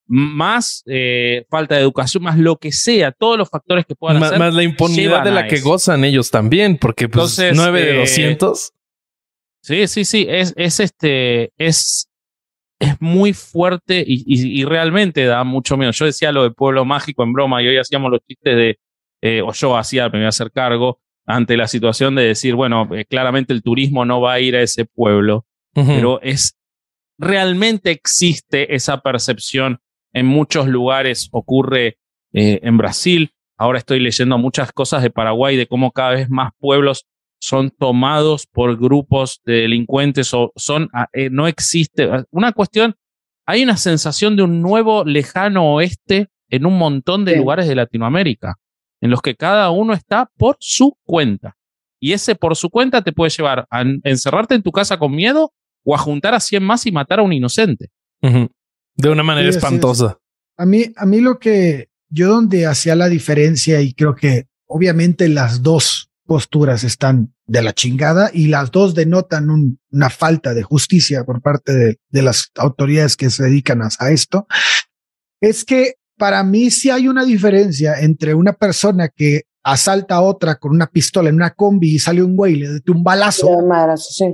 más 0.07 0.83
eh, 0.87 1.47
falta 1.51 1.75
de 1.75 1.81
educación, 1.81 2.23
más 2.23 2.39
lo 2.39 2.57
que 2.57 2.73
sea, 2.73 3.13
todos 3.13 3.39
los 3.39 3.49
factores 3.49 3.87
que 3.87 3.95
puedan 3.95 4.23
hacer. 4.23 4.39
Más 4.39 4.55
la 4.55 4.63
impunidad 4.63 5.25
de 5.25 5.31
la 5.31 5.47
que 5.47 5.61
gozan 5.61 6.05
ellos 6.05 6.31
también, 6.31 6.77
porque 6.77 7.09
pues 7.09 7.39
nueve 7.55 7.83
de 7.83 7.99
200. 8.01 8.73
Sí, 9.69 9.87
sí, 9.87 10.07
sí, 10.07 10.27
es, 10.27 10.55
es 10.57 10.81
este, 10.81 11.53
es 11.59 12.09
es 12.79 13.03
muy 13.03 13.35
fuerte 13.35 14.03
y, 14.07 14.65
realmente 14.65 15.27
da 15.27 15.45
mucho 15.45 15.77
miedo. 15.77 15.93
Yo 15.93 16.07
decía 16.07 16.33
lo 16.33 16.45
de 16.45 16.53
Pueblo 16.53 16.87
Mágico 16.87 17.23
en 17.23 17.35
broma 17.35 17.63
y 17.63 17.69
hoy 17.69 17.77
hacíamos 17.77 18.11
los 18.11 18.21
chistes 18.27 18.57
de, 18.57 18.79
eh, 19.21 19.43
o 19.43 19.53
yo 19.53 19.77
hacía, 19.77 20.09
me 20.09 20.21
voy 20.21 20.25
a 20.25 20.29
hacer 20.29 20.53
cargo, 20.53 21.01
ante 21.27 21.59
la 21.59 21.69
situación 21.69 22.15
de 22.15 22.23
decir, 22.23 22.55
bueno, 22.55 22.89
eh, 22.95 23.05
claramente 23.05 23.53
el 23.53 23.63
turismo 23.63 24.07
no 24.07 24.23
va 24.23 24.35
a 24.35 24.41
ir 24.41 24.57
a 24.57 24.63
ese 24.63 24.87
pueblo, 24.87 25.45
pero 25.75 26.21
es, 26.23 26.57
realmente 27.19 27.91
existe 27.91 28.75
esa 28.75 29.03
percepción 29.03 29.81
en 30.15 30.25
muchos 30.25 30.67
lugares, 30.67 31.29
ocurre 31.31 31.99
eh, 32.33 32.61
en 32.63 32.79
Brasil, 32.79 33.33
ahora 33.59 33.79
estoy 33.79 34.01
leyendo 34.01 34.39
muchas 34.39 34.73
cosas 34.73 35.03
de 35.03 35.11
Paraguay, 35.11 35.57
de 35.57 35.67
cómo 35.67 35.91
cada 35.91 36.13
vez 36.13 36.31
más 36.31 36.53
pueblos 36.59 37.08
son 37.41 37.71
tomados 37.71 38.47
por 38.47 38.79
grupos 38.79 39.41
de 39.45 39.63
delincuentes 39.63 40.33
o 40.35 40.53
son, 40.57 40.89
ah, 40.93 41.09
eh, 41.13 41.31
no 41.31 41.47
existe. 41.47 42.05
Ah, 42.05 42.25
una 42.31 42.53
cuestión, 42.53 42.95
hay 43.47 43.63
una 43.63 43.77
sensación 43.77 44.37
de 44.37 44.43
un 44.43 44.61
nuevo 44.61 45.05
lejano 45.05 45.75
oeste 45.75 46.29
en 46.51 46.67
un 46.67 46.79
montón 46.79 47.25
de 47.25 47.37
lugares 47.37 47.69
de 47.69 47.75
Latinoamérica, 47.75 48.57
en 49.01 49.11
los 49.11 49.23
que 49.23 49.35
cada 49.35 49.71
uno 49.71 49.93
está 49.93 50.31
por 50.37 50.57
su 50.61 50.97
cuenta. 51.05 51.57
Y 52.01 52.13
ese 52.13 52.35
por 52.35 52.57
su 52.57 52.71
cuenta 52.71 53.03
te 53.03 53.13
puede 53.13 53.31
llevar 53.31 53.67
a 53.71 53.83
encerrarte 54.05 54.55
en 54.55 54.63
tu 54.63 54.73
casa 54.73 54.99
con 54.99 55.13
miedo 55.13 55.53
o 55.85 55.95
a 55.95 55.99
juntar 55.99 56.35
a 56.35 56.41
100 56.41 56.63
más 56.63 56.87
y 56.87 56.93
matar 56.93 57.21
a 57.21 57.23
un 57.23 57.33
inocente. 57.33 57.91
De 58.21 59.09
una 59.09 59.23
manera 59.23 59.49
espantosa. 59.49 60.19
A 60.57 60.67
mí, 60.67 60.87
a 60.97 61.07
mí 61.07 61.21
lo 61.21 61.39
que 61.39 61.89
yo 62.09 62.29
donde 62.29 62.67
hacía 62.67 62.95
la 62.95 63.09
diferencia 63.09 63.81
y 63.81 63.93
creo 63.93 64.15
que 64.15 64.47
obviamente 64.67 65.29
las 65.29 65.63
dos 65.63 66.08
posturas 66.29 66.85
están 66.85 67.35
de 67.47 67.63
la 67.63 67.73
chingada 67.73 68.31
y 68.33 68.49
las 68.49 68.71
dos 68.71 68.95
denotan 68.95 69.79
una 69.91 70.11
falta 70.11 70.53
de 70.53 70.63
justicia 70.63 71.25
por 71.25 71.41
parte 71.41 71.99
de, 72.11 72.23
las 72.23 72.53
autoridades 72.57 73.17
que 73.17 73.31
se 73.31 73.45
dedican 73.45 73.81
a, 73.81 74.11
esto, 74.11 74.47
es 75.41 75.65
que 75.65 75.95
para 76.19 76.45
mí 76.45 76.71
sí 76.71 76.91
hay 76.91 77.09
una 77.09 77.25
diferencia 77.25 77.99
entre 78.01 78.35
una 78.35 78.53
persona 78.53 79.09
que 79.09 79.45
asalta 79.65 80.17
a 80.17 80.21
otra 80.21 80.57
con 80.57 80.73
una 80.73 80.87
pistola 80.87 81.31
en 81.31 81.37
una 81.37 81.55
combi 81.55 81.95
y 81.95 81.99
sale 81.99 82.23
un 82.23 82.37
güey 82.37 82.55
y 82.55 82.57
le 82.57 82.69
da 82.69 82.81
un 82.89 83.03
balazo 83.03 83.49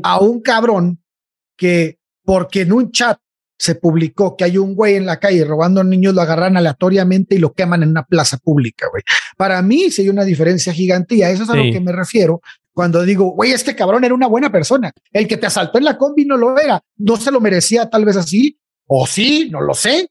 a 0.02 0.20
un 0.20 0.40
cabrón 0.40 1.00
que 1.56 2.00
porque 2.24 2.62
en 2.62 2.72
un 2.72 2.90
chat 2.90 3.18
se 3.58 3.76
publicó 3.76 4.36
que 4.36 4.44
hay 4.44 4.58
un 4.58 4.74
güey 4.74 4.96
en 4.96 5.06
la 5.06 5.18
calle 5.18 5.44
robando 5.44 5.84
niños, 5.84 6.14
lo 6.14 6.22
agarran 6.22 6.56
aleatoriamente 6.56 7.36
y 7.36 7.38
lo 7.38 7.52
queman 7.52 7.82
en 7.82 7.90
una 7.90 8.04
plaza 8.04 8.36
pública, 8.38 8.88
güey. 8.90 9.02
Para 9.36 9.62
mí 9.62 9.90
sí 9.90 10.02
hay 10.02 10.08
una 10.08 10.24
diferencia 10.24 10.72
gigantía. 10.72 11.30
Eso 11.30 11.44
es 11.44 11.50
a 11.50 11.56
lo 11.56 11.62
que 11.62 11.80
me 11.80 11.92
refiero 11.92 12.40
cuando 12.74 13.02
digo, 13.04 13.30
güey, 13.30 13.52
este 13.52 13.76
cabrón 13.76 14.04
era 14.04 14.14
una 14.14 14.26
buena 14.26 14.50
persona. 14.50 14.92
El 15.12 15.28
que 15.28 15.36
te 15.36 15.46
asaltó 15.46 15.78
en 15.78 15.84
la 15.84 15.96
combi 15.96 16.24
no 16.24 16.36
lo 16.36 16.58
era. 16.58 16.82
No 16.96 17.16
se 17.16 17.30
lo 17.30 17.40
merecía 17.40 17.88
tal 17.88 18.04
vez 18.04 18.16
así, 18.16 18.58
o 18.86 19.06
sí, 19.06 19.48
no 19.50 19.60
lo 19.60 19.74
sé, 19.74 20.10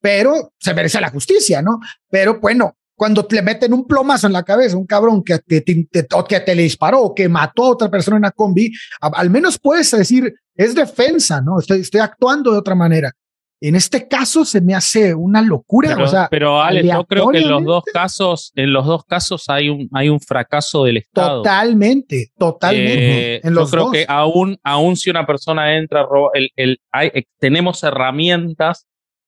pero 0.00 0.52
se 0.58 0.72
merece 0.72 1.00
la 1.00 1.10
justicia, 1.10 1.62
¿no? 1.62 1.80
Pero 2.08 2.38
bueno, 2.40 2.76
cuando 2.96 3.24
te 3.24 3.36
le 3.36 3.42
meten 3.42 3.72
un 3.72 3.86
plomazo 3.86 4.26
en 4.26 4.32
la 4.32 4.42
cabeza, 4.42 4.76
un 4.76 4.86
cabrón 4.86 5.22
que 5.22 5.38
te, 5.38 5.62
que 5.62 6.40
te 6.40 6.54
le 6.54 6.62
disparó 6.62 7.02
o 7.02 7.14
que 7.14 7.28
mató 7.28 7.64
a 7.64 7.70
otra 7.70 7.90
persona 7.90 8.16
en 8.16 8.22
una 8.22 8.30
combi, 8.30 8.72
al 9.00 9.30
menos 9.30 9.58
puedes 9.58 9.90
decir, 9.90 10.34
es 10.54 10.74
defensa, 10.74 11.40
¿no? 11.42 11.60
Estoy, 11.60 11.80
estoy 11.80 12.00
actuando 12.00 12.50
de 12.52 12.58
otra 12.58 12.74
manera. 12.74 13.12
En 13.60 13.74
este 13.74 14.06
caso 14.06 14.44
se 14.44 14.60
me 14.60 14.74
hace 14.74 15.14
una 15.14 15.40
locura. 15.40 15.90
Pero, 15.94 16.04
o 16.04 16.08
sea, 16.08 16.28
pero 16.30 16.60
Ale, 16.60 16.86
yo 16.86 17.04
creo 17.04 17.28
que 17.28 17.38
en 17.38 17.48
los 17.48 17.64
dos 17.64 17.84
casos, 17.90 18.52
en 18.54 18.72
los 18.72 18.84
dos 18.84 19.04
casos 19.04 19.48
hay 19.48 19.70
un, 19.70 19.88
hay 19.92 20.10
un 20.10 20.20
fracaso 20.20 20.84
del 20.84 20.98
Estado. 20.98 21.38
Totalmente, 21.38 22.32
totalmente. 22.38 23.36
Eh, 23.36 23.40
en 23.42 23.54
los 23.54 23.70
yo 23.70 23.76
creo 23.76 23.90
que 23.92 24.04
aún, 24.08 24.58
aún 24.62 24.96
si 24.96 25.08
una 25.08 25.26
persona 25.26 25.76
entra, 25.76 26.06
el, 26.34 26.50
el, 26.56 26.80
hay, 26.92 27.10
tenemos 27.38 27.82
herramientas. 27.82 28.86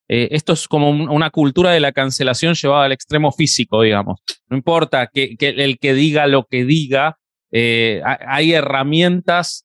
Eh, 0.09 0.29
esto 0.33 0.55
es 0.55 0.67
como 0.67 0.91
una 0.91 1.31
cultura 1.31 1.71
de 1.71 1.81
la 1.81 1.93
cancelación 1.93 2.55
llevada 2.55 2.87
al 2.87 2.93
extremo 2.93 3.31
físico, 3.33 3.83
digamos. 3.83 4.21
No 4.49 4.57
importa 4.57 5.09
que, 5.13 5.37
el 5.39 5.79
que 5.79 5.95
diga 5.95 6.27
lo 6.27 6.45
que 6.45 6.65
diga, 6.65 7.19
hay 7.51 8.53
herramientas 8.53 9.65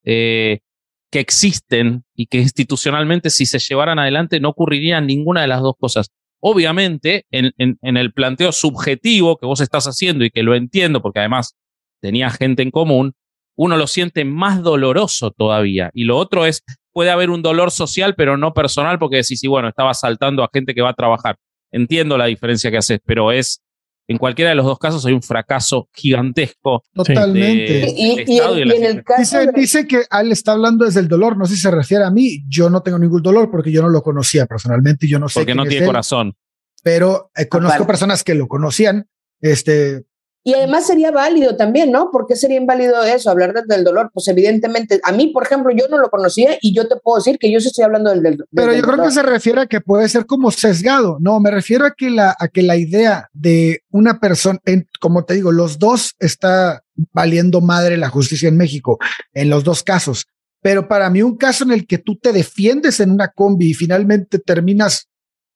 que 1.14 1.20
existen 1.20 2.04
y 2.16 2.26
que 2.26 2.40
institucionalmente 2.40 3.30
si 3.30 3.46
se 3.46 3.60
llevaran 3.60 4.00
adelante 4.00 4.40
no 4.40 4.50
ocurrirían 4.50 5.06
ninguna 5.06 5.42
de 5.42 5.48
las 5.48 5.62
dos 5.62 5.76
cosas. 5.78 6.10
Obviamente, 6.40 7.26
en, 7.30 7.54
en, 7.58 7.98
el 7.98 8.12
planteo 8.14 8.52
subjetivo 8.52 9.38
que 9.38 9.46
vos 9.46 9.62
estás 9.62 9.86
haciendo 9.86 10.26
y 10.26 10.32
que 10.32 10.42
lo 10.42 10.56
entiendo 10.56 11.04
porque 11.04 11.20
además 11.20 11.56
tenía 12.02 12.32
gente 12.32 12.64
en 12.64 12.72
común, 12.72 13.14
uno 13.56 13.78
lo 13.78 13.88
siente 13.88 14.26
más 14.26 14.62
doloroso 14.64 15.32
todavía. 15.32 15.90
Y 15.94 16.04
lo 16.06 16.18
otro 16.18 16.46
es, 16.46 16.64
puede 16.92 17.12
haber 17.12 17.30
un 17.30 17.42
dolor 17.42 17.72
social, 17.72 18.16
pero 18.16 18.38
no 18.38 18.54
personal, 18.54 19.00
porque 19.00 19.18
decís, 19.18 19.40
sí, 19.40 19.48
bueno, 19.48 19.68
estaba 19.70 19.94
saltando 19.94 20.44
a 20.44 20.50
gente 20.54 20.74
que 20.74 20.82
va 20.82 20.90
a 20.92 20.94
trabajar. 20.96 21.38
Entiendo 21.72 22.18
la 22.18 22.26
diferencia 22.26 22.70
que 22.72 22.78
haces, 22.78 23.00
pero 23.06 23.32
es 23.32 23.62
en 24.08 24.18
cualquiera 24.18 24.50
de 24.50 24.56
los 24.56 24.66
dos 24.66 24.78
casos 24.80 25.06
hay 25.06 25.14
un 25.14 25.22
fracaso 25.24 25.88
gigantesco. 25.94 26.84
Totalmente. 26.94 27.74
de- 27.74 27.94
Y, 27.96 28.06
y 28.28 28.40
en, 28.40 28.70
y 28.70 28.74
y 28.74 28.86
el 28.86 29.04
caso 29.04 29.22
Dice, 29.22 29.46
de- 29.46 29.52
dice 29.54 29.88
que 29.88 30.02
él 30.20 30.32
está 30.32 30.52
hablando 30.52 30.84
desde 30.86 31.00
el 31.00 31.08
dolor, 31.08 31.38
no 31.38 31.46
sé 31.46 31.56
si 31.56 31.62
se 31.62 31.72
refiere 31.72 32.04
a 32.04 32.12
mí, 32.12 32.44
yo 32.48 32.70
no 32.70 32.82
tengo 32.82 33.00
ningún 33.00 33.22
dolor 33.24 33.50
porque 33.50 33.72
yo 33.72 33.82
no 33.82 33.90
lo 33.90 34.02
conocía 34.04 34.46
personalmente, 34.46 35.08
yo 35.08 35.20
no 35.20 35.30
sé 35.30 35.36
Porque 35.40 35.46
quién 35.48 35.58
no 35.58 35.64
es 35.64 35.70
tiene 35.70 35.86
él, 35.86 35.90
corazón. 35.90 36.36
pero 36.84 37.32
eh, 37.36 37.48
conozco 37.48 37.76
Aparte. 37.76 37.88
personas 37.88 38.24
que 38.24 38.36
lo 38.36 38.48
conocían, 38.48 39.08
este, 39.40 40.04
Y 40.46 40.54
además 40.54 40.86
sería 40.86 41.10
válido 41.10 41.56
también, 41.56 41.92
¿no? 41.92 42.12
¿Por 42.12 42.28
qué 42.28 42.36
sería 42.36 42.58
inválido 42.58 43.02
eso, 43.04 43.30
hablar 43.30 43.54
desde 43.54 43.76
el 43.76 43.86
dolor? 43.86 44.12
Pues 44.14 44.28
evidentemente, 44.28 45.00
a 45.04 45.14
mí, 45.14 45.28
por 45.28 45.44
ejemplo, 45.44 45.72
yo 45.72 45.88
no 45.90 45.98
lo 45.98 46.10
conocía 46.10 46.58
y 46.62 46.76
yo 46.76 46.86
te 46.88 46.98
puedo 46.98 47.18
decir 47.18 47.38
que 47.40 47.50
yo 47.50 47.62
sí 47.62 47.68
estoy 47.68 47.86
hablando 47.86 48.10
del, 48.10 48.22
del 48.22 48.44
pero 48.54 48.74
del 48.74 48.82
yo 48.82 48.88
creo 48.88 49.06
que 49.06 49.12
se 49.12 49.24
refiere 49.24 49.62
a 49.62 49.68
que 49.68 49.80
puede 49.80 50.10
ser 50.10 50.26
como 50.26 50.52
sesgado, 50.52 51.18
no, 51.22 51.40
me 51.40 51.50
refiero 51.50 51.86
a 51.86 51.92
que 51.92 52.10
la, 52.10 52.36
a 52.38 52.50
que 52.50 52.62
la 52.62 52.76
idea 52.76 53.30
de 53.32 53.84
una 53.90 54.20
persona, 54.20 54.60
en, 54.66 54.90
como 55.00 55.24
te 55.24 55.36
digo, 55.36 55.54
los 55.54 55.80
dos 55.80 56.16
está 56.20 56.84
valiendo 57.14 57.62
madre 57.62 57.96
la 57.96 58.10
justicia 58.10 58.50
en 58.50 58.58
México, 58.58 59.00
en 59.34 59.50
los 59.50 59.64
dos 59.64 59.82
casos, 59.82 60.28
pero 60.62 60.90
para 60.90 61.10
mí 61.10 61.22
un 61.22 61.38
caso 61.38 61.64
en 61.64 61.72
el 61.72 61.88
que 61.88 62.00
tú 62.00 62.18
te 62.18 62.34
defiendes 62.34 63.00
en 63.00 63.12
una 63.12 63.30
combi 63.30 63.72
y 63.72 63.74
finalmente 63.74 64.40
terminas 64.40 65.08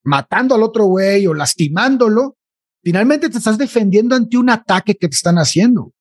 matando 0.03 0.55
al 0.55 0.63
otro 0.63 0.85
güey 0.85 1.27
o 1.27 1.33
lastimándolo, 1.33 2.36
finalmente 2.83 3.29
te 3.29 3.37
estás 3.37 3.57
defendiendo 3.57 4.15
ante 4.15 4.37
un 4.37 4.49
ataque 4.49 4.95
que 4.95 5.07
te 5.07 5.15
están 5.15 5.37
haciendo. 5.37 5.91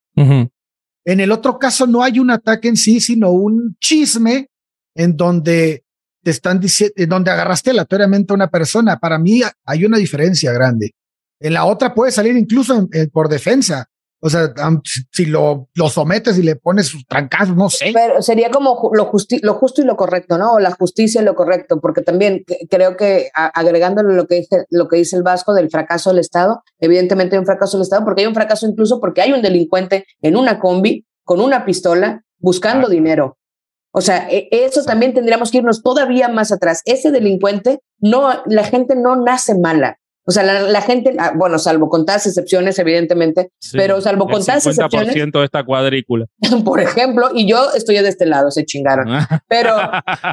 En 1.05 1.21
el 1.21 1.31
otro 1.33 1.59
caso 1.59 1.87
no 1.87 2.03
hay 2.03 2.19
un 2.19 2.31
ataque 2.31 2.69
en 2.69 2.77
sí, 2.77 3.01
sino 3.01 3.31
un 3.31 3.77
chisme 3.81 4.49
en 4.95 5.17
donde 5.17 5.85
te 6.23 6.31
están 6.33 6.59
diciendo, 6.59 6.95
en 6.97 7.09
donde 7.09 7.31
agarraste 7.31 7.71
aleatoriamente 7.71 8.33
a 8.33 8.35
una 8.37 8.51
persona. 8.51 8.99
Para 8.99 9.19
mí 9.19 9.41
hay 9.65 9.85
una 9.85 9.99
diferencia 9.99 10.53
grande. 10.53 10.95
En 11.41 11.53
la 11.53 11.65
otra 11.67 11.95
puede 11.95 12.11
salir 12.13 12.37
incluso 12.37 12.77
en- 12.77 12.89
en- 12.93 13.11
por 13.11 13.29
defensa. 13.29 13.87
O 14.27 14.31
sea, 14.31 14.53
si- 15.13 15.27
lo, 15.27 15.69
lo 15.75 15.89
sometes 15.89 16.37
y 16.39 16.43
le 16.43 16.57
pones 16.57 16.87
sus 16.87 17.07
trancazos, 17.07 17.57
no 17.57 17.71
sé. 17.71 17.91
Pero 17.95 18.21
sería 18.23 18.51
como 18.51 18.91
lo, 18.93 19.11
justi- 19.11 19.41
lo 19.43 19.55
justo 19.55 19.83
y 19.83 19.85
lo 19.85 19.97
correcto, 19.97 20.37
¿no? 20.39 20.53
O 20.55 20.59
la 20.59 20.73
justicia 20.73 21.21
y 21.23 21.25
lo 21.25 21.35
correcto, 21.35 21.81
porque 21.81 22.03
también 22.03 22.45
creo 22.69 22.97
que 22.97 23.31
agregándole 23.35 24.15
lo 24.15 24.27
que, 24.27 24.37
dice, 24.37 24.65
lo 24.71 24.89
que 24.89 24.97
dice 24.97 25.17
el 25.17 25.23
Vasco 25.23 25.55
del 25.55 25.71
fracaso 25.71 26.11
del 26.11 26.19
Estado, 26.19 26.63
evidentemente 26.79 27.37
hay 27.37 27.41
un 27.41 27.47
fracaso 27.47 27.77
del 27.79 27.83
Estado, 27.85 28.05
porque 28.05 28.23
hay 28.23 28.27
un 28.27 28.35
fracaso 28.35 28.67
incluso 28.67 29.01
porque 29.01 29.23
hay 29.23 29.33
un 29.33 29.43
delincuente 29.43 30.07
en 30.21 30.37
una 30.37 30.59
combi 30.59 31.07
con 31.25 31.41
una 31.41 31.65
pistola 31.65 32.23
buscando 32.39 32.89
Ah. 32.89 32.91
dinero. 32.91 33.39
O 33.93 34.01
sea, 34.01 34.29
e- 34.31 34.49
eso 34.51 34.85
también 34.85 35.15
tendríamos 35.15 35.51
que 35.51 35.59
irnos 35.59 35.83
todavía 35.83 36.29
más 36.29 36.53
atrás. 36.53 36.83
Ese 36.85 37.11
delincuente, 37.11 37.81
no, 37.99 38.43
la 38.47 38.65
gente 38.65 38.95
no 38.97 39.17
nace 39.17 39.59
mala. 39.59 39.99
O 40.29 40.33
sea, 40.33 40.43
la, 40.43 40.61
la 40.63 40.81
gente, 40.81 41.15
ah, 41.19 41.33
bueno, 41.37 41.57
salvo 41.59 41.89
contadas 41.89 42.27
excepciones, 42.27 42.79
evidentemente, 42.81 43.53
Sí. 43.61 43.77
pero 43.77 44.01
salvo 44.01 44.25
El 44.27 44.33
contadas 44.35 44.67
excepciones, 44.67 45.15
50% 45.15 45.39
de 45.39 45.45
esta 45.45 45.65
cuadrícula. 45.65 46.27
por 46.65 46.81
ejemplo, 46.81 47.31
y 47.33 47.47
yo 47.49 47.69
estoy 47.75 47.97
de 47.97 48.09
este 48.09 48.27
lado, 48.27 48.51
se 48.51 48.65
chingaron. 48.65 49.09
Pero 49.49 49.77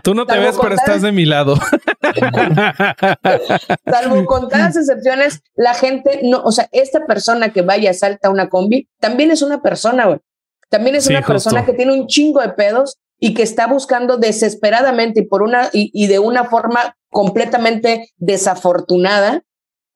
Tú 0.04 0.16
no 0.16 0.26
te 0.26 0.40
ves, 0.40 0.56
pero 0.62 0.74
estás 0.76 1.02
de 1.04 1.12
mi 1.12 1.26
lado. 1.26 1.58
salvo 3.90 4.26
contadas 4.26 4.76
excepciones, 4.78 5.42
la 5.56 5.74
gente 5.74 6.22
no, 6.24 6.42
o 6.44 6.52
sea, 6.52 6.68
esta 6.72 7.06
persona 7.06 7.50
que 7.54 7.62
vaya 7.62 7.92
a 7.92 7.94
salta 7.94 8.30
una 8.30 8.50
combi, 8.50 8.90
también 9.00 9.32
es 9.32 9.42
una 9.42 9.62
persona, 9.62 10.06
güey. 10.06 10.20
También 10.70 10.96
es 10.96 11.04
Sí, 11.06 11.12
una 11.14 11.20
justo. 11.20 11.34
persona 11.34 11.66
que 11.66 11.74
tiene 11.74 11.94
un 11.94 12.08
chingo 12.08 12.42
de 12.42 12.50
pedos 12.50 12.98
y 13.20 13.34
que 13.34 13.44
está 13.44 13.68
buscando 13.68 14.18
desesperadamente 14.18 15.22
y 15.22 15.26
por 15.28 15.44
una 15.44 15.70
y, 15.72 15.92
y 15.94 16.08
de 16.08 16.20
una 16.20 16.46
forma 16.46 16.96
completamente 17.12 18.10
desafortunada 18.18 19.44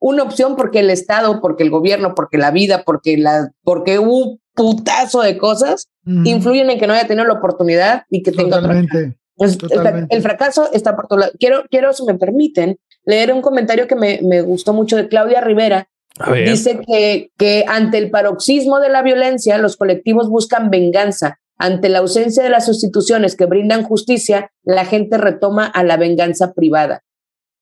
una 0.00 0.22
opción 0.22 0.56
porque 0.56 0.80
el 0.80 0.90
Estado, 0.90 1.40
porque 1.40 1.62
el 1.64 1.70
gobierno, 1.70 2.14
porque 2.14 2.38
la 2.38 2.50
vida, 2.50 2.82
porque 2.84 3.16
la, 3.16 3.50
porque 3.62 3.98
un 3.98 4.40
putazo 4.54 5.22
de 5.22 5.38
cosas 5.38 5.88
Mm, 6.04 6.26
influyen 6.26 6.70
en 6.70 6.78
que 6.78 6.86
no 6.86 6.94
haya 6.94 7.06
tenido 7.06 7.26
la 7.26 7.34
oportunidad 7.34 8.04
y 8.08 8.22
que 8.22 8.32
tenga 8.32 8.56
otra 8.56 8.60
Totalmente. 8.80 9.18
Es- 9.36 9.52
el, 9.52 9.58
Totalmente. 9.58 10.16
el 10.16 10.22
fracaso 10.22 10.70
está 10.72 10.96
por 10.96 11.06
todo 11.06 11.18
lado. 11.18 11.32
Quiero, 11.38 11.64
quiero, 11.70 11.92
si 11.92 12.02
me 12.04 12.14
permiten, 12.14 12.78
leer 13.04 13.30
un 13.30 13.42
comentario 13.42 13.86
que 13.86 13.94
me, 13.94 14.18
me 14.22 14.40
gustó 14.40 14.72
mucho 14.72 14.96
de 14.96 15.06
Claudia 15.08 15.42
Rivera. 15.42 15.88
A 16.18 16.30
ver. 16.30 16.48
Dice 16.48 16.80
que, 16.86 17.30
que 17.36 17.64
ante 17.68 17.98
el 17.98 18.10
paroxismo 18.10 18.80
de 18.80 18.88
la 18.88 19.02
violencia, 19.02 19.58
los 19.58 19.76
colectivos 19.76 20.30
buscan 20.30 20.70
venganza. 20.70 21.38
Ante 21.58 21.90
la 21.90 21.98
ausencia 21.98 22.42
de 22.42 22.48
las 22.50 22.68
instituciones 22.68 23.36
que 23.36 23.44
brindan 23.44 23.82
justicia, 23.82 24.50
la 24.62 24.86
gente 24.86 25.18
retoma 25.18 25.66
a 25.66 25.84
la 25.84 25.98
venganza 25.98 26.54
privada. 26.54 27.02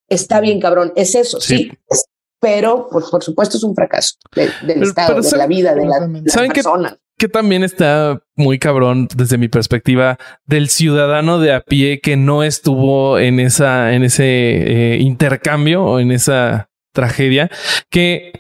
Está 0.09 0.41
bien, 0.41 0.61
cabrón, 0.61 0.93
es 0.95 1.16
eso, 1.16 1.41
sí. 1.41 1.72
Sí. 1.91 1.99
Pero, 2.41 2.89
pues, 2.91 3.07
por 3.11 3.22
supuesto, 3.22 3.57
es 3.57 3.62
un 3.64 3.74
fracaso 3.74 4.14
de- 4.34 4.43
del 4.47 4.53
Pero- 4.66 4.82
Estado, 4.82 5.09
pero 5.09 5.22
de 5.22 5.28
¿saben- 5.28 5.39
la 5.39 5.47
vida, 5.47 5.74
de 5.74 5.87
la, 5.87 6.22
personas. 6.53 6.97
que 7.18 7.28
también 7.28 7.62
está 7.64 8.20
muy 8.34 8.59
cabrón 8.59 9.09
desde 9.16 9.39
mi 9.39 9.49
perspectiva 9.49 10.18
del 10.45 10.68
ciudadano 10.68 11.39
de 11.39 11.53
a 11.55 11.61
pie 11.62 12.01
que 12.01 12.16
no 12.16 12.43
estuvo 12.43 13.18
en 13.18 13.41
esa, 13.41 13.95
en 13.95 14.03
ese 14.05 14.24
eh, 14.26 14.99
intercambio 15.01 15.82
o 15.84 15.99
en 15.99 16.12
esa 16.12 16.68
tragedia, 16.93 17.51
que 17.91 18.32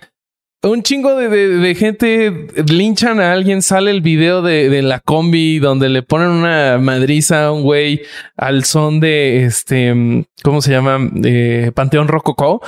un 0.66 0.82
chingo 0.82 1.14
de, 1.16 1.28
de- 1.28 1.48
de 1.58 1.74
gente 1.74 2.46
linchan 2.68 3.20
a 3.20 3.32
alguien, 3.32 3.62
sale 3.62 3.90
el 3.90 4.00
video 4.00 4.42
de, 4.42 4.68
de 4.68 4.82
la 4.82 5.00
combi 5.00 5.58
donde 5.58 5.88
le 5.88 6.02
ponen 6.02 6.28
una 6.28 6.78
madriza 6.78 7.46
a 7.46 7.52
un 7.52 7.62
güey 7.62 8.02
al 8.36 8.64
son 8.64 9.00
de 9.00 9.44
este, 9.44 9.94
¿cómo 10.42 10.60
se 10.60 10.70
llama? 10.72 10.98
Eh, 11.24 11.72
Panteón 11.74 12.08
Rococó. 12.08 12.60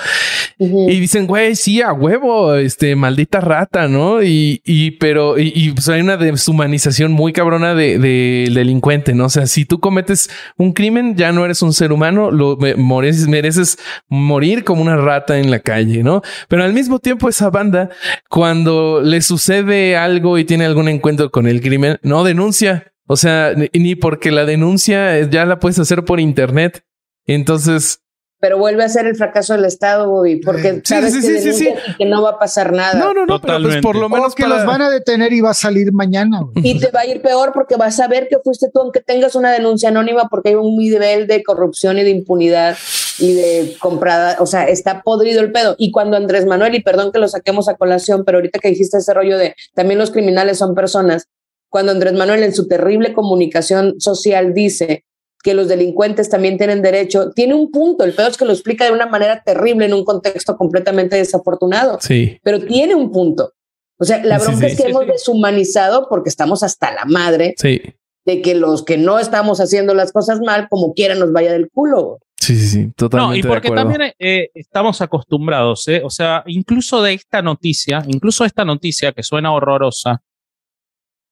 Y 0.58 0.98
dicen, 0.98 1.26
güey, 1.26 1.54
sí, 1.54 1.82
a 1.82 1.92
huevo, 1.92 2.54
este, 2.56 2.96
maldita 2.96 3.40
rata, 3.40 3.86
¿no? 3.86 4.22
Y, 4.24 4.60
y 4.64 4.92
pero, 4.92 5.38
y, 5.38 5.52
y, 5.54 5.70
pues 5.70 5.88
hay 5.88 6.00
una 6.00 6.16
deshumanización 6.16 7.12
muy 7.12 7.32
cabrona 7.32 7.74
de, 7.74 7.98
del 7.98 8.54
delincuente, 8.54 9.14
¿no? 9.14 9.26
O 9.26 9.28
sea, 9.28 9.46
si 9.46 9.64
tú 9.64 9.78
cometes 9.78 10.30
un 10.56 10.72
crimen, 10.72 11.14
ya 11.16 11.30
no 11.32 11.44
eres 11.44 11.62
un 11.62 11.72
ser 11.72 11.92
humano, 11.92 12.30
lo 12.32 12.56
me- 12.56 12.74
mereces, 12.74 13.28
mereces 13.28 13.78
morir 14.08 14.64
como 14.64 14.82
una 14.82 14.96
rata 14.96 15.38
en 15.38 15.50
la 15.50 15.60
calle, 15.60 16.02
¿no? 16.02 16.22
Pero 16.48 16.64
al 16.64 16.72
mismo 16.72 16.98
tiempo, 16.98 17.28
esa 17.28 17.50
banda, 17.50 17.87
cuando 18.28 19.00
le 19.02 19.20
sucede 19.22 19.96
algo 19.96 20.38
y 20.38 20.44
tiene 20.44 20.64
algún 20.66 20.88
encuentro 20.88 21.30
con 21.30 21.46
el 21.46 21.60
crimen, 21.60 21.98
no 22.02 22.24
denuncia. 22.24 22.92
O 23.06 23.16
sea, 23.16 23.54
ni, 23.72 23.94
porque 23.94 24.30
la 24.30 24.44
denuncia 24.44 25.18
ya 25.30 25.46
la 25.46 25.58
puedes 25.58 25.78
hacer 25.78 26.04
por 26.04 26.20
internet. 26.20 26.84
Entonces, 27.26 28.00
pero 28.40 28.56
vuelve 28.56 28.84
a 28.84 28.88
ser 28.88 29.06
el 29.06 29.16
fracaso 29.16 29.54
del 29.54 29.64
Estado, 29.64 30.08
Bobby, 30.08 30.36
porque 30.36 30.74
Sí, 30.74 30.80
sabes 30.84 31.12
sí, 31.12 31.20
que 31.22 31.26
sí, 31.26 31.38
sí, 31.40 31.52
sí. 31.54 31.64
denuncian 31.64 31.92
y 31.92 31.96
que 31.96 32.04
no 32.06 32.22
va 32.22 32.30
a 32.30 32.38
pasar 32.38 32.72
nada. 32.72 32.94
no, 32.98 33.12
no, 33.12 33.26
no, 33.26 33.40
pero 33.40 33.40
pues 33.40 33.40
Totalmente. 33.42 33.82
por 33.82 33.96
lo 33.96 34.06
O 34.06 34.08
menos 34.08 34.34
que 34.34 34.44
para- 34.44 34.56
los 34.58 34.64
van 34.66 34.82
a 34.82 34.90
detener 34.90 35.32
y 35.32 35.40
va 35.40 35.50
a 35.50 35.54
salir 35.54 35.92
mañana. 35.92 36.42
güey. 36.42 36.68
Y 36.68 36.78
te 36.78 36.90
va 36.92 37.00
a 37.00 37.06
ir 37.06 37.20
peor 37.20 37.50
porque 37.52 37.74
vas 37.76 37.98
a 37.98 38.06
ver 38.06 38.28
que 38.30 38.36
fuiste 38.44 38.68
tú, 38.72 38.80
aunque 38.80 39.00
tengas 39.00 39.34
una 39.34 39.50
denuncia 39.50 39.88
anónima, 39.88 40.28
porque 40.30 40.50
hay 40.50 40.54
un 40.54 40.76
nivel 40.76 41.26
de 41.26 41.42
corrupción 41.42 41.98
y 41.98 42.04
de 42.04 42.10
impunidad 42.10 42.76
y 43.18 43.34
de 43.34 43.76
comprada. 43.80 44.36
O 44.40 44.46
sea, 44.46 44.68
está 44.68 45.02
podrido 45.02 45.40
el 45.40 45.52
pedo. 45.52 45.74
Y 45.78 45.90
cuando 45.90 46.16
Andrés 46.16 46.46
Manuel, 46.46 46.74
y 46.74 46.82
perdón 46.82 47.12
que 47.12 47.18
lo 47.18 47.28
saquemos 47.28 47.68
a 47.68 47.76
colación, 47.76 48.24
pero 48.24 48.38
ahorita 48.38 48.58
que 48.58 48.68
dijiste 48.68 48.98
ese 48.98 49.14
rollo 49.14 49.36
de 49.38 49.54
también 49.74 49.98
los 49.98 50.10
criminales 50.10 50.58
son 50.58 50.74
personas, 50.74 51.26
cuando 51.70 51.92
Andrés 51.92 52.14
Manuel 52.14 52.42
en 52.42 52.54
su 52.54 52.66
terrible 52.68 53.12
comunicación 53.12 54.00
social 54.00 54.54
dice 54.54 55.04
que 55.42 55.54
los 55.54 55.68
delincuentes 55.68 56.28
también 56.28 56.58
tienen 56.58 56.82
derecho, 56.82 57.30
tiene 57.30 57.54
un 57.54 57.70
punto. 57.70 58.04
El 58.04 58.12
pedo 58.14 58.26
es 58.28 58.36
que 58.36 58.44
lo 58.44 58.52
explica 58.52 58.84
de 58.84 58.92
una 58.92 59.06
manera 59.06 59.42
terrible 59.44 59.86
en 59.86 59.94
un 59.94 60.04
contexto 60.04 60.56
completamente 60.56 61.16
desafortunado 61.16 61.98
Sí. 62.00 62.38
pero 62.42 62.60
tiene 62.64 62.94
un 62.94 63.12
punto. 63.12 63.52
O 64.00 64.04
sea, 64.04 64.24
la 64.24 64.38
Sí, 64.38 64.46
bronca 64.46 64.66
sí, 64.66 64.72
es 64.72 64.76
que 64.76 64.82
sí, 64.84 64.90
hemos 64.90 65.04
sí. 65.04 65.10
deshumanizado 65.12 66.08
porque 66.08 66.28
estamos 66.28 66.62
hasta 66.62 66.92
la 66.92 67.04
madre 67.04 67.54
Sí. 67.58 67.80
de 68.24 68.42
que 68.42 68.54
los 68.54 68.84
que 68.84 68.96
no 68.96 69.18
estamos 69.18 69.60
haciendo 69.60 69.94
las 69.94 70.12
cosas 70.12 70.40
mal, 70.40 70.68
como 70.68 70.92
quiera, 70.94 71.14
nos 71.14 71.32
vaya 71.32 71.52
del 71.52 71.68
culo. 71.70 72.18
Sí, 72.48 72.56
sí, 72.56 72.68
sí, 72.68 72.86
No, 72.86 72.92
totalmente 72.96 73.38
y 73.38 73.42
de 73.42 73.48
porque 73.48 73.68
acuerdo. 73.68 73.90
también 73.90 74.12
eh, 74.18 74.48
estamos 74.54 75.00
acostumbrados, 75.02 75.86
¿eh? 75.88 76.00
O 76.04 76.08
sea, 76.10 76.42
incluso 76.46 77.02
de 77.02 77.12
esta 77.12 77.42
noticia, 77.42 78.02
incluso 78.06 78.44
esta 78.44 78.64
noticia 78.64 79.12
que 79.12 79.22
suena 79.22 79.52
horrorosa, 79.52 80.22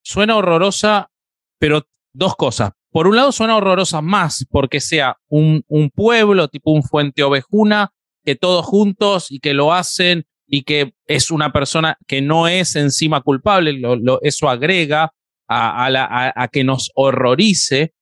suena 0.02 0.36
horrorosa, 0.36 1.10
pero 1.58 1.86
dos 2.12 2.36
cosas. 2.36 2.72
Por 2.90 3.06
un 3.06 3.16
lado, 3.16 3.32
suena 3.32 3.56
horrorosa 3.56 4.00
más 4.00 4.46
porque 4.50 4.80
sea 4.80 5.16
un, 5.28 5.62
un 5.68 5.90
pueblo 5.90 6.48
tipo 6.48 6.70
un 6.72 6.82
Fuente 6.82 7.22
Ovejuna, 7.22 7.92
que 8.24 8.36
todos 8.36 8.64
juntos 8.66 9.30
y 9.30 9.38
que 9.40 9.54
lo 9.54 9.72
hacen 9.72 10.26
y 10.46 10.62
que 10.64 10.94
es 11.06 11.30
una 11.30 11.52
persona 11.52 11.96
que 12.06 12.20
no 12.22 12.46
es 12.48 12.76
encima 12.76 13.20
culpable, 13.22 13.72
lo- 13.72 13.96
lo- 13.96 14.20
eso 14.22 14.48
agrega 14.48 15.12
a, 15.48 15.84
a 15.84 15.90
la- 15.90 16.04
a- 16.04 16.32
a 16.42 16.48
que 16.48 16.62
nos 16.64 16.90
horrorice. 16.94 17.94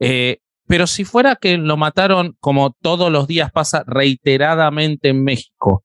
Eh, 0.00 0.38
pero 0.70 0.86
si 0.86 1.04
fuera 1.04 1.34
que 1.34 1.58
lo 1.58 1.76
mataron 1.76 2.36
como 2.38 2.76
todos 2.80 3.10
los 3.10 3.26
días 3.26 3.50
pasa 3.50 3.82
reiteradamente 3.88 5.08
en 5.08 5.24
México, 5.24 5.84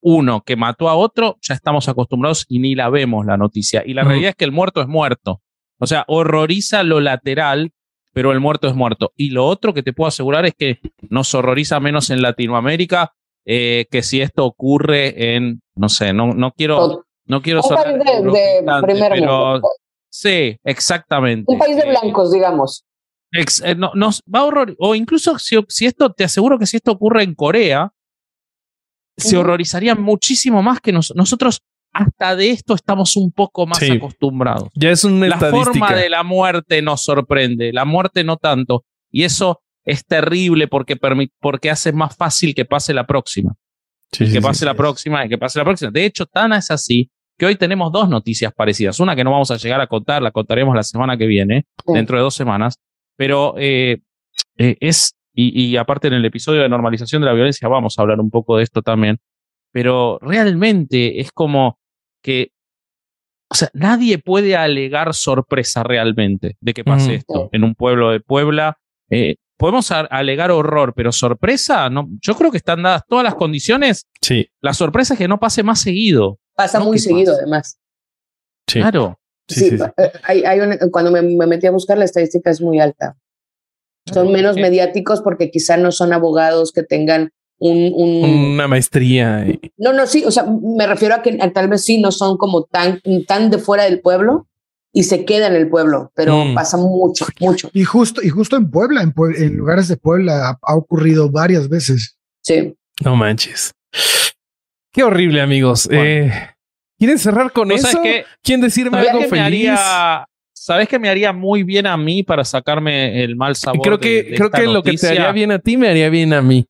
uno 0.00 0.42
que 0.44 0.56
mató 0.56 0.88
a 0.88 0.96
otro, 0.96 1.36
ya 1.40 1.54
estamos 1.54 1.88
acostumbrados 1.88 2.44
y 2.48 2.58
ni 2.58 2.74
la 2.74 2.90
vemos 2.90 3.24
la 3.24 3.36
noticia. 3.36 3.84
Y 3.86 3.94
la 3.94 4.02
realidad 4.02 4.30
es 4.30 4.34
que 4.34 4.44
el 4.44 4.50
muerto 4.50 4.80
es 4.80 4.88
muerto. 4.88 5.40
O 5.78 5.86
sea, 5.86 6.04
horroriza 6.08 6.82
lo 6.82 6.98
lateral, 6.98 7.70
pero 8.12 8.32
el 8.32 8.40
muerto 8.40 8.66
es 8.66 8.74
muerto. 8.74 9.12
Y 9.14 9.30
lo 9.30 9.46
otro 9.46 9.72
que 9.72 9.84
te 9.84 9.92
puedo 9.92 10.08
asegurar 10.08 10.46
es 10.46 10.54
que 10.58 10.80
nos 11.08 11.32
horroriza 11.32 11.78
menos 11.78 12.10
en 12.10 12.20
Latinoamérica 12.20 13.12
eh, 13.44 13.86
que 13.88 14.02
si 14.02 14.20
esto 14.20 14.44
ocurre 14.44 15.36
en 15.36 15.60
No 15.76 15.88
sé, 15.88 16.12
no, 16.12 16.34
no 16.34 16.50
quiero, 16.50 17.04
no 17.26 17.40
quiero 17.40 17.60
un 17.62 17.76
país 17.76 17.98
de, 17.98 18.62
de 18.62 18.82
primer 18.82 19.12
pero, 19.12 19.52
mundo. 19.52 19.68
Sí, 20.10 20.58
exactamente. 20.64 21.44
Un 21.46 21.58
país 21.58 21.76
de 21.76 21.82
Eh, 21.82 21.90
blancos, 21.90 22.32
digamos. 22.32 22.84
Ex- 23.32 23.62
eh, 23.64 23.74
no, 23.74 23.90
nos 23.94 24.22
va 24.32 24.40
a 24.40 24.44
horror 24.44 24.74
o 24.78 24.94
incluso 24.94 25.38
si, 25.38 25.56
si 25.68 25.84
esto 25.86 26.10
te 26.12 26.24
aseguro 26.24 26.58
que 26.58 26.66
si 26.66 26.76
esto 26.78 26.92
ocurre 26.92 27.22
en 27.24 27.34
Corea 27.34 27.92
se 29.16 29.36
Ujú. 29.36 29.40
horrorizarían 29.40 30.00
muchísimo 30.00 30.62
más 30.62 30.80
que 30.80 30.92
nos- 30.92 31.12
nosotros 31.14 31.60
hasta 31.92 32.36
de 32.36 32.50
esto 32.50 32.74
estamos 32.74 33.16
un 33.16 33.32
poco 33.32 33.66
más 33.66 33.78
Sí. 33.78 33.90
acostumbrados 33.92 34.68
Ya 34.74 34.90
es 34.90 35.04
una 35.04 35.26
la 35.28 35.34
estadística. 35.34 35.64
forma 35.72 35.94
de 35.94 36.08
la 36.08 36.22
muerte 36.22 36.80
nos 36.82 37.02
sorprende 37.02 37.72
la 37.72 37.84
muerte 37.84 38.24
no 38.24 38.36
tanto 38.36 38.84
y 39.10 39.24
eso 39.24 39.60
es 39.84 40.04
terrible 40.06 40.68
porque 40.68 40.96
porque 41.40 41.70
hace 41.70 41.92
más 41.92 42.16
fácil 42.16 42.54
que 42.54 42.64
pase 42.64 42.92
la 42.94 43.06
próxima 43.06 43.54
Sí, 44.12 44.30
que 44.32 44.40
pase 44.40 44.60
sí. 44.60 44.64
la 44.64 44.74
próxima 44.74 45.26
y 45.26 45.28
que 45.28 45.36
pase 45.36 45.58
la 45.58 45.66
próxima. 45.66 45.90
De 45.90 46.06
hecho, 46.06 46.24
tan 46.24 46.54
es 46.54 46.70
así 46.70 47.10
que 47.36 47.44
hoy 47.44 47.56
tenemos 47.56 47.92
dos 47.92 48.08
noticias 48.08 48.54
parecidas. 48.54 48.98
Una 49.00 49.14
que 49.14 49.22
no 49.22 49.30
vamos 49.30 49.50
a 49.50 49.56
llegar 49.58 49.82
a 49.82 49.86
contar, 49.86 50.22
la 50.22 50.30
contaremos 50.30 50.74
la 50.74 50.82
semana 50.82 51.18
que 51.18 51.26
viene, 51.26 51.66
dentro 51.86 52.16
de 52.16 52.22
dos 52.22 52.34
semanas, 52.34 52.78
pero 53.18 53.54
eh, 53.58 53.98
eh, 54.56 54.76
es, 54.80 55.14
y, 55.34 55.60
y 55.60 55.76
aparte 55.76 56.06
en 56.08 56.14
el 56.14 56.24
episodio 56.24 56.62
de 56.62 56.68
normalización 56.68 57.20
de 57.20 57.26
la 57.26 57.32
violencia 57.34 57.66
vamos 57.68 57.98
a 57.98 58.02
hablar 58.02 58.20
un 58.20 58.30
poco 58.30 58.56
de 58.56 58.62
esto 58.62 58.80
también, 58.80 59.18
pero 59.72 60.18
realmente 60.22 61.20
es 61.20 61.32
como 61.32 61.78
que, 62.22 62.52
o 63.50 63.54
sea, 63.54 63.70
nadie 63.74 64.18
puede 64.18 64.56
alegar 64.56 65.14
sorpresa 65.14 65.82
realmente 65.82 66.56
de 66.60 66.74
que 66.74 66.84
pase 66.84 67.16
esto 67.16 67.48
en 67.52 67.64
un 67.64 67.74
pueblo 67.74 68.10
de 68.10 68.20
Puebla. 68.20 68.78
Eh, 69.10 69.36
podemos 69.56 69.90
alegar 69.90 70.50
horror, 70.52 70.92
pero 70.94 71.10
sorpresa, 71.10 71.90
no, 71.90 72.08
yo 72.20 72.34
creo 72.36 72.50
que 72.52 72.58
están 72.58 72.82
dadas 72.82 73.02
todas 73.08 73.24
las 73.24 73.34
condiciones 73.34 74.06
Sí, 74.20 74.48
la 74.60 74.74
sorpresa 74.74 75.14
es 75.14 75.18
que 75.18 75.28
no 75.28 75.40
pase 75.40 75.62
más 75.62 75.80
seguido. 75.80 76.38
Pasa 76.54 76.78
No, 76.78 76.84
muy 76.86 76.96
¿qué 76.98 77.02
seguido, 77.02 77.34
además. 77.34 77.80
sí. 78.68 78.80
Claro. 78.80 79.18
Sí, 79.48 79.60
Sí, 79.60 79.70
sí, 79.70 79.78
sí. 79.78 79.84
eh, 79.96 80.12
Hay, 80.24 80.44
hay 80.44 80.60
una- 80.60 80.78
cuando 80.90 81.10
me, 81.10 81.22
me 81.22 81.46
metí 81.46 81.66
a 81.66 81.70
buscar, 81.70 81.96
la 81.98 82.04
estadística 82.04 82.50
es 82.50 82.60
muy 82.60 82.80
alta. 82.80 83.16
Son 84.12 84.30
menos 84.32 84.56
Eh, 84.56 84.60
mediáticos 84.62 85.20
porque 85.20 85.50
quizá 85.50 85.76
no 85.76 85.92
son 85.92 86.12
abogados 86.12 86.72
que 86.72 86.82
tengan 86.82 87.30
un, 87.58 87.92
un- 87.94 88.52
Una 88.54 88.68
maestría. 88.68 89.44
y- 89.48 89.60
No, 89.76 89.92
no, 89.92 90.06
sí, 90.06 90.24
o 90.24 90.30
sea, 90.30 90.44
me 90.44 90.86
refiero 90.86 91.14
a 91.14 91.22
que 91.22 91.36
a 91.40 91.52
tal 91.52 91.68
vez 91.68 91.84
sí 91.84 92.00
no 92.00 92.12
son 92.12 92.36
como 92.36 92.64
tan, 92.64 93.00
tan 93.26 93.50
de 93.50 93.58
fuera 93.58 93.84
del 93.84 94.00
pueblo 94.00 94.46
y 94.92 95.02
se 95.04 95.24
quedan 95.24 95.54
en 95.54 95.62
el 95.62 95.68
pueblo, 95.68 96.10
pero 96.14 96.44
Mm. 96.44 96.54
pasa 96.54 96.76
mucho, 96.78 97.26
mucho. 97.40 97.68
Y 97.72 97.84
justo, 97.84 98.22
y 98.22 98.28
justo 98.30 98.56
en 98.56 98.70
Puebla, 98.70 99.02
en, 99.02 99.56
lugares 99.56 99.88
de 99.88 99.96
Puebla 99.96 100.48
ha, 100.50 100.58
ha 100.62 100.74
ocurrido 100.76 101.30
varias 101.30 101.68
veces. 101.68 102.16
Sí. 102.42 102.74
No 103.04 103.14
manches. 103.16 103.72
Qué 104.92 105.02
horrible, 105.02 105.40
amigos. 105.42 105.86
Bueno. 105.86 106.02
Eh, 106.04 106.32
¿Quieren 106.98 107.18
cerrar 107.18 107.52
con 107.52 107.68
¿No 107.68 107.74
eso? 107.74 108.00
¿Quieren 108.42 108.60
decirme 108.62 108.98
¿Sabes 108.98 109.08
algo 109.10 109.20
qué 109.22 109.30
me 109.30 109.42
feliz? 109.44 109.68
haría? 109.70 110.26
¿Sabes 110.52 110.88
qué 110.88 110.98
me 110.98 111.08
haría 111.08 111.32
muy 111.32 111.62
bien 111.62 111.86
a 111.86 111.96
mí 111.96 112.22
para 112.22 112.44
sacarme 112.44 113.22
el 113.22 113.36
mal 113.36 113.54
sabor? 113.56 113.78
Y 113.78 113.82
creo 113.82 113.98
que, 114.00 114.22
de 114.24 114.34
creo 114.34 114.46
esta 114.46 114.58
que 114.60 114.66
lo 114.66 114.82
que 114.82 114.92
te 114.94 115.08
haría 115.08 115.32
bien 115.32 115.52
a 115.52 115.58
ti 115.60 115.76
me 115.76 115.88
haría 115.88 116.10
bien 116.10 116.32
a 116.32 116.42
mí. 116.42 116.66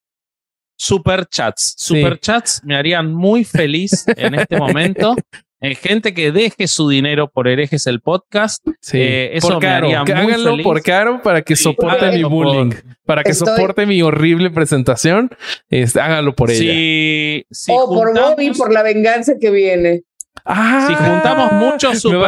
Superchats. 0.76 1.74
Sí. 1.76 2.00
Superchats 2.00 2.60
me 2.64 2.76
harían 2.76 3.12
muy 3.12 3.44
feliz 3.44 4.05
en 4.16 4.34
este 4.34 4.56
momento. 4.59 5.16
Eh, 5.60 5.74
gente 5.74 6.14
que 6.14 6.30
deje 6.30 6.68
su 6.68 6.88
dinero 6.88 7.28
por 7.28 7.48
herejes 7.48 7.88
el 7.88 8.00
podcast. 8.00 8.64
Sí. 8.80 8.98
Eh, 9.00 9.30
eso 9.36 9.48
por 9.48 9.55
me 9.56 9.60
caro. 9.62 9.86
haría 9.86 10.05
que 10.05 10.14
muy 10.14 10.22
háganlo 10.32 10.50
feliz. 10.52 10.64
por 10.64 10.82
caro 10.82 11.20
para 11.22 11.42
que 11.42 11.56
Sí, 11.56 11.64
soporte 11.64 12.12
mi 12.12 12.22
por- 12.22 12.30
bullying. 12.30 12.70
Para 13.05 13.24
que 13.24 13.32
Estoy- 13.32 13.56
soporte 13.56 13.84
mi 13.86 14.00
horrible 14.02 14.50
presentación. 14.50 15.30
Este, 15.68 16.00
háganlo 16.00 16.32
por 16.36 16.50
ella. 16.52 17.42
Si 17.50 17.72
o 17.72 17.88
por 17.88 18.09
juntamos- 18.10 18.30
Bobby, 18.36 18.50
por 18.52 18.72
la 18.72 18.84
venganza 18.84 19.32
que 19.40 19.50
viene. 19.50 20.02
Ah, 20.44 20.85
Si 20.89 20.94
juntamos 20.94 21.52
muchos 21.52 22.05
un, 22.05 22.12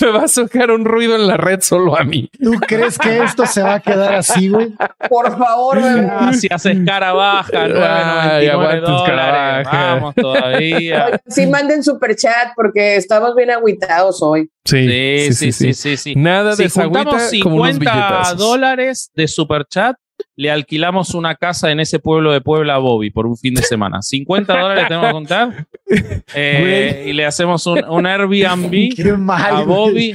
me 0.00 0.10
va 0.10 0.24
a 0.24 0.28
sacar 0.28 0.70
un 0.70 0.84
ruido 0.84 1.16
en 1.16 1.26
la 1.26 1.36
red 1.38 1.60
solo 1.60 1.98
a 1.98 2.04
mí. 2.04 2.28
¿Tú 2.42 2.52
crees 2.66 2.98
que 2.98 3.22
esto 3.22 3.46
se 3.46 3.62
va 3.62 3.74
a 3.74 3.80
quedar 3.80 4.14
así, 4.16 4.48
güey? 4.48 4.74
Por 5.08 5.36
favor, 5.38 5.80
bebé. 5.82 6.02
Gracias, 6.20 6.66
Escarabaja, 6.66 7.50
Ay, 7.54 8.46
9.99 8.46 8.50
aguante, 8.50 8.80
dólares. 8.90 9.68
Vamos 9.72 10.14
todavía. 10.14 11.20
Sí, 11.26 11.46
manden 11.46 11.82
super 11.82 12.14
chat 12.16 12.48
porque 12.54 12.96
estamos 12.96 13.34
bien 13.34 13.50
agüitados 13.50 14.22
hoy. 14.22 14.50
Sí, 14.64 14.86
Sí, 14.88 15.32
sí, 15.34 15.52
sí, 15.52 15.72
sí, 15.74 15.96
sí. 15.96 16.14
Nada 16.16 16.54
de 16.54 16.68
Si 16.68 16.80
juntamos 16.80 17.14
desagüita 17.14 17.42
como 17.44 17.56
unos 17.62 17.70
50 17.70 17.78
billetazos. 17.94 18.38
dólares 18.38 19.10
de 19.14 19.28
superchat, 19.28 19.96
le 20.38 20.52
alquilamos 20.52 21.14
una 21.14 21.34
casa 21.34 21.72
en 21.72 21.80
ese 21.80 21.98
pueblo 21.98 22.32
de 22.32 22.40
Puebla 22.40 22.76
a 22.76 22.78
Bobby 22.78 23.10
por 23.10 23.26
un 23.26 23.36
fin 23.36 23.54
de 23.54 23.62
semana. 23.62 24.02
50 24.02 24.56
dólares 24.56 24.84
tenemos 24.86 25.06
que 25.08 25.12
contar. 25.12 25.66
Eh, 26.34 27.06
y 27.06 27.14
le 27.14 27.24
hacemos 27.24 27.66
un, 27.66 27.82
un 27.88 28.06
Airbnb 28.06 29.16
mal. 29.18 29.56
a. 29.56 29.60
Bobby. 29.62 30.14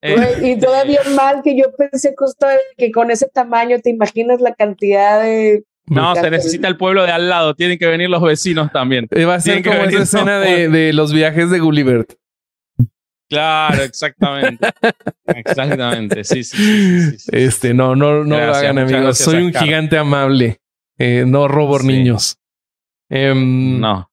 Eh, 0.00 0.16
y 0.42 0.58
todavía 0.58 1.00
mal 1.14 1.42
que 1.44 1.54
yo 1.54 1.66
pensé 1.76 2.14
justo 2.16 2.46
que 2.78 2.90
con 2.90 3.10
ese 3.10 3.28
tamaño 3.28 3.76
te 3.80 3.90
imaginas 3.90 4.40
la 4.40 4.54
cantidad 4.54 5.22
de... 5.22 5.64
no, 5.84 6.16
se 6.16 6.30
necesita 6.30 6.66
el 6.66 6.78
pueblo 6.78 7.04
de 7.04 7.12
al 7.12 7.28
lado. 7.28 7.54
Tienen 7.54 7.78
que 7.78 7.86
venir 7.86 8.08
los 8.08 8.22
vecinos 8.22 8.72
también. 8.72 9.06
Eh, 9.10 9.26
Va 9.26 9.34
a 9.34 9.40
ser 9.40 9.62
Tienen 9.62 9.62
que 9.62 9.78
como 9.78 9.90
esa 9.90 10.02
escena 10.02 10.40
de, 10.40 10.70
de 10.70 10.94
los 10.94 11.12
viajes 11.12 11.50
de 11.50 11.60
Gulliver. 11.60 12.06
Claro, 13.32 13.82
exactamente. 13.82 14.68
Exactamente. 15.26 16.22
Sí, 16.22 16.44
sí, 16.44 16.56
sí, 16.56 17.18
sí. 17.18 17.30
Este, 17.32 17.72
no, 17.72 17.96
no, 17.96 18.24
no 18.24 18.36
lo 18.36 18.54
hagan, 18.54 18.78
amigos. 18.78 19.16
Soy 19.16 19.42
un 19.42 19.54
gigante 19.54 19.96
amable. 19.96 20.60
Eh, 20.98 21.24
no 21.26 21.48
robo 21.48 21.78
niños. 21.78 22.36
Em, 23.08 23.80
No. 23.80 24.10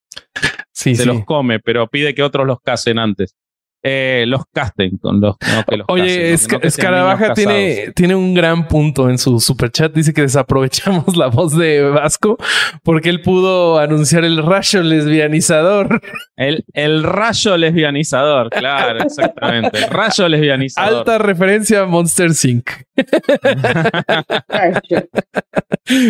sí, 0.72 0.94
se 0.94 1.04
los 1.04 1.24
come, 1.26 1.60
pero 1.60 1.86
pide 1.88 2.14
que 2.14 2.22
otros 2.22 2.46
los 2.46 2.62
casen 2.62 2.98
antes. 2.98 3.36
Eh, 3.82 4.24
los 4.26 4.42
casten 4.52 4.98
con 4.98 5.20
los, 5.22 5.36
no 5.40 5.64
que 5.66 5.76
los 5.78 5.86
Oye, 5.88 6.02
casen, 6.04 6.22
no- 6.30 6.34
Esca- 6.36 6.52
no 6.52 6.60
que 6.60 6.70
sean 6.70 6.86
Escarabaja 6.86 7.32
tiene, 7.34 7.92
tiene 7.96 8.14
un 8.14 8.34
gran 8.34 8.68
punto 8.68 9.08
en 9.08 9.16
su 9.16 9.40
superchat. 9.40 9.92
Dice 9.94 10.12
que 10.12 10.20
desaprovechamos 10.22 11.16
la 11.16 11.28
voz 11.28 11.56
de 11.56 11.82
Vasco 11.88 12.36
porque 12.82 13.08
él 13.08 13.22
pudo 13.22 13.78
anunciar 13.78 14.24
el 14.24 14.42
rayo 14.44 14.82
lesbianizador. 14.82 16.00
El, 16.36 16.64
el 16.74 17.02
rayo 17.04 17.56
lesbianizador, 17.56 18.50
claro, 18.50 18.98
exactamente. 19.04 19.78
El 19.78 19.90
rayo 19.90 20.28
lesbianizador. 20.28 20.98
Alta 20.98 21.18
referencia 21.18 21.80
a 21.82 21.86
Monster 21.86 22.34
Sync. 22.34 22.70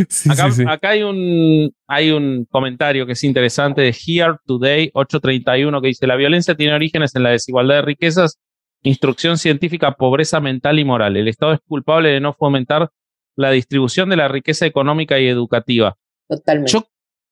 Sí, 0.08 0.28
Acá, 0.30 0.50
sí, 0.50 0.56
sí. 0.56 0.64
acá 0.68 0.90
hay 0.90 1.02
un 1.02 1.70
hay 1.88 2.10
un 2.10 2.44
comentario 2.50 3.06
que 3.06 3.12
es 3.12 3.24
interesante 3.24 3.80
de 3.80 3.88
Here 3.88 4.34
Today 4.46 4.90
831 4.92 5.80
que 5.80 5.88
dice 5.88 6.06
la 6.06 6.16
violencia 6.16 6.54
tiene 6.54 6.74
orígenes 6.74 7.14
en 7.16 7.22
la 7.22 7.30
desigualdad 7.30 7.59
de 7.68 7.82
riquezas, 7.82 8.38
instrucción 8.82 9.38
científica, 9.38 9.92
pobreza 9.92 10.40
mental 10.40 10.78
y 10.78 10.84
moral. 10.84 11.16
El 11.16 11.28
Estado 11.28 11.52
es 11.52 11.60
culpable 11.66 12.10
de 12.10 12.20
no 12.20 12.32
fomentar 12.32 12.90
la 13.36 13.50
distribución 13.50 14.08
de 14.10 14.16
la 14.16 14.28
riqueza 14.28 14.66
económica 14.66 15.18
y 15.18 15.26
educativa. 15.26 15.96
Totalmente. 16.28 16.72
Yo 16.72 16.86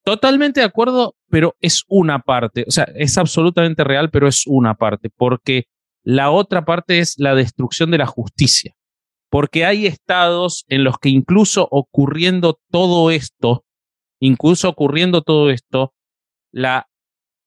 totalmente 0.04 0.60
de 0.60 0.66
acuerdo, 0.66 1.16
pero 1.28 1.56
es 1.60 1.84
una 1.88 2.20
parte. 2.20 2.64
O 2.66 2.70
sea, 2.70 2.84
es 2.94 3.18
absolutamente 3.18 3.84
real, 3.84 4.10
pero 4.10 4.26
es 4.26 4.46
una 4.46 4.74
parte, 4.74 5.10
porque 5.10 5.64
la 6.02 6.30
otra 6.30 6.64
parte 6.64 7.00
es 7.00 7.18
la 7.18 7.34
destrucción 7.34 7.90
de 7.90 7.98
la 7.98 8.06
justicia. 8.06 8.74
Porque 9.30 9.66
hay 9.66 9.86
estados 9.86 10.64
en 10.68 10.84
los 10.84 10.96
que 10.98 11.10
incluso 11.10 11.68
ocurriendo 11.70 12.58
todo 12.70 13.10
esto, 13.10 13.64
incluso 14.18 14.70
ocurriendo 14.70 15.20
todo 15.20 15.50
esto, 15.50 15.92
la, 16.50 16.88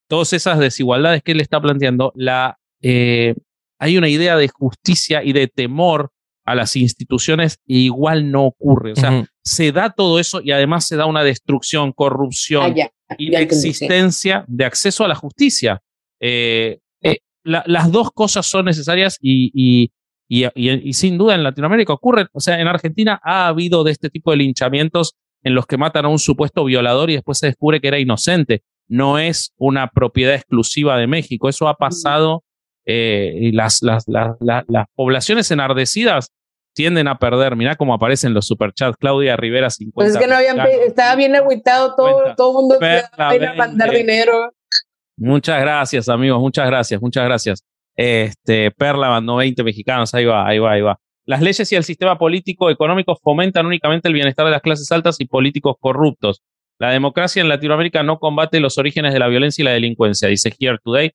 todas 0.08 0.34
esas 0.34 0.60
desigualdades 0.60 1.24
que 1.24 1.32
él 1.32 1.42
está 1.42 1.60
planteando, 1.60 2.12
la, 2.14 2.60
eh, 2.82 3.36
hay 3.80 3.98
una 3.98 4.10
idea 4.10 4.36
de 4.38 4.48
justicia 4.48 5.24
y 5.24 5.34
de 5.34 5.48
temor 5.48 6.12
a 6.46 6.56
las 6.56 6.76
instituciones 6.76 7.58
e 7.68 7.76
igual 7.78 8.32
no 8.32 8.46
ocurre. 8.46 8.94
O 8.94 8.96
sea, 8.96 9.26
se 9.44 9.72
da 9.72 9.92
todo 9.92 10.20
eso 10.20 10.42
y 10.44 10.52
además 10.52 10.88
se 10.88 10.96
da 10.98 11.06
una 11.06 11.24
destrucción, 11.24 11.92
corrupción, 11.92 12.74
Ah, 13.10 13.16
y 13.18 13.26
ya 13.32 13.40
la 13.40 13.42
entendí, 13.44 13.62
sí. 13.62 13.70
existencia 13.70 14.46
de 14.48 14.66
acceso 14.66 15.04
a 15.04 15.08
la 15.08 15.16
justicia. 15.16 15.82
Eh, 16.20 16.80
eh, 17.02 17.18
la- 17.44 17.64
las 17.68 17.92
dos 17.92 18.12
cosas 18.12 18.46
son 18.46 18.66
necesarias 18.66 19.18
y, 19.22 19.52
y, 19.54 19.92
y- 20.28 20.46
y- 20.56 20.90
y 20.90 20.94
sin 20.94 21.18
duda 21.18 21.36
en 21.36 21.44
Latinoamérica 21.44 21.94
ocurren. 21.94 22.28
O 22.34 22.40
sea, 22.40 22.60
en 22.60 22.68
Argentina 22.68 23.20
ha 23.24 23.48
habido 23.48 23.84
de 23.84 23.92
este 23.92 24.10
tipo 24.10 24.32
de 24.32 24.38
linchamientos 24.38 25.16
en 25.44 25.56
los 25.56 25.66
que 25.66 25.78
matan 25.78 26.06
a 26.06 26.10
un 26.10 26.20
supuesto 26.20 26.64
violador 26.66 27.10
y 27.10 27.16
después 27.16 27.40
se 27.40 27.48
descubre 27.48 27.82
que 27.82 27.88
era 27.88 28.00
inocente. 28.00 28.62
No 28.88 29.18
es 29.20 29.54
una 29.58 29.88
propiedad 29.90 30.36
exclusiva 30.36 30.98
de 30.98 31.08
México. 31.08 31.50
Eso 31.50 31.68
ha 31.68 31.76
pasado 31.78 32.44
eh, 32.86 33.34
y 33.40 33.52
las, 33.52 33.82
las, 33.82 34.04
las, 34.08 34.36
las- 34.40 34.66
las 34.68 34.86
poblaciones 34.96 35.50
enardecidas 35.52 36.30
tienden 36.74 37.08
a 37.08 37.18
perder. 37.20 37.56
Mirá 37.56 37.76
cómo 37.76 37.94
aparecen 37.94 38.34
los 38.34 38.48
superchats. 38.48 38.96
Claudia 38.98 39.36
Rivera 39.36 39.70
50. 39.70 39.94
Pues 39.96 40.10
es 40.16 40.18
que 40.18 40.28
no 40.28 40.36
habían, 40.36 40.60
estaba 40.88 41.16
bien 41.16 41.36
agüitado 41.36 41.96
todo, 41.96 42.26
el 42.26 42.54
mundo 42.54 42.78
a 43.18 43.54
mandar 43.56 43.90
20. 43.92 43.98
dinero. 43.98 44.52
Muchas 45.18 45.62
gracias, 45.62 46.10
amigos. 46.10 46.40
Muchas 46.40 46.66
gracias, 46.68 47.02
muchas 47.02 47.26
gracias. 47.26 47.64
Este, 47.96 48.72
Perla 48.72 49.10
mandó 49.10 49.36
20 49.36 49.64
mexicanos. 49.64 50.14
Ahí 50.16 50.26
va, 50.26 50.48
ahí 50.48 50.60
va, 50.60 50.72
ahí 50.72 50.82
va. 50.82 50.98
Las 51.26 51.42
leyes 51.42 51.72
y 51.72 51.76
el 51.76 51.84
sistema 51.84 52.18
político 52.18 52.70
económico 52.72 53.16
fomentan 53.22 53.66
únicamente 53.66 54.08
el 54.08 54.14
bienestar 54.14 54.46
de 54.46 54.52
las 54.52 54.62
clases 54.62 54.92
altas 54.92 55.18
y 55.20 55.26
políticos 55.26 55.76
corruptos. 55.80 56.42
La 56.80 56.90
democracia 56.90 57.42
en 57.42 57.50
Latinoamérica 57.50 58.02
no 58.02 58.18
combate 58.18 58.60
los 58.60 58.80
orígenes 58.80 59.14
de 59.14 59.20
la 59.20 59.28
violencia 59.28 59.62
y 59.62 59.66
la 59.66 59.72
delincuencia, 59.72 60.28
dice 60.30 60.52
Here 60.60 60.78
Today. 60.84 61.12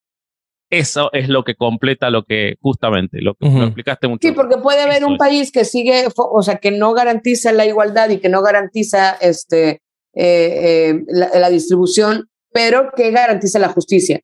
Eso 0.70 1.10
es 1.12 1.28
lo 1.28 1.44
que 1.44 1.55
completa 1.55 2.10
lo 2.10 2.24
que 2.24 2.56
justamente, 2.60 3.20
lo 3.22 3.34
que 3.34 3.47
Ujú. 3.47 3.59
lo 3.59 3.64
explicaste 3.66 4.09
mucho. 4.09 4.26
Sí, 4.26 4.34
porque 4.34 4.56
puede 4.59 4.82
haber 4.82 5.05
un 5.05 5.12
es. 5.12 5.18
país 5.18 5.52
que 5.52 5.64
sigue, 5.64 6.06
o 6.16 6.43
sea, 6.43 6.56
que 6.56 6.70
no 6.72 6.93
garantiza 6.93 7.52
la 7.52 7.66
igualdad 7.66 8.10
y 8.10 8.18
que 8.18 8.28
no 8.28 8.43
garantiza 8.43 9.12
este, 9.20 9.70
eh, 9.70 9.80
eh, 10.14 11.05
la, 11.09 11.28
la 11.38 11.51
distribución, 11.51 12.28
pero 12.52 12.90
que 12.97 13.10
garantiza 13.12 13.59
la 13.59 13.68
justicia. 13.68 14.20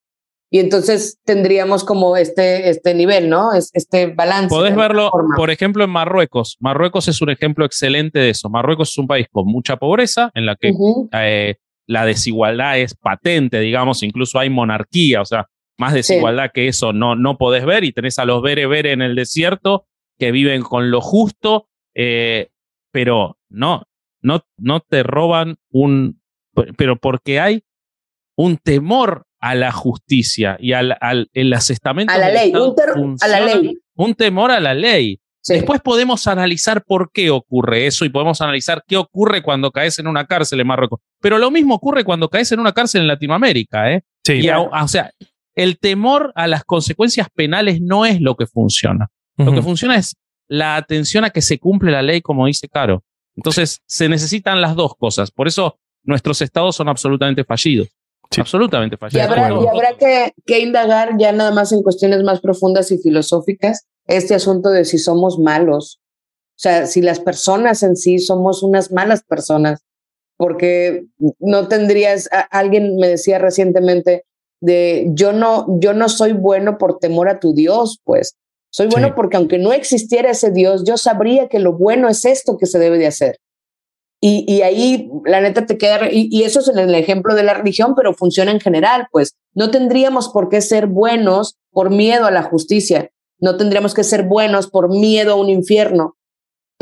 Y 0.50 0.58
entonces 0.58 1.18
tendríamos 1.24 1.82
como 1.82 2.14
este, 2.16 2.68
este 2.68 2.92
nivel, 2.92 3.30
¿no? 3.30 3.54
Es, 3.54 3.70
este 3.72 4.08
balance. 4.08 4.48
Podés 4.48 4.76
verlo, 4.76 5.10
forma. 5.10 5.34
por 5.34 5.50
ejemplo, 5.50 5.82
en 5.82 5.88
Marruecos. 5.88 6.58
Marruecos 6.60 7.08
es 7.08 7.22
un 7.22 7.30
ejemplo 7.30 7.64
excelente 7.64 8.18
de 8.18 8.30
eso. 8.30 8.50
Marruecos 8.50 8.90
es 8.90 8.98
un 8.98 9.06
país 9.06 9.28
con 9.30 9.46
mucha 9.46 9.76
pobreza, 9.78 10.30
en 10.34 10.44
la 10.44 10.56
que 10.56 10.72
eh, 11.12 11.54
la 11.86 12.04
desigualdad 12.04 12.78
es 12.78 12.94
patente, 12.94 13.60
digamos, 13.60 14.02
incluso 14.02 14.38
hay 14.38 14.50
monarquía, 14.50 15.22
o 15.22 15.24
sea, 15.24 15.46
más 15.78 15.94
desigualdad 15.94 16.50
que 16.52 16.68
eso 16.68 16.92
no, 16.92 17.16
no 17.16 17.38
podés 17.38 17.64
ver 17.64 17.84
y 17.84 17.92
tenés 17.92 18.18
a 18.18 18.24
los 18.24 18.42
bereberes 18.42 18.92
en 18.92 19.02
el 19.02 19.14
desierto 19.14 19.86
que 20.18 20.30
viven 20.32 20.62
con 20.62 20.90
lo 20.90 21.00
justo, 21.00 21.68
eh, 21.94 22.50
pero 22.92 23.38
no, 23.48 23.84
no, 24.20 24.44
no 24.58 24.80
te 24.80 25.02
roban 25.02 25.56
un, 25.70 26.20
pero 26.76 26.96
porque 26.96 27.40
hay 27.40 27.64
un 28.36 28.56
temor 28.58 29.26
a 29.40 29.54
la 29.54 29.72
justicia 29.72 30.56
y 30.60 30.72
al, 30.74 30.96
al 31.00 31.28
el 31.32 31.52
asestamento 31.52 32.12
A 32.12 32.18
la 32.18 32.30
ley, 32.30 32.52
un 32.54 32.74
ter- 32.76 32.90
a 32.90 32.92
la 32.92 32.94
funciona, 32.94 33.40
ley. 33.56 33.78
un 33.96 34.14
temor 34.14 34.50
a 34.52 34.60
la 34.60 34.74
ley. 34.74 35.18
Sí. 35.44 35.54
Después 35.54 35.80
podemos 35.80 36.28
analizar 36.28 36.84
por 36.84 37.10
qué 37.10 37.30
ocurre 37.30 37.86
eso 37.88 38.04
y 38.04 38.10
podemos 38.10 38.40
analizar 38.40 38.84
qué 38.86 38.96
ocurre 38.96 39.42
cuando 39.42 39.72
caes 39.72 39.98
en 39.98 40.06
una 40.06 40.24
cárcel 40.28 40.60
en 40.60 40.68
Marruecos. 40.68 41.00
Pero 41.20 41.38
lo 41.38 41.50
mismo 41.50 41.74
ocurre 41.74 42.04
cuando 42.04 42.28
caes 42.28 42.52
en 42.52 42.60
una 42.60 42.72
cárcel 42.72 43.00
en 43.00 43.08
Latinoamérica. 43.08 43.92
¿eh? 43.92 44.02
Sí. 44.24 44.34
Y 44.34 44.48
a- 44.48 44.60
o 44.60 44.86
sea, 44.88 45.10
el 45.54 45.78
temor 45.78 46.32
a 46.34 46.46
las 46.46 46.64
consecuencias 46.64 47.28
penales 47.34 47.80
no 47.80 48.04
es 48.06 48.20
lo 48.20 48.36
que 48.36 48.46
funciona. 48.46 49.08
Lo 49.36 49.52
que 49.52 49.62
funciona 49.62 49.96
es 49.96 50.14
la 50.48 50.76
atención 50.76 51.24
a 51.24 51.30
que 51.30 51.42
se 51.42 51.58
cumple 51.58 51.90
la 51.92 52.02
ley, 52.02 52.20
como 52.20 52.46
dice 52.46 52.68
Caro. 52.68 53.02
Entonces, 53.36 53.80
se 53.86 54.08
necesitan 54.08 54.60
las 54.60 54.76
dos 54.76 54.94
cosas. 54.96 55.30
Por 55.30 55.48
eso 55.48 55.78
nuestros 56.04 56.42
estados 56.42 56.76
son 56.76 56.88
absolutamente 56.88 57.44
fallidos. 57.44 57.88
Sí. 58.30 58.40
Absolutamente 58.40 58.96
Y 58.96 58.98
fallidos. 58.98 59.26
habrá, 59.28 59.48
y 59.50 59.66
habrá 59.66 59.96
que, 59.98 60.32
que 60.46 60.60
indagar 60.60 61.16
ya 61.18 61.32
nada 61.32 61.50
más 61.52 61.72
en 61.72 61.82
cuestiones 61.82 62.22
más 62.22 62.40
profundas 62.40 62.90
y 62.90 62.98
filosóficas 62.98 63.86
este 64.06 64.34
asunto 64.34 64.70
de 64.70 64.84
si 64.84 64.98
somos 64.98 65.38
malos. 65.38 66.00
O 66.50 66.58
sea, 66.62 66.86
si 66.86 67.02
las 67.02 67.20
personas 67.20 67.82
en 67.82 67.96
sí 67.96 68.18
somos 68.18 68.62
unas 68.62 68.90
malas 68.92 69.22
personas, 69.22 69.82
porque 70.36 71.04
no 71.38 71.68
tendrías, 71.68 72.28
a- 72.32 72.40
alguien 72.40 72.96
me 72.96 73.08
decía 73.08 73.38
recientemente 73.38 74.24
de 74.62 75.08
yo 75.12 75.32
no, 75.32 75.66
yo 75.80 75.92
no 75.92 76.08
soy 76.08 76.32
bueno 76.32 76.78
por 76.78 76.98
temor 76.98 77.28
a 77.28 77.40
tu 77.40 77.52
Dios, 77.52 78.00
pues 78.04 78.36
soy 78.70 78.86
bueno 78.86 79.08
Sí. 79.08 79.12
porque 79.14 79.36
aunque 79.36 79.58
no 79.58 79.72
existiera 79.72 80.30
ese 80.30 80.50
Dios, 80.50 80.84
yo 80.86 80.96
sabría 80.96 81.48
que 81.48 81.58
lo 81.58 81.74
bueno 81.74 82.08
es 82.08 82.24
esto 82.24 82.56
que 82.56 82.66
se 82.66 82.78
debe 82.78 82.96
de 82.96 83.08
hacer. 83.08 83.38
Y, 84.20 84.44
y 84.46 84.62
ahí, 84.62 85.10
la 85.26 85.40
neta, 85.40 85.66
te 85.66 85.76
queda, 85.76 86.08
y, 86.10 86.28
y 86.30 86.44
eso 86.44 86.60
es 86.60 86.68
en 86.68 86.78
el 86.78 86.94
ejemplo 86.94 87.34
de 87.34 87.42
la 87.42 87.54
religión, 87.54 87.94
pero 87.96 88.14
funciona 88.14 88.52
en 88.52 88.60
general, 88.60 89.08
pues 89.10 89.34
no 89.52 89.72
tendríamos 89.72 90.28
por 90.28 90.48
qué 90.48 90.60
ser 90.60 90.86
buenos 90.86 91.58
por 91.72 91.90
miedo 91.90 92.26
a 92.26 92.30
la 92.30 92.44
justicia, 92.44 93.10
no 93.40 93.56
tendríamos 93.56 93.94
que 93.94 94.04
ser 94.04 94.22
buenos 94.22 94.68
por 94.68 94.88
miedo 94.88 95.32
a 95.32 95.36
un 95.36 95.50
infierno, 95.50 96.16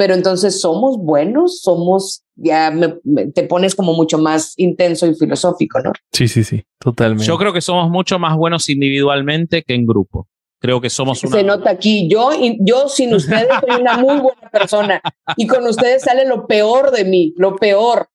pero 0.00 0.14
entonces 0.14 0.62
somos 0.62 0.96
buenos, 0.96 1.60
somos, 1.60 2.22
ya 2.34 2.70
me- 2.70 2.94
me- 3.04 3.26
te 3.26 3.42
pones 3.42 3.74
como 3.74 3.92
mucho 3.92 4.16
más 4.16 4.54
intenso 4.56 5.06
y 5.06 5.14
filosófico, 5.14 5.78
¿no? 5.80 5.92
Sí, 6.10 6.26
sí, 6.26 6.42
sí, 6.42 6.62
totalmente. 6.78 7.26
Yo 7.26 7.36
creo 7.36 7.52
que 7.52 7.60
somos 7.60 7.90
mucho 7.90 8.18
más 8.18 8.34
buenos 8.34 8.70
individualmente 8.70 9.62
que 9.62 9.74
en 9.74 9.84
grupo. 9.84 10.26
Creo 10.58 10.80
que 10.80 10.88
somos 10.88 11.22
una. 11.22 11.36
Se 11.36 11.42
nota 11.42 11.68
aquí, 11.68 12.08
yo, 12.08 12.30
yo 12.60 12.88
sin 12.88 13.12
ustedes 13.14 13.48
soy 13.60 13.78
una 13.82 13.98
muy 13.98 14.20
buena 14.20 14.48
persona 14.50 15.02
y 15.36 15.46
con 15.46 15.66
ustedes 15.66 16.00
sale 16.00 16.24
lo 16.24 16.46
peor 16.46 16.92
de 16.92 17.04
mí, 17.04 17.34
lo 17.36 17.56
peor. 17.56 18.08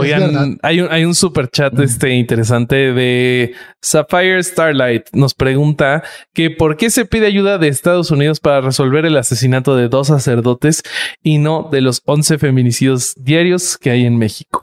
Oigan, 0.00 0.58
hay 0.62 0.80
un, 0.80 0.88
hay 0.90 1.04
un 1.04 1.14
super 1.14 1.48
chat 1.48 1.78
este 1.80 2.14
interesante 2.14 2.92
de 2.92 3.54
Sapphire 3.82 4.42
Starlight. 4.42 5.04
Nos 5.12 5.34
pregunta 5.34 6.02
que 6.34 6.50
por 6.50 6.76
qué 6.76 6.90
se 6.90 7.04
pide 7.04 7.26
ayuda 7.26 7.58
de 7.58 7.68
Estados 7.68 8.10
Unidos 8.10 8.40
para 8.40 8.60
resolver 8.60 9.06
el 9.06 9.16
asesinato 9.16 9.76
de 9.76 9.88
dos 9.88 10.08
sacerdotes 10.08 10.82
y 11.22 11.38
no 11.38 11.68
de 11.70 11.80
los 11.80 12.02
11 12.04 12.38
feminicidios 12.38 13.14
diarios 13.16 13.78
que 13.78 13.90
hay 13.90 14.04
en 14.06 14.18
México. 14.18 14.60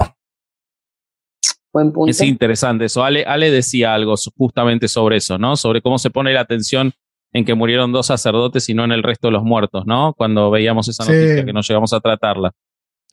Buen 1.74 1.92
punto. 1.92 2.12
Es 2.12 2.22
interesante 2.22 2.86
eso. 2.86 3.04
Ale, 3.04 3.24
Ale 3.26 3.50
decía 3.50 3.94
algo 3.96 4.14
justamente 4.38 4.88
sobre 4.88 5.18
eso, 5.18 5.38
¿no? 5.40 5.56
Sobre 5.58 5.82
cómo 5.82 5.98
se 5.98 6.12
pone 6.12 6.32
la 6.32 6.42
atención 6.42 6.94
en 7.34 7.46
que 7.46 7.56
murieron 7.56 7.92
dos 7.92 8.06
sacerdotes 8.06 8.70
y 8.70 8.76
no 8.76 8.84
en 8.84 8.92
el 8.92 9.02
resto 9.02 9.28
de 9.28 9.32
los 9.32 9.44
muertos, 9.44 9.88
¿no? 9.88 10.14
Cuando 10.16 10.52
veíamos 10.52 10.88
esa 10.88 11.04
Sí. 11.04 11.12
noticia 11.12 11.44
que 11.44 11.54
no 11.54 11.62
llegamos 11.62 11.92
a 11.94 12.00
tratarla. 12.00 12.52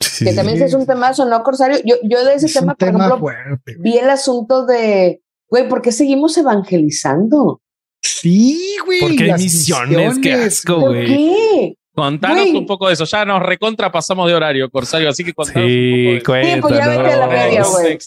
Sí, 0.00 0.24
que 0.24 0.32
también 0.32 0.58
sí. 0.58 0.64
es 0.64 0.74
un 0.74 0.86
temazo, 0.86 1.24
¿no, 1.26 1.42
Corsario? 1.42 1.78
Yo, 1.84 1.96
yo 2.02 2.24
de 2.24 2.34
ese 2.34 2.46
Es 2.46 2.54
tema, 2.54 2.74
por 2.74 2.88
tema 2.88 2.98
ejemplo, 3.06 3.18
fuerte. 3.18 3.76
vi 3.78 3.98
el 3.98 4.08
asunto 4.10 4.64
de, 4.66 5.20
güey, 5.48 5.68
¿por 5.68 5.82
qué 5.82 5.92
seguimos 5.92 6.36
evangelizando? 6.38 7.60
Sí, 8.02 8.76
güey. 8.86 9.00
Porque 9.00 9.22
hay 9.24 9.28
las 9.30 9.40
misiones, 9.42 10.18
qué 10.22 10.32
asco, 10.32 10.80
¿Por 10.80 10.88
güey. 10.90 11.06
qué? 11.06 11.74
Contanos 11.94 12.44
Güey. 12.46 12.56
un 12.56 12.66
poco 12.66 12.86
de 12.86 12.94
eso. 12.94 13.04
Ya 13.04 13.24
nos 13.26 13.42
recontra 13.42 13.92
pasamos 13.92 14.26
de 14.28 14.34
horario, 14.34 14.70
Corsario, 14.70 15.10
así 15.10 15.22
que 15.24 15.34
contanos 15.34 15.68
Sí, 15.68 16.06
un 16.14 16.18
poco 16.20 16.32
de 16.32 16.40
eso. 16.42 16.54
Sí, 16.54 16.60
pues 16.62 16.74
ya 16.78 16.88
vete 16.88 17.12
a 17.12 17.16
la 17.16 17.26
media, 17.26 17.62
güey. 17.64 17.98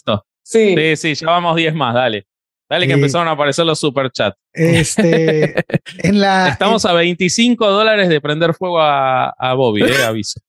Sí. 0.42 0.74
Sí, 0.76 0.96
sí, 0.96 1.14
ya 1.14 1.26
vamos 1.28 1.54
10 1.56 1.74
más, 1.74 1.94
dale. 1.94 2.26
Dale 2.68 2.86
que 2.86 2.92
Sí. 2.94 2.98
empezaron 2.98 3.28
a 3.28 3.32
aparecer 3.32 3.64
los 3.66 3.78
superchats. 3.78 4.36
Este, 4.52 5.54
en 6.02 6.20
la. 6.20 6.48
Estamos 6.48 6.84
a 6.86 6.92
25 6.94 7.70
dólares 7.70 8.08
de 8.08 8.20
prender 8.20 8.54
fuego 8.54 8.80
a, 8.80 9.28
a 9.38 9.54
Bobby, 9.54 9.82
eh, 9.82 10.02
aviso. 10.04 10.40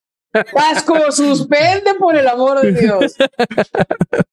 Vasco, 0.54 1.12
suspende 1.12 1.96
por 2.00 2.16
el 2.16 2.28
amor 2.28 2.62
de 2.62 2.72
Dios. 2.74 3.16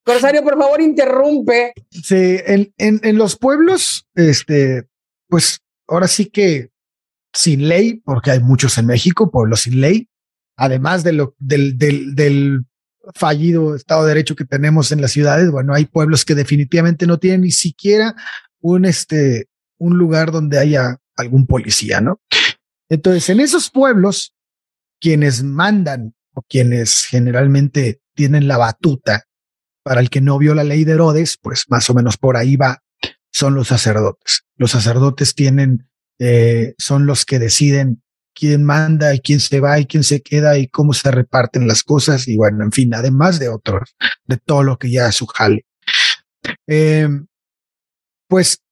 Corsario, 0.05 0.43
por 0.43 0.59
favor, 0.59 0.81
interrumpe. 0.81 1.73
Sí, 1.91 2.39
en, 2.47 2.73
en, 2.79 3.01
en 3.03 3.19
los 3.19 3.37
pueblos, 3.37 4.07
este, 4.15 4.89
pues 5.29 5.61
ahora 5.87 6.09
sí 6.09 6.27
que 6.27 6.71
sin 7.33 7.69
ley, 7.69 7.95
porque 8.05 8.31
hay 8.31 8.41
muchos 8.41 8.77
en 8.79 8.87
México, 8.87 9.31
pueblos 9.31 9.63
sin 9.63 9.81
ley, 9.81 10.09
además 10.57 11.03
de 11.03 11.13
lo, 11.13 11.35
del, 11.39 11.79
del, 11.79 12.15
del 12.15 12.65
fallido 13.15 13.75
Estado 13.75 14.03
de 14.03 14.09
Derecho 14.09 14.37
que 14.37 14.45
tenemos 14.45 14.93
en 14.93 15.01
las 15.01 15.13
ciudades, 15.13 15.51
bueno, 15.51 15.75
hay 15.75 15.87
pueblos 15.87 16.25
que 16.25 16.35
definitivamente 16.35 17.07
no 17.07 17.19
tienen 17.19 17.43
ni 17.43 17.51
siquiera 17.51 18.15
un, 18.61 18.85
este, 18.85 19.47
un 19.79 19.99
lugar 19.99 20.31
donde 20.31 20.59
haya 20.59 20.99
algún 21.17 21.47
policía, 21.47 22.01
¿no? 22.01 22.21
Entonces, 22.89 23.29
en 23.31 23.41
esos 23.41 23.71
pueblos, 23.71 24.35
quienes 25.03 25.43
mandan 25.43 26.15
o 26.33 26.43
quienes 26.43 27.05
generalmente 27.05 28.01
tienen 28.15 28.47
la 28.47 28.57
batuta 28.57 29.25
para 29.83 30.01
el 30.01 30.09
que 30.09 30.21
no 30.21 30.39
vio 30.39 30.55
la 30.55 30.63
ley 30.63 30.85
de 30.85 30.93
Herodes, 30.93 31.39
pues 31.43 31.65
más 31.69 31.91
o 31.91 31.95
menos 31.95 32.17
por 32.17 32.37
ahí 32.37 32.55
va, 32.55 32.85
son 33.33 33.57
los 33.57 33.69
sacerdotes. 33.69 34.45
Los 34.57 34.71
sacerdotes 34.71 35.35
tienen, 35.35 35.91
eh, 36.21 36.75
son 36.79 37.05
los 37.05 37.25
que 37.25 37.41
deciden 37.41 38.05
quién 38.33 38.63
manda 38.63 39.13
y 39.13 39.19
quién 39.19 39.41
se 39.41 39.59
va 39.59 39.81
y 39.81 39.87
quién 39.87 40.05
se 40.05 40.23
queda 40.23 40.57
y 40.57 40.69
cómo 40.69 40.93
se 40.93 41.11
reparten 41.11 41.67
las 41.67 41.83
cosas 41.83 42.29
y 42.29 42.37
bueno, 42.37 42.63
en 42.63 42.71
fin, 42.71 42.95
además 42.95 43.41
de 43.41 43.49
otros, 43.49 43.97
de 44.27 44.37
todo 44.37 44.63
lo 44.63 44.79
que 44.79 44.89
ya 44.89 45.09
es. 45.09 45.21
Eh, 46.69 47.09
pues 48.29 48.63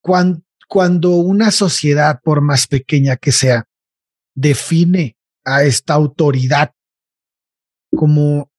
cuando, 0.00 0.40
cuando 0.66 1.10
una 1.10 1.50
sociedad, 1.50 2.20
por 2.24 2.40
más 2.40 2.66
pequeña 2.66 3.16
que 3.18 3.32
sea, 3.32 3.66
define 4.34 5.16
a 5.44 5.62
esta 5.64 5.94
autoridad 5.94 6.72
como 7.94 8.50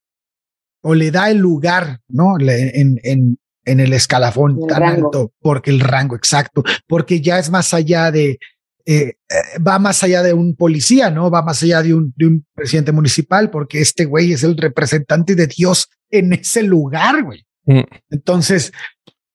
o 0.83 0.93
le 0.93 1.11
da 1.11 1.29
el 1.31 1.37
lugar, 1.37 2.01
¿no? 2.09 2.37
Le- 2.37 2.79
En, 2.79 2.99
en, 3.03 3.37
en 3.65 3.79
el 3.79 3.93
escalafón 3.93 4.57
El 4.61 4.67
tan 4.67 4.81
rango. 4.81 5.05
alto, 5.07 5.33
porque 5.39 5.71
el 5.71 5.79
rango 5.79 6.15
exacto, 6.15 6.63
porque 6.87 7.21
ya 7.21 7.39
es 7.39 7.49
más 7.49 7.73
allá 7.73 8.11
de, 8.11 8.37
eh, 8.85 9.13
eh, 9.29 9.59
va 9.65 9.79
más 9.79 10.03
allá 10.03 10.21
de 10.21 10.33
un 10.33 10.55
policía, 10.57 11.09
¿no? 11.09 11.31
Va 11.31 11.41
más 11.41 11.63
allá 11.63 11.81
de 11.81 11.93
un, 11.93 12.13
de 12.17 12.27
un 12.27 12.45
presidente 12.53 12.91
municipal, 12.91 13.49
porque 13.49 13.79
este 13.79 14.03
güey 14.05 14.33
es 14.33 14.43
el 14.43 14.57
representante 14.57 15.35
de 15.35 15.47
Dios 15.47 15.87
en 16.11 16.33
ese 16.33 16.63
lugar, 16.63 17.23
güey. 17.23 17.45
Mm. 17.65 17.83
Entonces, 18.09 18.73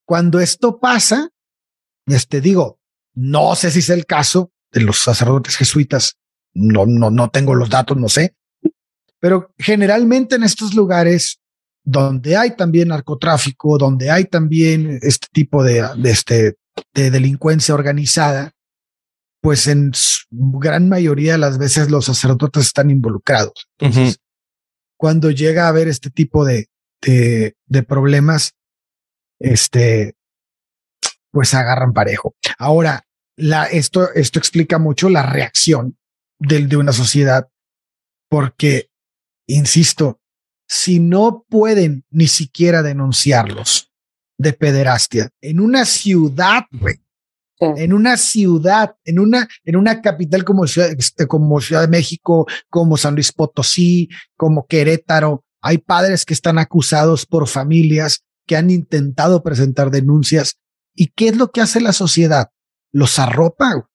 cuando 0.05 0.39
esto 0.39 0.79
pasa, 0.79 1.29
este 2.05 2.41
digo, 2.41 2.79
no 3.15 3.55
sé 3.55 3.71
si 3.71 3.79
es 3.79 3.89
el 3.89 4.05
caso 4.05 4.51
de 4.71 4.81
los 4.81 4.99
sacerdotes 4.99 5.57
jesuitas, 5.57 6.18
no, 6.53 6.85
no, 6.85 7.09
no 7.09 7.29
tengo 7.29 7.55
los 7.55 7.69
datos, 7.69 7.97
no 7.97 8.09
sé, 8.09 8.35
pero 9.19 9.53
generalmente 9.57 10.35
en 10.35 10.43
estos 10.43 10.73
lugares 10.73 11.39
donde 11.83 12.37
hay 12.37 12.55
también 12.55 12.89
narcotráfico, 12.89 13.77
donde 13.77 14.11
hay 14.11 14.25
también 14.25 14.99
este 15.01 15.27
tipo 15.31 15.63
de, 15.63 15.87
de, 15.97 16.11
este, 16.11 16.57
de 16.93 17.11
delincuencia 17.11 17.73
organizada, 17.73 18.51
pues 19.41 19.67
en 19.67 19.91
gran 20.31 20.89
mayoría 20.89 21.33
de 21.33 21.37
las 21.37 21.57
veces 21.57 21.89
los 21.89 22.05
sacerdotes 22.05 22.67
están 22.67 22.89
involucrados. 22.89 23.69
Entonces, 23.79 24.19
cuando 24.97 25.31
llega 25.31 25.65
a 25.65 25.69
haber 25.69 25.87
este 25.87 26.09
tipo 26.09 26.45
de, 26.45 26.67
de, 27.01 27.55
de 27.65 27.83
problemas, 27.83 28.53
este, 29.39 30.15
pues 31.31 31.53
agarran 31.53 31.93
parejo. 31.93 32.35
Ahora, 32.57 33.05
la, 33.37 33.65
esto, 33.65 34.13
esto 34.13 34.39
explica 34.39 34.77
mucho 34.77 35.09
la 35.09 35.23
reacción 35.23 35.97
de, 36.39 36.65
de 36.65 36.77
una 36.77 36.93
sociedad, 36.93 37.49
porque, 38.29 38.89
insisto, 39.47 40.19
si 40.67 40.99
no 40.99 41.45
pueden 41.49 42.05
ni 42.09 42.27
siquiera 42.27 42.81
denunciarlos 42.83 43.91
de 44.37 44.53
pederastia 44.53 45.29
en 45.41 45.59
una 45.59 45.85
ciudad, 45.85 46.63
güey, 46.71 46.95
en 47.59 47.91
una 47.91 48.15
ciudad, 48.15 48.95
en 49.03 49.19
una, 49.19 49.47
en 49.65 49.75
una 49.75 50.01
capital 50.01 50.45
como 50.45 50.65
ciudad, 50.65 50.91
este, 50.97 51.27
como 51.27 51.59
Ciudad 51.59 51.81
de 51.81 51.89
México, 51.89 52.47
como 52.69 52.95
San 52.95 53.15
Luis 53.15 53.33
Potosí, 53.33 54.07
como 54.37 54.65
Querétaro, 54.65 55.43
hay 55.61 55.79
padres 55.79 56.23
que 56.23 56.33
están 56.33 56.57
acusados 56.57 57.25
por 57.25 57.47
familias 57.47 58.23
que 58.47 58.55
han 58.55 58.71
intentado 58.71 59.43
presentar 59.43 59.91
denuncias. 59.91 60.57
¿Y 60.95 61.07
qué 61.07 61.27
es 61.27 61.37
lo 61.37 61.51
que 61.51 61.61
hace 61.61 61.81
la 61.81 61.93
sociedad? 61.93 62.49
Los 62.91 63.19
arropa, 63.19 63.89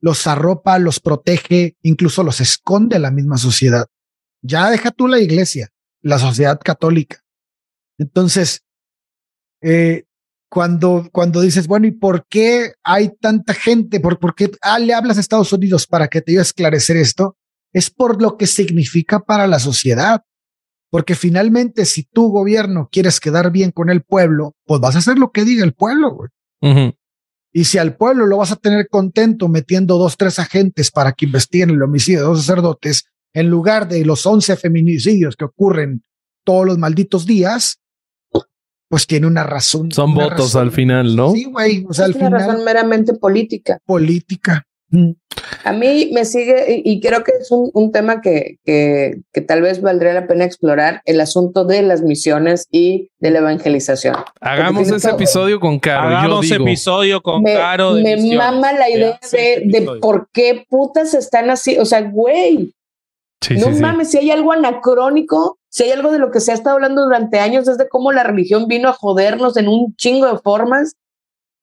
los 0.00 0.26
arropa, 0.26 0.78
los 0.78 1.00
protege, 1.00 1.76
incluso 1.82 2.22
los 2.22 2.40
esconde 2.40 2.98
la 2.98 3.10
misma 3.10 3.36
sociedad. 3.36 3.86
Ya 4.42 4.70
deja 4.70 4.90
tú 4.90 5.06
la 5.06 5.20
iglesia, 5.20 5.70
la 6.00 6.18
sociedad 6.18 6.58
católica. 6.62 7.22
Entonces, 7.98 8.64
eh, 9.60 10.04
cuando, 10.48 11.08
cuando 11.12 11.40
dices, 11.40 11.66
bueno, 11.66 11.86
¿y 11.86 11.92
por 11.92 12.26
qué 12.26 12.72
hay 12.82 13.10
tanta 13.20 13.54
gente? 13.54 14.00
¿Por, 14.00 14.34
qué 14.34 14.50
ah, 14.62 14.78
le 14.78 14.94
hablas 14.94 15.16
a 15.16 15.20
Estados 15.20 15.52
Unidos 15.52 15.86
para 15.86 16.08
que 16.08 16.22
te 16.22 16.32
ayude 16.32 16.40
a 16.40 16.42
esclarecer 16.42 16.96
esto? 16.96 17.36
Es 17.72 17.90
por 17.90 18.20
lo 18.20 18.36
que 18.36 18.46
significa 18.46 19.20
para 19.20 19.46
la 19.46 19.58
sociedad. 19.58 20.22
Porque 20.90 21.14
finalmente, 21.14 21.84
si 21.84 22.02
tu 22.02 22.30
gobierno 22.30 22.88
quieres 22.90 23.20
quedar 23.20 23.52
bien 23.52 23.70
con 23.70 23.90
el 23.90 24.02
pueblo, 24.02 24.56
pues 24.64 24.80
vas 24.80 24.96
a 24.96 24.98
hacer 24.98 25.18
lo 25.18 25.30
que 25.30 25.44
diga 25.44 25.62
el 25.64 25.72
pueblo. 25.72 26.16
Güey. 26.62 26.98
Y 27.52 27.64
si 27.64 27.78
al 27.78 27.96
pueblo 27.96 28.26
lo 28.26 28.36
vas 28.38 28.52
a 28.52 28.56
tener 28.56 28.88
contento 28.88 29.48
metiendo 29.48 29.98
dos, 29.98 30.16
tres 30.16 30.38
agentes 30.38 30.90
para 30.90 31.12
que 31.12 31.26
investiguen 31.26 31.70
el 31.70 31.82
homicidio 31.82 32.20
de 32.20 32.26
dos 32.26 32.40
sacerdotes, 32.44 33.04
en 33.32 33.48
lugar 33.48 33.88
de 33.88 34.04
los 34.04 34.24
11 34.24 34.56
feminicidios 34.56 35.36
que 35.36 35.44
ocurren 35.44 36.02
todos 36.44 36.66
los 36.66 36.78
malditos 36.78 37.26
días, 37.26 37.80
pues 38.88 39.06
tiene 39.06 39.26
una 39.26 39.44
razón. 39.44 39.90
Son 39.92 40.10
una 40.10 40.24
votos 40.24 40.46
razón. 40.46 40.62
al 40.62 40.72
final, 40.72 41.14
¿no? 41.14 41.32
Sí, 41.32 41.44
güey. 41.44 41.84
O 41.88 41.92
sea, 41.92 42.06
es 42.06 42.14
al 42.14 42.20
una 42.20 42.38
final, 42.38 42.48
razón 42.48 42.64
meramente 42.64 43.14
política. 43.14 43.78
política. 43.84 44.66
A 45.64 45.72
mí 45.72 46.10
me 46.12 46.24
sigue, 46.24 46.82
y, 46.84 46.92
y 46.92 47.00
creo 47.00 47.22
que 47.22 47.32
es 47.40 47.50
un, 47.50 47.70
un 47.74 47.92
tema 47.92 48.20
que, 48.20 48.58
que, 48.64 49.20
que, 49.32 49.40
tal 49.40 49.62
vez 49.62 49.80
valdría 49.80 50.12
la 50.12 50.26
pena 50.26 50.44
explorar, 50.44 51.02
el 51.04 51.20
asunto 51.20 51.64
de 51.64 51.82
las 51.82 52.02
misiones 52.02 52.66
y 52.70 53.10
de 53.18 53.30
la 53.30 53.38
evangelización. 53.38 54.16
Hagamos 54.40 54.88
ese 54.88 55.08
todo, 55.08 55.16
episodio 55.16 55.60
con 55.60 55.78
Caro. 55.78 56.08
Hagamos 56.08 56.46
yo 56.46 56.54
digo. 56.54 56.66
episodio 56.66 57.20
con 57.22 57.42
me, 57.42 57.54
Caro. 57.54 57.92
me 57.92 58.16
mama 58.34 58.72
la 58.72 58.88
idea 58.90 59.20
de, 59.32 59.62
de 59.66 59.98
por 60.00 60.28
qué 60.32 60.64
putas 60.68 61.14
están 61.14 61.50
así. 61.50 61.78
O 61.78 61.84
sea, 61.84 62.02
güey, 62.02 62.72
Sí, 63.42 63.56
no 63.56 63.72
sí, 63.72 63.80
mames, 63.80 64.10
si 64.10 64.18
hay 64.18 64.30
algo 64.30 64.52
anacrónico, 64.52 65.58
si 65.70 65.84
hay 65.84 65.92
algo 65.92 66.12
de 66.12 66.18
lo 66.18 66.30
que 66.30 66.40
se 66.40 66.52
ha 66.52 66.54
estado 66.54 66.76
hablando 66.76 67.02
durante 67.02 67.38
años, 67.38 67.66
es 67.68 67.78
de 67.78 67.88
cómo 67.88 68.12
la 68.12 68.22
religión 68.22 68.66
vino 68.66 68.88
a 68.88 68.92
jodernos 68.92 69.56
en 69.56 69.66
un 69.66 69.94
chingo 69.96 70.30
de 70.30 70.38
formas 70.38 70.94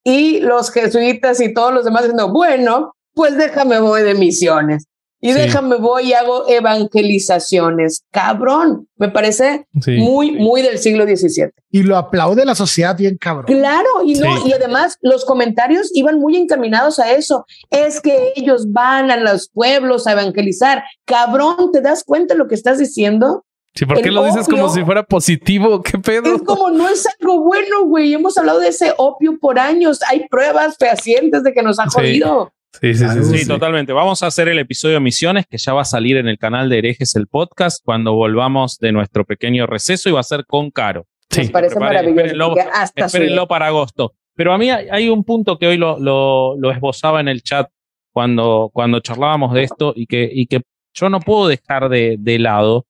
y 0.03 0.39
los 0.39 0.71
jesuitas 0.71 1.39
y 1.39 1.53
todos 1.53 1.71
los 1.73 1.85
demás 1.85 2.01
diciendo, 2.03 2.31
bueno, 2.31 2.95
pues 3.18 3.38
déjame 3.38 3.81
voy 3.81 4.03
de 4.03 4.15
misiones 4.15 4.85
y 5.19 5.34
sí. 5.34 5.39
déjame 5.39 5.77
voy 5.77 6.10
y 6.10 6.14
hago 6.14 6.48
evangelizaciones. 6.48 8.03
Cabrón, 8.11 8.88
me 8.98 9.10
parece 9.10 9.68
sí. 9.81 9.98
muy, 9.98 10.31
muy 10.31 10.61
del 10.61 10.77
siglo 10.77 11.06
XVII. 11.06 11.49
Y 11.72 11.84
lo 11.84 11.98
aplaude 11.98 12.45
la 12.45 12.53
sociedad 12.53 12.95
bien 12.95 13.18
cabrón. 13.18 13.45
Claro, 13.45 13.88
y 14.06 14.14
no, 14.15 14.38
sí. 14.38 14.49
y 14.49 14.53
además 14.53 14.98
los 15.02 15.26
comentarios 15.26 15.89
iban 15.94 16.19
muy 16.19 16.38
encaminados 16.38 16.99
a 16.99 17.11
eso. 17.11 17.45
Es 17.72 17.99
que 17.99 18.34
ellos 18.35 18.72
van 18.72 19.10
a 19.10 19.18
los 19.18 19.49
pueblos 19.49 20.06
a 20.06 20.11
evangelizar. 20.11 20.84
Cabrón, 21.06 21.72
¿te 21.73 21.81
das 21.81 22.03
cuenta 22.03 22.35
de 22.35 22.38
lo 22.38 22.48
que 22.48 22.56
estás 22.56 22.77
diciendo? 22.77 23.44
Sí, 23.73 23.85
¿por 23.85 24.02
qué 24.02 24.10
lo 24.10 24.22
opio, 24.22 24.34
dices 24.34 24.48
como 24.48 24.69
si 24.69 24.84
fuera 24.84 25.03
positivo? 25.03 25.81
¿Qué 25.84 25.99
pedo? 25.99 26.35
Es 26.35 26.41
como 26.41 26.72
no 26.72 26.88
es 26.89 27.07
algo 27.19 27.41
bueno, 27.41 27.85
güey. 27.85 28.14
Hemos 28.14 28.38
hablado 28.38 28.60
de 28.60 28.69
ese 28.69 28.94
opio 28.98 29.38
por 29.39 29.60
años. 29.60 29.99
Hay 30.10 30.27
pruebas 30.30 30.77
fehacientes 30.80 31.44
de 31.44 31.53
que 31.53 31.61
nos 31.61 31.80
ha 31.80 31.88
jodido. 31.88 32.52
Sí, 32.81 32.93
sí, 32.93 33.05
sí, 33.09 33.23
sí, 33.23 33.37
sí, 33.39 33.47
totalmente. 33.47 33.93
Vamos 33.93 34.21
a 34.23 34.27
hacer 34.27 34.47
el 34.47 34.59
episodio 34.59 34.95
de 34.95 34.99
Misiones 34.99 35.45
que 35.47 35.57
ya 35.57 35.73
va 35.73 35.81
a 35.81 35.85
salir 35.85 36.17
en 36.17 36.27
el 36.27 36.37
canal 36.37 36.69
de 36.69 36.77
Herejes 36.77 37.15
el 37.15 37.27
podcast 37.27 37.83
cuando 37.83 38.13
volvamos 38.13 38.77
de 38.77 38.91
nuestro 38.91 39.25
pequeño 39.25 39.65
receso 39.65 40.09
y 40.09 40.11
va 40.11 40.19
a 40.19 40.23
ser 40.23 40.45
con 40.45 40.69
Caro. 40.71 41.07
Sí, 41.29 41.41
Nos 41.41 41.51
parece 41.51 41.79
maravilloso. 41.79 42.19
Espérenlo, 42.19 42.55
hasta 42.73 43.05
espérenlo 43.05 43.47
para 43.47 43.67
agosto. 43.67 44.13
Pero 44.35 44.53
a 44.53 44.57
mí 44.57 44.69
hay, 44.69 44.87
hay 44.91 45.09
un 45.09 45.23
punto 45.23 45.57
que 45.57 45.67
hoy 45.67 45.77
lo, 45.77 45.99
lo, 45.99 46.55
lo, 46.57 46.71
esbozaba 46.71 47.19
en 47.19 47.27
el 47.27 47.41
chat 47.41 47.67
cuando, 48.11 48.69
cuando 48.71 48.99
charlábamos 48.99 49.53
de 49.53 49.63
esto 49.63 49.93
y 49.95 50.05
que, 50.05 50.29
y 50.31 50.45
que 50.45 50.61
yo 50.93 51.09
no 51.09 51.19
puedo 51.19 51.47
dejar 51.47 51.89
de, 51.89 52.17
de 52.19 52.39
lado 52.39 52.85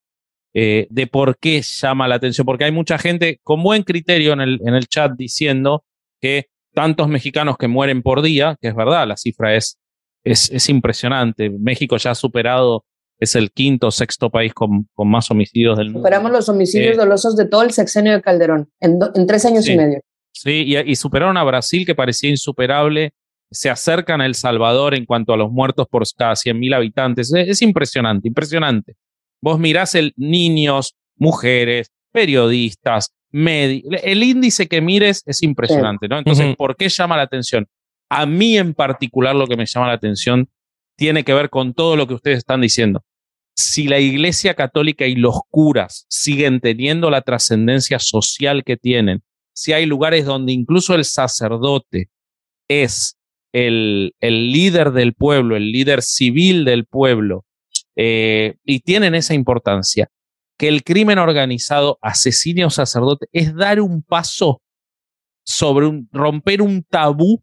eh, 0.54 0.88
de 0.90 1.08
por 1.08 1.38
qué 1.38 1.62
llama 1.62 2.08
la 2.08 2.16
atención, 2.16 2.46
porque 2.46 2.66
hay 2.66 2.72
mucha 2.72 2.98
gente 2.98 3.40
con 3.44 3.64
buen 3.64 3.84
criterio 3.84 4.34
en 4.34 4.42
el, 4.42 4.60
en 4.66 4.76
el 4.76 4.88
chat 4.88 5.12
diciendo 5.16 5.84
que 6.20 6.48
tantos 6.78 7.08
mexicanos 7.08 7.58
que 7.58 7.68
mueren 7.68 8.04
por 8.04 8.22
día, 8.22 8.56
que 8.62 8.68
es 8.68 8.76
verdad, 8.76 9.08
la 9.08 9.18
cifra 9.18 9.56
es, 9.56 9.80
es, 10.24 10.52
es 10.52 10.70
impresionante. 10.70 11.50
México 11.50 11.98
ya 11.98 12.12
ha 12.12 12.16
superado, 12.16 12.86
es 13.20 13.34
el 13.34 13.52
quinto 13.52 13.88
o 13.88 13.92
sexto 13.92 14.30
país 14.30 14.54
con, 14.54 14.88
con, 14.94 15.10
más 15.10 15.32
homicidios 15.32 15.76
del 15.76 15.88
mundo. 15.88 16.02
Superamos 16.02 16.32
los 16.32 16.48
homicidios 16.50 16.94
eh, 16.94 16.98
dolosos 16.98 17.36
de 17.36 17.48
todo 17.48 17.64
el 17.64 17.72
sexenio 17.72 18.14
de 18.14 18.22
Calderón, 18.22 18.70
en, 18.80 19.00
do, 19.00 19.12
en 19.16 19.26
tres 19.26 19.44
años 19.46 19.66
sí, 19.66 19.72
y 19.72 19.78
medio. 19.78 20.02
Sí, 20.32 20.66
y, 20.68 20.78
y, 20.78 20.96
superaron 20.96 21.36
a 21.38 21.44
Brasil, 21.44 21.84
que 21.84 21.96
parecía 21.96 22.30
insuperable. 22.30 23.10
Se 23.50 23.72
acercan 23.72 24.22
a 24.22 24.28
El 24.28 24.36
Salvador 24.36 24.94
en 24.94 25.08
cuanto 25.08 25.34
a 25.34 25.38
los 25.38 25.52
muertos 25.52 25.88
por 25.90 26.04
cada 26.16 26.36
100 26.36 26.60
mil 26.60 26.76
habitantes. 26.76 27.34
Es, 27.34 27.48
es 27.48 27.62
impresionante, 27.64 28.28
impresionante. 28.28 28.94
Vos 29.42 29.58
mirás 29.58 29.96
el 29.96 30.14
niños, 30.16 30.96
mujeres, 31.16 31.90
periodistas, 32.12 33.16
el 33.46 34.24
índice 34.24 34.68
que 34.68 34.82
mires 34.82 35.24
es 35.26 35.44
impresionante, 35.44 36.08
¿no? 36.08 36.18
Entonces, 36.18 36.46
uh 36.46 36.50
-huh. 36.50 36.56
¿por 36.56 36.76
qué 36.76 36.90
llama 36.90 37.18
la 37.18 37.24
atención? 37.24 37.68
A 38.10 38.26
mí 38.26 38.58
en 38.58 38.74
particular 38.74 39.36
lo 39.36 39.48
que 39.48 39.58
me 39.58 39.66
llama 39.66 39.88
la 39.88 39.94
atención 39.94 40.50
tiene 40.98 41.24
que 41.24 41.34
ver 41.34 41.50
con 41.50 41.74
todo 41.74 41.96
lo 41.96 42.08
que 42.08 42.16
ustedes 42.16 42.40
están 42.40 42.62
diciendo. 42.62 43.04
Si 43.56 43.88
la 43.88 44.00
Iglesia 44.00 44.54
Católica 44.54 45.06
y 45.06 45.16
los 45.16 45.40
curas 45.50 46.06
siguen 46.10 46.60
teniendo 46.60 47.10
la 47.10 47.22
trascendencia 47.22 48.00
social 48.00 48.64
que 48.64 48.78
tienen, 48.78 49.24
si 49.54 49.74
hay 49.74 49.86
lugares 49.86 50.26
donde 50.26 50.54
incluso 50.54 50.96
el 50.96 51.06
sacerdote 51.06 52.10
es 52.68 53.18
el, 53.54 54.14
el 54.20 54.52
líder 54.52 54.92
del 54.92 55.14
pueblo, 55.14 55.56
el 55.56 55.72
líder 55.72 56.02
civil 56.02 56.66
del 56.66 56.86
pueblo, 56.86 57.46
eh, 57.96 58.56
y 58.64 58.82
tienen 58.82 59.16
esa 59.16 59.34
importancia, 59.34 60.10
que 60.58 60.68
el 60.68 60.84
crimen 60.84 61.20
organizado 61.20 62.00
asesine 62.02 62.64
a 62.64 62.68
un 62.68 62.72
sacerdote 62.72 63.28
es 63.32 63.56
dar 63.56 63.80
un 63.80 64.02
paso 64.02 64.62
sobre 65.46 65.86
un, 65.86 66.10
romper 66.12 66.62
un 66.62 66.84
tabú 66.84 67.42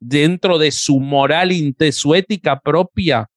dentro 0.00 0.58
de 0.58 0.70
su 0.70 0.98
moral, 1.00 1.50
de 1.78 1.92
su 1.92 2.14
ética 2.14 2.60
propia 2.60 3.28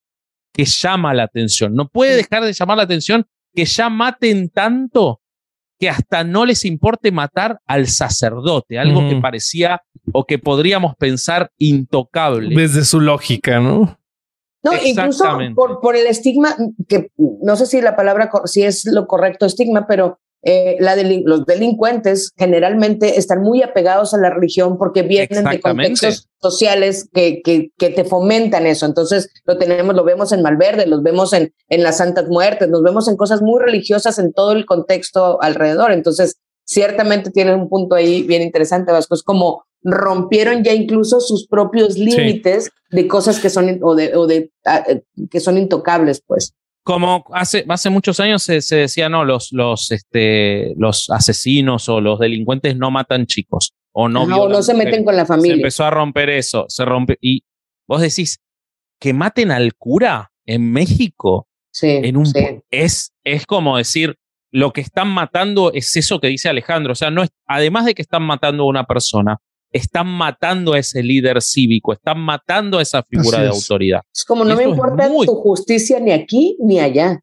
que 0.53 0.65
llama 0.65 1.13
la 1.13 1.23
atención. 1.23 1.75
No 1.75 1.87
puede 1.87 2.15
dejar 2.15 2.43
de 2.43 2.53
llamar 2.53 2.77
la 2.77 2.83
atención 2.83 3.25
que 3.53 3.65
ya 3.65 3.89
maten 3.89 4.49
tanto 4.49 5.21
que 5.79 5.89
hasta 5.89 6.23
no 6.23 6.45
les 6.45 6.63
importe 6.65 7.11
matar 7.11 7.59
al 7.65 7.87
sacerdote, 7.87 8.77
algo 8.77 9.01
mm. 9.01 9.09
que 9.09 9.15
parecía 9.15 9.81
o 10.13 10.25
que 10.25 10.37
podríamos 10.37 10.95
pensar 10.95 11.51
intocable. 11.57 12.55
Desde 12.55 12.85
su 12.85 13.01
lógica, 13.01 13.59
¿no? 13.59 13.99
No, 14.63 14.71
incluso 14.83 15.25
por, 15.55 15.79
por, 15.79 15.95
el 15.95 16.05
estigma, 16.05 16.55
que 16.87 17.09
no 17.17 17.55
sé 17.55 17.65
si 17.65 17.81
la 17.81 17.95
palabra, 17.95 18.29
si 18.45 18.63
es 18.63 18.85
lo 18.85 19.07
correcto 19.07 19.45
estigma, 19.45 19.87
pero 19.87 20.19
eh, 20.43 20.77
la 20.79 20.95
delin 20.95 21.21
los 21.25 21.45
delincuentes 21.45 22.31
generalmente 22.35 23.19
están 23.19 23.41
muy 23.41 23.61
apegados 23.61 24.15
a 24.15 24.17
la 24.17 24.31
religión 24.31 24.79
porque 24.79 25.03
vienen 25.03 25.45
de 25.45 25.59
contextos 25.59 26.27
sociales 26.41 27.07
que, 27.13 27.43
que, 27.43 27.69
que, 27.77 27.89
te 27.89 28.05
fomentan 28.05 28.65
eso. 28.65 28.87
Entonces 28.87 29.29
lo 29.45 29.59
tenemos, 29.59 29.95
lo 29.95 30.03
vemos 30.03 30.31
en 30.31 30.41
Malverde, 30.41 30.87
los 30.87 31.03
vemos 31.03 31.33
en, 31.33 31.53
en 31.69 31.83
las 31.83 31.97
Santas 31.97 32.27
Muertes, 32.27 32.69
nos 32.69 32.81
vemos 32.81 33.07
en 33.07 33.17
cosas 33.17 33.43
muy 33.43 33.61
religiosas 33.61 34.17
en 34.17 34.33
todo 34.33 34.53
el 34.53 34.65
contexto 34.65 35.39
alrededor. 35.41 35.91
Entonces, 35.91 36.37
ciertamente 36.65 37.29
tienen 37.29 37.59
un 37.59 37.69
punto 37.69 37.95
ahí 37.95 38.23
bien 38.23 38.41
interesante, 38.41 38.91
Vasco. 38.91 39.13
Es 39.13 39.23
como 39.23 39.65
rompieron 39.83 40.63
ya 40.63 40.73
incluso 40.73 41.19
sus 41.19 41.47
propios 41.47 41.97
límites 41.97 42.65
sí. 42.65 42.95
de 42.95 43.07
cosas 43.07 43.39
que 43.39 43.49
son 43.49 43.79
o 43.81 43.95
de, 43.95 44.15
o 44.15 44.27
de 44.27 44.51
uh, 44.65 45.27
que 45.29 45.39
son 45.39 45.57
intocables, 45.57 46.21
pues. 46.25 46.53
Como 46.83 47.25
hace, 47.33 47.63
hace 47.69 47.89
muchos 47.89 48.19
años 48.19 48.41
se, 48.41 48.61
se, 48.61 48.75
decía, 48.77 49.07
no, 49.07 49.23
los, 49.23 49.51
los, 49.51 49.91
este, 49.91 50.73
los 50.77 51.09
asesinos 51.09 51.87
o 51.89 52.01
los 52.01 52.19
delincuentes 52.19 52.75
no 52.75 52.89
matan 52.89 53.27
chicos 53.27 53.75
o 53.91 54.09
no, 54.09 54.25
no, 54.25 54.49
no 54.49 54.63
se 54.63 54.73
meten 54.73 55.03
con 55.03 55.15
la 55.15 55.25
familia. 55.25 55.55
Se 55.55 55.61
empezó 55.61 55.83
a 55.85 55.91
romper 55.91 56.29
eso, 56.29 56.65
se 56.69 56.85
rompe. 56.85 57.17
Y 57.21 57.43
vos 57.87 58.01
decís, 58.01 58.39
que 58.99 59.13
maten 59.13 59.51
al 59.51 59.75
cura 59.75 60.31
en 60.45 60.71
México 60.71 61.47
sí, 61.71 61.87
en 61.89 62.17
un, 62.17 62.25
sí. 62.25 62.39
es, 62.69 63.13
es 63.23 63.45
como 63.45 63.77
decir, 63.77 64.17
lo 64.51 64.73
que 64.73 64.81
están 64.81 65.07
matando 65.07 65.71
es 65.73 65.95
eso 65.95 66.19
que 66.19 66.27
dice 66.27 66.49
Alejandro. 66.49 66.93
O 66.93 66.95
sea, 66.95 67.11
no 67.11 67.23
es, 67.23 67.29
además 67.45 67.85
de 67.85 67.93
que 67.93 68.01
están 68.01 68.23
matando 68.23 68.63
a 68.63 68.67
una 68.67 68.85
persona, 68.85 69.37
están 69.71 70.07
matando 70.07 70.73
a 70.73 70.79
ese 70.79 71.01
líder 71.01 71.41
cívico, 71.41 71.93
están 71.93 72.19
matando 72.19 72.77
a 72.79 72.81
esa 72.81 73.03
figura 73.03 73.37
Así 73.37 73.43
de 73.45 73.49
es. 73.49 73.55
autoridad. 73.55 74.01
Es 74.13 74.25
como 74.25 74.43
no 74.43 74.55
me 74.55 74.63
importa 74.63 75.07
muy- 75.09 75.25
tu 75.25 75.35
justicia 75.35 75.99
ni 75.99 76.11
aquí 76.11 76.57
ni 76.59 76.79
allá. 76.79 77.19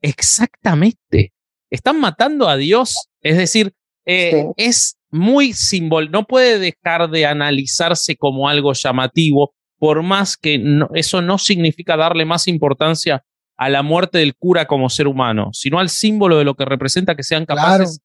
Exactamente. 0.00 1.32
Están 1.70 1.98
matando 2.00 2.48
a 2.48 2.56
Dios. 2.56 3.08
Es 3.20 3.36
decir, 3.36 3.72
eh, 4.06 4.44
Sí. 4.46 4.52
es 4.56 4.96
muy 5.10 5.52
simbol. 5.52 6.10
No 6.10 6.24
puede 6.26 6.58
dejar 6.58 7.10
de 7.10 7.26
analizarse 7.26 8.16
como 8.16 8.48
algo 8.48 8.72
llamativo, 8.72 9.54
por 9.78 10.02
más 10.02 10.36
que 10.36 10.58
no- 10.58 10.88
eso 10.94 11.20
no 11.22 11.38
significa 11.38 11.96
darle 11.96 12.24
más 12.24 12.46
importancia 12.48 13.22
a 13.56 13.68
la 13.68 13.82
muerte 13.82 14.18
del 14.18 14.34
cura 14.34 14.66
como 14.66 14.88
ser 14.90 15.06
humano, 15.06 15.50
sino 15.52 15.78
al 15.78 15.88
símbolo 15.88 16.38
de 16.38 16.44
lo 16.44 16.54
que 16.54 16.64
representa 16.64 17.14
que 17.14 17.22
sean 17.22 17.44
capaces 17.46 18.00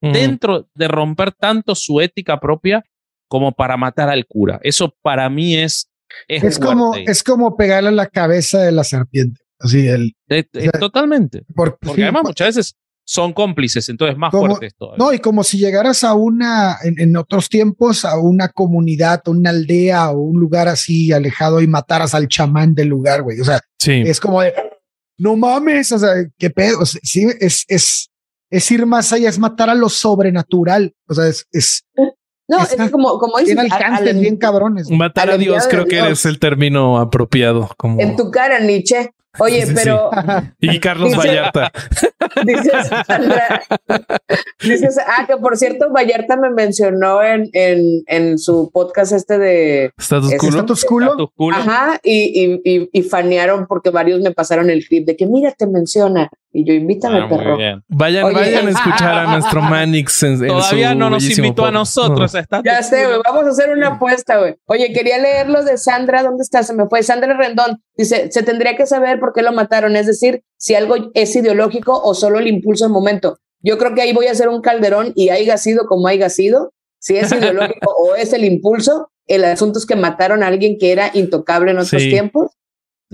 dentro 0.00 0.68
de 0.74 0.88
romper 0.88 1.30
tanto 1.32 1.74
su 1.76 2.00
ética 2.00 2.40
propia 2.40 2.82
como 3.32 3.52
para 3.52 3.78
matar 3.78 4.10
al 4.10 4.26
cura. 4.26 4.60
Eso 4.62 4.94
para 5.00 5.30
mí 5.30 5.56
es 5.56 5.88
es, 6.28 6.44
Es 6.44 6.58
como, 6.58 6.94
es 6.94 7.22
como 7.22 7.56
pegarle 7.56 7.88
a 7.88 7.92
la 7.92 8.06
cabeza 8.06 8.58
de 8.60 8.72
la 8.72 8.84
serpiente. 8.84 9.40
Así, 9.58 9.88
el, 9.88 10.14
Eh, 10.28 10.44
eh, 10.52 10.58
o 10.58 10.60
sea, 10.60 10.72
totalmente. 10.72 11.42
por, 11.54 11.78
Porque 11.80 11.94
sí, 11.96 12.02
además 12.02 12.20
por- 12.24 12.30
muchas 12.32 12.48
veces 12.54 12.74
son 13.06 13.32
cómplices, 13.32 13.88
entonces 13.88 14.18
más 14.18 14.30
Como- 14.32 14.48
fuertes 14.48 14.74
todavía. 14.76 15.02
No, 15.02 15.14
y 15.14 15.18
como 15.18 15.42
si 15.44 15.56
llegaras 15.56 16.04
a 16.04 16.12
una, 16.12 16.76
en, 16.84 17.00
en 17.00 17.16
otros 17.16 17.48
tiempos, 17.48 18.04
a 18.04 18.18
una 18.18 18.50
comunidad, 18.50 19.22
a 19.24 19.30
una 19.30 19.48
aldea 19.48 20.10
o 20.10 20.18
un 20.20 20.38
lugar 20.38 20.68
así 20.68 21.10
alejado 21.10 21.62
y 21.62 21.66
mataras 21.66 22.14
al 22.14 22.28
chamán 22.28 22.74
del 22.74 22.88
lugar, 22.88 23.22
güey. 23.22 23.40
O 23.40 23.44
sea, 23.44 23.60
Sí. 23.78 24.02
es 24.04 24.20
como 24.20 24.42
de, 24.42 24.52
no 25.16 25.34
mames, 25.36 25.90
o 25.92 25.98
sea, 25.98 26.10
qué 26.36 26.50
pedo. 26.50 26.80
O 26.80 26.84
sea, 26.84 27.00
sí, 27.02 27.26
es, 27.40 27.64
es, 27.68 28.10
es 28.50 28.70
ir 28.70 28.84
más 28.84 29.10
allá, 29.14 29.30
es 29.30 29.38
matar 29.38 29.70
a 29.70 29.74
lo 29.74 29.88
sobrenatural. 29.88 30.92
O 31.08 31.14
sea, 31.14 31.26
es, 31.28 31.46
es 31.52 31.84
No, 32.58 32.84
es 32.84 32.90
como, 32.90 33.18
como 33.18 33.38
dices, 33.38 33.54
tiene 33.54 33.68
al- 33.74 33.82
alcances 33.82 34.14
al- 34.14 34.20
bien 34.20 34.36
cabrones. 34.36 34.90
Matar 34.90 35.30
a 35.30 35.38
Dios 35.38 35.66
creo 35.68 35.86
que 35.86 35.96
Dios. 35.96 36.10
es 36.10 36.26
el 36.26 36.38
término 36.38 36.98
apropiado. 36.98 37.70
Como... 37.76 38.00
en 38.00 38.16
tu 38.16 38.30
cara, 38.30 38.60
Nietzsche. 38.60 39.12
Oye, 39.38 39.62
Sí, 39.62 39.68
sí, 39.68 39.74
pero 39.74 40.10
Y 40.60 40.78
Carlos 40.78 41.08
Dice- 41.12 41.16
Vallarta. 41.26 41.72
dices, 42.44 42.90
Sandra, 43.06 43.62
dices, 44.62 44.98
ah, 45.06 45.24
que 45.26 45.38
por 45.38 45.56
cierto, 45.56 45.90
Vallarta 45.90 46.36
me 46.36 46.50
mencionó 46.50 47.22
en, 47.22 47.48
en, 47.54 48.02
en 48.08 48.38
su 48.38 48.70
podcast 48.70 49.12
este 49.12 49.38
de. 49.38 49.90
¿Status 49.98 50.34
culo? 50.38 50.58
Status 50.58 50.84
culo. 50.84 51.54
ajá, 51.54 51.98
y, 52.02 52.60
y, 52.64 52.70
y, 52.76 52.90
y 52.92 53.02
fanearon 53.04 53.66
porque 53.66 53.88
varios 53.88 54.20
me 54.20 54.32
pasaron 54.32 54.68
el 54.68 54.84
clip 54.86 55.06
de 55.06 55.16
que 55.16 55.26
mira, 55.26 55.52
te 55.52 55.66
menciona. 55.66 56.28
Y 56.54 56.66
yo, 56.66 56.74
invítame, 56.74 57.20
Ah, 57.20 57.28
perro. 57.28 57.56
Vayan, 57.88 58.24
Oye, 58.24 58.34
vayan 58.34 58.66
a 58.66 58.68
ah, 58.68 58.70
escuchar 58.72 59.14
a 59.14 59.22
ah, 59.22 59.36
nuestro 59.38 59.62
Manix. 59.62 60.22
En, 60.22 60.32
en 60.34 60.48
Todavía 60.48 60.92
su 60.92 60.98
no 60.98 61.10
nos 61.10 61.38
invitó 61.38 61.64
a 61.64 61.70
nosotros 61.70 62.34
a 62.34 62.44
Ya 62.62 62.82
sé, 62.82 63.06
güey. 63.06 63.20
Vamos 63.24 63.46
a 63.46 63.48
hacer 63.48 63.70
una 63.70 63.88
apuesta, 63.88 64.38
güey. 64.38 64.56
Oye, 64.66 64.92
quería 64.92 65.18
leer 65.18 65.48
lo 65.48 65.64
de 65.64 65.78
Sandra. 65.78 66.22
¿Dónde 66.22 66.42
está? 66.42 66.62
Se 66.62 66.74
me 66.74 66.86
fue. 66.88 67.02
Sandra 67.02 67.34
Rendón. 67.34 67.82
Dice, 67.96 68.30
se 68.30 68.42
tendría 68.42 68.76
que 68.76 68.86
saber 68.86 69.18
por 69.18 69.32
qué 69.32 69.42
lo 69.42 69.52
mataron. 69.52 69.96
Es 69.96 70.06
decir, 70.06 70.42
si 70.58 70.74
algo 70.74 70.96
es 71.14 71.34
ideológico 71.34 71.98
o 72.02 72.14
solo 72.14 72.38
el 72.38 72.48
impulso 72.48 72.84
del 72.84 72.92
momento. 72.92 73.38
Yo 73.60 73.78
creo 73.78 73.94
que 73.94 74.02
ahí 74.02 74.12
voy 74.12 74.26
a 74.26 74.32
hacer 74.32 74.48
un 74.48 74.60
calderón 74.60 75.12
y 75.14 75.30
haya 75.30 75.56
sido 75.56 75.86
como 75.86 76.06
haya 76.08 76.28
sido. 76.28 76.72
Si 76.98 77.16
es 77.16 77.32
ideológico 77.32 77.90
o 77.98 78.14
es 78.14 78.32
el 78.34 78.44
impulso, 78.44 79.10
el 79.26 79.44
asunto 79.44 79.78
es 79.78 79.86
que 79.86 79.96
mataron 79.96 80.42
a 80.42 80.48
alguien 80.48 80.76
que 80.78 80.92
era 80.92 81.10
intocable 81.14 81.70
en 81.70 81.78
otros 81.78 82.02
Sí. 82.02 82.10
tiempos 82.10 82.50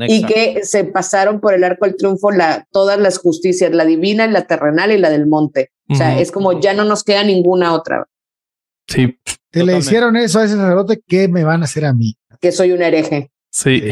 y 0.06 0.24
que 0.24 0.60
se 0.64 0.84
pasaron 0.84 1.40
por 1.40 1.54
el 1.54 1.64
arco 1.64 1.86
del 1.86 1.96
triunfo 1.96 2.30
la, 2.30 2.66
todas 2.70 2.98
las 2.98 3.18
justicias, 3.18 3.72
la 3.72 3.84
divina, 3.84 4.26
la 4.26 4.46
terrenal 4.46 4.92
y 4.92 4.98
la 4.98 5.10
del 5.10 5.26
monte. 5.26 5.70
O 5.90 5.94
sea, 5.94 6.18
es 6.20 6.30
como 6.30 6.60
ya 6.60 6.74
no 6.74 6.84
nos 6.84 7.02
queda 7.04 7.24
ninguna 7.24 7.72
otra, 7.74 8.06
Sí, 8.86 9.18
Te 9.50 9.64
le 9.64 9.76
hicieron 9.78 10.16
eso 10.16 10.38
a 10.40 10.44
ese 10.44 10.56
sacerdote, 10.56 11.02
¿qué 11.06 11.28
me 11.28 11.44
van 11.44 11.62
a 11.62 11.64
hacer 11.64 11.84
a 11.84 11.92
mí? 11.92 12.16
que 12.40 12.52
soy 12.52 12.72
un 12.72 12.82
hereje. 12.82 13.30
sí. 13.50 13.82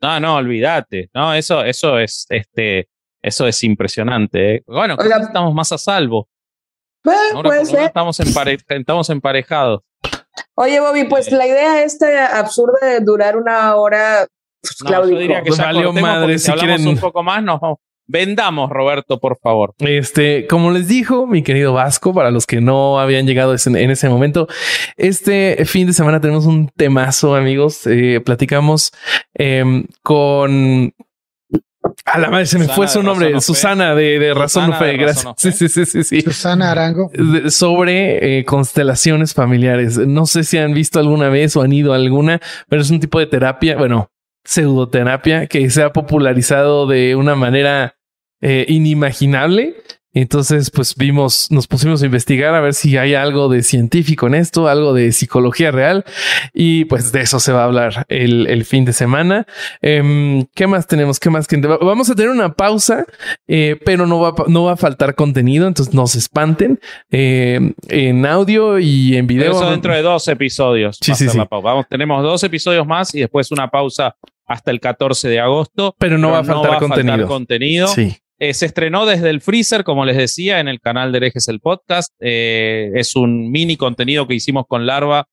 No, 0.00 0.18
no, 0.18 0.34
olvídate. 0.34 1.10
No, 1.14 1.32
eso, 1.32 1.62
eso 1.62 1.96
es, 2.00 2.26
este, 2.28 2.88
eso 3.22 3.46
es 3.46 3.62
impresionante. 3.62 4.56
¿eh? 4.56 4.62
Bueno, 4.66 4.96
Oiga. 4.98 5.14
quizás 5.18 5.28
estamos 5.28 5.54
más 5.54 5.70
a 5.70 5.78
salvo. 5.78 6.28
Bueno, 7.04 7.20
Ahora 7.36 7.48
puede 7.50 7.64
ser. 7.66 7.82
estamos, 7.82 8.18
empare- 8.18 8.58
estamos 8.68 9.08
emparejados. 9.10 9.82
Oye, 10.56 10.80
Bobby, 10.80 11.04
pues 11.04 11.28
Eh. 11.28 11.36
la 11.36 11.46
idea 11.46 11.84
esta 11.84 12.36
absurda 12.36 12.84
de 12.84 12.98
durar 12.98 13.36
una 13.36 13.76
hora, 13.76 14.26
pues, 14.62 14.76
No, 14.82 14.86
Claudio. 14.88 15.14
yo 15.14 15.20
diría 15.20 15.42
que 15.42 15.48
Pues 15.48 15.58
ya 15.58 15.64
valió 15.66 15.92
madre, 15.92 16.38
si 16.38 16.50
hablamos 16.50 16.76
quieren- 16.76 16.88
un 16.94 16.98
poco 17.00 17.22
más, 17.22 17.42
nos 17.42 17.60
vamos. 17.60 17.78
Vendamos, 18.08 18.68
Roberto, 18.68 19.20
por 19.20 19.38
favor. 19.40 19.74
Este, 19.78 20.46
como 20.48 20.70
les 20.72 20.88
dijo 20.88 21.26
mi 21.26 21.42
querido 21.42 21.72
Vasco, 21.72 22.12
para 22.12 22.30
los 22.32 22.46
que 22.46 22.60
no 22.60 22.98
habían 22.98 23.26
llegado 23.26 23.54
en 23.64 23.90
ese 23.90 24.08
momento, 24.08 24.48
este 24.96 25.64
fin 25.66 25.86
de 25.86 25.92
semana 25.92 26.20
tenemos 26.20 26.44
un 26.46 26.68
temazo, 26.76 27.36
amigos. 27.36 27.86
Eh, 27.86 28.20
platicamos 28.22 28.90
em, 29.34 29.86
con 30.02 30.92
a 32.04 32.18
la 32.18 32.30
madre 32.30 32.46
se 32.46 32.58
me 32.58 32.64
Susana 32.64 32.76
fue 32.76 32.88
su 32.88 33.02
nombre. 33.02 33.40
Susana 33.40 33.94
de, 33.94 34.18
de 34.18 34.34
Razón 34.34 34.66
Susana 34.66 34.78
Fe, 34.84 34.96
gracias. 34.96 35.34
Sí, 35.36 35.52
sí, 35.52 35.68
sí, 35.68 35.84
sí, 35.86 36.04
sí. 36.04 36.20
Susana 36.22 36.70
Arango. 36.72 37.10
De- 37.12 37.50
sobre 37.50 38.38
eh, 38.38 38.44
constelaciones 38.44 39.32
familiares. 39.34 39.96
No 39.98 40.26
sé 40.26 40.44
si 40.44 40.58
han 40.58 40.74
visto 40.74 40.98
alguna 41.00 41.28
vez 41.28 41.56
o 41.56 41.62
han 41.62 41.72
ido 41.72 41.92
a 41.92 41.96
alguna, 41.96 42.40
pero 42.68 42.82
es 42.82 42.90
un 42.90 43.00
tipo 43.00 43.18
de 43.18 43.26
terapia, 43.26 43.76
bueno, 43.76 44.10
pseudoterapia 44.44 45.46
que 45.46 45.70
se 45.70 45.82
ha 45.82 45.92
popularizado 45.92 46.86
de 46.86 47.16
una 47.16 47.34
manera 47.34 47.96
eh, 48.40 48.64
inimaginable. 48.68 49.76
Entonces, 50.14 50.70
pues 50.70 50.94
vimos, 50.94 51.50
nos 51.50 51.66
pusimos 51.66 52.02
a 52.02 52.06
investigar 52.06 52.54
a 52.54 52.60
ver 52.60 52.74
si 52.74 52.96
hay 52.98 53.14
algo 53.14 53.48
de 53.48 53.62
científico 53.62 54.26
en 54.26 54.34
esto, 54.34 54.68
algo 54.68 54.92
de 54.92 55.12
psicología 55.12 55.70
real. 55.70 56.04
Y 56.52 56.84
pues 56.84 57.12
de 57.12 57.22
eso 57.22 57.40
se 57.40 57.52
va 57.52 57.62
a 57.62 57.64
hablar 57.64 58.04
el, 58.08 58.46
el 58.46 58.64
fin 58.64 58.84
de 58.84 58.92
semana. 58.92 59.46
Em, 59.80 60.44
¿Qué 60.54 60.66
más 60.66 60.86
tenemos? 60.86 61.18
¿Qué 61.18 61.30
más? 61.30 61.46
Vamos 61.80 62.10
a 62.10 62.14
tener 62.14 62.30
una 62.30 62.52
pausa, 62.52 63.06
eh, 63.46 63.78
pero 63.84 64.06
no 64.06 64.20
va, 64.20 64.28
a 64.30 64.34
no 64.48 64.64
va 64.64 64.72
a 64.72 64.76
faltar 64.76 65.14
contenido, 65.14 65.66
entonces 65.66 65.94
no 65.94 66.06
se 66.06 66.18
espanten. 66.18 66.78
Eh, 67.10 67.72
en 67.88 68.26
audio 68.26 68.78
y 68.78 69.16
en 69.16 69.26
video. 69.26 69.52
Pero 69.52 69.62
eso 69.62 69.70
dentro 69.70 69.94
de 69.94 70.02
dos 70.02 70.28
episodios. 70.28 70.98
Sí, 71.00 71.10
va 71.10 71.14
a 71.14 71.16
sí, 71.16 71.28
sí. 71.28 71.38
Vamos, 71.50 71.86
tenemos 71.88 72.22
dos 72.22 72.42
episodios 72.44 72.86
más 72.86 73.14
y 73.14 73.20
después 73.20 73.50
una 73.50 73.68
pausa 73.68 74.14
hasta 74.46 74.70
el 74.70 74.80
14 74.80 75.28
de 75.28 75.40
agosto. 75.40 75.94
pero 75.98 76.18
no 76.18 76.28
pero 76.28 76.32
va 76.32 76.38
a 76.40 76.44
faltar 76.44 76.78
contenido. 76.78 77.26
contenido. 77.26 77.88
Sí. 77.88 78.16
Eh, 78.42 78.54
se 78.54 78.66
estrenó 78.66 79.06
desde 79.06 79.30
el 79.30 79.40
freezer, 79.40 79.84
como 79.84 80.04
les 80.04 80.16
decía, 80.16 80.58
en 80.58 80.66
el 80.66 80.80
canal 80.80 81.12
de 81.12 81.18
Herejes 81.18 81.46
el 81.46 81.60
podcast. 81.60 82.12
Eh, 82.18 82.90
es 82.96 83.14
un 83.14 83.52
mini 83.52 83.76
contenido 83.76 84.26
que 84.26 84.34
hicimos 84.34 84.64
con 84.66 84.84
Larva. 84.84 85.28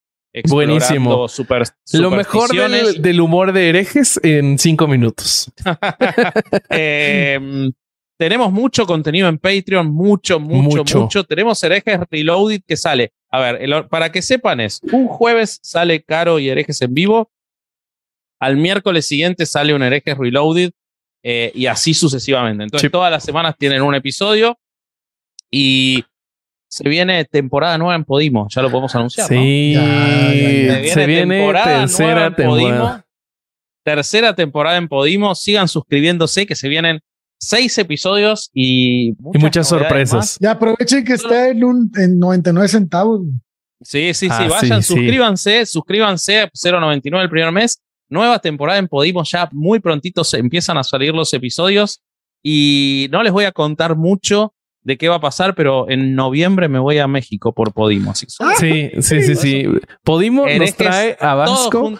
Buenísimo. 0.47 1.27
super- 1.27 1.63
Lo 1.93 2.11
mejor 2.11 2.49
del, 2.53 3.01
del 3.01 3.19
humor 3.19 3.51
de 3.51 3.69
herejes 3.69 4.19
en 4.23 4.59
cinco 4.59 4.87
minutos. 4.87 5.51
Eh, 6.69 7.39
tenemos 8.17 8.51
mucho 8.51 8.85
contenido 8.85 9.27
en 9.27 9.39
Patreon, 9.39 9.87
mucho, 9.91 10.39
mucho, 10.39 10.77
Mucho. 10.79 10.99
mucho. 11.01 11.23
Tenemos 11.23 11.63
herejes 11.63 11.99
Reloaded 12.11 12.61
que 12.67 12.77
sale. 12.77 13.13
A 13.31 13.39
ver, 13.39 13.61
el- 13.61 13.87
para 13.87 14.11
que 14.11 14.21
sepan 14.21 14.59
es, 14.59 14.81
un 14.91 15.07
jueves 15.07 15.59
sale 15.63 16.03
Caro 16.03 16.37
y 16.37 16.49
herejes 16.49 16.79
en 16.83 16.93
vivo. 16.93 17.31
Al 18.39 18.55
miércoles 18.57 19.07
siguiente 19.07 19.45
sale 19.47 19.73
un 19.73 19.81
herejes 19.83 20.17
Reloaded 20.17 20.71
eh, 21.23 21.51
y 21.55 21.65
así 21.65 21.93
sucesivamente. 21.93 22.63
Entonces 22.63 22.87
Sí. 22.87 22.91
todas 22.91 23.11
las 23.11 23.23
semanas 23.23 23.55
tienen 23.57 23.81
un 23.81 23.95
episodio 23.95 24.57
y 25.51 26.03
se 26.69 26.87
viene 26.87 27.25
temporada 27.25 27.77
nueva 27.77 27.95
en 27.95 28.03
Podimo. 28.05 28.47
Ya 28.49 28.61
lo 28.61 28.69
podemos 28.69 28.93
anunciar. 28.95 29.29
¿no? 29.31 29.37
Sí. 29.37 29.73
Ya, 29.73 29.81
ya, 29.83 30.81
ya. 30.81 30.93
Se 30.93 31.05
viene 31.07 31.37
temporada 31.37 31.65
nueva 31.65 31.81
tercera 31.87 32.25
en 32.27 32.33
Podimo. 32.35 32.67
temporada. 32.69 33.05
Tercera 33.83 34.35
temporada 34.35 34.77
en 34.77 34.87
Podimo. 34.87 35.33
Sigan 35.35 35.67
suscribiéndose 35.67 36.45
que 36.45 36.55
se 36.55 36.67
vienen 36.69 36.99
seis 37.41 37.77
episodios 37.77 38.49
y 38.53 39.09
Y 39.09 39.15
muchas, 39.19 39.41
muchas 39.41 39.71
novedades 39.71 39.89
sorpresas. 40.09 40.15
más. 40.15 40.37
Ya 40.39 40.51
aprovechen 40.51 41.03
que 41.05 41.13
está 41.13 41.49
en 41.49 41.63
un 41.63 41.91
en 41.95 42.19
99 42.19 42.67
centavos. 42.67 43.21
Sí, 43.81 44.13
sí, 44.13 44.27
sí. 44.27 44.29
Ah, 44.29 44.47
Vayan, 44.49 44.83
sí, 44.83 44.87
sí. 44.89 44.93
suscríbanse, 44.93 45.65
suscríbanse 45.65 46.39
a 46.41 46.49
0.99 46.51 47.21
el 47.23 47.29
primer 47.29 47.51
mes. 47.53 47.81
Nueva 48.09 48.39
temporada 48.39 48.79
en 48.79 48.87
Podimo. 48.87 49.23
Ya 49.23 49.49
muy 49.51 49.79
prontito 49.79 50.23
se 50.23 50.37
empiezan 50.37 50.77
a 50.77 50.83
salir 50.83 51.13
los 51.13 51.33
episodios. 51.33 52.01
Y 52.43 53.07
no 53.11 53.21
les 53.23 53.31
voy 53.33 53.45
a 53.45 53.51
contar 53.51 53.95
mucho 53.95 54.53
de 54.81 54.97
qué 54.97 55.09
va 55.09 55.15
a 55.15 55.21
pasar, 55.21 55.55
pero 55.55 55.89
en 55.89 56.15
noviembre 56.15 56.69
me 56.69 56.79
voy 56.79 56.97
a 56.99 57.07
México 57.07 57.53
por 57.53 57.73
Podimo. 57.73 58.11
Así 58.11 58.25
que 58.25 58.31
solo 58.31 58.51
Sí, 58.55 58.89
sí, 59.01 59.21
sí, 59.23 59.35
sí. 59.35 59.65
Podimo 60.03 60.47
nos 60.47 60.75
trae 60.75 61.17
a 61.19 61.35
Vasco 61.35 61.91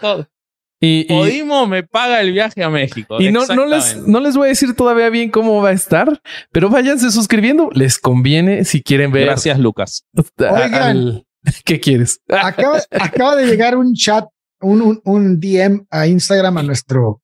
y, 0.81 1.02
y, 1.02 1.03
Podimo 1.07 1.68
me 1.68 1.84
paga 1.84 2.22
el 2.22 2.31
viaje 2.31 2.64
a 2.64 2.69
México. 2.69 3.22
y 3.22 3.31
no, 3.31 3.45
no, 3.48 3.65
les, 3.65 3.98
no 4.07 4.22
les 4.22 4.38
voy 4.38 4.45
a 4.45 4.49
decir 4.49 4.73
todavía 4.76 5.10
bien 5.10 5.30
cómo 5.30 5.61
va 5.61 5.69
a 5.69 5.73
estar, 5.73 6.22
pero 6.52 6.69
váyanse 6.69 7.11
suscribiendo. 7.11 7.69
Les 7.73 7.99
conviene 7.99 8.64
si 8.64 8.81
quieren 8.81 9.11
ver. 9.11 9.26
Gracias, 9.26 9.60
Lucas. 9.60 10.06
a- 10.38 10.53
Oigan. 10.53 10.73
al- 10.84 11.26
¿Qué 11.65 11.80
quieres? 11.81 12.22
Acaba, 12.30 12.80
acaba 12.91 13.36
de 13.36 13.48
llegar 13.48 13.76
un 13.77 13.94
chat, 13.94 14.26
un, 14.61 14.81
un, 14.81 15.02
un 15.06 15.40
DM 15.40 15.86
a 15.90 16.07
Instagram 16.07 16.57
a 16.57 16.64
nuestro, 16.64 17.22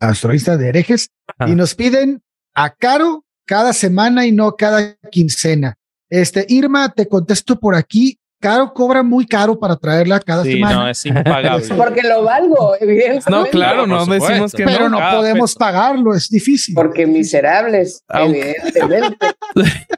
a 0.00 0.06
nuestro 0.06 0.32
Insta 0.32 0.56
de 0.56 0.68
herejes 0.68 1.10
Ah. 1.38 1.48
y 1.48 1.54
nos 1.54 1.74
piden 1.74 2.22
a 2.54 2.70
Caro 2.74 3.24
cada 3.46 3.72
semana 3.72 4.26
y 4.26 4.32
no 4.32 4.56
cada 4.56 4.94
quincena. 5.10 5.76
Este, 6.10 6.44
Irma, 6.48 6.92
te 6.92 7.08
contesto 7.08 7.58
por 7.58 7.74
aquí. 7.74 8.18
Caro 8.40 8.74
cobra 8.74 9.02
muy 9.02 9.26
caro 9.26 9.58
para 9.58 9.74
traerla 9.76 10.20
cada 10.20 10.42
Sí, 10.44 10.52
semana. 10.52 10.74
no, 10.74 10.88
es 10.90 11.06
impagable. 11.06 11.66
Porque 11.76 12.02
lo 12.02 12.24
valgo, 12.24 12.74
evidentemente. 12.78 13.30
No, 13.30 13.46
claro, 13.46 13.86
no 13.86 14.04
decimos 14.04 14.52
que 14.52 14.64
pero 14.64 14.84
no. 14.90 14.90
no 14.90 14.98
cada 14.98 15.16
podemos 15.16 15.52
peso. 15.52 15.58
pagarlo, 15.58 16.14
es 16.14 16.28
difícil. 16.28 16.74
Porque 16.74 17.06
miserables, 17.06 18.02
Aunque- 18.08 18.56
evidentemente. 18.62 19.26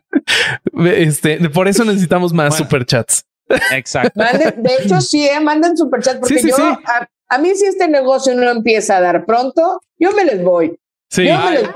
Este, 0.84 1.48
por 1.50 1.68
eso 1.68 1.84
necesitamos 1.84 2.32
más 2.32 2.50
Bueno. 2.50 2.64
superchats. 2.64 3.24
Exacto. 3.72 4.20
Manden, 4.20 4.62
de 4.62 4.74
hecho, 4.74 5.00
sí, 5.00 5.26
eh, 5.26 5.40
manden 5.40 5.76
superchat, 5.76 6.18
porque 6.18 6.34
Sí, 6.34 6.42
sí, 6.42 6.50
yo, 6.50 6.56
sí. 6.56 6.62
A, 6.62 7.08
a 7.28 7.38
mí 7.38 7.54
si 7.54 7.66
este 7.66 7.88
negocio 7.88 8.34
no 8.34 8.48
empieza 8.50 8.96
a 8.96 9.00
dar 9.00 9.24
pronto, 9.24 9.80
yo 9.98 10.12
me 10.12 10.24
les 10.24 10.42
voy. 10.42 10.78
Sí. 11.10 11.26
Yo 11.26 11.38
me 11.38 11.50
les 11.52 11.70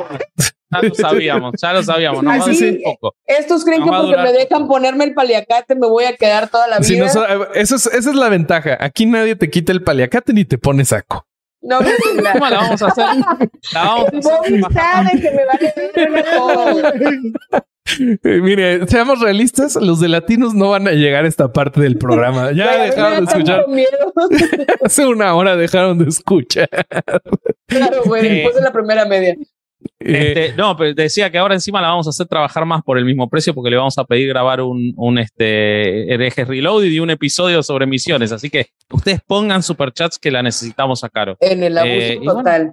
Ay, 0.72 0.82
Ya 0.82 0.88
lo 0.88 0.94
sabíamos, 0.94 1.55
ya 1.60 1.72
lo 1.72 1.82
sabíamos. 1.82 2.22
Nos 2.22 2.32
va 2.32 2.36
a 2.36 2.48
Así, 2.48 2.64
durar 2.64 2.74
un 2.74 2.82
poco. 2.82 3.16
Estos 3.26 3.64
creen 3.64 3.80
No 3.80 3.86
que 3.86 3.90
va 3.90 3.98
a 3.98 4.02
porque 4.02 4.22
me 4.22 4.32
dejan 4.32 4.68
ponerme 4.68 5.05
el 5.05 5.14
paliacate 5.14 5.74
me 5.74 5.88
voy 5.88 6.05
a 6.05 6.16
quedar 6.16 6.48
toda 6.48 6.68
la 6.68 6.78
vida. 6.78 6.86
Sí, 6.86 6.97
no, 6.97 7.06
eso 7.55 7.76
es, 7.76 7.86
esa 7.86 8.10
es 8.10 8.16
la 8.16 8.28
ventaja. 8.28 8.76
Aquí 8.80 9.06
nadie 9.06 9.34
te 9.34 9.51
quita 9.51 9.72
el 9.72 9.82
paliacate 9.82 10.32
ni 10.32 10.44
te 10.44 10.59
pone 10.59 10.84
saco. 10.84 11.26
No. 11.60 11.78
¿Cómo 12.32 12.48
la 12.48 12.56
vamos 12.59 12.82
a 12.82 12.86
hacer? 12.86 13.05
La 13.72 13.82
vamos 13.82 14.05
a 14.05 14.09
hacer 14.09 14.22
Bobby 14.22 14.62
sabe 14.72 15.20
que 15.20 15.30
me 15.30 15.44
verga 15.97 16.36
todo. 16.36 16.82
Eh, 17.98 18.40
mire, 18.40 18.86
seamos 18.86 19.20
realistas, 19.20 19.77
los 19.77 20.01
de 20.01 20.09
latinos 20.09 20.55
no 20.55 20.70
van 20.70 20.86
a 20.86 20.93
llegar 20.93 21.24
a 21.24 21.28
esta 21.28 21.52
parte 21.52 21.81
del 21.81 21.97
programa. 21.98 22.52
Ya 22.52 22.66
Pero 22.70 22.85
dejaron 22.85 23.24
de 23.24 23.31
escuchar. 23.32 23.66
Hace 24.85 25.07
una 25.07 25.35
hora 25.35 25.57
dejaron 25.57 25.98
de 25.98 26.09
escuchar. 26.09 26.69
Claro, 27.66 28.02
güey, 28.05 28.27
Eh. 28.27 28.31
después 28.35 28.55
de 28.57 28.61
la 28.62 28.73
primera 28.73 29.05
media. 29.07 29.35
Eh, 29.98 30.35
Este, 30.48 30.57
no, 30.57 30.77
pero 30.77 30.93
decía 30.94 31.31
que 31.31 31.39
ahora 31.39 31.55
encima 31.55 31.81
la 31.81 31.89
vamos 31.89 32.07
a 32.07 32.11
hacer 32.11 32.27
trabajar 32.27 32.66
más 32.66 32.82
por 32.82 32.98
el 32.98 33.05
mismo 33.07 33.28
precio 33.31 33.55
porque 33.55 33.70
le 33.70 33.77
vamos 33.77 33.97
a 33.97 34.05
pedir 34.05 34.28
grabar 34.28 34.61
un, 34.61 34.93
un 34.97 35.19
este, 35.19 36.12
herejes 36.12 36.47
reloaded 36.47 36.89
y 36.90 37.01
un 37.01 37.09
episodio 37.11 37.62
sobre 37.62 37.86
misiones. 37.86 38.31
Así 38.31 38.51
que 38.51 38.66
ustedes 38.90 39.20
pongan 39.27 39.62
superchats 39.62 40.19
que 40.19 40.31
la 40.31 40.43
necesitamos 40.43 41.02
a 41.02 41.09
Caro. 41.09 41.36
En 41.40 41.62
el 41.62 41.78
abuso 41.78 41.94
Eh, 41.94 42.16
bueno, 42.19 42.35
total. 42.36 42.73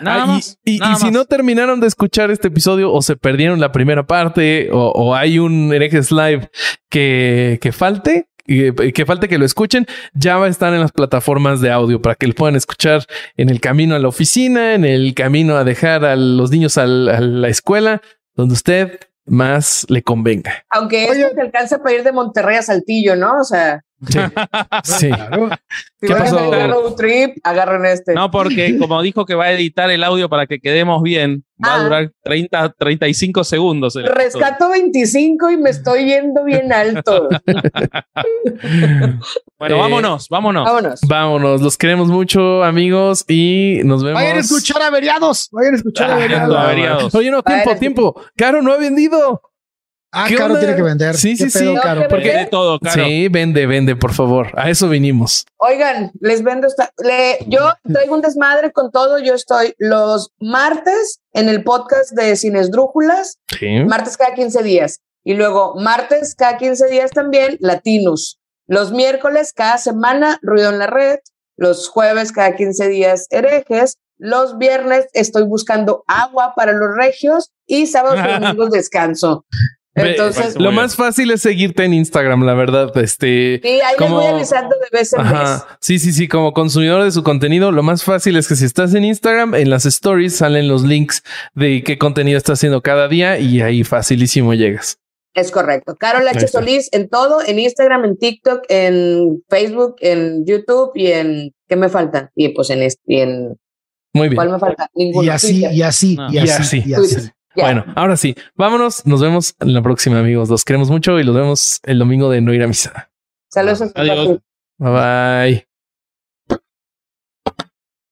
Nada 0.00 0.22
ah, 0.22 0.26
y- 0.26 0.28
más. 0.28 0.58
y, 0.64 0.76
y 0.76 0.78
nada 0.78 0.96
si 0.96 1.04
más. 1.04 1.12
no 1.12 1.24
terminaron 1.24 1.80
de 1.80 1.86
escuchar 1.86 2.30
este 2.30 2.48
episodio 2.48 2.92
o 2.92 3.02
se 3.02 3.16
perdieron 3.16 3.60
la 3.60 3.72
primera 3.72 4.06
parte 4.06 4.70
o, 4.72 4.88
o 4.90 5.14
hay 5.14 5.38
un 5.38 5.72
herejes 5.72 6.10
live 6.10 6.50
que, 6.88 7.58
que 7.60 7.72
falte, 7.72 8.28
que, 8.46 8.92
que 8.94 9.06
falte 9.06 9.28
que 9.28 9.38
lo 9.38 9.44
escuchen, 9.44 9.86
ya 10.14 10.36
va 10.38 10.46
a 10.46 10.48
estar 10.48 10.72
en 10.74 10.80
las 10.80 10.92
plataformas 10.92 11.60
de 11.60 11.70
audio 11.70 12.02
para 12.02 12.14
que 12.14 12.26
lo 12.26 12.34
puedan 12.34 12.56
escuchar 12.56 13.04
en 13.36 13.48
el 13.48 13.60
camino 13.60 13.94
a 13.94 13.98
la 13.98 14.08
oficina, 14.08 14.74
en 14.74 14.84
el 14.84 15.14
camino 15.14 15.56
a 15.56 15.64
dejar 15.64 16.04
a 16.04 16.16
los 16.16 16.50
niños 16.50 16.76
al- 16.78 17.08
a 17.08 17.20
la 17.20 17.48
escuela, 17.48 18.00
donde 18.34 18.54
usted 18.54 18.98
más 19.26 19.86
le 19.88 20.02
convenga. 20.02 20.64
Aunque 20.70 21.04
esto 21.04 21.28
se 21.34 21.40
alcanza 21.40 21.78
para 21.82 21.94
ir 21.94 22.02
de 22.02 22.10
Monterrey 22.12 22.56
a 22.56 22.62
Saltillo, 22.62 23.14
¿no? 23.14 23.38
O 23.40 23.44
sea, 23.44 23.82
Sí. 24.06 24.18
sí. 24.84 25.08
Claro. 25.10 25.50
si 26.00 26.06
¿Qué 26.06 26.12
van 26.14 26.22
pasó? 26.22 26.38
a 26.38 26.46
hacer 26.46 26.70
road 26.70 26.94
trip, 26.94 27.36
agarren 27.44 27.84
este. 27.86 28.14
No, 28.14 28.30
porque 28.30 28.76
como 28.78 29.02
dijo 29.02 29.26
que 29.26 29.34
va 29.34 29.44
a 29.46 29.52
editar 29.52 29.90
el 29.90 30.02
audio 30.04 30.28
para 30.30 30.46
que 30.46 30.58
quedemos 30.60 31.02
bien, 31.02 31.44
va 31.62 31.74
a 31.74 31.76
Ah. 31.80 31.82
durar 31.84 32.12
30, 32.22 32.72
35 32.78 33.44
segundos. 33.44 33.94
Rescato 33.94 34.70
25 34.70 35.50
y 35.50 35.56
me 35.58 35.70
estoy 35.70 36.06
yendo 36.06 36.44
bien 36.44 36.72
alto. 36.72 37.28
Bueno, 39.58 39.76
Eh, 39.76 39.78
vámonos, 39.78 40.28
vámonos. 40.30 40.64
Vámonos. 40.64 41.00
Vámonos, 41.06 41.60
los 41.60 41.76
queremos 41.76 42.08
mucho, 42.08 42.64
amigos, 42.64 43.24
y 43.28 43.80
nos 43.84 44.02
vemos. 44.02 44.18
Vayan 44.20 44.38
a 44.38 44.40
escuchar 44.40 44.80
averiados. 44.82 45.48
Vayan 45.52 45.74
a 45.74 45.76
escuchar 45.76 46.10
Ah, 46.10 46.14
averiados. 46.14 46.56
averiados. 46.56 47.14
Oye, 47.14 47.30
no, 47.30 47.42
tiempo, 47.42 47.76
tiempo. 47.76 48.22
Caro 48.36 48.62
no 48.62 48.72
ha 48.72 48.78
vendido. 48.78 49.42
Ah, 50.12 50.24
¿Qué 50.28 50.34
Caro 50.36 50.54
onda? 50.54 50.60
tiene 50.60 50.74
que 50.76 50.82
vender. 50.82 51.16
Sí, 51.16 51.36
¿Qué 51.36 51.48
sí, 51.50 51.58
pedo, 51.58 51.74
sí. 51.74 51.80
Caro? 51.80 52.02
que 52.02 52.08
Porque 52.08 52.32
de 52.36 52.46
todo, 52.46 52.80
Caro. 52.80 53.04
Sí, 53.04 53.28
vende, 53.28 53.66
vende, 53.66 53.94
por 53.94 54.12
favor. 54.12 54.48
A 54.56 54.68
eso 54.68 54.88
vinimos. 54.88 55.46
Oigan, 55.58 56.10
les 56.20 56.42
vendo 56.42 56.66
esta. 56.66 56.90
le- 56.98 57.38
yo 57.46 57.60
traigo 57.92 58.14
un 58.14 58.20
desmadre 58.20 58.72
con 58.72 58.90
todo. 58.90 59.18
Yo 59.20 59.34
estoy 59.34 59.74
los 59.78 60.32
martes 60.40 61.20
en 61.32 61.48
el 61.48 61.62
podcast 61.62 62.10
de 62.12 62.34
Cines 62.36 62.70
Drújulas, 62.72 63.38
Sí. 63.56 63.84
martes 63.86 64.16
cada 64.16 64.34
15 64.34 64.62
días. 64.64 64.98
Y 65.22 65.34
luego 65.34 65.74
martes 65.76 66.34
cada 66.34 66.56
15 66.56 66.88
días 66.88 67.10
también 67.12 67.56
Latinus. 67.60 68.38
Los 68.66 68.90
miércoles 68.92 69.52
cada 69.52 69.78
semana 69.78 70.38
Ruido 70.42 70.70
en 70.70 70.78
la 70.78 70.86
Red. 70.86 71.18
Los 71.56 71.88
jueves 71.88 72.32
cada 72.32 72.56
15 72.56 72.88
días 72.88 73.26
herejes. 73.30 73.96
Los 74.18 74.58
viernes 74.58 75.06
estoy 75.12 75.44
buscando 75.44 76.04
agua 76.06 76.54
para 76.56 76.72
los 76.72 76.96
regios 76.96 77.50
y 77.66 77.86
sábados 77.86 78.18
y 78.18 78.32
domingos 78.40 78.70
descanso. 78.70 79.44
Entonces, 79.94 80.54
Lo 80.56 80.70
más 80.72 80.94
fácil 80.94 81.30
es 81.32 81.42
seguirte 81.42 81.84
en 81.84 81.92
Instagram, 81.94 82.44
la 82.44 82.54
verdad. 82.54 82.96
Este. 82.96 83.60
sí, 83.62 83.68
ahí 83.68 83.80
les 83.90 83.96
como- 83.98 84.16
voy 84.16 84.26
avisando 84.26 84.76
de 84.76 84.98
vez 84.98 85.12
en 85.12 85.22
vez. 85.24 85.64
Sí, 85.80 85.98
sí, 85.98 86.12
sí. 86.12 86.28
Como 86.28 86.52
consumidor 86.52 87.02
de 87.02 87.10
su 87.10 87.22
contenido, 87.24 87.72
lo 87.72 87.82
más 87.82 88.04
fácil 88.04 88.36
es 88.36 88.46
que 88.46 88.54
si 88.56 88.64
estás 88.64 88.94
en 88.94 89.04
Instagram, 89.04 89.54
en 89.56 89.68
las 89.68 89.86
stories 89.86 90.36
salen 90.36 90.68
los 90.68 90.84
links 90.84 91.22
de 91.54 91.82
qué 91.82 91.98
contenido 91.98 92.38
estás 92.38 92.58
haciendo 92.60 92.82
cada 92.82 93.08
día 93.08 93.38
y 93.38 93.60
ahí 93.62 93.82
facilísimo 93.84 94.54
llegas. 94.54 94.98
Es 95.34 95.50
correcto. 95.50 95.94
Carol 95.96 96.26
H. 96.26 96.48
Solís 96.48 96.88
en 96.92 97.08
todo, 97.08 97.40
en 97.46 97.58
Instagram, 97.58 98.04
en 98.04 98.16
TikTok, 98.16 98.62
en 98.68 99.42
Facebook, 99.48 99.96
en 100.00 100.44
YouTube 100.44 100.90
y 100.94 101.06
en 101.08 101.52
¿qué 101.68 101.76
me 101.76 101.88
falta? 101.88 102.30
Y 102.34 102.48
pues 102.50 102.70
en 102.70 102.82
este, 102.82 103.00
y 103.06 103.20
en 103.20 103.56
Muy 104.12 104.28
bien. 104.28 104.34
¿cuál 104.36 104.50
me 104.50 104.58
falta? 104.58 104.88
Ninguno. 104.94 105.24
Y 105.24 105.28
así, 105.30 105.52
Twitter. 105.60 105.72
y 105.72 105.82
así, 105.82 106.16
No. 106.16 106.30
y 106.32 106.34
Y 106.34 106.38
así, 106.38 106.50
así. 106.62 106.82
y 106.86 106.94
así. 106.94 107.30
Bueno, 107.56 107.84
ahora 107.96 108.16
sí, 108.16 108.34
vámonos. 108.54 109.06
Nos 109.06 109.20
vemos 109.20 109.54
en 109.60 109.74
la 109.74 109.82
próxima, 109.82 110.18
amigos. 110.20 110.48
Los 110.48 110.64
queremos 110.64 110.90
mucho 110.90 111.18
y 111.18 111.24
los 111.24 111.34
vemos 111.34 111.80
el 111.84 111.98
domingo 111.98 112.30
de 112.30 112.40
no 112.40 112.54
ir 112.54 112.62
a 112.62 112.68
misa. 112.68 113.10
Saludos. 113.48 113.82
a 113.82 113.90
Adiós. 113.94 114.38
Bye 114.78 114.90
bye. 114.90 115.66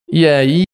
Y 0.07 0.25
ahí 0.25 0.65